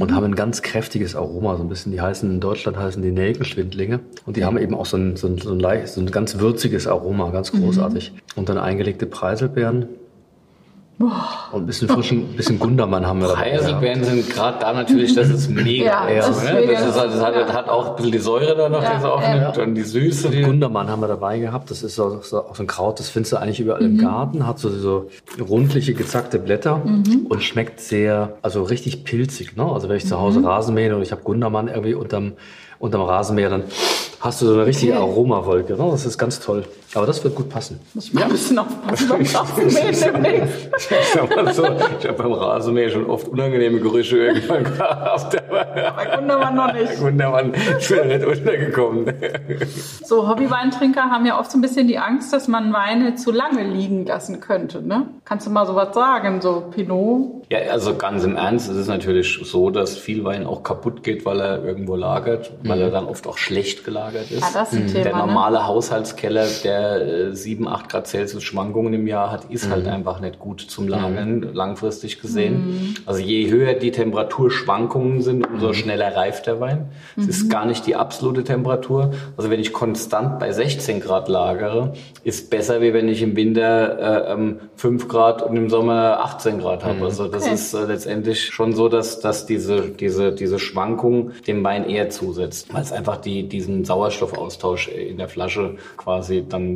und 0.00 0.12
haben 0.12 0.24
ein 0.24 0.34
ganz 0.34 0.62
kräftiges 0.62 1.16
Aroma. 1.16 1.56
So 1.56 1.62
ein 1.62 1.68
bisschen, 1.68 1.92
die 1.92 2.00
heißen 2.00 2.30
in 2.30 2.40
Deutschland 2.40 2.76
heißen 2.76 3.02
die 3.02 3.10
Nelkenschwindlinge. 3.10 4.00
Und 4.26 4.36
die 4.36 4.44
haben 4.44 4.58
eben 4.58 4.74
auch 4.74 4.86
so 4.86 4.96
ein, 4.96 5.16
so 5.16 5.26
ein, 5.26 5.38
so 5.38 5.52
ein, 5.52 5.60
leicht, 5.60 5.88
so 5.88 6.00
ein 6.00 6.10
ganz 6.10 6.38
würziges 6.38 6.86
Aroma, 6.86 7.30
ganz 7.30 7.52
großartig. 7.52 8.12
Und 8.36 8.48
dann 8.48 8.58
eingelegte 8.58 9.06
Preiselbeeren. 9.06 9.88
Und 11.52 11.62
ein 11.62 11.66
bisschen 11.66 11.88
frischen, 11.88 12.18
ein 12.30 12.36
bisschen 12.36 12.58
Gundermann 12.58 13.06
haben 13.06 13.20
wir 13.20 13.28
dabei. 13.28 13.50
gehabt. 13.50 13.62
Preiselbeeren 13.62 14.04
sind 14.04 14.30
gerade 14.30 14.58
da 14.60 14.72
natürlich, 14.72 15.14
das 15.14 15.28
ist 15.30 15.48
mega. 15.48 16.08
Ja, 16.10 16.16
das, 16.26 16.44
ne? 16.44 16.54
mega. 16.60 16.72
das, 16.72 16.86
ist, 16.86 16.98
halt- 17.00 17.12
das 17.12 17.22
hat, 17.24 17.34
das 17.36 17.52
hat 17.52 17.68
auch 17.68 17.90
ein 17.90 17.96
bisschen 17.96 18.12
die 18.12 18.18
Säure 18.18 18.56
da 18.56 18.68
noch, 18.68 18.82
Ja, 18.82 18.90
die 18.92 18.96
es 18.98 19.04
aufnimmt 19.04 19.58
und 19.58 19.74
die 19.74 19.82
Süße. 19.82 20.30
Die 20.30 20.42
Gundermann 20.42 20.88
haben 20.88 21.00
wir 21.00 21.08
dabei 21.08 21.38
gehabt. 21.38 21.70
Das 21.70 21.82
ist 21.82 21.94
so, 21.96 22.20
so, 22.22 22.38
auch 22.44 22.54
so 22.56 22.62
ein 22.62 22.66
Kraut, 22.66 22.98
das 22.98 23.08
findest 23.08 23.32
du 23.32 23.36
eigentlich 23.38 23.60
überall 23.60 23.82
im 23.82 23.98
Garten, 23.98 24.46
hat 24.46 24.58
so, 24.58 24.68
so 24.70 25.08
rundliche, 25.40 25.94
gezackte 25.94 26.38
Blätter 26.38 26.80
und 27.28 27.42
schmeckt 27.42 27.80
sehr, 27.80 28.34
also 28.42 28.62
richtig 28.62 29.04
pilzig. 29.04 29.56
Ne? 29.56 29.64
Also 29.64 29.88
wenn 29.88 29.96
ich 29.96 30.06
zu 30.06 30.18
Hause 30.20 30.42
Rasenmähe 30.44 30.94
und 30.94 31.02
ich 31.02 31.12
habe 31.12 31.22
Gundermann 31.22 31.68
irgendwie 31.68 31.94
unterm, 31.94 32.32
unterm 32.78 33.02
Rasenmäher, 33.02 33.50
dann 33.50 33.64
hast 34.20 34.40
du 34.42 34.46
so 34.46 34.54
eine 34.54 34.66
richtige 34.66 34.96
Aromawolke. 34.96 35.72
Ne? 35.74 35.88
Das 35.90 36.06
ist 36.06 36.18
ganz 36.18 36.40
toll. 36.40 36.64
Aber 36.94 37.06
das 37.06 37.24
wird 37.24 37.34
gut 37.34 37.48
passen. 37.48 37.80
Muss 37.94 38.06
ich 38.06 38.12
mal 38.12 38.24
ein 38.24 38.30
bisschen 38.30 38.58
aufpassen 38.58 39.08
beim 39.08 39.22
Rasenmähen 39.24 39.98
demnächst. 39.98 40.68
Ich 40.76 41.06
sag 41.14 41.34
mal 41.34 41.54
so, 41.54 41.64
ich 41.64 42.06
habe 42.06 42.22
beim 42.22 42.32
Rasenmäher 42.32 42.90
schon 42.90 43.06
oft 43.08 43.28
unangenehme 43.28 43.80
Gerüche 43.80 44.18
irgendwann 44.18 44.64
gehabt, 44.64 45.42
aber 45.50 45.64
Bei 45.96 46.16
Gundermann 46.16 46.54
noch 46.54 46.72
nicht. 46.74 46.98
Gundermann 46.98 47.54
ist 47.54 47.90
mir 47.90 48.04
nicht 48.04 48.26
untergekommen. 48.26 49.12
So, 50.04 50.28
Hobbyweintrinker 50.28 51.02
haben 51.10 51.24
ja 51.24 51.38
oft 51.40 51.50
so 51.50 51.58
ein 51.58 51.62
bisschen 51.62 51.88
die 51.88 51.98
Angst, 51.98 52.32
dass 52.32 52.46
man 52.46 52.72
Weine 52.74 53.14
zu 53.14 53.32
lange 53.32 53.62
liegen 53.62 54.04
lassen 54.04 54.40
könnte. 54.40 54.82
Ne? 54.86 55.06
Kannst 55.24 55.46
du 55.46 55.50
mal 55.50 55.66
sowas 55.66 55.94
sagen? 55.94 56.40
So 56.42 56.64
Pinot? 56.74 57.46
Ja, 57.48 57.58
also 57.70 57.94
ganz 57.96 58.24
im 58.24 58.36
Ernst, 58.36 58.70
es 58.70 58.76
ist 58.76 58.88
natürlich 58.88 59.40
so, 59.44 59.70
dass 59.70 59.96
viel 59.96 60.24
Wein 60.24 60.46
auch 60.46 60.62
kaputt 60.62 61.02
geht, 61.02 61.24
weil 61.24 61.40
er 61.40 61.64
irgendwo 61.64 61.96
lagert, 61.96 62.50
weil 62.64 62.80
er 62.80 62.90
dann 62.90 63.06
oft 63.06 63.26
auch 63.26 63.38
schlecht 63.38 63.84
gelagert 63.84 64.30
ist. 64.30 64.42
Ah, 64.42 64.50
das 64.52 64.72
ist 64.72 64.78
ein 64.78 64.86
Thema, 64.88 65.04
Der 65.04 65.12
ne? 65.12 65.18
normale 65.18 65.66
Haushaltskeller, 65.66 66.46
der 66.64 66.81
äh, 66.82 67.34
7, 67.34 67.66
8 67.68 67.88
Grad 67.88 68.06
Celsius 68.06 68.42
Schwankungen 68.42 68.92
im 68.94 69.06
Jahr 69.06 69.30
hat, 69.30 69.44
ist 69.50 69.70
halt 69.70 69.86
einfach 69.88 70.20
nicht 70.20 70.38
gut 70.38 70.60
zum 70.60 70.88
Lagern, 70.88 71.54
langfristig 71.54 72.20
gesehen. 72.20 72.96
Also 73.06 73.20
je 73.20 73.50
höher 73.50 73.74
die 73.74 73.90
Temperaturschwankungen 73.90 75.20
sind, 75.22 75.46
umso 75.46 75.72
schneller 75.72 76.14
reift 76.16 76.46
der 76.46 76.60
Wein. 76.60 76.88
Es 77.16 77.28
ist 77.28 77.50
gar 77.50 77.66
nicht 77.66 77.86
die 77.86 77.94
absolute 77.96 78.44
Temperatur. 78.44 79.12
Also 79.36 79.50
wenn 79.50 79.60
ich 79.60 79.72
konstant 79.72 80.38
bei 80.38 80.52
16 80.52 81.00
Grad 81.00 81.28
lagere, 81.28 81.92
ist 82.24 82.50
besser, 82.50 82.80
wie 82.80 82.92
wenn 82.94 83.08
ich 83.08 83.22
im 83.22 83.36
Winter 83.36 84.28
äh, 84.28 84.32
ähm, 84.32 84.56
5 84.76 85.08
Grad 85.08 85.42
und 85.42 85.56
im 85.56 85.68
Sommer 85.68 86.20
18 86.24 86.58
Grad 86.60 86.84
habe. 86.84 87.04
Also 87.04 87.28
das 87.28 87.42
Okay. 87.44 87.54
ist 87.54 87.74
äh, 87.74 87.84
letztendlich 87.84 88.46
schon 88.46 88.72
so, 88.74 88.88
dass, 88.88 89.20
dass 89.20 89.46
diese, 89.46 89.82
diese, 89.90 90.32
diese 90.32 90.58
Schwankung 90.58 91.32
dem 91.46 91.62
Wein 91.64 91.88
eher 91.88 92.08
zusetzt, 92.10 92.72
weil 92.72 92.82
es 92.82 92.92
einfach 92.92 93.16
die, 93.16 93.48
diesen 93.48 93.84
Sauerstoffaustausch 93.84 94.88
in 94.88 95.18
der 95.18 95.28
Flasche 95.28 95.76
quasi 95.96 96.44
dann 96.48 96.71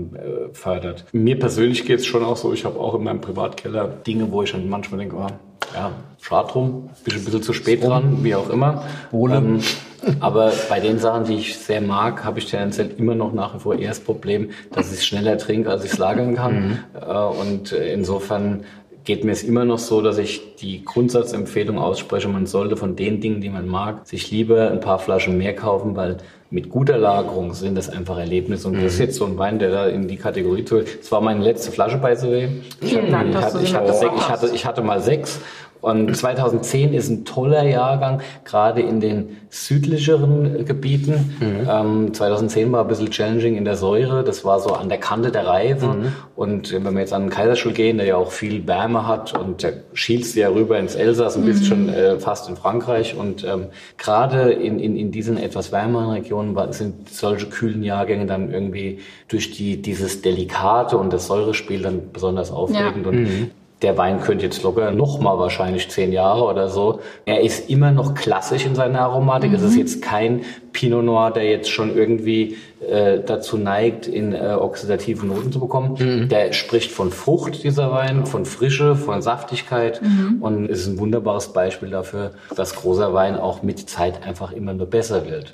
fördert. 0.53 1.05
Mir 1.13 1.39
persönlich 1.39 1.85
geht 1.85 2.01
es 2.01 2.07
schon 2.07 2.25
auch 2.25 2.37
so, 2.37 2.53
ich 2.53 2.65
habe 2.65 2.79
auch 2.79 2.95
in 2.95 3.05
meinem 3.05 3.21
Privatkeller 3.21 3.89
Dinge, 3.89 4.31
wo 4.31 4.43
ich 4.43 4.53
dann 4.53 4.69
manchmal 4.69 5.01
denke, 5.01 5.17
oh, 5.17 5.27
ja, 5.75 5.93
schade 6.21 6.53
drum, 6.53 6.91
bin 7.05 7.15
ein 7.15 7.25
bisschen 7.25 7.43
zu 7.43 7.53
spät 7.53 7.85
dran, 7.85 8.19
wie 8.23 8.35
auch 8.35 8.51
immer. 8.51 8.85
Ähm, 9.13 9.61
aber 10.21 10.53
bei 10.69 10.81
den 10.81 10.99
Sachen, 10.99 11.25
die 11.25 11.37
ich 11.37 11.59
sehr 11.59 11.81
mag, 11.81 12.25
habe 12.25 12.39
ich 12.39 12.47
tendenziell 12.47 12.91
immer 12.97 13.15
noch 13.15 13.33
nach 13.33 13.55
wie 13.55 13.59
vor 13.61 13.75
eher 13.75 13.89
das 13.89 14.01
Problem, 14.01 14.51
dass 14.73 14.93
ich 14.93 14.99
es 14.99 15.07
schneller 15.07 15.39
trinke, 15.39 15.71
als 15.71 15.85
ich 15.85 15.93
es 15.93 15.99
lagern 15.99 16.35
kann. 16.35 16.85
Äh, 16.95 17.15
und 17.15 17.73
äh, 17.73 17.93
insofern 17.93 18.65
geht 19.05 19.25
mir 19.25 19.33
es 19.33 19.45
immer 19.45 19.65
noch 19.65 19.79
so, 19.79 20.03
dass 20.03 20.19
ich 20.19 20.57
die 20.57 20.85
Grundsatzempfehlung 20.85 21.79
ausspreche, 21.79 22.29
man 22.29 22.47
sollte 22.47 22.77
von 22.77 22.97
den 22.97 23.21
Dingen, 23.21 23.41
die 23.41 23.51
man 23.51 23.69
mag, 23.69 24.07
sich 24.07 24.31
lieber 24.31 24.71
ein 24.71 24.81
paar 24.81 24.99
Flaschen 24.99 25.39
mehr 25.39 25.55
kaufen, 25.55 25.95
weil 25.95 26.19
mit 26.51 26.71
guter 26.71 26.97
Lagerung 26.97 27.55
sind 27.55 27.75
das 27.75 27.89
einfach 27.89 28.19
Erlebnisse. 28.19 28.69
Und 28.69 28.77
das 28.77 28.95
ist 28.95 28.99
jetzt 28.99 29.17
so 29.17 29.25
ein 29.25 29.37
Wein, 29.37 29.59
der 29.59 29.71
da 29.71 29.87
in 29.87 30.07
die 30.07 30.17
Kategorie 30.17 30.65
tut. 30.65 31.01
Das 31.01 31.11
war 31.11 31.21
meine 31.21 31.43
letzte 31.43 31.73
Flasche 31.73 31.99
bei 31.99 32.15
SW. 32.15 32.49
Ich, 32.81 32.91
Vielen 32.91 33.11
Dank, 33.11 33.35
ich, 33.63 33.75
ich, 33.75 34.55
ich 34.55 34.67
hatte 34.67 34.83
mal 34.83 35.01
sechs. 35.01 35.41
Und 35.87 36.17
2010 36.17 36.95
ist 36.95 37.09
ein 37.11 37.25
toller 37.25 37.63
Jahrgang, 37.63 38.21
gerade 38.45 38.83
in 38.83 38.99
den 38.99 39.37
südlicheren 39.51 40.65
Gebieten. 40.65 41.37
Ähm, 41.71 42.13
2010 42.13 42.73
war 42.73 42.81
ein 42.81 42.89
bisschen 42.89 43.13
challenging 43.13 43.57
in 43.57 43.65
der 43.65 43.77
Säure. 43.77 44.25
Das 44.25 44.45
war 44.45 44.59
so 44.59 44.71
an 44.71 44.89
der 44.89 44.99
Kante 44.99 45.31
der 45.31 45.47
Reife. 45.47 45.87
Und 46.35 46.73
wenn 46.73 46.93
wir 46.93 46.99
jetzt 46.99 47.13
an 47.13 47.27
den 47.27 47.31
Kaiserstuhl 47.31 47.73
gehen, 47.73 47.99
der 47.99 48.07
ja 48.09 48.17
auch 48.17 48.33
viel 48.33 48.67
Wärme 48.67 49.07
hat 49.07 49.39
und 49.39 49.63
der 49.63 49.75
schielst 49.93 50.35
ja 50.35 50.49
rüber 50.49 50.77
ins 50.77 50.97
Elsass 50.97 51.37
und 51.37 51.45
bist 51.45 51.67
schon 51.67 51.89
äh, 51.89 52.19
fast 52.19 52.49
in 52.49 52.57
Frankreich. 52.57 53.17
Und 53.17 53.45
ähm, 53.45 53.67
gerade 53.97 54.51
in, 54.51 54.81
in, 54.81 54.97
in 54.97 55.13
diesen 55.13 55.39
etwas 55.39 55.71
wärmeren 55.71 56.11
Regionen 56.11 56.57
sind 56.73 57.09
solche 57.11 57.47
kühlen 57.47 57.85
Jahrgänge 57.85 58.27
dann 58.27 58.53
irgendwie 58.53 58.99
durch 59.29 59.53
die, 59.53 59.81
dieses 59.81 60.21
Delikate 60.21 60.99
und 60.99 61.13
das 61.13 61.29
Säurespiel 61.29 61.83
dann 61.83 62.11
besonders 62.13 62.51
aufregend. 62.51 63.07
Und 63.07 63.53
der 63.83 63.99
Wein 63.99 64.21
könnte 64.21 64.47
jetzt 64.47 64.63
locker 64.63 64.91
noch 64.91 65.21
mal 65.21 65.39
wahrscheinlich 65.39 65.91
zehn 65.91 66.11
Jahre 66.11 66.45
oder 66.45 66.69
so. 66.69 67.01
Er 67.27 67.43
ist 67.43 67.69
immer 67.69 67.93
noch 67.93 68.15
klassisch 68.15 68.65
in 68.65 68.75
seiner 68.75 69.01
Aromatik. 69.01 69.53
Es 69.53 69.63
ist 69.63 69.77
jetzt 69.77 70.01
kein 70.01 70.43
Pinot 70.73 71.05
Noir, 71.05 71.31
der 71.31 71.45
jetzt 71.45 71.71
schon 71.71 71.95
irgendwie 71.95 72.57
äh, 72.81 73.21
dazu 73.25 73.59
neigt, 73.59 74.07
in 74.07 74.33
äh, 74.33 74.57
oxidative 74.59 75.27
Noten 75.27 75.53
zu 75.53 75.61
bekommen. 75.61 76.29
Der 76.29 76.53
spricht 76.55 76.91
von 76.91 77.11
Frucht, 77.11 77.65
dieser 77.65 77.91
Wein, 77.93 78.25
von 78.25 78.47
Frische, 78.47 78.95
von 78.97 79.21
Saftigkeit 79.21 80.01
und 80.41 80.67
ist 80.67 80.87
ein 80.87 80.99
wunderbares 80.99 81.49
Beispiel 81.53 81.91
dafür, 81.91 82.33
dass 82.55 82.75
großer 82.75 83.13
Wein 83.13 83.37
auch 83.37 83.63
mit 83.63 83.91
Zeit 83.91 84.27
einfach 84.27 84.53
immer 84.53 84.73
nur 84.73 84.87
besser 84.87 85.27
wird. 85.29 85.53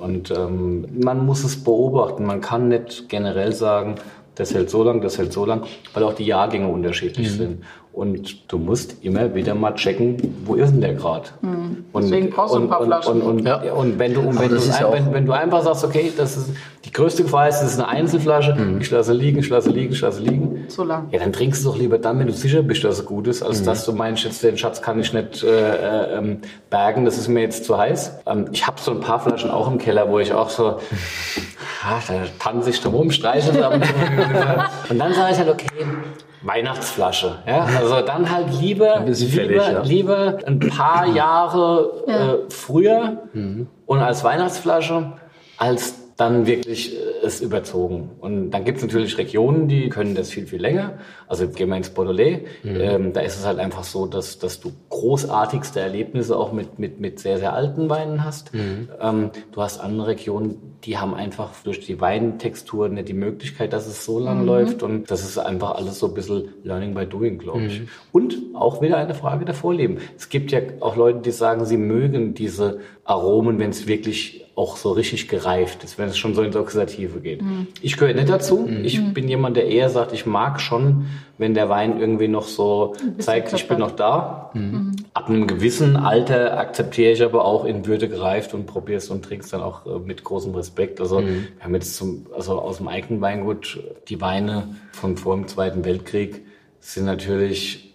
Und 0.00 0.30
ähm, 0.30 0.86
man 1.02 1.24
muss 1.24 1.44
es 1.44 1.62
beobachten. 1.62 2.24
Man 2.26 2.40
kann 2.40 2.68
nicht 2.68 3.08
generell 3.08 3.52
sagen, 3.52 3.96
das 4.36 4.54
hält 4.54 4.70
so 4.70 4.84
lang, 4.84 5.00
das 5.00 5.18
hält 5.18 5.32
so 5.32 5.44
lang, 5.44 5.64
weil 5.92 6.04
auch 6.04 6.14
die 6.14 6.24
Jahrgänge 6.26 6.68
unterschiedlich 6.68 7.32
Mhm. 7.32 7.36
sind. 7.36 7.64
Und 7.96 8.52
du 8.52 8.58
musst 8.58 9.02
immer 9.02 9.34
wieder 9.34 9.54
mal 9.54 9.74
checken, 9.74 10.18
wo 10.44 10.54
ist 10.54 10.70
denn 10.70 10.82
der 10.82 10.92
Grad? 10.92 11.32
Und, 11.40 11.50
Mhm. 11.50 11.84
Deswegen 11.94 12.28
brauchst 12.28 12.52
du 12.52 12.58
ein 12.58 12.62
und, 12.64 12.68
paar 12.68 12.80
und, 12.82 12.86
Flaschen. 12.88 13.22
Und, 13.22 13.38
und, 13.40 13.46
Ja. 13.46 13.72
und 13.72 13.98
wenn 13.98 14.12
du, 14.12 14.20
und 14.20 14.38
wenn, 14.38 14.50
du 14.50 14.56
ein, 14.56 14.92
wenn, 14.92 15.14
wenn 15.14 15.24
du 15.24 15.32
einfach 15.32 15.62
sagst, 15.62 15.82
okay, 15.82 16.12
das 16.14 16.36
ist 16.36 16.50
die 16.84 16.92
größte 16.92 17.22
Gefahr 17.22 17.48
ist, 17.48 17.60
das 17.60 17.72
ist 17.72 17.78
eine 17.78 17.88
Einzelflasche, 17.88 18.54
Mhm. 18.54 18.82
ich 18.82 18.90
lasse 18.90 19.14
liegen, 19.14 19.38
ich 19.38 19.48
lasse 19.48 19.70
liegen, 19.70 19.94
ich 19.94 20.00
lasse 20.02 20.20
liegen. 20.20 20.68
Zu 20.68 20.84
lang. 20.84 21.08
Ja, 21.10 21.20
dann 21.20 21.32
trinkst 21.32 21.64
du 21.64 21.70
doch 21.70 21.78
lieber 21.78 21.96
dann, 21.96 22.18
wenn 22.18 22.26
du 22.26 22.34
sicher 22.34 22.62
bist, 22.62 22.84
dass 22.84 22.98
es 22.98 23.06
gut 23.06 23.28
ist, 23.28 23.40
Mhm. 23.40 23.46
als 23.46 23.62
dass 23.62 23.86
du 23.86 23.92
meinst, 23.92 24.24
jetzt 24.24 24.42
den 24.42 24.58
Schatz 24.58 24.82
kann 24.82 25.00
ich 25.00 25.14
nicht 25.14 25.42
äh, 25.42 25.46
äh, 25.48 26.18
ähm, 26.18 26.42
bergen, 26.68 27.06
das 27.06 27.16
ist 27.16 27.28
mir 27.28 27.40
jetzt 27.40 27.64
zu 27.64 27.78
heiß. 27.78 28.12
Ähm, 28.26 28.44
ich 28.52 28.66
habe 28.66 28.78
so 28.78 28.90
ein 28.90 29.00
paar 29.00 29.20
Flaschen 29.20 29.50
auch 29.50 29.70
im 29.72 29.78
Keller, 29.78 30.10
wo 30.10 30.18
ich 30.18 30.34
auch 30.34 30.50
so, 30.50 30.66
ah, 31.82 31.98
da 32.08 32.14
tanze 32.38 32.68
ich 32.68 32.80
drum 32.82 32.94
rum, 32.94 33.10
streiche 33.10 33.52
es 33.52 33.62
ab 33.62 33.72
und 33.72 33.86
zu. 33.86 33.92
Und 34.90 34.98
dann 34.98 35.14
sage 35.14 35.32
ich 35.32 35.38
halt, 35.38 35.48
okay, 35.48 35.66
Weihnachtsflasche. 36.42 37.36
Ja? 37.46 37.66
Also 37.78 38.00
dann 38.02 38.30
halt 38.30 38.52
lieber, 38.60 39.00
bisschen 39.00 39.30
lieber, 39.30 39.62
fällig, 39.62 39.72
ja. 39.72 39.82
lieber 39.82 40.38
ein 40.46 40.58
paar 40.60 41.06
Jahre 41.06 42.02
Ja. 42.06 42.32
äh, 42.34 42.38
früher 42.50 43.22
und 43.86 43.98
als 44.00 44.22
Weihnachtsflasche, 44.24 45.12
als 45.58 45.94
dann 46.16 46.46
wirklich 46.46 46.94
äh, 46.94 47.26
es 47.26 47.40
überzogen. 47.40 48.10
Und 48.20 48.50
dann 48.50 48.64
gibt 48.64 48.78
es 48.78 48.84
natürlich 48.84 49.18
Regionen, 49.18 49.68
die 49.68 49.88
können 49.88 50.14
das 50.14 50.30
viel, 50.30 50.46
viel 50.46 50.60
länger. 50.60 50.94
Also 51.28 51.48
gehen 51.48 51.68
wir 51.68 51.76
ins 51.76 51.90
Beaujolais. 51.90 52.42
Ähm, 52.64 53.12
da 53.12 53.20
ist 53.20 53.36
es 53.38 53.44
halt 53.44 53.58
einfach 53.58 53.84
so, 53.84 54.06
dass, 54.06 54.38
dass 54.38 54.60
du 54.60 54.72
großartigste 54.88 55.80
Erlebnisse 55.80 56.36
auch 56.36 56.52
mit, 56.52 56.78
mit, 56.78 57.00
mit 57.00 57.18
sehr, 57.18 57.38
sehr 57.38 57.52
alten 57.52 57.88
Weinen 57.90 58.24
hast. 58.24 58.54
Mhm. 58.54 58.88
Ähm, 59.00 59.30
du 59.52 59.62
hast 59.62 59.78
andere 59.78 60.08
Regionen, 60.08 60.76
die 60.84 60.98
haben 60.98 61.14
einfach 61.14 61.50
durch 61.64 61.80
die 61.80 62.00
Weintextur 62.00 62.88
nicht 62.88 63.08
die 63.08 63.14
Möglichkeit, 63.14 63.72
dass 63.72 63.86
es 63.86 64.04
so 64.04 64.20
lang 64.20 64.40
mhm. 64.40 64.46
läuft 64.46 64.82
und 64.84 65.10
das 65.10 65.22
ist 65.22 65.36
einfach 65.36 65.74
alles 65.74 65.98
so 65.98 66.06
ein 66.06 66.14
bisschen 66.14 66.48
Learning 66.62 66.94
by 66.94 67.06
Doing, 67.06 67.38
glaube 67.38 67.64
ich. 67.64 67.80
Mhm. 67.80 67.88
Und 68.12 68.36
auch 68.54 68.80
wieder 68.80 68.96
eine 68.96 69.14
Frage 69.14 69.44
der 69.44 69.54
Vorleben. 69.54 69.98
Es 70.16 70.28
gibt 70.28 70.52
ja 70.52 70.60
auch 70.80 70.96
Leute, 70.96 71.20
die 71.20 71.32
sagen, 71.32 71.64
sie 71.64 71.76
mögen 71.76 72.34
diese 72.34 72.80
Aromen, 73.06 73.58
wenn 73.58 73.70
es 73.70 73.86
wirklich 73.86 74.46
auch 74.56 74.78
so 74.78 74.92
richtig 74.92 75.28
gereift 75.28 75.84
ist, 75.84 75.98
wenn 75.98 76.08
es 76.08 76.16
schon 76.16 76.34
so 76.34 76.42
ins 76.42 76.56
Oxidative 76.56 77.20
geht. 77.20 77.42
Mhm. 77.42 77.68
Ich 77.82 77.98
gehöre 77.98 78.14
nicht 78.14 78.30
dazu. 78.30 78.66
Mhm. 78.66 78.84
Ich 78.84 78.98
mhm. 78.98 79.12
bin 79.12 79.28
jemand, 79.28 79.56
der 79.56 79.66
eher 79.66 79.90
sagt, 79.90 80.14
ich 80.14 80.24
mag 80.24 80.60
schon, 80.62 81.06
wenn 81.36 81.52
der 81.52 81.68
Wein 81.68 82.00
irgendwie 82.00 82.26
noch 82.26 82.48
so 82.48 82.94
zeigt, 83.18 83.52
ich 83.52 83.68
bin 83.68 83.78
noch 83.78 83.90
da. 83.90 84.50
Mhm. 84.54 84.96
Ab 85.12 85.28
einem 85.28 85.46
gewissen 85.46 85.96
Alter 85.96 86.58
akzeptiere 86.58 87.12
ich 87.12 87.22
aber 87.22 87.44
auch 87.44 87.66
in 87.66 87.86
Würde 87.86 88.08
gereift 88.08 88.54
und 88.54 88.66
probiere 88.66 88.96
es 88.96 89.10
und 89.10 89.26
trinke 89.26 89.44
es 89.44 89.50
dann 89.50 89.60
auch 89.60 89.84
äh, 89.84 89.98
mit 89.98 90.24
großem 90.24 90.54
Respekt. 90.54 91.00
Also 91.02 91.20
mhm. 91.20 91.48
wir 91.56 91.64
haben 91.64 91.74
jetzt 91.74 91.94
zum, 91.94 92.26
also 92.34 92.58
aus 92.58 92.78
dem 92.78 92.88
eigenen 92.88 93.20
Weingut 93.20 93.78
die 94.08 94.22
Weine 94.22 94.74
von 94.92 95.18
vor 95.18 95.36
dem 95.36 95.48
Zweiten 95.48 95.84
Weltkrieg 95.84 96.40
sind 96.80 97.04
natürlich 97.04 97.94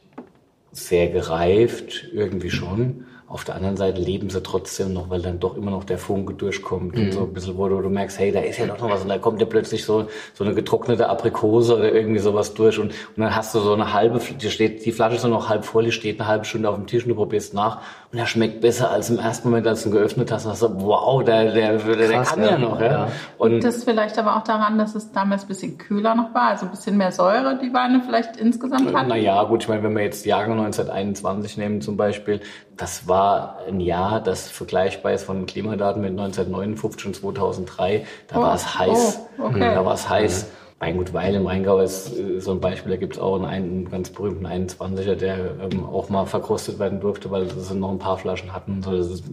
sehr 0.71 1.07
gereift, 1.07 2.07
irgendwie 2.13 2.51
schon. 2.51 3.05
Auf 3.31 3.45
der 3.45 3.55
anderen 3.55 3.77
Seite 3.77 4.01
leben 4.01 4.29
sie 4.29 4.43
trotzdem 4.43 4.93
noch, 4.93 5.09
weil 5.09 5.21
dann 5.21 5.39
doch 5.39 5.55
immer 5.55 5.71
noch 5.71 5.85
der 5.85 5.97
Funke 5.97 6.33
durchkommt 6.33 6.95
mhm. 6.95 7.05
und 7.05 7.11
so 7.13 7.21
ein 7.21 7.33
bisschen, 7.33 7.57
wo 7.57 7.69
du, 7.69 7.81
du, 7.81 7.89
merkst, 7.89 8.19
hey, 8.19 8.31
da 8.31 8.41
ist 8.41 8.59
ja 8.59 8.67
doch 8.67 8.79
noch 8.79 8.89
was. 8.89 9.03
Und 9.03 9.07
da 9.07 9.17
kommt 9.17 9.39
ja 9.39 9.45
plötzlich 9.45 9.85
so, 9.85 10.07
so 10.33 10.43
eine 10.43 10.53
getrocknete 10.53 11.07
Aprikose 11.07 11.77
oder 11.77 11.93
irgendwie 11.93 12.19
sowas 12.19 12.53
durch. 12.53 12.77
Und, 12.77 12.87
und 12.87 13.17
dann 13.17 13.33
hast 13.33 13.55
du 13.55 13.59
so 13.59 13.73
eine 13.73 13.93
halbe, 13.93 14.19
die 14.19 14.49
steht, 14.49 14.85
die 14.85 14.91
Flasche 14.91 15.15
ist 15.15 15.23
noch 15.23 15.47
halb 15.47 15.63
voll, 15.63 15.85
die 15.85 15.91
steht 15.93 16.19
eine 16.19 16.27
halbe 16.27 16.45
Stunde 16.45 16.69
auf 16.69 16.75
dem 16.75 16.87
Tisch 16.87 17.03
und 17.03 17.09
du 17.09 17.15
probierst 17.15 17.53
nach 17.53 17.79
und 18.11 18.19
er 18.19 18.25
schmeckt 18.25 18.59
besser 18.59 18.91
als 18.91 19.09
im 19.09 19.19
ersten 19.19 19.49
Moment, 19.49 19.65
als 19.67 19.83
du 19.83 19.89
ihn 19.89 19.93
geöffnet 19.93 20.31
hast. 20.33 20.45
Und 20.45 20.51
hast 20.51 20.61
du, 20.61 20.81
wow, 20.81 21.23
der, 21.23 21.53
der, 21.53 21.77
der, 21.77 21.95
der 21.95 22.21
kann 22.23 22.43
ja, 22.43 22.57
noch. 22.57 22.79
Ja. 22.81 22.91
ja. 22.91 23.07
Und 23.37 23.51
Liegt 23.51 23.63
das 23.63 23.85
vielleicht 23.85 24.19
aber 24.19 24.35
auch 24.35 24.43
daran, 24.43 24.77
dass 24.77 24.95
es 24.95 25.13
damals 25.13 25.43
ein 25.43 25.47
bisschen 25.47 25.77
kühler 25.77 26.13
noch 26.15 26.33
war, 26.33 26.49
also 26.49 26.65
ein 26.65 26.71
bisschen 26.71 26.97
mehr 26.97 27.13
Säure, 27.13 27.57
die 27.57 27.73
Weine 27.73 28.01
vielleicht 28.05 28.35
insgesamt 28.35 28.93
hatten? 28.93 29.07
Naja, 29.07 29.41
gut, 29.43 29.63
ich 29.63 29.69
meine, 29.69 29.83
wenn 29.83 29.95
wir 29.95 30.03
jetzt 30.03 30.25
Jahrgang 30.25 30.59
1921 30.59 31.55
nehmen 31.55 31.79
zum 31.79 31.95
Beispiel, 31.95 32.41
das 32.75 33.07
war 33.07 33.59
ein 33.65 33.79
Jahr, 33.79 34.19
das 34.19 34.49
vergleichbar 34.49 35.13
ist 35.13 35.23
von 35.23 35.37
den 35.37 35.45
Klimadaten 35.45 36.01
mit 36.01 36.11
1959 36.11 37.05
und 37.05 37.15
2003. 37.15 38.05
Da 38.27 38.39
oh, 38.39 38.41
war 38.41 38.55
es 38.55 38.77
heiß. 38.77 39.21
Oh, 39.37 39.45
okay. 39.45 39.73
Da 39.73 39.85
war 39.85 39.93
es 39.93 40.09
heiß. 40.09 40.43
Mhm. 40.43 40.60
Weingut 40.81 41.13
Weil 41.13 41.35
im 41.35 41.45
Rheingau 41.45 41.79
ist 41.79 42.17
äh, 42.17 42.39
so 42.39 42.51
ein 42.51 42.59
Beispiel, 42.59 42.91
da 42.91 42.97
gibt 42.97 43.13
es 43.13 43.19
auch 43.19 43.35
einen, 43.35 43.45
einen, 43.45 43.89
ganz 43.89 44.09
berühmten 44.09 44.47
21er, 44.47 45.13
der 45.13 45.37
ähm, 45.61 45.85
auch 45.85 46.09
mal 46.09 46.25
verkostet 46.25 46.79
werden 46.79 46.99
durfte, 46.99 47.29
weil 47.29 47.47
sie 47.47 47.75
noch 47.75 47.91
ein 47.91 47.99
paar 47.99 48.17
Flaschen 48.17 48.51
hatten. 48.51 48.81
So, 48.81 48.97
das 48.97 49.07
ist 49.07 49.23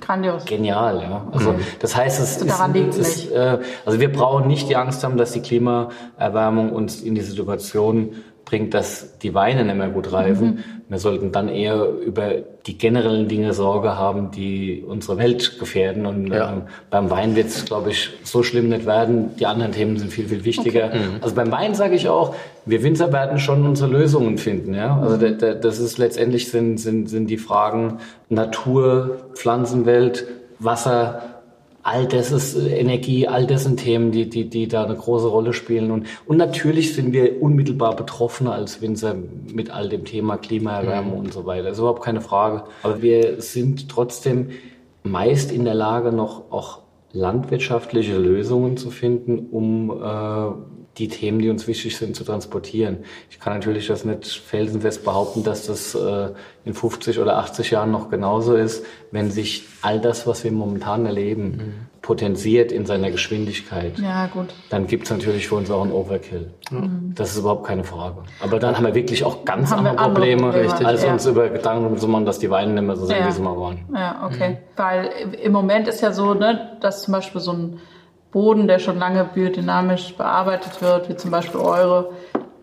Grandios. 0.00 0.46
Genial, 0.46 1.02
ja. 1.02 1.26
Also 1.32 1.52
mhm. 1.52 1.60
das 1.80 1.94
heißt, 1.94 2.20
es 2.20 2.34
also 2.36 2.46
daran 2.46 2.74
ist, 2.74 2.98
ist 2.98 3.30
äh, 3.30 3.58
also 3.84 4.00
wir 4.00 4.10
brauchen 4.10 4.46
nicht 4.46 4.68
die 4.70 4.76
Angst 4.76 5.04
haben, 5.04 5.18
dass 5.18 5.32
die 5.32 5.40
Klimaerwärmung 5.40 6.72
uns 6.72 7.02
in 7.02 7.14
die 7.14 7.20
Situation 7.20 8.12
bringt, 8.46 8.74
dass 8.74 9.18
die 9.18 9.34
Weine 9.34 9.64
nicht 9.64 9.76
mehr 9.76 9.88
gut 9.88 10.12
reifen. 10.12 10.46
Mhm. 10.46 10.64
Wir 10.88 10.98
sollten 10.98 11.32
dann 11.32 11.48
eher 11.48 11.84
über 11.88 12.34
die 12.66 12.78
generellen 12.78 13.26
Dinge 13.26 13.52
Sorge 13.52 13.98
haben, 13.98 14.30
die 14.30 14.84
unsere 14.86 15.18
Welt 15.18 15.58
gefährden. 15.58 16.06
Und 16.06 16.28
ja. 16.28 16.52
ähm, 16.52 16.62
beim 16.88 17.10
Wein 17.10 17.34
wird 17.34 17.48
es, 17.48 17.64
glaube 17.64 17.90
ich, 17.90 18.10
so 18.22 18.44
schlimm 18.44 18.68
nicht 18.68 18.86
werden. 18.86 19.36
Die 19.36 19.46
anderen 19.46 19.72
Themen 19.72 19.98
sind 19.98 20.12
viel, 20.12 20.28
viel 20.28 20.44
wichtiger. 20.44 20.86
Okay. 20.86 20.98
Mhm. 20.98 21.22
Also 21.22 21.34
beim 21.34 21.50
Wein 21.50 21.74
sage 21.74 21.96
ich 21.96 22.08
auch, 22.08 22.36
wir 22.64 22.84
Winzer 22.84 23.12
werden 23.12 23.40
schon 23.40 23.66
unsere 23.66 23.90
Lösungen 23.90 24.38
finden. 24.38 24.74
Ja? 24.74 24.96
Also 25.00 25.16
mhm. 25.16 25.38
das 25.60 25.80
ist 25.80 25.98
letztendlich 25.98 26.48
sind, 26.48 26.78
sind, 26.78 27.10
sind 27.10 27.28
die 27.28 27.38
Fragen 27.38 27.98
Natur, 28.28 29.18
Pflanzenwelt, 29.34 30.24
Wasser, 30.60 31.35
all 31.86 32.06
das 32.06 32.32
ist 32.32 32.56
äh, 32.56 32.78
Energie, 32.78 33.28
all 33.28 33.46
das 33.46 33.62
sind 33.62 33.78
Themen, 33.78 34.10
die, 34.10 34.28
die, 34.28 34.50
die 34.50 34.66
da 34.66 34.84
eine 34.84 34.96
große 34.96 35.28
Rolle 35.28 35.52
spielen. 35.52 35.92
Und, 35.92 36.06
und 36.26 36.36
natürlich 36.36 36.94
sind 36.94 37.12
wir 37.12 37.40
unmittelbar 37.40 37.94
betroffen 37.94 38.48
als 38.48 38.82
Winzer 38.82 39.14
mit 39.52 39.70
all 39.70 39.88
dem 39.88 40.04
Thema 40.04 40.36
Klimaerwärmung 40.36 41.14
mhm. 41.14 41.20
und 41.26 41.32
so 41.32 41.46
weiter. 41.46 41.64
Das 41.64 41.74
ist 41.74 41.78
überhaupt 41.78 42.02
keine 42.02 42.20
Frage. 42.20 42.64
Aber 42.82 43.02
wir 43.02 43.40
sind 43.40 43.88
trotzdem 43.88 44.50
meist 45.04 45.52
in 45.52 45.64
der 45.64 45.74
Lage, 45.74 46.10
noch 46.10 46.50
auch 46.50 46.80
landwirtschaftliche 47.12 48.18
Lösungen 48.18 48.76
zu 48.76 48.90
finden, 48.90 49.46
um 49.50 49.90
äh, 49.90 50.75
die 50.98 51.08
Themen, 51.08 51.40
die 51.40 51.50
uns 51.50 51.66
wichtig 51.66 51.96
sind, 51.96 52.16
zu 52.16 52.24
transportieren. 52.24 52.98
Ich 53.30 53.38
kann 53.38 53.52
natürlich 53.52 53.86
das 53.86 54.04
nicht 54.04 54.26
felsenfest 54.26 55.04
behaupten, 55.04 55.44
dass 55.44 55.66
das 55.66 55.94
äh, 55.94 56.30
in 56.64 56.72
50 56.72 57.18
oder 57.18 57.36
80 57.38 57.70
Jahren 57.70 57.90
noch 57.90 58.08
genauso 58.08 58.56
ist, 58.56 58.84
wenn 59.10 59.30
sich 59.30 59.64
all 59.82 60.00
das, 60.00 60.26
was 60.26 60.42
wir 60.42 60.52
momentan 60.52 61.04
erleben, 61.04 61.44
mhm. 61.44 62.00
potenziert 62.00 62.72
in 62.72 62.86
seiner 62.86 63.10
Geschwindigkeit. 63.10 63.98
Ja, 63.98 64.26
gut. 64.26 64.54
Dann 64.70 64.86
gibt 64.86 65.04
es 65.04 65.10
natürlich 65.10 65.48
für 65.48 65.56
uns 65.56 65.70
auch 65.70 65.82
einen 65.82 65.92
Overkill. 65.92 66.50
Mhm. 66.70 67.12
Das 67.14 67.32
ist 67.32 67.38
überhaupt 67.38 67.66
keine 67.66 67.84
Frage. 67.84 68.22
Aber 68.40 68.58
dann 68.58 68.76
haben 68.76 68.86
wir 68.86 68.94
wirklich 68.94 69.22
auch 69.22 69.44
ganz 69.44 69.72
andere 69.72 69.96
Probleme, 69.96 70.50
Probleme, 70.50 70.86
als 70.86 71.02
ja. 71.02 71.12
uns 71.12 71.26
über 71.26 71.50
Gedanken 71.50 71.96
zu 71.98 72.08
machen, 72.08 72.24
dass 72.24 72.38
die 72.38 72.50
Weine 72.50 72.72
nicht 72.72 72.84
mehr 72.84 72.96
so 72.96 73.04
sind, 73.04 73.18
ja. 73.18 73.28
wie 73.28 73.32
sie 73.32 73.42
mal 73.42 73.56
waren. 73.58 73.80
Ja, 73.94 74.26
okay. 74.26 74.50
Mhm. 74.50 74.56
Weil 74.76 75.10
im 75.42 75.52
Moment 75.52 75.88
ist 75.88 76.00
ja 76.00 76.12
so, 76.12 76.32
ne, 76.32 76.78
dass 76.80 77.02
zum 77.02 77.12
Beispiel 77.12 77.40
so 77.40 77.52
ein 77.52 77.80
Boden, 78.36 78.68
der 78.68 78.80
schon 78.80 78.98
lange 78.98 79.24
biodynamisch 79.32 80.14
bearbeitet 80.14 80.82
wird, 80.82 81.08
wie 81.08 81.16
zum 81.16 81.30
Beispiel 81.30 81.58
eure, 81.58 82.10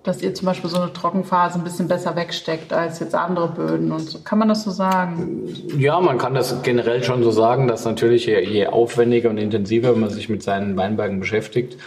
dass 0.04 0.22
ihr 0.22 0.32
zum 0.36 0.46
Beispiel 0.46 0.70
so 0.70 0.80
eine 0.80 0.94
Trockenphase 0.94 1.58
ein 1.58 1.64
bisschen 1.64 1.88
besser 1.88 2.16
wegsteckt 2.16 2.72
als 2.72 3.00
jetzt 3.00 3.16
andere 3.16 3.48
Böden 3.48 3.92
und 3.92 4.02
so. 4.02 4.20
Kann 4.20 4.38
man 4.38 4.50
das 4.50 4.66
so 4.66 4.70
sagen? 4.70 5.52
Ja, 5.76 6.00
man 6.00 6.20
kann 6.20 6.36
das 6.36 6.62
generell 6.62 7.04
schon 7.04 7.24
so 7.24 7.32
sagen, 7.32 7.68
dass 7.68 7.86
natürlich 7.86 8.28
je, 8.28 8.40
je 8.42 8.68
aufwendiger 8.68 9.32
und 9.32 9.40
intensiver 9.40 9.96
man 9.96 10.12
sich 10.12 10.30
mit 10.30 10.44
seinen 10.44 10.78
Weinbergen 10.78 11.20
beschäftigt, 11.20 11.78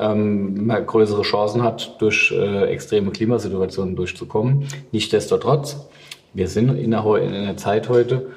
ähm, 0.00 0.64
man 0.64 0.86
größere 0.86 1.20
Chancen 1.20 1.62
hat, 1.62 1.96
durch 2.00 2.32
äh, 2.34 2.64
extreme 2.72 3.10
Klimasituationen 3.10 3.94
durchzukommen. 3.94 4.68
Nichtsdestotrotz, 4.90 5.86
wir 6.32 6.48
sind 6.48 6.78
in 6.78 6.94
einer, 6.94 7.18
in 7.18 7.34
einer 7.34 7.58
Zeit 7.58 7.90
heute, 7.90 8.28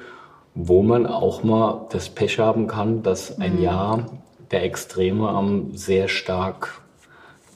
wo 0.54 0.82
man 0.82 1.06
auch 1.06 1.44
mal 1.44 1.86
das 1.92 2.10
Pech 2.10 2.38
haben 2.38 2.66
kann, 2.66 3.02
dass 3.02 3.40
ein 3.40 3.56
mhm. 3.56 3.62
Jahr 3.62 4.06
der 4.50 4.64
Extreme 4.64 5.28
am 5.28 5.74
sehr 5.76 6.08
stark 6.08 6.80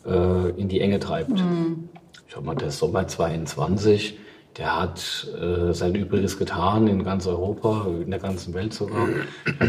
äh, 0.07 0.51
in 0.51 0.69
die 0.69 0.81
Enge 0.81 1.01
treibt. 1.01 1.31
Mhm. 1.31 1.89
Ich 2.27 2.35
sag 2.35 2.45
mal, 2.45 2.55
der 2.55 2.71
Sommer 2.71 3.07
22, 3.07 4.19
der 4.57 4.81
hat 4.81 5.29
äh, 5.41 5.73
sein 5.73 5.95
Übriges 5.95 6.39
getan 6.39 6.87
in 6.87 7.05
ganz 7.05 7.27
Europa, 7.27 7.87
in 7.89 8.11
der 8.11 8.21
ganzen 8.21 8.53
Welt 8.55 8.75
sogar. 8.75 9.09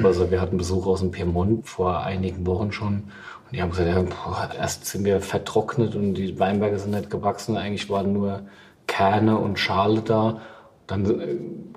Also 0.04 0.30
wir 0.32 0.42
hatten 0.42 0.58
Besuch 0.58 0.86
aus 0.86 1.00
dem 1.00 1.12
Piemont 1.12 1.68
vor 1.68 2.02
einigen 2.02 2.46
Wochen 2.46 2.72
schon. 2.72 2.94
Und 2.96 3.54
die 3.54 3.62
haben 3.62 3.70
gesagt, 3.70 3.90
ja, 3.90 4.02
boah, 4.02 4.50
erst 4.58 4.86
sind 4.86 5.06
wir 5.06 5.22
vertrocknet 5.22 5.96
und 5.96 6.16
die 6.16 6.38
Weinberge 6.40 6.80
sind 6.80 6.92
nicht 6.92 7.10
gewachsen. 7.10 7.56
Eigentlich 7.56 7.90
waren 7.90 8.12
nur 8.12 8.42
Kerne 8.88 9.38
und 9.38 9.60
Schale 9.60 10.02
da. 10.02 10.42
Dann 10.88 11.20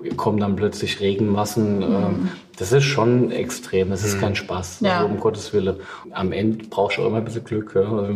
äh, 0.03 0.09
kommen 0.15 0.39
dann 0.39 0.55
plötzlich 0.55 0.99
Regenmassen. 0.99 1.79
Mhm. 1.79 2.29
Das 2.57 2.71
ist 2.71 2.83
schon 2.83 3.31
extrem. 3.31 3.89
Das 3.89 4.03
ist 4.03 4.17
mhm. 4.17 4.21
kein 4.21 4.35
Spaß. 4.35 4.81
Ja. 4.81 4.97
Also 4.99 5.09
um 5.09 5.19
Gottes 5.19 5.53
Willen. 5.53 5.77
Am 6.11 6.31
Ende 6.31 6.65
brauchst 6.69 6.97
du 6.97 7.03
auch 7.03 7.07
immer 7.07 7.17
ein 7.17 7.25
bisschen 7.25 7.45
Glück. 7.45 7.73
Ja. 7.75 7.81
Also 7.81 8.13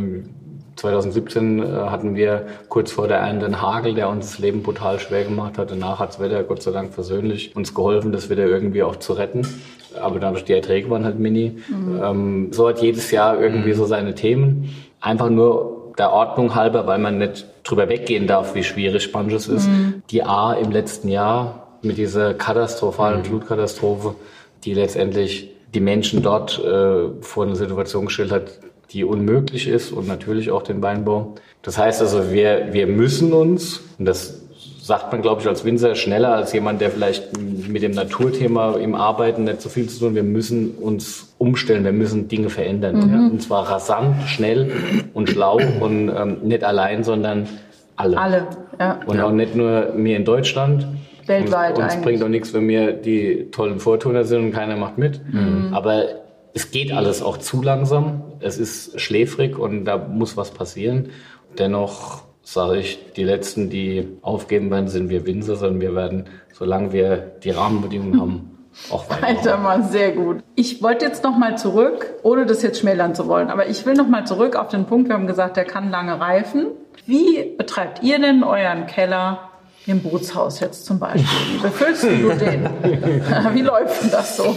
2017 0.76 1.60
äh, 1.60 1.66
hatten 1.66 2.16
wir 2.16 2.48
kurz 2.70 2.92
vor 2.92 3.08
der 3.08 3.18
Ernte 3.18 3.46
einen 3.46 3.62
Hagel, 3.62 3.94
der 3.94 4.10
uns 4.10 4.32
das 4.32 4.40
Leben 4.40 4.64
brutal 4.64 5.00
schwer 5.00 5.24
gemacht 5.24 5.58
hat. 5.58 5.72
Danach 5.72 6.00
hat 6.00 6.10
das 6.10 6.20
Wetter 6.20 6.44
Gott 6.44 6.64
sei 6.64 6.72
Dank 6.72 6.94
versöhnlich 6.94 7.56
uns 7.56 7.74
geholfen, 7.74 8.12
das 8.12 8.30
wieder 8.30 8.46
irgendwie 8.46 8.84
auch 8.84 8.96
zu 8.96 9.14
retten. 9.14 9.48
Aber 10.02 10.20
dadurch 10.20 10.46
die 10.46 10.54
Erträge 10.54 10.90
waren 10.90 11.06
halt 11.06 11.20
mini. 11.20 11.58
Mhm. 11.70 12.02
Ähm, 12.04 12.48
so 12.52 12.68
hat 12.68 12.82
jedes 12.82 13.12
Jahr 13.12 13.40
irgendwie 13.40 13.72
mhm. 13.72 13.76
so 13.76 13.86
seine 13.86 14.16
Themen. 14.16 14.74
Einfach 15.02 15.30
nur 15.30 15.81
der 16.02 16.12
Ordnung 16.12 16.56
halber, 16.56 16.88
weil 16.88 16.98
man 16.98 17.20
nicht 17.20 17.46
drüber 17.64 17.88
weggehen 17.88 18.26
darf, 18.26 18.56
wie 18.56 18.64
schwierig 18.64 19.04
Spanges 19.04 19.48
ist. 19.48 19.68
Mhm. 19.68 20.02
Die 20.10 20.24
A 20.24 20.54
im 20.54 20.72
letzten 20.72 21.10
Jahr 21.10 21.68
mit 21.84 22.00
dieser 22.00 22.34
katastrophalen 22.34 23.20
mhm. 23.20 23.26
Flutkatastrophe, 23.26 24.16
die 24.64 24.74
letztendlich 24.74 25.52
die 25.76 25.80
Menschen 25.80 26.24
dort 26.24 26.58
äh, 26.58 27.22
vor 27.22 27.46
eine 27.46 27.56
Situation 27.56 28.06
gestellt 28.06 28.32
hat, 28.32 28.46
die 28.92 29.04
unmöglich 29.04 29.68
ist 29.68 29.92
und 29.92 30.08
natürlich 30.08 30.50
auch 30.50 30.64
den 30.64 30.82
Weinbau. 30.82 31.36
Das 31.62 31.78
heißt 31.78 32.02
also, 32.02 32.32
wir, 32.32 32.70
wir 32.72 32.88
müssen 32.88 33.32
uns, 33.32 33.82
und 34.00 34.06
das 34.06 34.41
sagt 34.92 35.10
man, 35.14 35.22
glaube 35.22 35.40
ich, 35.40 35.48
als 35.48 35.64
Winzer 35.64 35.96
schneller 35.96 36.34
als 36.36 36.52
jemand, 36.52 36.82
der 36.82 36.92
vielleicht 36.92 37.30
mit 37.38 37.82
dem 37.82 37.94
Naturthema 37.94 38.76
im 38.76 38.94
Arbeiten 38.94 39.46
nicht 39.46 39.62
so 39.62 39.70
viel 39.70 39.88
zu 39.88 40.00
tun, 40.00 40.16
wir 40.16 40.24
müssen 40.24 40.72
uns 40.72 41.34
umstellen, 41.38 41.86
wir 41.86 41.94
müssen 41.94 42.28
Dinge 42.28 42.50
verändern. 42.50 42.98
Mhm. 42.98 43.14
Ja? 43.14 43.20
Und 43.32 43.42
zwar 43.42 43.72
rasant, 43.72 44.22
schnell 44.28 44.70
und 45.14 45.30
schlau 45.30 45.62
und 45.80 46.10
ähm, 46.10 46.40
nicht 46.44 46.66
allein, 46.66 47.06
sondern 47.06 47.48
alle. 47.96 48.18
Alle, 48.18 48.48
ja. 48.82 49.00
Und 49.06 49.22
auch 49.22 49.32
nicht 49.32 49.56
nur 49.56 49.94
mir 49.96 50.18
in 50.18 50.26
Deutschland, 50.26 50.86
Weltweit 51.26 51.78
uns, 51.78 51.96
uns 51.96 52.04
bringt 52.04 52.22
auch 52.22 52.28
nichts, 52.28 52.54
wenn 52.54 52.68
wir 52.68 52.92
die 52.92 53.48
tollen 53.50 53.80
Vortuner 53.80 54.26
sind 54.26 54.44
und 54.44 54.52
keiner 54.52 54.76
macht 54.76 54.98
mit. 54.98 55.22
Mhm. 55.32 55.70
Aber 55.72 56.04
es 56.54 56.70
geht 56.72 56.92
alles 56.92 57.22
auch 57.22 57.38
zu 57.38 57.62
langsam. 57.62 58.24
Es 58.42 58.58
ist 58.58 59.00
schläfrig 59.00 59.58
und 59.58 59.86
da 59.86 59.98
muss 59.98 60.36
was 60.36 60.52
passieren. 60.52 61.12
Dennoch 61.58 62.24
sage 62.44 62.80
ich, 62.80 63.14
die 63.14 63.24
Letzten, 63.24 63.70
die 63.70 64.18
aufgeben 64.22 64.72
werden, 64.72 64.88
sind 64.88 65.10
wir 65.10 65.26
Winzer, 65.26 65.56
sondern 65.56 65.82
wir 65.82 65.96
werden, 65.96 66.26
solange 66.54 66.92
wir 66.92 67.18
die 67.44 67.52
Rahmenbedingungen 67.52 68.20
haben, 68.20 68.52
auch 68.90 69.10
weiter. 69.10 69.28
Alter, 69.28 69.58
mal 69.58 69.84
sehr 69.84 70.12
gut. 70.12 70.44
Ich 70.56 70.82
wollte 70.82 71.06
jetzt 71.06 71.24
noch 71.24 71.38
mal 71.38 71.58
zurück, 71.58 72.14
ohne 72.24 72.46
das 72.46 72.62
jetzt 72.62 72.80
schmälern 72.80 73.16
zu 73.16 73.28
wollen, 73.28 73.50
aber 73.50 73.68
ich 73.68 73.86
will 73.86 73.94
noch 73.94 74.08
mal 74.08 74.26
zurück 74.26 74.56
auf 74.56 74.70
den 74.70 74.86
Punkt, 74.86 75.10
wir 75.10 75.16
haben 75.16 75.28
gesagt, 75.28 75.58
der 75.58 75.66
kann 75.66 75.92
lange 75.92 76.20
reifen. 76.20 76.68
Wie 77.06 77.54
betreibt 77.58 78.04
ihr 78.04 78.20
denn 78.20 78.44
euren 78.44 78.86
Keller 78.88 79.50
im 79.86 80.02
Bootshaus 80.02 80.60
jetzt 80.60 80.86
zum 80.86 81.00
Beispiel? 81.00 81.26
Wie 81.54 81.58
befüllst 81.58 82.04
du 82.04 82.08
den? 82.08 82.70
Wie 83.54 83.62
läuft 83.62 84.04
denn 84.04 84.12
das 84.12 84.38
so? 84.38 84.56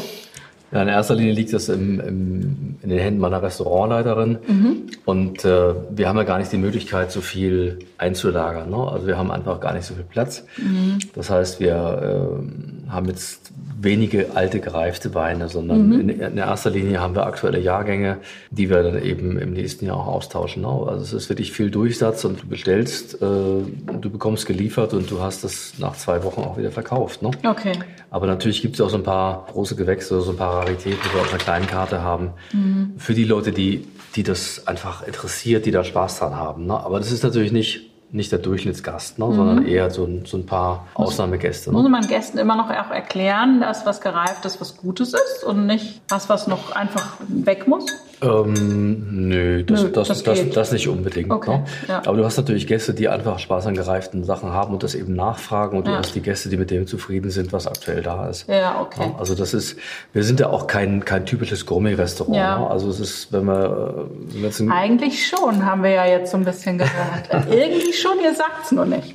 Ja, 0.74 0.82
in 0.82 0.88
erster 0.88 1.14
Linie 1.14 1.32
liegt 1.34 1.52
das 1.52 1.68
im, 1.68 2.00
im, 2.00 2.76
in 2.82 2.90
den 2.90 2.98
Händen 2.98 3.20
meiner 3.20 3.40
Restaurantleiterin. 3.40 4.38
Mhm. 4.46 4.76
Und 5.04 5.44
äh, 5.44 5.72
wir 5.90 6.08
haben 6.08 6.16
ja 6.16 6.24
gar 6.24 6.38
nicht 6.38 6.50
die 6.50 6.56
Möglichkeit, 6.56 7.12
so 7.12 7.20
viel 7.20 7.78
einzulagern. 8.04 8.70
Ne? 8.70 8.76
Also 8.76 9.06
wir 9.06 9.16
haben 9.16 9.30
einfach 9.30 9.60
gar 9.60 9.72
nicht 9.72 9.86
so 9.86 9.94
viel 9.94 10.04
Platz. 10.04 10.44
Mhm. 10.58 10.98
Das 11.14 11.30
heißt, 11.30 11.58
wir 11.60 11.74
äh, 11.74 12.90
haben 12.90 13.08
jetzt 13.08 13.52
wenige 13.80 14.34
alte 14.34 14.60
gereifte 14.60 15.14
Weine, 15.14 15.48
sondern 15.48 15.88
mhm. 15.88 16.00
in, 16.00 16.08
in, 16.20 16.36
erster 16.36 16.70
Linie 16.70 17.00
haben 17.00 17.14
wir 17.14 17.26
aktuelle 17.26 17.58
Jahrgänge, 17.58 18.18
die 18.50 18.68
wir 18.68 18.82
dann 18.82 19.02
eben 19.02 19.38
im 19.38 19.52
nächsten 19.52 19.86
Jahr 19.86 19.96
auch 19.96 20.06
austauschen. 20.06 20.62
Ne? 20.62 20.68
Also 20.68 21.02
es 21.02 21.12
ist 21.12 21.28
wirklich 21.28 21.52
viel 21.52 21.70
Durchsatz 21.70 22.24
und 22.24 22.42
du 22.42 22.46
bestellst, 22.46 23.14
äh, 23.14 23.18
du 23.18 24.10
bekommst 24.10 24.46
geliefert 24.46 24.92
und 24.92 25.10
du 25.10 25.20
hast 25.20 25.44
das 25.44 25.74
nach 25.78 25.96
zwei 25.96 26.22
Wochen 26.24 26.42
auch 26.42 26.58
wieder 26.58 26.70
verkauft. 26.70 27.22
Ne? 27.22 27.30
Okay. 27.46 27.72
Aber 28.10 28.26
natürlich 28.26 28.62
gibt 28.62 28.74
es 28.74 28.80
auch 28.80 28.90
so 28.90 28.96
ein 28.96 29.02
paar 29.02 29.46
große 29.50 29.76
Gewächse, 29.76 30.20
so 30.20 30.30
ein 30.30 30.36
paar 30.36 30.60
Raritäten, 30.60 30.98
die 31.04 31.14
wir 31.14 31.22
auf 31.22 31.30
einer 31.30 31.42
kleinen 31.42 31.66
Karte 31.66 32.02
haben. 32.02 32.30
Mhm. 32.52 32.94
Für 32.98 33.14
die 33.14 33.24
Leute, 33.24 33.52
die, 33.52 33.86
die 34.14 34.22
das 34.22 34.66
einfach 34.66 35.06
interessiert, 35.06 35.66
die 35.66 35.70
da 35.70 35.84
Spaß 35.84 36.18
dran 36.18 36.36
haben. 36.36 36.66
Ne? 36.66 36.74
Aber 36.74 36.98
das 36.98 37.10
ist 37.10 37.22
natürlich 37.22 37.52
nicht 37.52 37.93
nicht 38.14 38.30
der 38.30 38.38
Durchschnittsgast, 38.38 39.18
ne, 39.18 39.26
mhm. 39.26 39.34
sondern 39.34 39.66
eher 39.66 39.90
so 39.90 40.04
ein, 40.04 40.24
so 40.24 40.36
ein 40.36 40.46
paar 40.46 40.86
Ausnahmegäste. 40.94 41.70
Ne? 41.70 41.76
Muss 41.78 41.90
man 41.90 42.06
Gästen 42.06 42.38
immer 42.38 42.54
noch 42.54 42.70
auch 42.70 42.90
erklären, 42.90 43.60
dass 43.60 43.84
was 43.86 44.00
gereift 44.00 44.44
ist, 44.44 44.60
was 44.60 44.76
Gutes 44.76 45.14
ist 45.14 45.42
und 45.44 45.66
nicht 45.66 46.00
was, 46.08 46.28
was 46.28 46.46
noch 46.46 46.72
einfach 46.72 47.16
weg 47.28 47.66
muss? 47.66 47.86
Ähm, 48.22 49.28
nö, 49.28 49.62
das, 49.64 49.82
nö, 49.82 49.90
das, 49.90 50.08
das, 50.08 50.22
das, 50.22 50.50
das, 50.50 50.72
nicht 50.72 50.88
unbedingt. 50.88 51.30
Okay, 51.30 51.58
ne? 51.58 51.64
ja. 51.88 52.02
Aber 52.06 52.16
du 52.16 52.24
hast 52.24 52.36
natürlich 52.36 52.66
Gäste, 52.66 52.94
die 52.94 53.08
einfach 53.08 53.38
Spaß 53.38 53.66
an 53.66 53.74
gereiften 53.74 54.24
Sachen 54.24 54.52
haben 54.52 54.72
und 54.72 54.82
das 54.82 54.94
eben 54.94 55.14
nachfragen 55.14 55.78
und 55.78 55.86
ja. 55.86 55.92
du 55.92 55.98
hast 55.98 56.14
die 56.14 56.20
Gäste, 56.20 56.48
die 56.48 56.56
mit 56.56 56.70
dem 56.70 56.86
zufrieden 56.86 57.30
sind, 57.30 57.52
was 57.52 57.66
aktuell 57.66 58.02
da 58.02 58.28
ist. 58.28 58.48
Ja, 58.48 58.80
okay. 58.80 59.10
Ja, 59.12 59.18
also 59.18 59.34
das 59.34 59.54
ist, 59.54 59.78
wir 60.12 60.24
sind 60.24 60.40
ja 60.40 60.48
auch 60.48 60.66
kein, 60.66 61.04
kein 61.04 61.26
typisches 61.26 61.66
Gourmet-Restaurant. 61.66 62.36
Ja. 62.36 62.58
Ne? 62.58 62.70
Also 62.70 62.90
es 62.90 63.00
ist, 63.00 63.32
wenn 63.32 63.44
wir, 63.44 64.08
wenn 64.10 64.42
wir 64.42 64.48
jetzt 64.48 64.62
Eigentlich 64.70 65.26
schon, 65.26 65.64
haben 65.64 65.82
wir 65.82 65.90
ja 65.90 66.06
jetzt 66.06 66.30
so 66.30 66.36
ein 66.36 66.44
bisschen 66.44 66.78
gehört. 66.78 67.28
Irgendwie 67.50 67.92
schon, 67.92 68.18
ihr 68.22 68.34
sagt's 68.34 68.72
nur 68.72 68.86
nicht. 68.86 69.14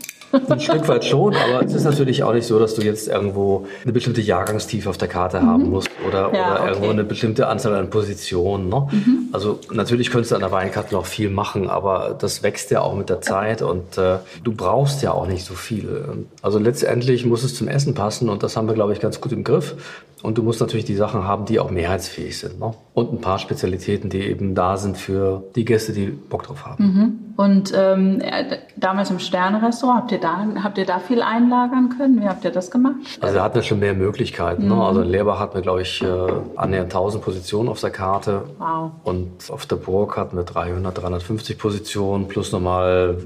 Ein 0.49 0.59
Stück 0.59 0.87
weit 0.87 1.05
schon, 1.05 1.35
aber 1.35 1.65
es 1.65 1.73
ist 1.73 1.83
natürlich 1.83 2.23
auch 2.23 2.33
nicht 2.33 2.45
so, 2.45 2.59
dass 2.59 2.75
du 2.75 2.81
jetzt 2.81 3.07
irgendwo 3.07 3.67
eine 3.83 3.93
bestimmte 3.93 4.21
Jahrgangstiefe 4.21 4.89
auf 4.89 4.97
der 4.97 5.07
Karte 5.07 5.39
mhm. 5.39 5.47
haben 5.47 5.69
musst 5.69 5.89
oder, 6.07 6.33
ja, 6.33 6.51
oder 6.51 6.59
okay. 6.61 6.69
irgendwo 6.69 6.89
eine 6.89 7.03
bestimmte 7.03 7.47
Anzahl 7.47 7.75
an 7.75 7.89
Positionen. 7.89 8.69
Ne? 8.69 8.87
Mhm. 8.91 9.29
Also 9.31 9.59
natürlich 9.71 10.11
könntest 10.11 10.31
du 10.31 10.35
an 10.35 10.41
der 10.41 10.51
Weinkarte 10.51 10.93
noch 10.93 11.05
viel 11.05 11.29
machen, 11.29 11.69
aber 11.69 12.15
das 12.19 12.43
wächst 12.43 12.71
ja 12.71 12.81
auch 12.81 12.95
mit 12.95 13.09
der 13.09 13.21
Zeit 13.21 13.61
und 13.61 13.97
äh, 13.97 14.17
du 14.43 14.53
brauchst 14.53 15.01
ja 15.01 15.11
auch 15.11 15.27
nicht 15.27 15.45
so 15.45 15.53
viel. 15.53 16.25
Also 16.41 16.59
letztendlich 16.59 17.25
muss 17.25 17.43
es 17.43 17.55
zum 17.55 17.67
Essen 17.67 17.93
passen 17.93 18.29
und 18.29 18.43
das 18.43 18.55
haben 18.55 18.67
wir, 18.67 18.75
glaube 18.75 18.93
ich, 18.93 18.99
ganz 18.99 19.21
gut 19.21 19.31
im 19.31 19.43
Griff. 19.43 19.75
Und 20.21 20.37
du 20.37 20.43
musst 20.43 20.59
natürlich 20.59 20.85
die 20.85 20.95
Sachen 20.95 21.23
haben, 21.23 21.45
die 21.45 21.59
auch 21.59 21.71
mehrheitsfähig 21.71 22.37
sind. 22.37 22.59
Ne? 22.59 22.73
Und 22.93 23.13
ein 23.13 23.21
paar 23.21 23.39
Spezialitäten, 23.39 24.09
die 24.09 24.19
eben 24.19 24.53
da 24.53 24.75
sind 24.75 24.97
für 24.97 25.43
die 25.55 25.63
Gäste, 25.63 25.93
die 25.93 26.07
Bock 26.07 26.43
drauf 26.43 26.65
haben. 26.65 26.83
Mhm. 26.83 27.19
Und 27.37 27.71
ähm, 27.73 28.21
damals 28.75 29.11
im 29.11 29.19
Sterne-Restaurant, 29.19 30.01
habt 30.01 30.11
ihr, 30.11 30.18
da, 30.19 30.45
habt 30.63 30.77
ihr 30.77 30.85
da 30.85 30.99
viel 30.99 31.21
einlagern 31.21 31.89
können? 31.97 32.21
Wie 32.21 32.27
habt 32.27 32.43
ihr 32.45 32.51
das 32.51 32.71
gemacht? 32.71 32.95
Also 33.21 33.35
wir 33.35 33.43
hatten 33.43 33.63
schon 33.63 33.79
mehr 33.79 33.93
Möglichkeiten. 33.93 34.63
Mhm. 34.63 34.69
Ne? 34.69 34.83
Also 34.83 35.01
in 35.01 35.09
Leerbach 35.09 35.39
hatten 35.39 35.55
wir, 35.55 35.61
glaube 35.61 35.81
ich, 35.81 36.01
äh, 36.01 36.07
annähernd 36.55 36.93
1000 36.93 37.23
Positionen 37.23 37.69
auf 37.69 37.79
der 37.79 37.91
Karte. 37.91 38.43
Wow. 38.57 38.91
Und 39.03 39.49
auf 39.49 39.65
der 39.65 39.77
Burg 39.77 40.17
hatten 40.17 40.37
wir 40.37 40.43
300, 40.43 41.01
350 41.01 41.57
Positionen 41.57 42.27
plus 42.27 42.51
nochmal 42.51 43.17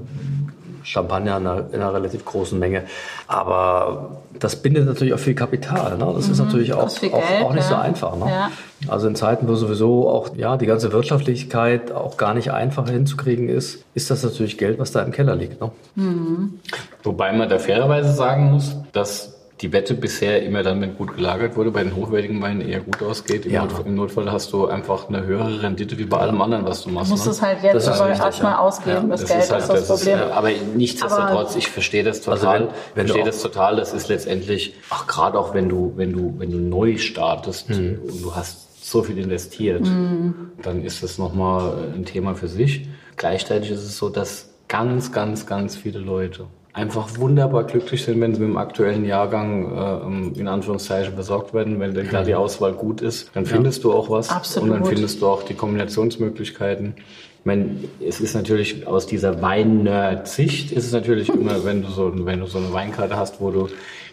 Champagner 0.83 1.37
in 1.37 1.47
einer, 1.47 1.65
in 1.71 1.75
einer, 1.75 1.93
relativ 1.93 2.25
großen 2.25 2.57
Menge. 2.59 2.83
Aber 3.27 4.17
das 4.39 4.55
bindet 4.57 4.85
natürlich 4.85 5.13
auch 5.13 5.19
viel 5.19 5.35
Kapital. 5.35 5.97
Ne? 5.97 6.11
Das 6.15 6.27
mhm, 6.27 6.33
ist 6.33 6.39
natürlich 6.39 6.73
auch, 6.73 6.99
Geld, 6.99 7.13
auch, 7.13 7.41
auch, 7.45 7.53
nicht 7.53 7.69
ja. 7.69 7.69
so 7.69 7.75
einfach. 7.75 8.15
Ne? 8.15 8.25
Ja. 8.29 8.51
Also 8.87 9.07
in 9.07 9.15
Zeiten, 9.15 9.47
wo 9.47 9.55
sowieso 9.55 10.09
auch 10.09 10.35
ja, 10.35 10.57
die 10.57 10.65
ganze 10.65 10.91
Wirtschaftlichkeit 10.91 11.91
auch 11.91 12.17
gar 12.17 12.33
nicht 12.33 12.51
einfach 12.51 12.89
hinzukriegen 12.89 13.49
ist, 13.49 13.83
ist 13.93 14.11
das 14.11 14.23
natürlich 14.23 14.57
Geld, 14.57 14.79
was 14.79 14.91
da 14.91 15.01
im 15.01 15.11
Keller 15.11 15.35
liegt. 15.35 15.61
Ne? 15.61 15.71
Mhm. 15.95 16.59
Wobei 17.03 17.31
man 17.33 17.49
da 17.49 17.59
fairerweise 17.59 18.13
sagen 18.13 18.51
muss, 18.51 18.75
dass 18.91 19.32
die 19.63 19.71
Wette 19.71 19.93
bisher 19.93 20.43
immer 20.43 20.61
dann, 20.61 20.81
wenn 20.81 20.95
gut 20.95 21.15
gelagert 21.15 21.55
wurde, 21.55 21.71
bei 21.71 21.83
den 21.83 21.95
hochwertigen 21.95 22.41
Weinen 22.41 22.61
eher 22.61 22.81
gut 22.81 23.01
ausgeht. 23.01 23.45
Im, 23.45 23.53
ja. 23.53 23.61
Notfall, 23.61 23.85
Im, 23.85 23.95
Notfall, 23.95 24.31
hast 24.31 24.51
du 24.51 24.67
einfach 24.67 25.07
eine 25.07 25.23
höhere 25.23 25.63
Rendite 25.63 25.97
wie 25.97 26.03
bei 26.03 26.17
allem 26.17 26.41
anderen, 26.41 26.65
was 26.65 26.83
du 26.83 26.89
machst. 26.89 27.09
Du 27.09 27.13
musst 27.13 27.25
ne? 27.25 27.31
es 27.31 27.41
halt 27.41 27.63
jetzt 27.63 27.87
aber 27.87 28.09
erstmal 28.09 28.57
ausgeben, 28.57 29.03
ja, 29.03 29.03
das, 29.03 29.21
das 29.21 29.29
Geld 29.29 29.43
ist, 29.43 29.51
halt, 29.51 29.61
ist 29.61 29.69
das, 29.69 29.87
das 29.87 29.99
Problem. 29.99 30.19
Ist, 30.19 30.31
aber 30.33 30.49
nichtsdestotrotz, 30.75 31.49
aber 31.49 31.57
ich 31.57 31.67
verstehe 31.69 32.03
das 32.03 32.21
total. 32.21 32.33
Also 32.33 32.47
wenn, 32.47 32.67
wenn 32.95 33.07
verstehe 33.07 33.25
das 33.25 33.41
total. 33.41 33.75
Das 33.77 33.93
ist 33.93 34.09
letztendlich, 34.09 34.75
ach, 34.89 35.07
gerade 35.07 35.39
auch 35.39 35.53
wenn 35.53 35.69
du, 35.69 35.93
wenn 35.95 36.11
du, 36.11 36.35
wenn 36.37 36.51
du 36.51 36.57
neu 36.57 36.97
startest 36.97 37.69
mhm. 37.69 37.99
und 38.03 38.21
du 38.21 38.35
hast 38.35 38.85
so 38.85 39.01
viel 39.01 39.17
investiert, 39.17 39.85
mhm. 39.85 40.51
dann 40.61 40.83
ist 40.83 41.03
das 41.03 41.17
nochmal 41.17 41.93
ein 41.95 42.03
Thema 42.03 42.35
für 42.35 42.49
sich. 42.49 42.89
Gleichzeitig 43.15 43.71
ist 43.71 43.83
es 43.83 43.97
so, 43.97 44.09
dass 44.09 44.49
ganz, 44.67 45.13
ganz, 45.13 45.45
ganz 45.45 45.77
viele 45.77 45.99
Leute 45.99 46.47
einfach 46.73 47.17
wunderbar 47.17 47.63
glücklich 47.65 48.03
sind, 48.03 48.19
wenn 48.19 48.33
sie 48.33 48.41
mit 48.41 48.49
dem 48.49 48.57
aktuellen 48.57 49.05
Jahrgang 49.05 50.33
äh, 50.35 50.39
in 50.39 50.47
Anführungszeichen 50.47 51.13
versorgt 51.13 51.53
werden. 51.53 51.79
Wenn 51.79 51.93
denn 51.93 52.09
da 52.11 52.23
die 52.23 52.35
Auswahl 52.35 52.73
gut 52.73 53.01
ist, 53.01 53.29
dann 53.35 53.45
findest 53.45 53.83
ja. 53.83 53.91
du 53.91 53.93
auch 53.95 54.09
was. 54.09 54.29
Absolut. 54.29 54.69
Und 54.69 54.75
dann 54.75 54.85
findest 54.85 55.21
du 55.21 55.27
auch 55.27 55.43
die 55.43 55.53
Kombinationsmöglichkeiten. 55.53 56.95
Ich 56.97 57.45
meine, 57.45 57.75
es 58.05 58.21
ist 58.21 58.33
natürlich 58.33 58.87
aus 58.87 59.05
dieser 59.05 59.41
Wein-Nerd-Sicht 59.41 60.71
ist 60.71 60.85
es 60.85 60.91
natürlich 60.93 61.29
immer, 61.29 61.63
wenn 61.65 61.83
du 61.83 61.89
so, 61.89 62.11
wenn 62.25 62.39
du 62.39 62.47
so 62.47 62.57
eine 62.57 62.73
Weinkarte 62.73 63.17
hast, 63.17 63.39
wo 63.39 63.51
du 63.51 63.67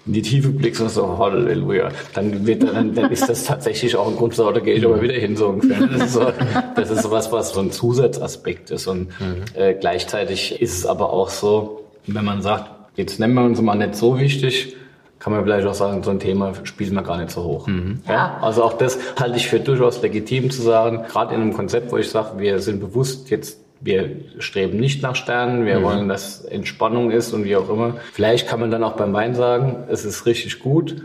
in 0.06 0.14
die 0.14 0.22
Tiefe 0.22 0.48
blickst 0.48 0.80
und 0.80 0.90
so, 0.90 1.16
Halleluja, 1.16 1.90
dann, 2.14 2.46
wird, 2.46 2.64
dann, 2.64 2.94
dann 2.94 3.10
ist 3.12 3.28
das 3.28 3.44
tatsächlich 3.44 3.94
auch 3.96 4.08
ein 4.08 4.16
Grund, 4.16 4.34
so, 4.34 4.50
da 4.50 4.60
gehe 4.60 4.74
ich 4.74 4.84
aber 4.84 5.00
wieder 5.00 5.14
hin, 5.14 5.36
so 5.36 5.48
ungefähr. 5.48 5.86
Das 5.86 6.02
ist 6.06 6.12
so, 6.14 6.32
das 6.74 6.90
ist 6.90 7.02
so 7.02 7.10
was, 7.10 7.30
was 7.30 7.52
so 7.52 7.60
ein 7.60 7.70
Zusatzaspekt 7.70 8.70
ist. 8.70 8.86
Und 8.86 9.08
mhm. 9.20 9.44
äh, 9.54 9.74
gleichzeitig 9.74 10.60
ist 10.60 10.78
es 10.78 10.86
aber 10.86 11.12
auch 11.12 11.28
so, 11.28 11.79
wenn 12.06 12.24
man 12.24 12.42
sagt, 12.42 12.70
jetzt 12.96 13.20
nennen 13.20 13.34
wir 13.34 13.44
uns 13.44 13.60
mal 13.60 13.74
nicht 13.74 13.94
so 13.94 14.18
wichtig, 14.18 14.76
kann 15.18 15.32
man 15.32 15.44
vielleicht 15.44 15.66
auch 15.66 15.74
sagen, 15.74 16.02
so 16.02 16.10
ein 16.10 16.18
Thema 16.18 16.52
spielen 16.64 16.94
wir 16.94 17.02
gar 17.02 17.18
nicht 17.18 17.30
so 17.30 17.44
hoch. 17.44 17.66
Mhm. 17.66 18.00
Ja? 18.08 18.38
Also 18.40 18.62
auch 18.62 18.72
das 18.72 18.98
halte 19.18 19.36
ich 19.36 19.48
für 19.48 19.60
durchaus 19.60 20.00
legitim 20.02 20.50
zu 20.50 20.62
sagen, 20.62 21.02
gerade 21.08 21.34
in 21.34 21.42
einem 21.42 21.52
Konzept, 21.52 21.92
wo 21.92 21.98
ich 21.98 22.08
sage, 22.08 22.38
wir 22.38 22.58
sind 22.60 22.80
bewusst 22.80 23.30
jetzt 23.30 23.60
wir 23.80 24.10
streben 24.38 24.78
nicht 24.78 25.02
nach 25.02 25.16
Sternen, 25.16 25.64
wir 25.64 25.80
mhm. 25.80 25.84
wollen, 25.84 26.08
dass 26.08 26.44
Entspannung 26.44 27.10
ist 27.10 27.32
und 27.32 27.44
wie 27.44 27.56
auch 27.56 27.68
immer. 27.70 27.96
Vielleicht 28.12 28.46
kann 28.46 28.60
man 28.60 28.70
dann 28.70 28.84
auch 28.84 28.92
beim 28.92 29.12
Wein 29.12 29.34
sagen, 29.34 29.84
es 29.88 30.04
ist 30.04 30.26
richtig 30.26 30.58
gut, 30.60 30.96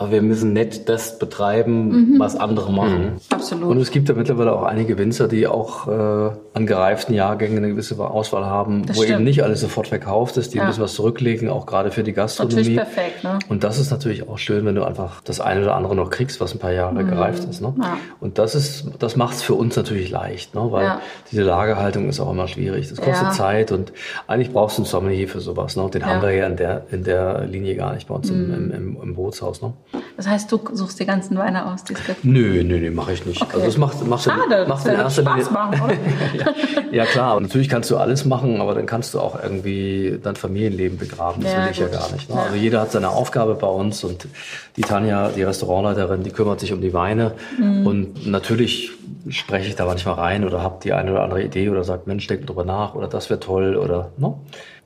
aber 0.00 0.12
wir 0.12 0.22
müssen 0.22 0.54
nicht 0.54 0.88
das 0.88 1.18
betreiben, 1.18 2.14
mhm. 2.14 2.18
was 2.18 2.34
andere 2.34 2.72
machen. 2.72 3.02
Mhm. 3.02 3.20
Absolut. 3.28 3.68
Und 3.68 3.80
es 3.82 3.90
gibt 3.90 4.08
ja 4.08 4.14
mittlerweile 4.14 4.54
auch 4.54 4.62
einige 4.62 4.96
Winzer, 4.96 5.28
die 5.28 5.46
auch 5.46 5.86
äh, 5.88 6.30
an 6.54 6.66
gereiften 6.66 7.12
Jahrgängen 7.12 7.58
eine 7.58 7.68
gewisse 7.68 8.02
Auswahl 8.02 8.46
haben, 8.46 8.86
das 8.86 8.96
wo 8.96 9.02
stimmt. 9.02 9.16
eben 9.16 9.24
nicht 9.24 9.44
alles 9.44 9.60
sofort 9.60 9.88
verkauft 9.88 10.38
ist, 10.38 10.54
die 10.54 10.56
ja. 10.56 10.64
ein 10.64 10.68
bisschen 10.68 10.84
was 10.84 10.94
zurücklegen, 10.94 11.50
auch 11.50 11.66
gerade 11.66 11.90
für 11.90 12.02
die 12.02 12.14
Gastronomie. 12.14 12.56
Natürlich 12.56 12.76
perfekt, 12.76 13.24
ne? 13.24 13.40
Und 13.50 13.62
das 13.62 13.78
ist 13.78 13.90
natürlich 13.90 14.26
auch 14.26 14.38
schön, 14.38 14.64
wenn 14.64 14.74
du 14.74 14.84
einfach 14.84 15.20
das 15.20 15.38
eine 15.38 15.60
oder 15.60 15.76
andere 15.76 15.94
noch 15.94 16.08
kriegst, 16.08 16.40
was 16.40 16.54
ein 16.54 16.58
paar 16.58 16.72
Jahre 16.72 16.94
mhm. 16.94 17.06
gereift 17.06 17.44
ist. 17.44 17.60
Ne? 17.60 17.74
Ja. 17.78 17.98
Und 18.20 18.38
das 18.38 18.54
ist, 18.54 18.86
das 19.00 19.16
macht 19.16 19.34
es 19.34 19.42
für 19.42 19.52
uns 19.52 19.76
natürlich 19.76 20.10
leicht, 20.10 20.54
ne? 20.54 20.66
weil 20.70 20.84
ja. 20.84 21.00
diese 21.30 21.42
Lagerhaltung 21.42 22.08
ist 22.08 22.20
auch 22.20 22.30
immer 22.30 22.48
schwierig. 22.48 22.88
Das 22.88 23.02
kostet 23.02 23.34
Zeit 23.34 23.70
und 23.70 23.92
eigentlich 24.26 24.50
brauchst 24.50 24.78
du 24.78 24.82
einen 24.82 24.86
Sommelier 24.86 25.28
für 25.28 25.40
sowas. 25.40 25.76
Ne? 25.76 25.90
Den 25.92 26.06
haben 26.06 26.22
wir 26.22 26.32
ja 26.32 26.46
in 26.46 26.56
der, 26.56 26.86
in 26.90 27.04
der 27.04 27.44
Linie 27.44 27.76
gar 27.76 27.92
nicht 27.92 28.08
bei 28.08 28.14
uns 28.14 28.30
im, 28.30 28.46
mhm. 28.46 28.70
im, 28.70 28.98
im, 29.02 29.14
Bootshaus. 29.14 29.60
Ne? 29.60 29.74
Das 30.16 30.28
heißt, 30.28 30.52
du 30.52 30.60
suchst 30.72 31.00
die 31.00 31.06
ganzen 31.06 31.36
Weine 31.38 31.72
aus, 31.72 31.82
die 31.84 31.94
es 31.94 32.04
gibt? 32.04 32.24
Nö, 32.24 32.62
nö, 32.62 32.78
nö, 32.78 32.90
mache 32.90 33.12
ich 33.12 33.24
nicht. 33.24 33.40
Okay. 33.40 33.54
Also 33.54 33.66
das 33.66 33.76
macht, 33.78 34.06
macht, 34.06 34.24
Schade, 34.24 34.66
macht 34.68 34.86
in 34.86 34.94
erster 34.94 35.22
Linie. 35.22 35.50
Machen, 35.50 35.80
oder? 35.80 35.94
ja, 36.38 36.52
ja, 36.92 37.04
klar. 37.06 37.36
Und 37.36 37.44
natürlich 37.44 37.68
kannst 37.68 37.90
du 37.90 37.96
alles 37.96 38.24
machen, 38.24 38.60
aber 38.60 38.74
dann 38.74 38.86
kannst 38.86 39.14
du 39.14 39.20
auch 39.20 39.42
irgendwie 39.42 40.18
dein 40.22 40.36
Familienleben 40.36 40.98
begraben. 40.98 41.42
Das 41.42 41.52
ja, 41.52 41.64
will 41.64 41.70
ich 41.70 41.78
gut. 41.78 41.92
ja 41.92 41.98
gar 41.98 42.12
nicht. 42.12 42.28
Ne? 42.28 42.36
Ja. 42.36 42.42
Also 42.42 42.56
jeder 42.56 42.80
hat 42.82 42.92
seine 42.92 43.08
Aufgabe 43.08 43.54
bei 43.54 43.66
uns 43.66 44.04
und 44.04 44.28
die 44.76 44.82
Tanja, 44.82 45.30
die 45.30 45.42
Restaurantleiterin, 45.42 46.22
die 46.22 46.30
kümmert 46.30 46.60
sich 46.60 46.72
um 46.72 46.80
die 46.80 46.92
Weine. 46.92 47.32
Mhm. 47.58 47.86
Und 47.86 48.26
natürlich 48.26 48.92
spreche 49.28 49.68
ich 49.68 49.76
da 49.76 49.86
manchmal 49.86 50.14
rein 50.14 50.44
oder 50.44 50.62
habe 50.62 50.78
die 50.82 50.92
eine 50.92 51.12
oder 51.12 51.22
andere 51.22 51.42
Idee 51.42 51.68
oder 51.68 51.84
sage, 51.84 52.02
Mensch, 52.06 52.26
denk 52.26 52.46
drüber 52.46 52.64
nach 52.64 52.94
oder 52.94 53.08
das 53.08 53.30
wäre 53.30 53.40
toll 53.40 53.76
oder 53.76 54.12
ne? 54.16 54.34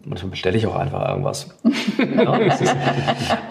Manchmal 0.07 0.31
bestelle 0.31 0.57
ich 0.59 0.67
auch 0.67 0.77
einfach 0.77 1.09
irgendwas. 1.09 1.49
ja, 2.17 2.37
ist, 2.37 2.77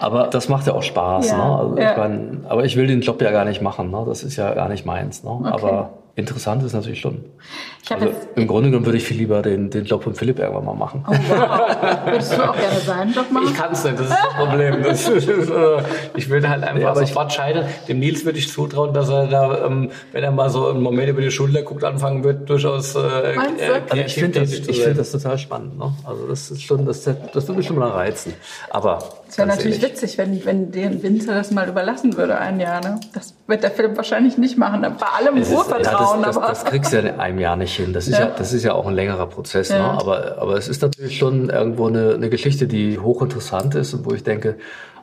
aber 0.00 0.28
das 0.28 0.48
macht 0.48 0.66
ja 0.66 0.74
auch 0.74 0.82
Spaß. 0.82 1.30
Ja, 1.30 1.36
ne? 1.36 1.58
Also 1.58 1.78
ja. 1.78 1.90
ich 1.90 1.96
mein, 1.96 2.44
aber 2.48 2.64
ich 2.64 2.76
will 2.76 2.86
den 2.86 3.00
Job 3.00 3.20
ja 3.22 3.32
gar 3.32 3.44
nicht 3.44 3.60
machen. 3.60 3.90
Ne? 3.90 4.04
Das 4.06 4.22
ist 4.22 4.36
ja 4.36 4.54
gar 4.54 4.68
nicht 4.68 4.86
meins. 4.86 5.24
Ne? 5.24 5.30
Okay. 5.30 5.48
Aber 5.48 5.90
interessant 6.16 6.62
ist 6.62 6.72
natürlich 6.72 7.00
schon. 7.00 7.24
Ich 7.82 7.90
hab 7.90 8.00
Also 8.00 8.12
jetzt, 8.14 8.28
Im 8.36 8.46
Grunde 8.46 8.70
genommen 8.70 8.86
würde 8.86 8.98
ich 8.98 9.04
viel 9.04 9.16
lieber 9.18 9.42
den, 9.42 9.68
den 9.68 9.84
Job 9.84 10.04
von 10.04 10.14
Philipp 10.14 10.38
irgendwann 10.38 10.64
mal 10.64 10.74
machen. 10.74 11.04
oh, 11.06 11.10
wow. 11.12 12.06
Würdest 12.06 12.32
du 12.32 12.48
auch 12.48 12.56
gerne 12.56 12.78
seinen 12.80 13.12
Job 13.12 13.30
machen? 13.30 13.46
Ich 13.48 13.54
kann 13.54 13.72
es 13.72 13.84
nicht, 13.84 13.98
das 13.98 14.06
ist 14.06 14.16
das 14.16 14.34
Problem. 14.34 14.82
Das 14.82 15.08
ist, 15.08 15.28
äh, 15.28 15.82
ich 16.16 16.28
würde 16.30 16.48
halt 16.48 16.62
einfach 16.64 17.00
ich- 17.02 17.08
sofort 17.08 17.32
scheitern. 17.32 17.66
Dem 17.88 17.98
Nils 17.98 18.24
würde 18.24 18.38
ich 18.38 18.50
zutrauen, 18.50 18.94
dass 18.94 19.08
er 19.10 19.26
da, 19.26 19.66
ähm, 19.66 19.90
wenn 20.12 20.24
er 20.24 20.30
mal 20.30 20.48
so 20.50 20.68
einen 20.68 20.80
Moment 20.82 21.08
über 21.08 21.20
die 21.20 21.30
Schulter 21.30 21.62
guckt, 21.62 21.84
anfangen 21.84 22.22
wird, 22.24 22.48
durchaus 22.48 22.94
äh, 22.94 23.34
Meinst 23.34 23.60
du? 23.60 23.64
äh, 23.64 23.80
Also 23.90 24.04
ich 24.04 24.14
finde 24.14 24.40
das, 24.40 24.52
ich 24.52 24.80
finde 24.80 24.94
das 24.94 25.10
total 25.12 25.36
spannend. 25.38 25.78
Ne? 25.78 25.92
Also 26.04 26.26
das 26.28 26.50
ist 26.50 26.62
schon, 26.62 26.86
das, 26.86 27.02
das 27.02 27.16
würde 27.48 27.54
mich 27.58 27.66
schon 27.66 27.76
mal 27.78 27.90
reizen. 27.90 28.34
Aber 28.70 28.98
Es 29.34 29.38
wäre 29.38 29.48
natürlich 29.48 29.82
ehrlich, 29.82 30.00
witzig, 30.00 30.16
wenn, 30.18 30.44
wenn 30.44 30.70
den 30.70 31.02
Winter 31.02 31.34
das 31.34 31.50
mal 31.50 31.68
überlassen 31.68 32.16
würde, 32.16 32.38
ein 32.38 32.60
Jahr. 32.60 32.80
Ne? 32.82 33.00
Das 33.14 33.34
wird 33.48 33.64
der 33.64 33.72
Philipp 33.72 33.96
wahrscheinlich 33.96 34.38
nicht 34.38 34.56
machen. 34.56 34.82
Bei 34.82 35.06
allem 35.18 35.38
Es 35.38 35.48
ist- 35.48 35.56
Urvertrauen, 35.56 36.20
ja, 36.20 36.26
das, 36.26 36.36
das, 36.36 36.48
das 36.62 36.64
kriegst 36.64 36.92
du 36.92 36.98
ja 36.98 37.02
in 37.08 37.18
einem 37.18 37.40
Jahr 37.40 37.56
nicht 37.56 37.74
hin. 37.74 37.92
Das 37.92 38.06
ist 38.06 38.16
ja, 38.16 38.26
Ja. 38.26 38.34
das 38.38 38.52
ist 38.52 38.62
ja 38.62 38.74
auch 38.74 38.86
ein 38.86 38.94
längerer 38.94 39.26
Prozess. 39.26 39.70
Ne? 39.70 39.80
Aber, 39.80 40.38
aber 40.38 40.56
es 40.56 40.68
ist 40.68 40.82
natürlich 40.82 41.18
schon 41.18 41.48
irgendwo 41.50 41.88
eine, 41.88 42.14
eine 42.14 42.30
Geschichte, 42.30 42.68
die 42.68 42.96
hochinteressant 43.00 43.74
ist 43.74 43.92
und 43.94 44.06
wo 44.08 44.14
ich 44.14 44.22
denke, 44.22 44.56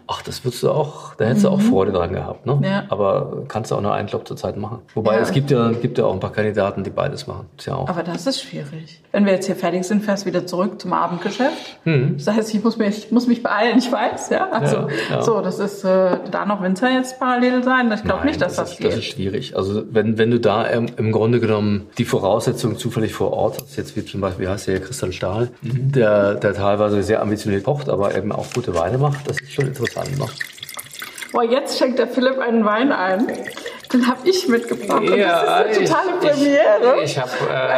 ach, 0.07 0.21
das 0.21 0.43
würdest 0.43 0.63
du 0.63 0.69
auch, 0.71 1.15
da 1.15 1.25
hättest 1.25 1.45
du 1.45 1.49
auch 1.49 1.61
Freude 1.61 1.91
dran 1.91 2.13
gehabt. 2.13 2.45
Ne? 2.45 2.55
Mhm. 2.55 2.63
Ja. 2.63 2.83
Aber 2.89 3.43
kannst 3.47 3.71
du 3.71 3.75
auch 3.75 3.81
nur 3.81 3.93
einen 3.93 4.07
Job 4.07 4.27
zur 4.27 4.37
Zeit 4.37 4.57
machen. 4.57 4.79
Wobei 4.95 5.15
Ja. 5.15 5.21
es 5.21 5.31
gibt 5.31 5.51
ja, 5.51 5.71
gibt 5.71 5.97
ja 5.97 6.05
auch 6.05 6.13
ein 6.13 6.19
paar 6.19 6.31
Kandidaten, 6.31 6.83
die 6.83 6.89
beides 6.89 7.27
machen. 7.27 7.47
Ist 7.57 7.67
ja 7.67 7.75
auch. 7.75 7.87
Aber 7.89 8.03
das 8.03 8.27
ist 8.27 8.41
schwierig. 8.41 9.01
Wenn 9.11 9.25
wir 9.25 9.33
jetzt 9.33 9.45
hier 9.45 9.55
fertig 9.55 9.83
sind, 9.85 10.03
fährst 10.03 10.23
du 10.23 10.27
wieder 10.29 10.45
zurück 10.45 10.79
zum 10.81 10.93
Abendgeschäft. 10.93 11.79
Das 11.85 12.27
heißt, 12.27 12.53
ich 12.53 12.63
muss 12.63 12.77
mich, 12.77 12.97
ich 12.97 13.11
muss 13.11 13.27
mich 13.27 13.43
beeilen, 13.43 13.77
ich 13.77 13.91
weiß, 13.91 14.29
ja. 14.29 14.49
Also. 14.51 14.87
Ja, 15.09 15.21
so, 15.21 15.41
das 15.41 15.59
ist, 15.59 15.83
äh, 15.83 16.17
da 16.31 16.45
noch 16.45 16.61
Winter 16.61 16.89
jetzt 16.89 17.19
parallel 17.19 17.63
sein. 17.63 17.91
Ich 17.91 18.03
glaube 18.03 18.25
nicht, 18.25 18.41
dass 18.41 18.55
das, 18.55 18.71
ist, 18.73 18.77
geht. 18.79 18.87
Das 18.91 18.97
ist 18.99 19.05
schwierig. 19.05 19.55
Also 19.57 19.83
wenn, 19.91 20.17
wenn 20.17 20.31
du 20.31 20.39
da 20.39 20.69
ähm, 20.69 20.87
im 20.97 21.11
Grunde 21.11 21.39
genommen 21.39 21.87
die 21.97 22.05
Voraussetzungen 22.05 22.77
zufällig 22.77 23.13
vor 23.13 23.33
Ort 23.33 23.61
hast, 23.61 23.75
jetzt 23.77 23.95
wie 23.95 24.05
zum 24.05 24.21
Beispiel, 24.21 24.45
wie 24.45 24.49
heißt 24.49 24.67
der 24.67 24.79
Christian 24.79 25.11
Stahl, 25.13 25.49
Mhm. 25.61 25.91
der, 25.91 26.35
der 26.35 26.53
teilweise 26.53 27.03
sehr 27.03 27.21
ambitioniert 27.21 27.63
kocht, 27.65 27.89
aber 27.89 28.15
eben 28.15 28.31
auch 28.31 28.45
gute 28.53 28.73
Weine 28.75 28.97
macht, 28.97 29.29
das 29.29 29.39
ist 29.41 29.51
schon 29.51 29.67
interessant. 29.67 29.90
Ne? 29.95 30.25
Boah, 31.31 31.43
jetzt 31.43 31.77
schenkt 31.77 31.99
der 31.99 32.07
Philipp 32.07 32.39
einen 32.39 32.65
Wein 32.65 32.91
ein. 32.91 33.27
Den 33.93 34.07
habe 34.07 34.27
ich 34.27 34.47
mitgebracht. 34.47 35.01
Und 35.01 35.17
Ja, 35.17 35.63
das 35.65 35.77
ist 35.77 35.79
eine 35.79 35.87
totale 35.89 36.09
ich- 36.21 36.29
Premiere. 36.29 36.97
Ich, 37.03 37.11
ich 37.11 37.17
habe 37.17 37.31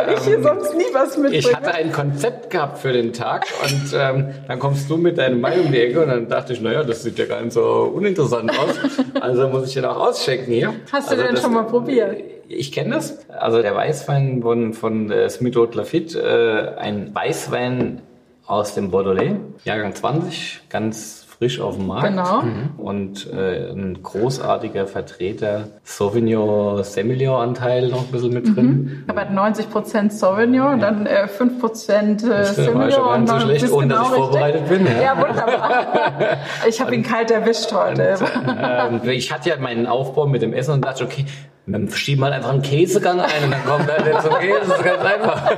weil 0.08 0.14
ich 0.14 0.20
hier 0.24 0.36
ähm, 0.36 0.44
sonst 0.44 0.76
nie 0.76 0.84
was 0.94 1.18
mitbringe. 1.18 1.38
ich 1.40 1.56
hatte 1.56 1.74
ein 1.74 1.92
Konzept 1.92 2.50
gehabt 2.52 2.78
für 2.78 2.94
den 2.94 3.14
Tag 3.14 3.46
und 3.64 3.94
ähm, 3.96 4.28
dann 4.48 4.60
kommst 4.60 4.90
du 4.92 4.98
mit 4.98 5.18
deinem 5.18 5.42
Wein 5.42 5.60
um 5.62 5.72
die 5.72 5.80
Ecke 5.80 6.02
und 6.04 6.10
dann 6.10 6.28
dachte 6.30 6.54
ich, 6.54 6.62
naja, 6.62 6.84
das 6.84 7.02
sieht 7.02 7.18
ja 7.18 7.26
gar 7.26 7.42
nicht 7.42 7.54
so 7.54 7.92
uninteressant 7.96 8.52
aus. 8.52 8.76
Also 9.22 9.48
muss 9.48 9.68
ich 9.68 9.74
den 9.74 9.86
auch 9.86 9.98
ausschenken 9.98 10.54
hier. 10.54 10.74
Hast 10.92 11.08
du 11.08 11.12
also 11.14 11.24
den 11.26 11.34
das- 11.36 11.44
schon 11.44 11.54
mal 11.54 11.64
probiert? 11.66 12.16
Ich 12.48 12.72
kenne 12.72 12.94
das. 12.96 13.28
Also 13.30 13.64
der 13.64 13.76
Weißwein 13.76 14.42
von, 14.44 14.74
von 14.74 15.10
äh, 15.12 15.28
Smith 15.32 15.56
Haute 15.56 15.78
Lafitte, 15.80 16.76
äh, 16.78 16.80
ein 16.80 17.10
Weißwein 17.16 18.02
aus 18.46 18.76
dem 18.76 18.92
Beaujolais, 18.92 19.36
Jahrgang 19.64 19.96
20, 19.96 20.62
ganz 20.70 21.23
frisch 21.44 21.60
auf 21.60 21.76
dem 21.76 21.88
Markt. 21.88 22.08
Genau. 22.08 22.44
Und 22.78 23.30
äh, 23.34 23.72
ein 23.72 24.02
großartiger 24.02 24.88
Vertreter, 24.88 25.68
Sauvignon 25.84 26.82
Semillon 26.86 27.36
Anteil 27.36 27.90
noch 27.90 28.06
ein 28.06 28.12
bisschen 28.12 28.34
mit 28.34 28.56
drin. 28.56 29.04
Ich 29.04 29.10
habe 29.10 29.28
halt 29.28 29.58
90% 29.66 30.10
Sauvignon, 30.12 30.80
dann 30.80 31.06
äh, 31.06 31.28
5% 31.28 31.92
äh, 31.92 32.16
Das 32.16 32.58
war 32.58 32.92
schon 32.92 33.04
gar 33.04 33.18
nicht 33.20 33.30
so 33.30 33.40
schlecht, 33.40 33.72
ohne 33.72 33.88
dass 33.88 33.98
genau 33.98 34.16
ich 34.16 34.22
vorbereitet 34.24 34.62
richtig. 34.70 34.88
bin, 34.88 34.96
ja. 34.96 35.02
Ja, 35.02 35.18
wunderbar. 35.18 35.84
Ich 36.68 36.80
habe 36.80 36.96
ihn 36.96 37.04
kalt 37.04 37.30
erwischt 37.30 37.74
heute. 37.74 38.16
Ähm, 38.48 39.02
ich 39.10 39.32
hatte 39.34 39.50
ja 39.50 39.58
meinen 39.58 39.86
Aufbau 39.86 40.28
mit 40.28 40.42
dem 40.42 40.54
Essen 40.54 40.76
und 40.76 40.86
dachte, 40.86 41.04
okay, 41.04 41.26
dann 41.66 41.90
schieben 41.90 42.22
wir 42.22 42.26
halt 42.26 42.36
einfach 42.36 42.50
einen 42.50 42.62
Käsegang 42.62 43.22
ein 43.22 43.46
und 43.46 43.52
dann 43.52 43.64
kommt 43.64 43.88
er 43.88 44.06
jetzt 44.06 44.24
zum 44.24 44.38
Käse. 44.38 44.60
Das 44.68 44.78
ist 44.78 44.84
ganz 44.84 45.04
einfach. 45.04 45.52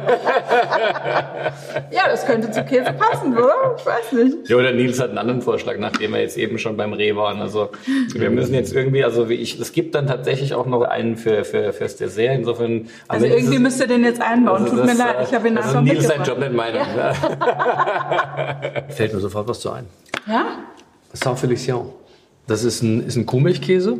Ja, 1.92 2.08
das 2.08 2.26
könnte 2.28 2.52
zu 2.52 2.64
Käse 2.64 2.94
passen, 2.94 3.36
oder? 3.36 3.76
Ich 3.78 3.86
weiß 3.86 4.12
nicht. 4.12 4.50
Ja, 4.50 4.58
oder 4.58 4.72
Nils 4.72 5.00
hat 5.00 5.10
einen 5.10 5.18
anderen 5.18 5.42
Vorschlag, 5.42 5.80
nachdem 5.80 6.14
wir 6.14 6.22
jetzt 6.22 6.38
eben 6.38 6.60
schon 6.60 6.78
beim 6.78 6.94
Reh 6.94 7.16
waren. 7.16 7.42
Also 7.42 7.70
wir 8.14 8.30
müssen 8.30 8.54
jetzt 8.54 8.72
irgendwie, 8.72 9.04
also 9.04 9.30
wie 9.30 9.34
ich, 9.36 9.60
es 9.60 9.74
gibt 9.74 9.96
dann 9.96 10.06
tatsächlich 10.06 10.54
auch 10.54 10.68
noch 10.68 10.84
einen 10.84 11.18
für, 11.18 11.44
für 11.44 11.74
fürs 11.74 11.96
Dessert. 11.96 12.36
Insofern. 12.36 12.88
Also 13.08 13.26
irgendwie 13.26 13.56
ist 13.56 13.62
müsst 13.62 13.80
ihr 13.82 13.88
den 13.88 14.04
jetzt 14.04 14.22
einbauen. 14.22 14.64
also 14.64 14.76
Tut 14.76 14.86
mir 14.86 14.92
das, 14.92 14.98
leid, 15.00 15.16
äh, 15.20 15.24
ich 15.24 15.34
habe 15.34 15.48
ihn 15.48 15.58
also 15.58 15.70
einfach 15.70 15.82
Nils 15.82 16.08
sein. 16.08 16.24
Job, 16.24 16.38
nicht 16.38 16.54
meiner. 16.54 16.86
Fällt 18.90 19.14
mir 19.14 19.20
sofort 19.20 19.48
was 19.48 19.60
zu 19.60 19.72
ein. 19.72 19.88
Ja? 20.28 20.60
Saint-Félicien. 21.14 21.86
Das 22.48 22.64
ist 22.64 22.84
ein, 22.84 23.06
ist 23.08 23.16
ein 23.16 23.26
Kuhmilchkäse, 23.26 23.98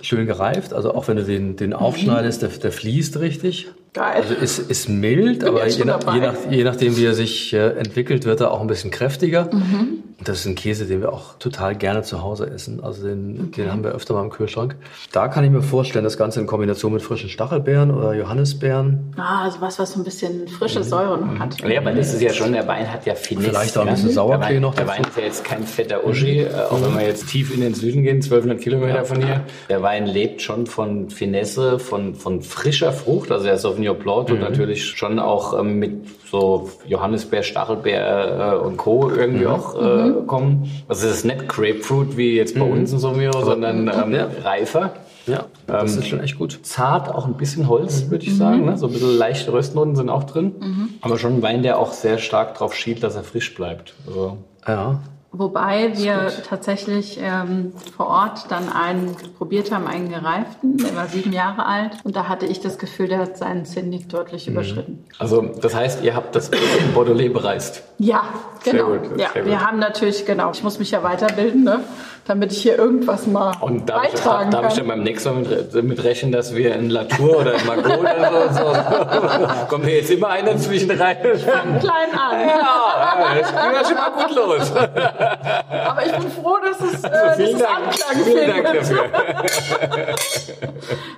schön 0.00 0.26
gereift. 0.26 0.72
Also 0.72 0.94
auch 0.94 1.08
wenn 1.08 1.16
du 1.16 1.24
den, 1.24 1.56
den 1.56 1.72
aufschneidest, 1.72 2.42
der, 2.42 2.48
der 2.50 2.72
fließt 2.72 3.18
richtig. 3.20 3.68
Geil. 3.96 4.22
Also 4.22 4.34
ist, 4.34 4.58
ist 4.58 4.90
mild, 4.90 5.42
aber 5.42 5.66
je, 5.66 5.86
nach, 5.86 6.14
je, 6.14 6.20
nach, 6.20 6.34
je 6.50 6.64
nachdem, 6.64 6.98
wie 6.98 7.06
er 7.06 7.14
sich 7.14 7.54
äh, 7.54 7.78
entwickelt, 7.78 8.26
wird 8.26 8.42
er 8.42 8.50
auch 8.50 8.60
ein 8.60 8.66
bisschen 8.66 8.90
kräftiger. 8.90 9.48
Mhm. 9.50 10.04
Und 10.18 10.28
das 10.28 10.40
ist 10.40 10.46
ein 10.46 10.54
Käse, 10.54 10.86
den 10.86 11.00
wir 11.02 11.12
auch 11.12 11.38
total 11.38 11.74
gerne 11.74 12.02
zu 12.02 12.22
Hause 12.22 12.48
essen. 12.48 12.82
Also 12.82 13.06
den, 13.06 13.52
den 13.52 13.70
haben 13.70 13.84
wir 13.84 13.92
öfter 13.92 14.14
mal 14.14 14.22
im 14.22 14.30
Kühlschrank. 14.30 14.76
Da 15.12 15.28
kann 15.28 15.44
ich 15.44 15.50
mir 15.50 15.60
vorstellen, 15.60 16.04
das 16.04 16.16
Ganze 16.16 16.40
in 16.40 16.46
Kombination 16.46 16.92
mit 16.92 17.02
frischen 17.02 17.28
Stachelbeeren 17.28 17.90
oder 17.90 18.14
Johannisbeeren. 18.14 19.14
Ah, 19.18 19.44
also 19.44 19.60
was, 19.60 19.78
was 19.78 19.92
so 19.92 20.00
ein 20.00 20.04
bisschen 20.04 20.48
frische 20.48 20.82
Säure 20.82 21.18
noch 21.18 21.38
hat. 21.38 21.60
Ja, 21.66 21.80
aber 21.80 21.92
das 21.92 22.14
ist 22.14 22.22
ja 22.22 22.32
schon, 22.32 22.52
der 22.52 22.66
Wein 22.66 22.90
hat 22.90 23.04
ja 23.04 23.14
Finesse. 23.14 23.50
Vielleicht 23.50 23.76
auch 23.76 23.82
ein 23.82 23.88
ja. 23.88 23.94
bisschen 23.94 24.10
Sauerklee 24.10 24.46
der 24.46 24.54
Wein, 24.56 24.62
noch 24.62 24.74
Der. 24.74 24.88
Wein 24.88 25.02
ist 25.02 25.16
ja 25.18 25.22
jetzt 25.22 25.44
kein 25.44 25.64
fetter 25.64 26.06
Uschi, 26.06 26.40
äh, 26.40 26.50
auch 26.70 26.82
wenn 26.82 26.94
wir 26.94 27.06
jetzt 27.06 27.28
tief 27.28 27.54
in 27.54 27.60
den 27.60 27.74
Süden 27.74 28.02
gehen, 28.02 28.16
1200 28.16 28.60
Kilometer 28.60 29.04
von 29.04 29.22
hier. 29.22 29.42
Der 29.68 29.82
Wein 29.82 30.06
lebt 30.06 30.40
schon 30.40 30.66
von 30.66 31.10
Finesse, 31.10 31.78
von, 31.78 32.14
von 32.14 32.40
frischer 32.40 32.92
Frucht. 32.92 33.30
Also 33.30 33.46
der 33.86 33.94
Sauvignon 33.94 33.98
Blanc 33.98 34.26
tut 34.28 34.40
natürlich 34.40 34.84
schon 34.84 35.18
auch 35.18 35.58
ähm, 35.58 35.78
mit 35.78 36.06
so 36.30 36.68
Johannisbeer, 36.86 37.42
Stachelbeer 37.42 38.58
äh, 38.62 38.66
und 38.66 38.76
Co. 38.76 39.10
irgendwie 39.10 39.46
auch 39.46 39.74
äh, 39.80 40.12
kommen. 40.26 40.70
Also 40.88 41.06
es 41.08 41.16
ist 41.18 41.24
nicht 41.24 41.48
Grapefruit 41.48 42.16
wie 42.16 42.36
jetzt 42.36 42.58
bei 42.58 42.64
uns 42.64 42.92
ein 42.92 42.98
Sauvignon, 42.98 43.44
sondern 43.44 43.88
ähm, 43.88 44.12
Ja. 44.14 44.28
reifer. 44.44 44.92
Ja, 45.26 45.46
das 45.66 45.96
ist 45.96 46.06
schon 46.06 46.20
echt 46.20 46.38
gut. 46.38 46.60
Zart, 46.62 47.12
auch 47.12 47.26
ein 47.26 47.34
bisschen 47.34 47.68
Holz, 47.68 48.10
würde 48.10 48.24
ich 48.24 48.36
sagen. 48.36 48.64
Ne? 48.64 48.78
So 48.78 48.86
ein 48.86 48.92
bisschen 48.92 49.18
leichte 49.18 49.52
Röstnoten 49.52 49.96
sind 49.96 50.08
auch 50.08 50.22
drin. 50.22 50.54
Aber 51.00 51.18
schon 51.18 51.34
ein 51.38 51.42
Wein, 51.42 51.64
der 51.64 51.78
auch 51.80 51.92
sehr 51.92 52.18
stark 52.18 52.54
drauf 52.54 52.74
schielt, 52.74 53.02
dass 53.02 53.16
er 53.16 53.24
frisch 53.24 53.52
bleibt. 53.56 53.94
Also, 54.06 54.36
Ja, 54.68 55.00
Wobei 55.32 55.96
wir 55.96 56.32
tatsächlich 56.48 57.18
ähm, 57.20 57.72
vor 57.96 58.06
Ort 58.06 58.46
dann 58.48 58.70
einen 58.72 59.14
probiert 59.36 59.70
haben, 59.70 59.86
einen 59.86 60.08
gereiften, 60.08 60.78
der 60.78 60.96
war 60.96 61.08
sieben 61.08 61.32
Jahre 61.32 61.66
alt. 61.66 61.92
Und 62.04 62.16
da 62.16 62.28
hatte 62.28 62.46
ich 62.46 62.60
das 62.60 62.78
Gefühl, 62.78 63.08
der 63.08 63.18
hat 63.18 63.36
seinen 63.36 63.66
Zenit 63.66 64.12
deutlich 64.12 64.48
überschritten. 64.48 65.04
also 65.18 65.42
das 65.42 65.74
heißt, 65.74 66.02
ihr 66.04 66.14
habt 66.14 66.34
das 66.34 66.50
Bordelais 66.94 67.28
bereist. 67.28 67.82
Ja, 67.98 68.22
Sehr 68.62 68.72
genau. 68.72 68.86
gut, 68.86 69.18
ja, 69.18 69.30
sehr 69.32 69.42
gut. 69.42 69.50
wir 69.50 69.60
haben 69.60 69.78
natürlich, 69.78 70.24
genau, 70.24 70.50
ich 70.52 70.62
muss 70.62 70.78
mich 70.78 70.90
ja 70.90 71.02
weiterbilden, 71.02 71.64
ne, 71.64 71.80
damit 72.26 72.52
ich 72.52 72.62
hier 72.62 72.76
irgendwas 72.76 73.26
mal 73.26 73.54
Und 73.60 73.88
darf 73.88 74.04
ich, 74.04 74.12
beitragen 74.14 74.50
darf 74.50 74.68
ich 74.68 74.74
dann 74.74 74.88
beim 74.88 75.02
nächsten 75.02 75.42
Mal 75.42 75.48
mit, 75.48 75.84
mit 75.84 76.04
rechnen, 76.04 76.32
dass 76.32 76.54
wir 76.54 76.74
in 76.74 76.90
Latour 76.90 77.38
oder 77.38 77.54
in 77.54 77.66
Margot 77.66 77.98
oder 78.00 78.52
so, 78.52 78.62
so 78.62 79.48
kommt 79.68 79.84
hier 79.84 79.96
jetzt 79.96 80.10
immer 80.10 80.28
einer 80.28 80.56
zwischen 80.56 80.90
rein? 80.90 81.16
Fang 81.22 81.78
klein 81.78 82.10
an. 82.12 82.48
Ja, 82.48 83.36
das 83.38 83.50
ging 83.50 83.72
ja 83.72 83.84
schon 83.84 83.94
mal 83.94 84.10
gut 84.10 84.36
los. 84.36 84.72
Aber 85.86 86.06
ich 86.06 86.12
bin 86.12 86.30
froh, 86.30 86.56
dass 86.62 86.80
es, 86.80 87.04
äh, 87.04 87.10
dass 87.10 87.36
Vielen 87.36 87.54
es 87.54 87.62
Dank. 87.62 87.86
Anklang 87.86 88.24
Vielen 88.24 88.48
Dank 88.48 88.78
dafür. 88.78 89.04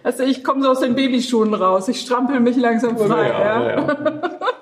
Also 0.02 0.22
ich 0.22 0.42
komme 0.42 0.62
so 0.62 0.70
aus 0.70 0.80
den 0.80 0.94
Babyschuhen 0.94 1.52
raus. 1.52 1.88
Ich 1.88 2.00
strampel 2.00 2.40
mich 2.40 2.56
langsam 2.56 2.96
frei. 2.96 3.28
Ja, 3.28 3.62
Ja, 3.62 3.70
ja. 3.70 3.96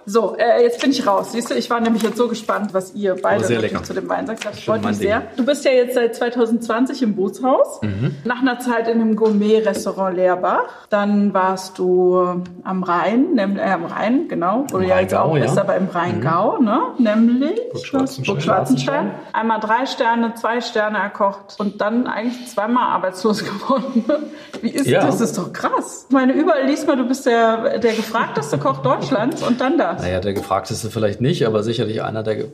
So, 0.09 0.37
äh, 0.37 0.63
jetzt 0.63 0.81
bin 0.81 0.93
ich 0.93 1.05
raus. 1.05 1.33
Siehst 1.33 1.51
du, 1.51 1.55
ich 1.55 1.69
war 1.69 1.81
nämlich 1.81 2.03
jetzt 2.03 2.17
so 2.17 2.29
gespannt, 2.29 2.73
was 2.73 2.95
ihr 2.95 3.17
beide 3.21 3.45
zu 3.83 3.93
dem 3.93 4.09
Wein 4.09 4.27
sagt. 4.27 4.45
Das 4.45 4.61
freut 4.61 4.85
mich 4.85 4.97
sehr. 4.99 5.23
Du 5.37 5.45
bist 5.45 5.65
ja 5.65 5.73
jetzt 5.73 5.95
seit 5.95 6.36
2020 6.37 7.03
im 7.03 7.17
Bootshaus. 7.17 7.81
Mhm. 7.83 8.15
Nach 8.25 8.41
einer 8.41 8.59
Zeit 8.59 8.89
in 8.89 9.01
einem 9.01 9.17
Gourmet-Restaurant 9.17 10.17
Leerbach. 10.17 10.65
Dann 10.91 11.35
warst 11.35 11.79
du 11.79 12.43
am 12.63 12.83
Rhein, 12.83 13.33
nämlich 13.35 13.63
äh, 13.63 13.71
am 13.71 13.85
Rhein, 13.87 14.29
genau, 14.29 14.65
wo 14.71 14.79
du 14.79 14.85
ja 14.85 15.01
jetzt 15.01 15.13
Rheingau, 15.15 15.31
auch 15.31 15.35
bist, 15.41 15.57
ja. 15.57 15.63
aber 15.63 15.77
im 15.77 15.89
Rheingau, 15.89 16.59
ne? 16.59 16.81
Nämlich. 16.99 17.59
Burg 18.25 18.43
Schwarzenstein. 18.43 19.11
Einmal 19.33 19.61
drei 19.61 19.87
Sterne, 19.87 20.35
zwei 20.35 20.61
Sterne 20.61 20.99
erkocht 20.99 21.57
und 21.59 21.81
dann 21.81 22.07
eigentlich 22.07 22.47
zweimal 22.49 22.85
arbeitslos 22.91 23.45
geworden. 23.45 24.05
Wie 24.61 24.71
ist 24.71 24.87
Ja. 24.87 25.01
das? 25.01 25.19
Das 25.19 25.31
ist 25.31 25.39
doch 25.39 25.53
krass. 25.53 26.07
Ich 26.09 26.15
meine, 26.15 26.33
überall 26.35 26.67
liest 26.67 26.87
man, 26.87 26.99
du 26.99 27.05
bist 27.07 27.27
der, 27.27 27.79
der 27.79 27.93
gefragteste 27.95 28.59
Koch 28.59 28.79
Deutschlands 28.79 29.43
und 29.43 29.61
dann 29.61 29.79
das. 29.79 30.03
naja, 30.03 30.21
der 30.21 30.35
gefragteste 30.35 30.91
vielleicht 30.91 31.21
nicht, 31.21 31.47
aber 31.47 31.63
sicherlich 31.63 32.03
einer, 32.03 32.23
der 32.23 32.45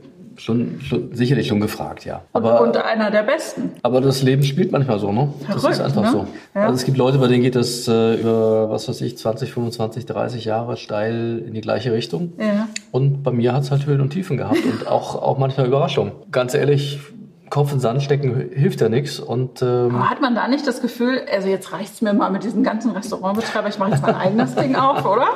schon, 0.43 0.81
schon 0.81 1.15
sicherlich 1.15 1.47
schon 1.47 1.61
gefragt, 1.61 2.05
ja. 2.05 2.23
Und, 2.33 2.45
Aber, 2.45 2.61
und 2.63 2.77
einer 2.77 3.11
der 3.11 3.23
besten. 3.23 3.73
aber 3.83 4.01
das 4.01 4.23
Leben 4.23 4.43
spielt 4.43 4.73
manchmal 4.73 4.99
so, 4.99 5.13
ne? 5.13 5.33
das 5.41 5.61
Verrückt, 5.61 5.75
ist 5.75 5.81
einfach 5.81 6.03
ne? 6.03 6.11
so. 6.11 6.27
Ja. 6.55 6.63
Also 6.63 6.75
es 6.75 6.85
gibt 6.85 6.99
Leute, 6.99 7.19
bei 7.19 7.29
denen 7.29 7.43
geht 7.43 7.55
das 7.55 7.87
äh, 7.87 8.15
über, 8.15 8.69
was 8.69 8.89
weiß 8.89 9.01
ich, 9.03 9.17
20, 9.17 9.53
25, 9.53 10.07
30 10.07 10.45
Jahre 10.45 10.77
steil 10.77 11.43
in 11.47 11.55
die 11.55 11.61
gleiche 11.61 11.93
Richtung. 11.93 12.33
Ja. 12.39 12.69
Und 12.91 13.23
bei 13.23 13.31
mir 13.31 13.53
hat 13.53 13.63
es 13.63 13.71
halt 13.71 13.87
Höhen 13.87 14.01
und 14.01 14.11
Tiefen 14.11 14.37
gehabt 14.37 14.65
und 14.65 14.87
auch, 14.89 15.15
auch 15.15 15.39
manchmal 15.39 15.67
Überraschungen. 15.67 16.13
Ganz 16.33 16.55
ehrlich, 16.55 16.99
Kopf 17.49 17.71
in 17.71 17.77
den 17.77 17.81
Sand 17.81 18.03
stecken 18.03 18.51
hilft 18.53 18.81
ja 18.81 18.89
nichts. 18.89 19.21
Und 19.21 19.63
ähm, 19.63 19.95
Aber 19.95 20.11
hat 20.11 20.21
man 20.21 20.35
da 20.35 20.49
nicht 20.49 20.67
das 20.67 20.81
Gefühl, 20.81 21.23
also 21.31 21.49
jetzt 21.49 21.73
reicht's 21.73 22.01
mir 22.01 22.15
mal 22.15 22.31
mit 22.31 22.43
diesen 22.43 22.65
ganzen 22.65 22.91
Restaurantbetreiber, 22.91 23.69
ich 23.69 23.79
mache 23.79 23.91
jetzt 23.91 24.03
mein 24.03 24.15
eigenes 24.17 24.55
Ding 24.55 24.75
auf, 24.75 25.05
oder? 25.05 25.27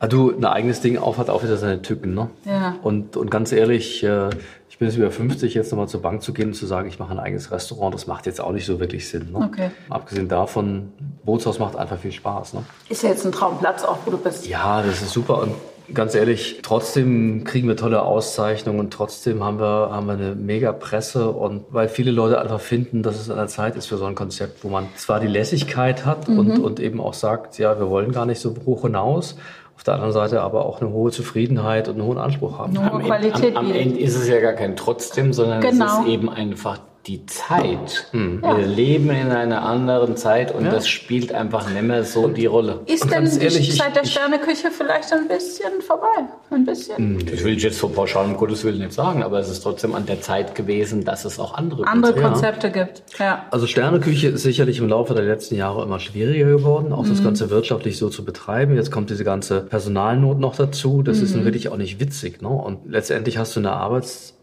Ah, 0.00 0.08
du, 0.08 0.30
ein 0.36 0.44
eigenes 0.44 0.80
Ding 0.80 0.98
auf 0.98 1.18
hat 1.18 1.30
auch 1.30 1.42
wieder 1.42 1.56
seine 1.56 1.82
Tücken. 1.82 2.14
Ne? 2.14 2.30
Ja. 2.44 2.76
Und, 2.82 3.16
und 3.16 3.30
ganz 3.30 3.52
ehrlich, 3.52 4.02
äh, 4.02 4.30
ich 4.68 4.78
bin 4.78 4.88
jetzt 4.88 4.96
über 4.96 5.10
50, 5.10 5.54
jetzt 5.54 5.70
nochmal 5.70 5.88
zur 5.88 6.02
Bank 6.02 6.22
zu 6.22 6.32
gehen 6.32 6.48
und 6.48 6.54
zu 6.54 6.66
sagen, 6.66 6.88
ich 6.88 6.98
mache 6.98 7.12
ein 7.12 7.18
eigenes 7.18 7.52
Restaurant, 7.52 7.94
das 7.94 8.06
macht 8.06 8.26
jetzt 8.26 8.40
auch 8.40 8.52
nicht 8.52 8.66
so 8.66 8.80
wirklich 8.80 9.08
Sinn. 9.08 9.30
Ne? 9.32 9.38
Okay. 9.38 9.70
Abgesehen 9.88 10.28
davon, 10.28 10.92
Bootshaus 11.24 11.58
macht 11.58 11.76
einfach 11.76 11.98
viel 11.98 12.12
Spaß. 12.12 12.54
Ne? 12.54 12.64
Ist 12.88 13.02
ja 13.02 13.10
jetzt 13.10 13.24
ein 13.24 13.32
Traumplatz 13.32 13.84
auch, 13.84 13.98
wo 14.04 14.10
du 14.10 14.18
bist. 14.18 14.46
Ja, 14.48 14.82
das 14.82 15.02
ist 15.02 15.12
super. 15.12 15.42
Und 15.42 15.54
ganz 15.94 16.14
ehrlich, 16.14 16.60
trotzdem 16.62 17.44
kriegen 17.44 17.68
wir 17.68 17.76
tolle 17.76 18.02
Auszeichnungen 18.02 18.80
und 18.80 18.92
trotzdem 18.92 19.42
haben 19.42 19.58
wir, 19.58 19.90
haben 19.90 20.06
wir 20.06 20.14
eine 20.14 20.34
mega 20.34 20.72
Presse 20.72 21.30
und 21.30 21.64
weil 21.70 21.88
viele 21.88 22.10
Leute 22.10 22.40
einfach 22.40 22.60
finden, 22.60 23.02
dass 23.02 23.20
es 23.20 23.30
an 23.30 23.36
der 23.36 23.48
Zeit 23.48 23.76
ist 23.76 23.86
für 23.86 23.96
so 23.96 24.04
ein 24.06 24.14
Konzept, 24.14 24.64
wo 24.64 24.68
man 24.68 24.88
zwar 24.96 25.20
die 25.20 25.26
Lässigkeit 25.26 26.06
hat 26.06 26.28
und, 26.28 26.58
und 26.58 26.80
eben 26.80 27.00
auch 27.00 27.14
sagt, 27.14 27.58
ja, 27.58 27.78
wir 27.78 27.90
wollen 27.90 28.12
gar 28.12 28.26
nicht 28.26 28.40
so 28.40 28.54
hoch 28.64 28.82
hinaus, 28.82 29.36
auf 29.80 29.84
der 29.84 29.94
anderen 29.94 30.12
Seite 30.12 30.42
aber 30.42 30.66
auch 30.66 30.82
eine 30.82 30.90
hohe 30.90 31.10
Zufriedenheit 31.10 31.88
und 31.88 31.94
einen 31.94 32.04
hohen 32.04 32.18
Anspruch 32.18 32.58
haben. 32.58 32.76
Eine 32.76 32.92
hohe 32.92 33.00
Qualität 33.00 33.56
am, 33.56 33.64
am 33.64 33.72
bieten. 33.72 33.78
Ende 33.92 33.98
ist 34.00 34.14
es 34.14 34.28
ja 34.28 34.38
gar 34.38 34.52
kein 34.52 34.76
trotzdem, 34.76 35.32
sondern 35.32 35.62
Genau. 35.62 35.86
es 35.86 35.92
ist 36.00 36.06
eben 36.06 36.28
einfach 36.28 36.80
die 37.06 37.24
Zeit. 37.26 38.06
Hm. 38.10 38.42
Wir 38.42 38.66
leben 38.66 39.10
in 39.10 39.30
einer 39.30 39.62
anderen 39.62 40.16
Zeit 40.16 40.54
und 40.54 40.64
das 40.66 40.86
spielt 40.86 41.32
einfach 41.32 41.68
nicht 41.70 41.82
mehr 41.82 42.04
so 42.04 42.28
die 42.28 42.46
Rolle. 42.46 42.80
Ist 42.86 43.04
Und 43.04 43.12
denn 43.12 43.24
die 43.24 43.38
ehrlich, 43.44 43.70
ich- 43.70 43.78
Zeit 43.78 43.96
der 43.96 44.04
Sterneküche 44.04 44.70
vielleicht 44.70 45.12
ein 45.12 45.26
bisschen 45.26 45.80
vorbei? 45.80 46.06
Ein 46.50 46.64
bisschen? 46.66 47.18
Das 47.24 47.42
will 47.42 47.56
ich 47.56 47.62
jetzt 47.62 47.78
so 47.78 47.88
pauschal 47.88 48.26
um 48.26 48.36
Gottes 48.36 48.64
Willen 48.64 48.78
nicht 48.80 48.92
sagen, 48.92 49.22
aber 49.22 49.38
es 49.38 49.48
ist 49.48 49.60
trotzdem 49.62 49.94
an 49.94 50.04
der 50.04 50.20
Zeit 50.20 50.54
gewesen, 50.54 51.04
dass 51.04 51.24
es 51.24 51.38
auch 51.38 51.54
andere 51.54 51.86
Andere 51.86 52.12
gibt. 52.12 52.24
Konzepte 52.24 52.70
gibt. 52.70 53.02
Ja. 53.18 53.46
Also 53.50 53.66
Sterneküche 53.66 54.28
ist 54.28 54.42
sicherlich 54.42 54.78
im 54.78 54.88
Laufe 54.88 55.14
der 55.14 55.24
letzten 55.24 55.54
Jahre 55.54 55.82
immer 55.82 56.00
schwieriger 56.00 56.46
geworden, 56.50 56.92
auch 56.92 57.06
das 57.08 57.22
Ganze 57.24 57.48
wirtschaftlich 57.50 57.96
so 57.98 58.10
zu 58.10 58.24
betreiben. 58.24 58.76
Jetzt 58.76 58.90
kommt 58.90 59.08
diese 59.10 59.24
ganze 59.24 59.62
Personalnot 59.62 60.38
noch 60.38 60.54
dazu. 60.56 61.02
Das 61.02 61.20
ist 61.20 61.34
nun 61.34 61.44
wirklich 61.44 61.68
auch 61.70 61.76
nicht 61.76 61.98
witzig. 62.00 62.42
Ne? 62.42 62.48
Und 62.48 62.80
letztendlich 62.90 63.38
hast 63.38 63.56
du 63.56 63.60
eine 63.60 63.72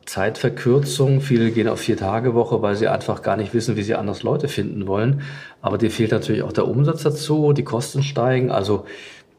Arbeitszeitverkürzung. 0.08 1.20
Viele 1.20 1.52
gehen 1.52 1.68
auf 1.68 1.82
vier 1.82 1.98
Tage 1.98 2.34
Woche, 2.34 2.62
weil 2.62 2.76
sie 2.76 2.88
einfach 2.88 3.22
gar 3.22 3.36
nicht 3.36 3.54
wissen, 3.54 3.76
wie 3.76 3.84
sie 3.84 3.96
anders 3.96 4.24
Leute 4.24 4.48
finden 4.48 4.88
wollen. 4.88 5.22
Aber 5.62 5.78
dir 5.78 5.92
fehlt 5.92 6.12
natürlich 6.12 6.44
auch 6.44 6.54
der 6.54 6.68
Umsatz 6.68 7.04
dazu, 7.04 7.52
die 7.52 7.66
Kosten 7.66 8.04
steigen. 8.04 8.50
Also 8.50 8.86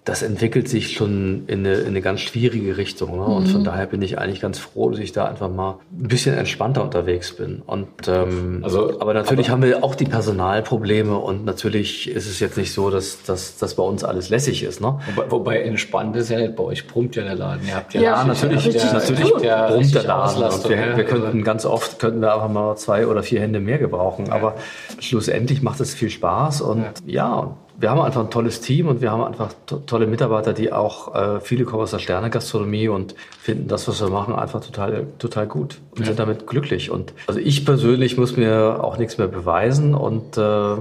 das 0.05 0.23
entwickelt 0.23 0.71
sich 0.71 0.95
schon 0.95 1.45
in 1.49 1.67
eine, 1.67 1.75
in 1.75 1.89
eine 1.89 2.01
ganz 2.01 2.21
schwierige 2.21 2.79
Richtung. 2.79 3.17
Ne? 3.17 3.25
Und 3.25 3.47
von 3.49 3.63
daher 3.63 3.85
bin 3.87 4.01
ich 4.01 4.19
eigentlich 4.19 4.41
ganz 4.41 4.59
froh, 4.59 4.89
dass 4.91 5.01
ich 5.01 5.13
da 5.13 5.27
einfach 5.27 5.51
mal 5.51 5.81
ein 5.93 6.09
bisschen 6.09 6.35
entspannter 6.35 6.83
unterwegs 6.83 7.33
bin. 7.37 7.61
Und 7.67 7.89
ähm, 8.09 8.61
Also, 8.63 9.01
aber 9.01 9.13
natürlich 9.13 9.51
haben 9.51 9.63
wir 9.63 9.85
auch 9.85 9.95
die 9.95 10.07
Personalprobleme 10.07 11.15
und 11.15 11.45
natürlich 11.45 12.09
ist 12.09 12.27
es 12.27 12.41
jetzt 12.41 12.57
nicht 12.57 12.73
so, 12.73 12.89
dass, 12.89 13.23
dass, 13.25 13.59
dass 13.59 13.75
bei 13.75 13.83
uns 13.83 14.03
alles 14.03 14.31
lässig 14.31 14.63
ist. 14.63 14.81
Ne? 14.81 14.99
Wobei, 15.15 15.31
wobei 15.31 15.63
entspannt 15.63 16.17
ist 16.17 16.31
ja 16.31 16.39
nicht, 16.39 16.57
bei 16.57 16.65
euch 16.65 16.87
brummt 16.87 17.15
ja 17.17 17.25
der 17.25 17.35
Laden. 17.35 17.67
Ihr 17.69 17.77
habt 17.77 17.93
ja, 17.93 18.01
Ja, 18.01 18.11
Ja, 18.17 18.25
natürlich, 18.25 18.65
ja, 18.65 18.99
zu 19.01 19.15
tun. 19.15 19.43
ja, 19.43 19.69
brummt 19.69 19.95
der 19.95 20.05
Laden. 20.05 20.43
Und 20.43 20.69
wir, 20.71 20.77
ja. 20.77 20.97
wir 20.97 21.05
könnten 21.05 21.45
ganz 21.45 21.67
oft 21.67 21.99
könnten 21.99 22.23
wir 22.23 22.33
einfach 22.33 22.49
mal 22.49 22.77
zwei 22.77 23.07
oder 23.07 23.23
vier 23.23 23.41
Hände 23.41 23.61
mehr 23.61 23.79
gebrauchen. 23.79 24.31
Aber 24.31 24.55
schlussendlich 25.01 25.61
macht 25.61 25.81
es 25.81 25.93
viel 25.93 26.09
Spaß 26.09 26.63
und 26.63 26.87
ja. 27.05 27.57
Wir 27.81 27.91
haben 27.91 28.01
einfach 28.01 28.25
ein 28.25 28.31
tolles 28.31 28.61
Team 28.61 28.89
und 28.89 29.01
wir 29.01 29.13
haben 29.13 29.23
einfach 29.23 29.55
to 29.67 29.77
tolle 29.79 30.09
Mitarbeiter, 30.09 30.53
die 30.53 30.73
auch 30.73 31.15
äh, 31.15 31.41
viele 31.41 31.65
kommen 31.65 31.85
aus 31.85 31.93
der 31.93 32.01
Sternegastronomie 32.01 32.89
und 32.89 33.15
finden 33.41 33.69
das, 33.69 33.87
was 33.87 34.01
wir 34.01 34.09
machen, 34.09 34.35
einfach 34.35 34.61
total 34.61 35.07
total 35.21 35.47
gut 35.47 35.79
und 35.97 36.05
sind 36.05 36.19
damit 36.19 36.49
glücklich. 36.49 36.91
Und 36.91 37.13
also 37.29 37.39
ich 37.39 37.65
persönlich 37.65 38.19
muss 38.19 38.37
mir 38.37 38.83
auch 38.83 38.99
nichts 38.99 39.17
mehr 39.17 39.29
beweisen 39.29 39.95
und 39.95 40.37
äh, 40.37 40.77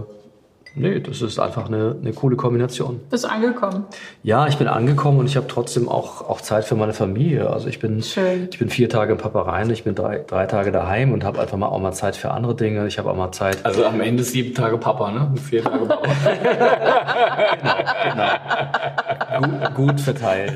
Nee, 0.80 1.00
das 1.00 1.22
ist 1.22 1.40
einfach 1.40 1.68
eine, 1.68 1.96
eine 2.00 2.14
coole 2.14 2.36
Kombination. 2.36 3.00
Bist 3.10 3.30
angekommen. 3.30 3.86
Ja, 4.24 4.48
ich 4.48 4.58
bin 4.58 4.68
angekommen 4.68 5.20
und 5.20 5.26
ich 5.26 5.36
habe 5.36 5.48
trotzdem 5.48 5.90
auch, 5.90 6.30
auch 6.30 6.42
Zeit 6.42 6.66
für 6.66 6.76
meine 6.76 6.94
Familie. 6.94 7.50
Also 7.50 7.68
ich 7.68 7.80
bin, 7.80 8.02
Schön. 8.04 8.48
ich 8.52 8.60
bin 8.60 8.70
vier 8.70 8.90
Tage 8.90 9.14
im 9.14 9.18
Papareien, 9.18 9.70
ich 9.70 9.84
bin 9.84 9.96
drei, 9.96 10.24
drei 10.26 10.46
Tage 10.46 10.72
daheim 10.72 11.12
und 11.12 11.24
habe 11.24 11.40
einfach 11.40 11.58
mal 11.58 11.68
auch 11.68 11.80
mal 11.80 11.94
Zeit 11.94 12.16
für 12.16 12.32
andere 12.32 12.56
Dinge. 12.56 12.88
Ich 12.88 13.00
habe 13.00 13.10
auch 13.10 13.16
mal 13.16 13.32
Zeit. 13.32 13.58
Also 13.64 13.86
am 13.86 14.02
Ende 14.02 14.24
sieben 14.24 14.54
Tage 14.54 14.78
Papa, 14.78 15.12
ne? 15.12 15.28
Und 15.32 15.40
Vier 15.40 15.64
Tage 15.64 15.86
Papa. 15.86 16.08
gut, 19.40 19.76
gut 19.76 20.02
verteilt. 20.02 20.54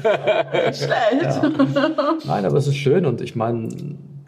Schlecht. 0.73 1.41
Nein, 2.25 2.45
aber 2.45 2.57
es 2.57 2.67
ist 2.67 2.75
schön 2.75 3.05
und 3.05 3.21
ich 3.21 3.35
meine, 3.35 3.69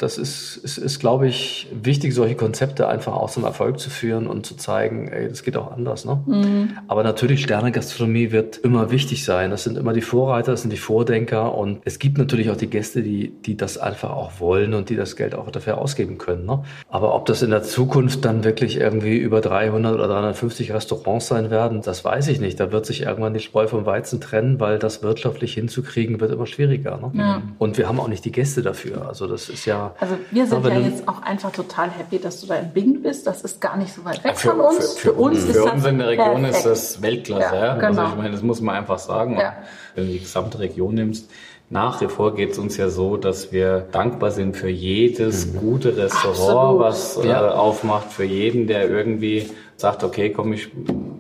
das 0.04 0.18
ist, 0.18 0.58
ist, 0.58 0.78
ist 0.78 1.00
glaube 1.00 1.28
ich, 1.28 1.68
wichtig, 1.72 2.14
solche 2.14 2.36
Konzepte 2.36 2.90
einfach 2.90 3.14
auch 3.14 3.30
zum 3.30 3.46
Erfolg 3.46 3.80
zu 3.80 3.90
führen 3.90 4.28
und 4.28 4.46
zu 4.46 4.56
zeigen, 4.56 5.08
ey, 5.08 5.30
das 5.30 5.44
geht 5.44 5.56
auch 5.56 5.72
anders. 5.72 6.04
Ne? 6.04 6.68
Aber 6.90 7.04
natürlich, 7.04 7.42
Sternegastronomie 7.44 8.32
wird 8.32 8.58
immer 8.58 8.92
wichtig 8.92 9.24
sein. 9.24 9.50
Das 9.50 9.64
sind 9.64 9.78
immer 9.78 9.94
die 9.94 10.02
Vorreiter, 10.02 10.52
das 10.52 10.62
sind 10.62 10.74
die 10.74 10.78
Vordenker 10.78 11.56
und 11.56 11.80
es 11.86 12.00
gibt 12.00 12.18
natürlich 12.18 12.50
auch 12.50 12.58
die 12.58 12.68
Gäste, 12.70 13.02
die, 13.02 13.30
die 13.30 13.56
das 13.56 13.78
einfach 13.78 14.12
auch 14.12 14.42
wollen 14.42 14.74
und 14.74 14.90
die 14.90 14.98
das 14.98 15.16
Geld 15.16 15.36
auch 15.36 15.50
dafür 15.52 15.78
ausgeben 15.78 16.18
können. 16.18 16.46
Ne? 16.46 16.64
Aber 16.90 17.16
ob 17.16 17.26
das 17.26 17.42
in 17.42 17.52
der 17.52 17.64
Zukunft 17.64 18.26
dann 18.26 18.44
wirklich 18.44 18.78
irgendwie 18.78 19.18
über 19.18 19.40
300 19.40 19.94
oder 19.94 20.08
350 20.08 20.74
Restaurants 20.74 21.28
sein 21.28 21.50
werden, 21.50 21.82
das 21.82 22.04
weiß 22.04 22.28
ich 22.28 22.42
nicht. 22.42 22.60
Da 22.60 22.74
wird 22.74 22.86
sich 22.86 23.04
irgendwann 23.04 23.34
die 23.34 23.40
Spreu 23.40 23.68
vom 23.68 23.86
Weizen 23.86 24.20
trennen, 24.20 24.60
weil 24.60 24.80
das 24.80 25.02
wirtschaftlich 25.02 25.54
hinzukriegen 25.54 26.20
wird 26.20 26.32
immer 26.32 26.46
schwieriger. 26.46 26.98
Ne? 26.98 27.42
Und 27.58 27.78
wir 27.78 27.88
haben 27.88 28.02
auch 28.02 28.10
nicht 28.10 28.26
die 28.26 28.34
Gäste 28.34 28.62
dafür. 28.62 29.08
Also 29.08 29.28
das 29.28 29.48
ist 29.48 29.66
ja. 29.66 29.93
Also 30.00 30.16
wir 30.32 30.46
sind 30.48 30.66
Ja, 30.66 30.78
jetzt 30.80 31.08
auch 31.08 31.22
einfach 31.22 31.52
total 31.52 31.90
happy, 31.90 32.20
dass 32.20 32.42
du 32.42 32.48
da 32.48 32.56
in 32.56 32.70
Bingen 32.72 33.02
bist. 33.02 33.26
Das 33.28 33.42
ist 33.44 33.62
gar 33.62 33.78
nicht 33.78 33.94
so 33.94 34.04
weit 34.06 34.24
weg 34.24 34.38
Für, 34.38 34.52
von 34.52 34.60
uns. 34.62 34.94
für, 34.94 35.10
für, 35.10 35.14
uns, 35.14 35.38
ist 35.40 35.48
für 35.58 35.64
das 35.66 35.74
uns 35.74 35.86
in 35.86 35.98
der 36.00 36.08
Region 36.10 36.42
perfekt. 36.44 36.56
ist 36.58 36.66
das 36.66 37.02
Weltklasse. 37.02 37.56
Ja, 37.56 37.66
Ja, 37.66 37.74
genau. 37.76 38.02
Also 38.02 38.12
ich 38.14 38.18
meine, 38.18 38.32
das 38.32 38.42
muss 38.42 38.62
man 38.62 38.76
einfach 38.76 39.00
sagen. 39.00 39.38
Ja. 39.40 39.54
Wenn 39.96 40.08
du 40.08 40.12
die 40.14 40.20
gesamte 40.20 40.60
Region 40.60 40.96
nimmst, 40.96 41.30
nach 41.70 42.02
wie 42.02 42.08
vor 42.08 42.36
geht 42.36 42.52
es 42.52 42.60
uns 42.60 42.78
ja 42.78 42.90
so, 42.90 43.18
dass 43.18 43.52
wir 43.52 43.80
dankbar 43.92 44.32
sind 44.32 44.56
für 44.58 44.70
jedes 44.70 45.54
gute 45.56 45.96
Restaurant, 45.98 46.40
Absolut. 46.40 46.80
was 46.82 47.18
äh, 47.18 47.28
Ja. 47.30 47.52
aufmacht, 47.54 48.12
für 48.12 48.26
jeden, 48.26 48.68
der 48.68 48.90
irgendwie 48.90 49.50
sagt, 49.78 50.04
okay, 50.04 50.30
komm, 50.32 50.54
ich, 50.54 50.70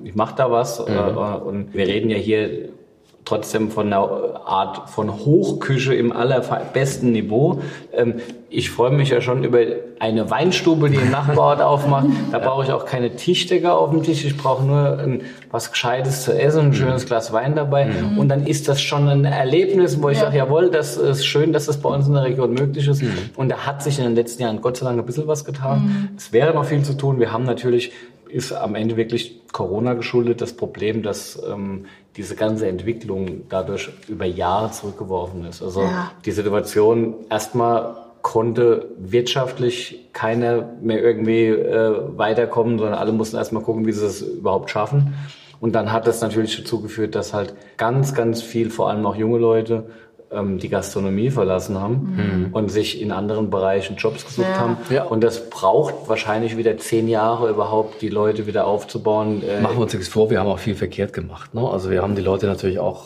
ich 0.03 0.13
mach 0.15 0.33
da 0.33 0.51
was. 0.51 0.79
Äh, 0.79 0.83
und 0.83 1.73
wir 1.73 1.87
reden 1.87 2.09
ja 2.09 2.17
hier 2.17 2.69
trotzdem 3.25 3.71
von 3.71 3.87
einer 3.87 4.41
Art 4.45 4.89
von 4.89 5.11
Hochküche 5.13 5.93
im 5.93 6.11
allerbesten 6.11 7.11
Niveau. 7.11 7.61
Ähm, 7.93 8.15
ich 8.49 8.69
freue 8.69 8.91
mich 8.91 9.09
ja 9.09 9.19
schon 9.19 9.43
über 9.43 9.59
eine 9.99 10.29
Weinstube, 10.29 10.89
die 10.89 10.97
im 10.97 11.09
Nachbarort 11.09 11.61
aufmacht. 11.61 12.05
Da 12.31 12.37
brauche 12.37 12.63
ich 12.63 12.71
auch 12.71 12.85
keine 12.85 13.15
Tischdecker 13.15 13.75
auf 13.77 13.89
dem 13.89 14.03
Tisch. 14.03 14.23
Ich 14.25 14.37
brauche 14.37 14.63
nur 14.63 14.99
ein, 14.99 15.21
was 15.49 15.71
Gescheites 15.71 16.23
zu 16.23 16.39
essen, 16.39 16.67
ein 16.67 16.73
schönes 16.75 17.07
Glas 17.07 17.33
Wein 17.33 17.55
dabei. 17.55 17.87
Und 18.17 18.29
dann 18.29 18.45
ist 18.45 18.67
das 18.67 18.79
schon 18.79 19.07
ein 19.07 19.25
Erlebnis, 19.25 20.01
wo 20.03 20.09
ich 20.09 20.17
Ja. 20.19 20.25
sage, 20.25 20.37
jawohl, 20.37 20.69
das 20.69 20.97
ist 20.97 21.25
schön, 21.25 21.51
dass 21.51 21.65
das 21.65 21.77
bei 21.77 21.89
uns 21.89 22.07
in 22.07 22.13
der 22.13 22.23
Region 22.25 22.53
möglich 22.53 22.87
ist. 22.87 23.01
Und 23.35 23.49
da 23.49 23.57
hat 23.65 23.81
sich 23.81 23.97
in 23.97 24.03
den 24.05 24.13
letzten 24.15 24.43
Jahren 24.43 24.61
Gott 24.61 24.77
sei 24.77 24.85
Dank 24.85 24.99
ein 24.99 25.05
bisschen 25.05 25.25
was 25.27 25.45
getan. 25.45 26.09
Es 26.15 26.31
wäre 26.31 26.53
noch 26.53 26.65
viel 26.65 26.83
zu 26.83 26.93
tun. 26.95 27.19
Wir 27.19 27.31
haben 27.33 27.45
natürlich, 27.45 27.91
ist 28.33 28.51
am 28.51 28.75
Ende 28.75 28.97
wirklich 28.97 29.41
Corona 29.51 29.93
geschuldet, 29.93 30.41
das 30.41 30.53
Problem, 30.53 31.03
dass 31.03 31.41
ähm, 31.47 31.85
diese 32.15 32.35
ganze 32.35 32.67
Entwicklung 32.67 33.43
dadurch 33.49 33.89
über 34.07 34.25
Jahre 34.25 34.71
zurückgeworfen 34.71 35.45
ist. 35.45 35.61
Also 35.61 35.81
Ja. 35.81 36.11
die 36.25 36.31
Situation 36.31 37.15
erstmal 37.29 37.95
konnte 38.21 38.87
wirtschaftlich 38.97 40.09
keiner 40.13 40.69
mehr 40.81 41.03
irgendwie 41.03 41.47
äh, 41.47 42.17
weiterkommen, 42.17 42.79
sondern 42.79 42.97
alle 42.97 43.11
mussten 43.11 43.37
erstmal 43.37 43.63
gucken, 43.63 43.85
wie 43.85 43.91
sie 43.91 44.05
es 44.05 44.21
überhaupt 44.21 44.69
schaffen. 44.69 45.13
Und 45.59 45.73
dann 45.75 45.91
hat 45.91 46.07
das 46.07 46.21
natürlich 46.21 46.57
dazu 46.57 46.81
geführt, 46.81 47.15
dass 47.15 47.33
halt 47.33 47.53
ganz, 47.77 48.13
ganz 48.13 48.41
viel, 48.41 48.69
vor 48.69 48.89
allem 48.89 49.05
auch 49.05 49.15
junge 49.15 49.37
Leute, 49.37 49.85
ähm, 50.35 50.57
die 50.59 50.69
Gastronomie 50.69 51.29
verlassen 51.29 51.79
haben 51.79 52.49
und 52.53 52.69
sich 52.69 53.01
in 53.01 53.11
anderen 53.11 53.49
Bereichen 53.49 53.95
Jobs 53.97 54.25
gesucht 54.25 54.47
Ja. 54.49 54.59
haben. 54.59 54.77
Ja. 54.89 55.03
Und 55.03 55.23
das 55.23 55.49
braucht 55.49 55.95
wahrscheinlich 56.07 56.57
wieder 56.57 56.77
zehn 56.77 57.07
Jahre 57.07 57.49
überhaupt, 57.49 58.01
die 58.01 58.09
Leute 58.09 58.47
wieder 58.47 58.67
aufzubauen. 58.67 59.41
Äh, 59.43 59.61
Machen 59.61 59.77
wir 59.77 59.83
uns 59.83 59.93
nichts 59.93 60.07
vor, 60.09 60.29
wir 60.29 60.39
haben 60.39 60.47
auch 60.49 60.59
viel 60.59 60.75
verkehrt 60.75 61.13
gemacht. 61.13 61.53
Ne? 61.53 61.67
Also 61.67 61.89
wir 61.89 62.01
haben 62.01 62.15
die 62.15 62.21
Leute 62.21 62.45
natürlich 62.47 62.79
auch 62.79 63.03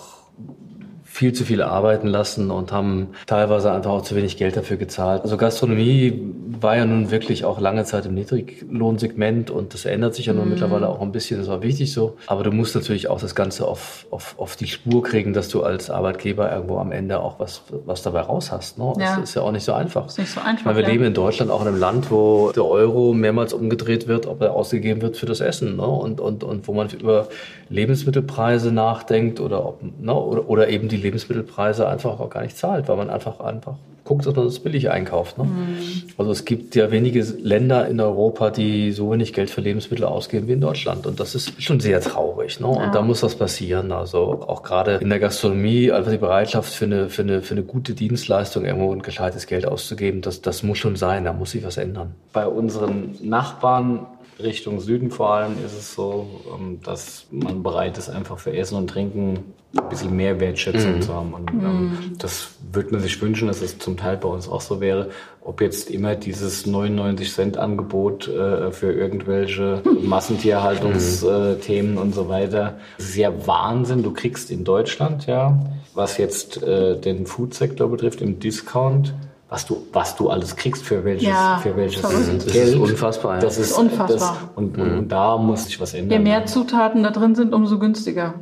viel 1.18 1.34
zu 1.34 1.46
viel 1.46 1.64
arbeiten 1.64 2.06
lassen 2.06 2.52
und 2.52 2.72
haben 2.72 3.08
teilweise 3.26 3.72
einfach 3.72 3.90
auch 3.90 4.04
zu 4.04 4.16
wenig 4.16 4.38
Geld 4.38 4.56
dafür 4.56 4.78
gezahlt. 4.78 5.24
Also 5.24 5.36
Gastronomie 5.36 6.22
war 6.62 6.78
ja 6.78 6.86
nun 6.86 7.10
wirklich 7.10 7.44
auch 7.44 7.60
lange 7.60 7.86
Zeit 7.86 8.06
im 8.06 8.14
Niedriglohnsegment 8.14 9.50
und 9.50 9.74
das 9.74 9.86
ändert 9.86 10.14
sich 10.14 10.28
ja 10.28 10.34
nun 10.34 10.48
mittlerweile 10.48 10.88
auch 10.88 11.02
ein 11.02 11.12
bisschen, 11.12 11.40
das 11.40 11.48
war 11.48 11.64
wichtig 11.64 11.92
so. 11.92 12.18
Aber 12.28 12.44
du 12.44 12.52
musst 12.52 12.76
natürlich 12.76 13.08
auch 13.08 13.20
das 13.20 13.34
Ganze 13.34 13.68
auf, 13.68 14.06
auf, 14.12 14.36
auf 14.38 14.56
die 14.56 14.68
Spur 14.68 15.02
kriegen, 15.02 15.34
dass 15.34 15.50
du 15.50 15.64
als 15.64 15.90
Arbeitgeber 15.90 16.52
irgendwo 16.52 16.78
am 16.78 16.92
Ende 16.92 17.20
auch 17.20 17.40
was, 17.40 17.64
was 17.88 18.04
dabei 18.04 18.22
raus 18.22 18.52
hast. 18.52 18.78
Ne? 18.78 18.94
Ja. 19.00 19.16
Das 19.16 19.30
ist 19.30 19.36
ja 19.36 19.42
auch 19.42 19.52
nicht 19.52 19.64
so 19.64 19.74
einfach. 19.74 20.06
Ist 20.06 20.20
nicht 20.20 20.32
so 20.32 20.42
einfach, 20.42 20.66
meine, 20.66 20.78
wir 20.78 20.84
ja. 20.84 20.90
leben 20.90 21.06
in 21.06 21.16
Deutschland 21.16 21.50
auch 21.50 21.64
in 21.64 21.70
einem 21.70 21.80
Land, 21.80 22.12
wo 22.12 22.52
der 22.52 22.66
Euro 22.66 23.14
mehrmals 23.14 23.54
umgedreht 23.54 24.08
wird, 24.08 24.28
ob 24.28 24.40
er 24.42 24.54
ausgegeben 24.54 25.02
wird 25.02 25.18
für 25.18 25.26
das 25.26 25.40
Essen. 25.40 25.78
Ne? 25.78 25.88
Und, 25.88 26.20
und, 26.20 26.44
und 26.44 26.68
wo 26.68 26.74
man 26.74 26.90
über 26.90 27.28
Lebensmittelpreise 27.70 28.72
nachdenkt 28.72 29.40
oder, 29.40 29.66
ob, 29.66 29.82
ne? 30.00 30.14
oder, 30.14 30.48
oder 30.48 30.70
eben 30.70 30.90
die 30.90 31.07
Lebensmittelpreise 31.08 31.88
einfach 31.88 32.20
auch 32.20 32.30
gar 32.30 32.44
nicht 32.44 32.58
zahlt, 32.58 32.88
weil 32.88 32.98
man 32.98 33.10
einfach, 33.10 33.40
einfach 33.40 33.76
guckt, 34.08 34.26
dass 34.26 34.36
man 34.36 34.46
das 34.46 34.60
billig 34.60 34.90
einkauft. 34.90 35.38
Ne? 35.38 35.44
Mhm. 35.44 35.78
Also 36.18 36.32
es 36.32 36.46
gibt 36.46 36.76
ja 36.76 36.90
wenige 36.92 37.22
Länder 37.22 37.88
in 37.88 38.00
Europa, 38.00 38.50
die 38.50 38.92
so 38.92 39.12
wenig 39.12 39.34
Geld 39.34 39.50
für 39.50 39.62
Lebensmittel 39.62 40.06
ausgeben 40.06 40.48
wie 40.48 40.54
in 40.54 40.62
Deutschland. 40.62 41.06
Und 41.06 41.20
das 41.20 41.36
ist 41.36 41.62
schon 41.62 41.80
sehr 41.80 42.00
traurig. 42.00 42.60
Ne? 42.60 42.68
Und 42.68 42.78
ja. 42.78 42.92
da 42.92 43.02
muss 43.02 43.22
was 43.22 43.36
passieren. 43.36 43.92
Also 43.92 44.46
auch 44.48 44.64
gerade 44.64 44.96
in 44.96 45.10
der 45.10 45.20
Gastronomie, 45.20 45.92
einfach 45.92 46.12
die 46.12 46.18
Bereitschaft 46.18 46.74
für 46.74 46.86
eine, 46.86 47.10
für 47.10 47.24
eine, 47.24 47.42
für 47.42 47.54
eine 47.54 47.64
gute 47.64 47.94
Dienstleistung 47.94 48.66
irgendwo 48.66 48.94
ein 48.94 49.02
gescheites 49.02 49.46
Geld 49.46 49.68
auszugeben, 49.68 50.22
das, 50.22 50.42
das 50.42 50.64
muss 50.64 50.78
schon 50.78 50.96
sein. 50.96 51.26
Da 51.26 51.34
muss 51.34 51.52
sich 51.52 51.64
was 51.66 51.78
ändern. 51.78 52.16
Bei 52.32 52.48
unseren 52.48 53.16
Nachbarn 53.22 54.06
Richtung 54.40 54.80
Süden 54.80 55.12
vor 55.12 55.34
allem 55.34 55.54
ist 55.66 55.78
es 55.78 55.94
so, 55.94 56.28
ähm, 56.56 56.80
dass 56.84 57.26
man 57.32 57.64
bereit 57.64 57.98
ist, 57.98 58.10
einfach 58.10 58.38
für 58.38 58.56
Essen 58.56 58.78
und 58.78 58.90
Trinken 58.90 59.54
ein 59.76 59.90
bisschen 59.90 60.16
mehr 60.16 60.40
Wertschätzung 60.40 60.96
mhm. 60.96 61.02
zu 61.02 61.14
haben. 61.14 61.34
Und 61.34 61.52
ähm, 61.52 61.82
mhm. 61.82 62.18
das 62.18 62.52
würde 62.72 62.92
man 62.92 63.02
sich 63.02 63.22
wünschen, 63.22 63.48
dass 63.48 63.62
es 63.62 63.78
zum 63.80 63.98
Teil 63.98 64.18
bei 64.18 64.30
uns 64.30 64.48
auch 64.48 64.62
so 64.62 64.80
wäre. 64.80 65.10
Ob 65.42 65.62
jetzt 65.62 65.90
immer 65.90 66.16
dieses 66.16 66.66
99 66.66 67.34
Cent 67.34 67.58
Angebot 67.58 68.28
äh, 68.28 68.72
für 68.72 68.92
irgendwelche 68.92 69.82
Massentierhaltungsthemen 70.02 71.92
mhm. 71.94 71.98
äh, 71.98 72.02
und 72.02 72.16
so 72.16 72.30
weiter. 72.30 72.78
Das 72.98 73.10
ist 73.10 73.18
ja 73.18 73.32
Wahnsinn. 73.48 74.04
Du 74.04 74.14
kriegst 74.14 74.52
in 74.52 74.64
Deutschland 74.64 75.26
ja, 75.26 75.60
was 75.94 76.18
jetzt 76.18 76.62
äh, 76.64 77.00
den 77.00 77.26
Foodsektor 77.26 77.90
betrifft, 77.90 78.22
im 78.22 78.40
Discount 78.40 79.14
was 79.50 79.66
du, 79.66 79.88
was 79.94 80.16
du 80.16 80.30
alles 80.30 80.56
kriegst 80.58 80.84
für 80.84 81.06
welches, 81.06 81.28
ja, 81.28 81.60
für 81.64 81.76
welches 81.78 82.02
Geld. 82.02 82.46
Das 82.46 82.56
ist 82.56 82.76
unfassbar. 82.76 83.40
Das 83.40 83.58
ist, 83.58 83.78
unfassbar. 83.78 84.08
Das, 84.08 84.34
und, 84.56 84.78
und, 84.78 84.98
und, 84.98 85.08
da 85.10 85.38
muss 85.38 85.66
sich 85.66 85.80
was 85.80 85.94
ändern. 85.94 86.12
Je 86.12 86.20
mehr 86.20 86.46
Zutaten 86.46 87.02
da 87.04 87.12
drin 87.12 87.34
sind, 87.34 87.54
umso 87.54 87.80
günstiger. 87.80 88.34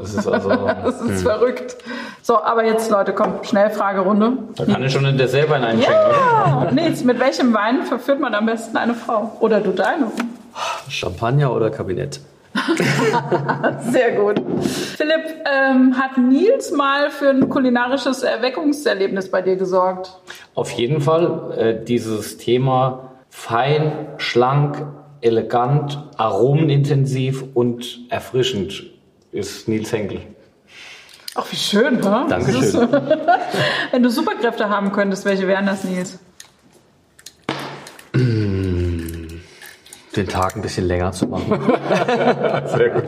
Das 0.00 0.14
ist 0.14 0.26
also, 0.26 0.48
das 0.84 1.00
ist 1.00 1.08
hm. 1.08 1.16
verrückt. 1.18 1.76
So, 2.22 2.40
aber 2.40 2.64
jetzt, 2.64 2.90
Leute, 2.90 3.12
kommt, 3.12 3.46
schnell 3.46 3.70
Fragerunde. 3.70 4.38
Da 4.54 4.64
kann 4.64 4.84
ich 4.84 4.92
schon 4.92 5.04
in 5.04 5.18
der 5.18 5.26
selber 5.26 5.56
einschenken, 5.56 5.86
ja. 5.90 6.62
oder? 6.62 6.70
Nils, 6.70 7.02
mit 7.02 7.18
welchem 7.18 7.52
Wein 7.52 7.82
verführt 7.82 8.20
man 8.20 8.34
am 8.34 8.46
besten 8.46 8.76
eine 8.76 8.94
Frau? 8.94 9.36
Oder 9.40 9.60
du 9.60 9.72
deine? 9.72 10.06
Champagner 10.88 11.52
oder 11.52 11.70
Kabinett? 11.70 12.20
Sehr 13.90 14.12
gut. 14.12 14.40
Philipp, 14.60 15.44
ähm, 15.50 15.96
hat 15.98 16.18
Nils 16.18 16.70
mal 16.70 17.10
für 17.10 17.30
ein 17.30 17.48
kulinarisches 17.48 18.22
Erweckungserlebnis 18.22 19.30
bei 19.30 19.42
dir 19.42 19.56
gesorgt? 19.56 20.20
Auf 20.54 20.70
jeden 20.70 21.00
Fall. 21.00 21.54
Äh, 21.56 21.84
dieses 21.84 22.36
Thema 22.36 23.12
fein, 23.30 24.08
schlank, 24.18 24.86
elegant, 25.22 25.98
aromenintensiv 26.16 27.44
und 27.54 28.00
erfrischend 28.10 28.84
ist 29.30 29.68
Nils 29.68 29.92
Henkel. 29.92 30.20
Ach, 31.34 31.50
wie 31.50 31.56
schön, 31.56 32.04
ha? 32.04 32.26
Dankeschön. 32.28 32.88
Wenn 33.90 34.02
du 34.02 34.10
Superkräfte 34.10 34.68
haben 34.68 34.92
könntest, 34.92 35.24
welche 35.24 35.48
wären 35.48 35.64
das, 35.64 35.84
Nils? 35.84 36.18
Den 40.16 40.28
Tag 40.28 40.56
ein 40.56 40.62
bisschen 40.62 40.86
länger 40.86 41.12
zu 41.12 41.26
machen. 41.26 41.46
Sehr 42.66 42.90
gut. 42.90 43.04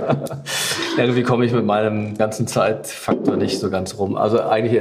Irgendwie 0.97 1.23
komme 1.23 1.45
ich 1.45 1.53
mit 1.53 1.65
meinem 1.65 2.17
ganzen 2.17 2.47
Zeitfaktor 2.47 3.37
nicht 3.37 3.59
so 3.59 3.71
ganz 3.71 3.99
rum. 3.99 4.17
Also 4.17 4.41
eigentlich 4.43 4.81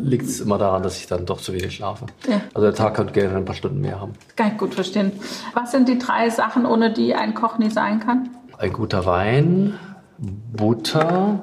liegt 0.00 0.26
es 0.26 0.40
immer 0.40 0.58
daran, 0.58 0.82
dass 0.82 0.98
ich 0.98 1.06
dann 1.06 1.26
doch 1.26 1.40
zu 1.40 1.52
wenig 1.52 1.74
schlafe. 1.74 2.06
Ja. 2.28 2.40
Also 2.54 2.66
der 2.66 2.74
Tag 2.74 2.94
könnte 2.94 3.12
gerne 3.12 3.36
ein 3.36 3.44
paar 3.44 3.54
Stunden 3.54 3.80
mehr 3.80 4.00
haben. 4.00 4.12
Kann 4.36 4.52
ich 4.52 4.58
gut 4.58 4.74
verstehen. 4.74 5.12
Was 5.54 5.72
sind 5.72 5.88
die 5.88 5.98
drei 5.98 6.30
Sachen, 6.30 6.66
ohne 6.66 6.92
die 6.92 7.14
ein 7.14 7.34
Koch 7.34 7.58
nie 7.58 7.70
sein 7.70 8.00
kann? 8.00 8.30
Ein 8.58 8.72
guter 8.72 9.04
Wein, 9.04 9.74
Butter, 10.18 11.40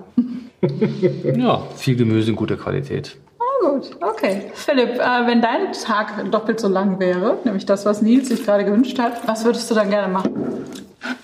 ja, 1.36 1.62
viel 1.76 1.96
Gemüse 1.96 2.32
in 2.32 2.36
guter 2.36 2.56
Qualität 2.56 3.18
gut, 3.64 3.92
okay. 4.02 4.52
Philipp, 4.54 5.00
äh, 5.00 5.28
wenn 5.28 5.42
dein 5.42 5.72
Tag 5.74 6.30
doppelt 6.32 6.60
so 6.60 6.68
lang 6.68 7.00
wäre, 7.00 7.38
nämlich 7.44 7.66
das, 7.66 7.86
was 7.86 8.02
Nils 8.02 8.30
sich 8.30 8.46
gerade 8.46 8.66
gewünscht 8.66 9.00
hat, 9.00 9.28
was 9.28 9.46
würdest 9.46 9.70
du 9.72 9.76
dann 9.76 9.90
gerne 9.90 10.12
machen? 10.12 10.34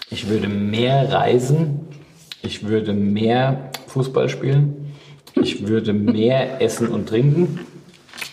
Ich 0.09 0.29
würde 0.29 0.47
mehr 0.47 1.11
reisen. 1.11 1.81
Ich 2.41 2.67
würde 2.67 2.93
mehr 2.93 3.69
Fußball 3.87 4.29
spielen. 4.29 4.93
Ich 5.35 5.67
würde 5.67 5.93
mehr 5.93 6.61
essen 6.61 6.87
und 6.87 7.09
trinken. 7.09 7.59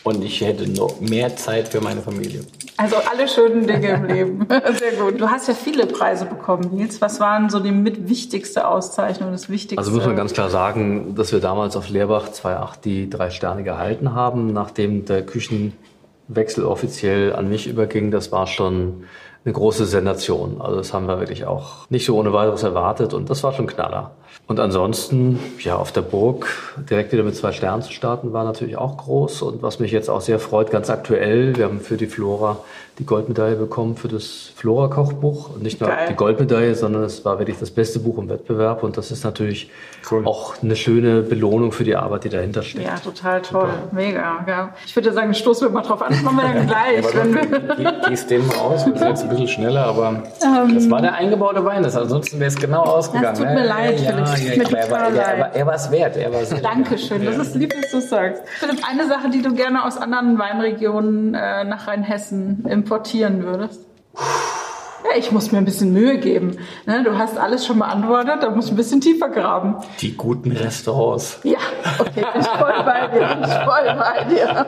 Und 0.04 0.22
ich 0.24 0.40
hätte 0.40 0.70
noch 0.70 1.00
mehr 1.00 1.34
Zeit 1.36 1.68
für 1.68 1.80
meine 1.80 2.00
Familie. 2.00 2.44
Also 2.76 2.96
alle 2.96 3.26
schönen 3.26 3.66
Dinge 3.66 3.88
im 3.88 4.04
Leben. 4.04 4.46
Sehr 4.78 4.92
gut. 4.92 5.20
Du 5.20 5.28
hast 5.28 5.48
ja 5.48 5.54
viele 5.54 5.86
Preise 5.86 6.26
bekommen, 6.26 6.70
Nils. 6.72 7.00
Was 7.00 7.20
waren 7.20 7.50
so 7.50 7.58
die 7.58 7.72
mit 7.72 8.08
wichtigste 8.08 8.68
Auszeichnung, 8.68 9.32
das 9.32 9.48
Wichtigste? 9.48 9.78
Also 9.78 9.90
muss 9.90 10.06
man 10.06 10.14
ganz 10.14 10.32
klar 10.32 10.50
sagen, 10.50 11.14
dass 11.14 11.32
wir 11.32 11.40
damals 11.40 11.76
auf 11.76 11.88
Lehrbach 11.88 12.28
2.8 12.28 12.80
die 12.84 13.10
drei 13.10 13.30
Sterne 13.30 13.64
gehalten 13.64 14.14
haben, 14.14 14.52
nachdem 14.52 15.06
der 15.06 15.24
Küchenwechsel 15.24 16.64
offiziell 16.64 17.32
an 17.32 17.48
mich 17.48 17.66
überging. 17.66 18.10
Das 18.10 18.30
war 18.30 18.46
schon 18.46 19.04
eine 19.47 19.52
große 19.52 19.86
Sensation. 19.86 20.60
Also 20.60 20.77
das 20.77 20.93
haben 20.93 21.06
wir 21.06 21.20
wirklich 21.20 21.47
auch 21.47 21.89
nicht 21.89 22.05
so 22.05 22.18
ohne 22.18 22.32
weiteres 22.32 22.64
erwartet 22.64 23.14
und 23.14 23.31
das 23.31 23.44
war 23.44 23.52
schon 23.52 23.68
Knaller. 23.68 24.10
Und 24.48 24.59
ansonsten, 24.59 25.39
ja, 25.60 25.77
auf 25.77 25.93
der 25.93 26.02
Burg 26.02 26.48
direkt 26.90 27.12
wieder 27.12 27.23
mit 27.23 27.36
zwei 27.36 27.52
Sternen 27.52 27.82
zu 27.82 27.93
starten, 27.93 28.32
war 28.32 28.44
natürlich 28.44 28.77
auch 28.77 28.97
groß. 28.97 29.43
Und 29.43 29.62
was 29.62 29.78
mich 29.78 29.93
jetzt 29.93 30.10
auch 30.10 30.20
sehr 30.20 30.40
freut, 30.40 30.70
ganz 30.73 30.90
aktuell, 30.90 31.56
wir 31.56 31.66
haben 31.66 31.81
für 31.81 31.97
die 31.97 32.06
Flora 32.06 32.59
die 32.98 33.05
Goldmedaille 33.05 33.56
bekommen 33.56 33.97
für 33.97 34.09
das 34.09 34.51
Flora-Kochbuch. 34.56 35.55
Und 35.55 35.62
nicht 35.62 35.81
nur 35.81 35.90
Geil. 35.90 36.06
die 36.10 36.14
Goldmedaille, 36.14 36.74
sondern 36.74 37.05
es 37.05 37.24
war 37.24 37.39
wirklich 37.39 37.59
das 37.59 37.70
beste 37.70 37.98
Buch 37.98 38.16
im 38.18 38.28
Wettbewerb. 38.28 38.82
Und 38.82 38.97
das 38.97 39.10
ist 39.10 39.23
natürlich 39.23 39.70
cool. 40.10 40.27
auch 40.27 40.62
eine 40.62 40.77
schöne 40.77 41.23
Belohnung 41.23 41.73
für 41.73 41.85
die 41.85 41.94
Arbeit, 41.94 42.24
die 42.24 42.31
dahinter 42.31 42.62
steht. 42.62 42.85
Ja, 42.85 42.97
total 42.97 43.43
toll. 43.43 43.68
Super. 43.68 43.89
Mega. 43.93 44.44
Ja. 44.47 44.74
Ich 44.86 44.97
würde 44.97 45.12
sagen, 45.12 45.35
stoßen 45.35 45.68
wir 45.68 45.73
mal 45.73 45.82
drauf 45.82 46.01
an. 46.01 46.10
Das 46.10 46.23
machen 46.23 46.36
wir 46.36 46.44
dann 46.44 46.66
gleich. 47.74 47.78
ja, 47.78 48.09
Gehst 48.09 48.31
den 48.31 48.47
mal 48.47 48.56
aus, 48.56 48.86
wir 48.86 48.97
sind 48.97 49.09
jetzt 49.09 49.23
ein 49.24 49.28
bisschen 49.28 49.48
schneller, 49.48 49.85
aber 49.85 50.23
ähm, 50.43 50.74
das 50.74 50.89
war 50.90 51.02
der 51.02 51.14
eingebaute 51.14 51.64
Wein. 51.64 51.82
Das, 51.82 51.97
ansonsten 51.97 52.39
wäre 52.40 52.48
es 52.48 52.56
genau 52.56 52.82
ausgegangen. 52.82 53.35
Es 53.35 53.39
tut 53.39 53.48
mir 53.48 53.66
leid, 53.66 54.01
ja, 54.01 54.24
Philipp. 54.27 54.70
Ja, 54.70 54.78
ja, 54.78 54.85
aber 54.86 54.97
er, 54.97 55.12
war, 55.12 55.16
er, 55.16 55.55
er 55.55 55.66
war 55.66 55.74
es 55.74 55.90
wert. 55.90 56.16
Er 56.16 56.32
war's 56.32 56.48
Dankeschön, 56.62 57.24
das 57.24 57.36
ist 57.36 57.55
lieb, 57.55 57.74
dass 57.81 57.90
du 57.90 58.01
sagst. 58.01 58.43
Philipp, 58.47 58.78
eine 58.89 59.06
Sache, 59.06 59.28
die 59.28 59.43
du 59.43 59.55
gerne 59.55 59.85
aus 59.85 59.98
anderen 59.98 60.39
Weinregionen 60.39 61.35
äh, 61.35 61.64
nach 61.64 61.89
Rheinhessen 61.89 62.64
importieren 62.86 63.42
würdest? 63.42 63.80
Ja, 64.14 65.18
ich 65.18 65.32
muss 65.32 65.50
mir 65.50 65.58
ein 65.58 65.64
bisschen 65.64 65.92
Mühe 65.92 66.18
geben. 66.18 66.58
Ne, 66.86 67.02
du 67.02 67.18
hast 67.18 67.36
alles 67.36 67.66
schon 67.66 67.80
beantwortet, 67.80 68.42
da 68.42 68.50
muss 68.50 68.66
ich 68.66 68.72
ein 68.72 68.76
bisschen 68.76 69.00
tiefer 69.00 69.28
graben. 69.28 69.76
Die 70.00 70.16
guten 70.16 70.52
Restaurants. 70.52 71.40
Ja, 71.42 71.58
okay, 71.98 72.24
ich 72.38 72.46
voll 72.46 72.84
bei 72.84 73.08
dir. 73.08 73.38
Ich 73.42 73.52
voll 73.52 73.96
bei 73.98 74.24
dir. 74.24 74.66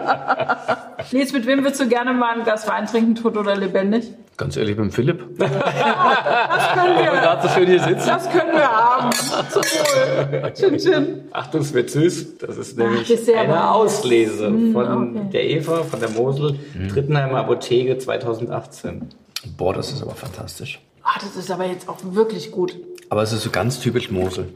Nils, 1.12 1.32
mit 1.32 1.46
wem 1.46 1.62
würdest 1.62 1.80
du 1.80 1.88
gerne 1.88 2.12
mal 2.12 2.34
ein 2.34 2.44
Glas 2.44 2.68
Wein 2.68 2.86
trinken, 2.86 3.14
tot 3.14 3.36
oder 3.36 3.56
lebendig? 3.56 4.12
Ganz 4.38 4.56
ehrlich, 4.56 4.76
mit 4.76 4.84
dem 4.84 4.92
Philipp. 4.92 5.20
Ja, 5.40 5.48
das 6.54 6.72
können 6.72 6.96
wir. 6.96 7.10
gerade 7.10 7.48
so 7.48 7.54
schön 7.54 7.66
hier 7.66 7.80
sitzen. 7.80 8.06
Das 8.06 8.30
können 8.30 8.52
wir 8.52 8.70
haben. 8.70 9.10
Zum 9.12 9.62
Wohl. 9.62 10.52
Chin, 10.52 10.78
chin. 10.78 11.20
Achtung, 11.32 11.60
es 11.60 11.74
wird 11.74 11.90
süß. 11.90 12.38
Das 12.38 12.56
ist 12.56 12.78
nämlich 12.78 13.12
Ach, 13.12 13.34
eine 13.36 13.52
Wein. 13.52 13.58
Auslese 13.58 14.48
mm, 14.48 14.72
von 14.72 15.16
okay. 15.16 15.28
der 15.32 15.50
Eva 15.50 15.82
von 15.82 15.98
der 15.98 16.10
Mosel, 16.10 16.52
mm. 16.52 16.88
Trittenheimer 16.88 17.40
Apotheke 17.40 17.98
2018. 17.98 19.08
Boah, 19.56 19.74
das 19.74 19.90
ist 19.90 20.02
aber 20.02 20.14
fantastisch. 20.14 20.80
Ah, 21.02 21.18
das 21.20 21.34
ist 21.34 21.50
aber 21.50 21.66
jetzt 21.66 21.88
auch 21.88 21.98
wirklich 22.02 22.52
gut. 22.52 22.76
Aber 23.08 23.24
es 23.24 23.32
ist 23.32 23.42
so 23.42 23.50
ganz 23.50 23.80
typisch 23.80 24.08
Mosel. 24.08 24.46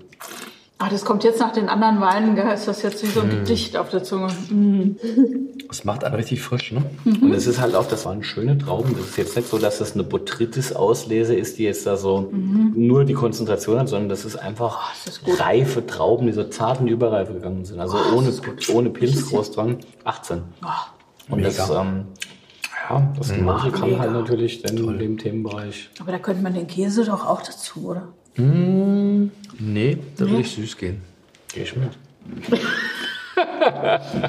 Ah, 0.83 0.89
das 0.91 1.05
kommt 1.05 1.23
jetzt 1.23 1.39
nach 1.39 1.53
den 1.53 1.69
anderen 1.69 2.01
Weinen, 2.01 2.35
gell? 2.35 2.49
ist 2.53 2.67
das 2.67 2.83
jetzt 2.83 3.05
wie 3.05 3.07
so 3.07 3.21
ein 3.21 3.29
mm. 3.29 3.31
Gedicht 3.31 3.77
auf 3.77 3.91
der 3.91 4.03
Zunge. 4.03 4.33
Mm. 4.51 4.97
Das 5.69 5.85
macht 5.85 6.03
einen 6.03 6.17
richtig 6.17 6.43
frisch, 6.43 6.73
ne? 6.73 6.83
Mhm. 7.05 7.23
Und 7.23 7.35
es 7.35 7.47
ist 7.47 7.61
halt 7.61 7.77
auch, 7.77 7.87
das 7.87 8.05
waren 8.05 8.25
schöne 8.25 8.59
Trauben. 8.59 8.97
Das 8.99 9.11
ist 9.11 9.17
jetzt 9.17 9.37
nicht 9.37 9.49
so, 9.49 9.59
dass 9.59 9.79
das 9.79 9.95
eine 9.95 10.03
Botrytis-Auslese 10.03 11.37
ist, 11.37 11.59
die 11.59 11.63
jetzt 11.63 11.87
da 11.87 11.97
so 11.97 12.33
mhm. 12.33 12.73
nur 12.75 13.05
die 13.05 13.15
Konzentration 13.15 13.79
hat, 13.79 13.89
sondern 13.89 14.09
das 14.09 14.25
ist 14.25 14.35
einfach 14.35 14.91
oh, 14.91 14.99
das 15.05 15.19
ist 15.19 15.41
reife 15.41 15.87
Trauben, 15.87 16.27
die 16.27 16.33
so 16.33 16.43
zart 16.43 16.81
in 16.81 16.87
die 16.87 16.93
Überreife 16.93 17.35
gegangen 17.35 17.65
sind. 17.65 17.79
Also 17.79 17.99
oh, 17.99 18.17
ohne, 18.17 18.33
ohne 18.75 18.91
Pilz 18.91 19.31
groß 19.31 19.53
dran. 19.53 19.77
18. 20.03 20.43
Oh, 20.65 20.67
Und 21.33 21.43
mega. 21.43 21.51
das, 21.51 21.71
ähm, 21.71 22.07
ja, 22.91 23.13
das 23.17 23.29
mhm. 23.29 23.47
Kann 23.47 23.99
halt 24.01 24.13
natürlich 24.13 24.63
dann 24.63 24.77
in 24.77 24.99
dem 24.99 25.17
Themenbereich. 25.17 25.91
Aber 26.01 26.11
da 26.11 26.19
könnte 26.19 26.43
man 26.43 26.55
den 26.55 26.67
Käse 26.67 27.05
doch 27.05 27.25
auch 27.25 27.41
dazu, 27.41 27.87
oder? 27.87 28.09
Mm, 28.37 29.31
nee, 29.59 29.99
da 30.17 30.29
würde 30.29 30.41
ich 30.41 30.53
süß 30.53 30.77
gehen. 30.77 31.03
Geh 31.53 31.63
ich 31.63 31.77
mit. 31.77 31.91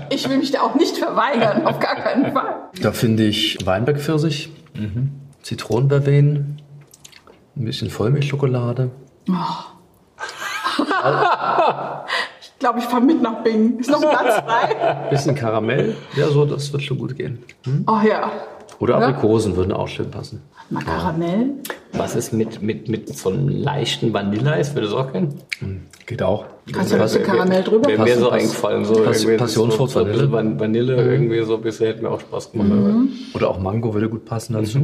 ich 0.09 0.27
will 0.29 0.37
mich 0.37 0.51
da 0.51 0.61
auch 0.61 0.75
nicht 0.75 0.97
verweigern, 0.97 1.65
auf 1.65 1.79
gar 1.79 1.95
keinen 1.95 2.33
Fall. 2.33 2.69
Da 2.81 2.91
finde 2.91 3.23
ich 3.23 3.57
Weinbergpfirsich, 3.65 4.51
mhm. 4.73 5.11
Zitronenverwen, 5.41 6.61
ein 7.55 7.65
bisschen 7.65 7.89
Vollmilchschokolade. 7.89 8.91
Oh. 9.29 9.33
ich 12.41 12.59
glaube, 12.59 12.79
ich 12.79 12.85
fahre 12.85 13.01
mit 13.01 13.21
nach 13.21 13.43
Bingen. 13.43 13.79
Ist 13.79 13.89
noch 13.89 14.01
Platz 14.01 14.35
frei? 14.35 15.07
Bisschen 15.09 15.35
Karamell. 15.35 15.95
Ja, 16.15 16.29
so, 16.29 16.45
das 16.45 16.71
wird 16.73 16.83
schon 16.83 16.97
gut 16.97 17.15
gehen. 17.15 17.43
Hm? 17.65 17.85
Oh 17.87 17.99
ja. 18.05 18.31
Oder 18.83 18.97
Aprikosen 18.97 19.55
würden 19.55 19.71
auch 19.71 19.87
schön 19.87 20.11
passen. 20.11 20.41
Mal 20.69 20.83
Karamell. 20.83 21.51
Was 21.93 22.15
ist 22.15 22.33
mit, 22.33 22.61
mit, 22.61 22.89
mit 22.89 23.15
so 23.17 23.29
einem 23.29 23.47
leichten 23.47 24.11
Vanilleeis? 24.13 24.75
Würde 24.75 24.87
das 24.87 24.95
auch 24.95 25.11
kennen? 25.11 25.35
Geht 26.05 26.21
auch. 26.21 26.45
Kannst 26.71 26.91
du 26.91 26.95
ein 26.95 27.01
bisschen 27.03 27.23
Karamell 27.23 27.63
drüber 27.63 27.87
Wäre 27.87 28.03
mir 28.03 28.17
so 28.17 28.29
eingefallen. 28.29 28.83
So 28.83 28.95
Pass- 28.95 29.21
irgendwie 29.23 29.37
Passionsfrucht, 29.37 29.91
so, 29.91 30.01
Vanille. 30.01 30.31
Van- 30.31 30.59
Vanille 30.59 30.95
irgendwie 30.97 31.41
so 31.43 31.55
ein 31.55 31.61
bisschen 31.61 31.87
hätte 31.87 32.01
mir 32.01 32.09
auch 32.11 32.19
Spaß 32.19 32.51
gemacht. 32.51 32.69
Oder 33.33 33.49
auch 33.49 33.59
Mango 33.59 33.93
würde 33.93 34.09
gut 34.09 34.25
passen 34.25 34.53
dazu. 34.53 34.79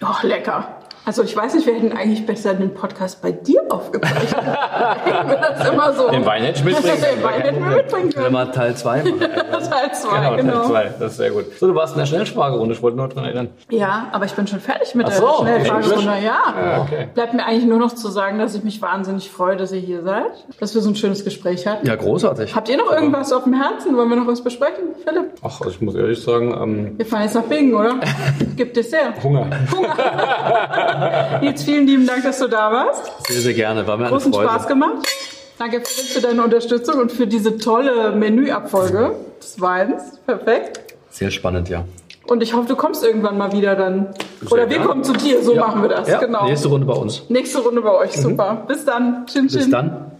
Ach, 0.00 0.22
lecker. 0.24 0.78
Also 1.06 1.22
ich 1.22 1.36
weiß 1.36 1.54
nicht, 1.54 1.68
wir 1.68 1.74
hätten 1.74 1.92
eigentlich 1.96 2.26
besser 2.26 2.52
den 2.54 2.74
Podcast 2.74 3.22
bei 3.22 3.30
dir 3.30 3.60
aufgezeichnet. 3.70 4.34
Hätten 5.04 5.28
wir 5.28 5.36
das 5.36 5.68
immer 5.68 5.92
so. 5.92 6.10
Den 6.10 6.26
Wein 6.26 6.42
hätte 6.42 6.58
ich 6.58 6.64
mitbringen 6.64 7.00
können. 7.00 7.14
Den 7.16 7.22
Wein 7.22 7.40
hätten 7.42 7.64
wir 7.64 7.76
mitbringen 7.76 8.12
Wenn 8.16 8.22
können. 8.24 8.34
wir 8.34 8.52
Teil 8.52 8.74
2 8.76 9.02
machen. 9.04 9.20
Teil 9.20 9.92
2, 9.94 10.16
Genau, 10.18 10.36
genau. 10.36 10.52
Teil 10.52 10.66
zwei. 10.66 10.84
Das 10.98 11.12
ist 11.12 11.16
sehr 11.18 11.30
gut. 11.30 11.44
So, 11.60 11.68
du 11.68 11.74
warst 11.76 11.92
in 11.94 12.00
der 12.00 12.06
Schnellspracherunde. 12.06 12.74
Ich 12.74 12.82
wollte 12.82 12.96
nur 12.96 13.06
daran 13.06 13.24
erinnern. 13.24 13.48
Ja, 13.70 14.08
aber 14.10 14.24
ich 14.24 14.32
bin 14.32 14.48
schon 14.48 14.58
fertig 14.58 14.96
mit 14.96 15.06
Ach 15.06 15.10
der 15.10 15.18
so, 15.20 15.32
Schnellfragerunde. 15.42 16.12
Ja. 16.24 16.80
Okay. 16.82 17.06
Bleibt 17.14 17.34
mir 17.34 17.44
eigentlich 17.46 17.66
nur 17.66 17.78
noch 17.78 17.94
zu 17.94 18.08
sagen, 18.08 18.40
dass 18.40 18.56
ich 18.56 18.64
mich 18.64 18.82
wahnsinnig 18.82 19.30
freue, 19.30 19.56
dass 19.56 19.70
ihr 19.70 19.78
hier 19.80 20.02
seid, 20.02 20.32
dass 20.58 20.74
wir 20.74 20.82
so 20.82 20.90
ein 20.90 20.96
schönes 20.96 21.22
Gespräch 21.24 21.68
hatten. 21.68 21.86
Ja, 21.86 21.94
großartig. 21.94 22.52
Habt 22.56 22.68
ihr 22.68 22.78
noch 22.78 22.90
irgendwas 22.90 23.32
auf 23.32 23.44
dem 23.44 23.54
Herzen? 23.54 23.96
Wollen 23.96 24.08
wir 24.08 24.16
noch 24.16 24.26
was 24.26 24.42
besprechen, 24.42 24.86
Philipp? 25.04 25.34
Ach, 25.42 25.60
also 25.60 25.70
ich 25.70 25.80
muss 25.80 25.94
ehrlich 25.94 26.20
sagen, 26.20 26.52
ähm, 26.60 26.98
Wir 26.98 27.06
fahren 27.06 27.22
jetzt 27.22 27.34
nach 27.34 27.42
Bingen, 27.44 27.74
oder? 27.76 27.94
Gibt 28.56 28.76
Dessert. 28.76 29.22
Hunger. 29.22 29.46
Nils, 31.40 31.62
vielen 31.64 31.86
lieben 31.86 32.06
Dank, 32.06 32.22
dass 32.22 32.38
du 32.38 32.48
da 32.48 32.70
warst. 32.72 33.12
Sehr, 33.28 33.40
sehr 33.40 33.54
gerne. 33.54 33.86
War 33.86 33.96
mir 33.96 34.04
eine 34.04 34.12
Großen 34.12 34.32
Freude. 34.32 34.48
Spaß 34.48 34.66
gemacht. 34.68 35.06
Danke 35.58 35.82
für 35.84 36.20
deine 36.20 36.42
Unterstützung 36.42 37.00
und 37.00 37.12
für 37.12 37.26
diese 37.26 37.56
tolle 37.56 38.12
Menüabfolge 38.12 39.12
des 39.40 39.60
Weins. 39.60 40.18
Perfekt. 40.26 40.80
Sehr 41.10 41.30
spannend, 41.30 41.68
ja. 41.68 41.84
Und 42.26 42.42
ich 42.42 42.54
hoffe, 42.54 42.68
du 42.68 42.76
kommst 42.76 43.04
irgendwann 43.04 43.38
mal 43.38 43.52
wieder 43.52 43.76
dann. 43.76 44.08
Oder 44.50 44.62
wir 44.62 44.76
gerne. 44.76 44.84
kommen 44.86 45.04
zu 45.04 45.12
dir, 45.12 45.42
so 45.42 45.54
machen 45.54 45.80
wir 45.80 45.88
das. 45.88 46.08
Ja, 46.08 46.18
genau. 46.18 46.44
Nächste 46.44 46.68
Runde 46.68 46.86
bei 46.86 46.92
uns. 46.94 47.22
Nächste 47.28 47.58
Runde 47.60 47.80
bei 47.80 47.92
euch, 47.92 48.12
super. 48.12 48.64
Bis 48.66 48.84
dann. 48.84 49.26
Tschin, 49.26 49.44
Bis 49.44 49.54
tschin. 49.62 49.70
dann. 49.70 50.10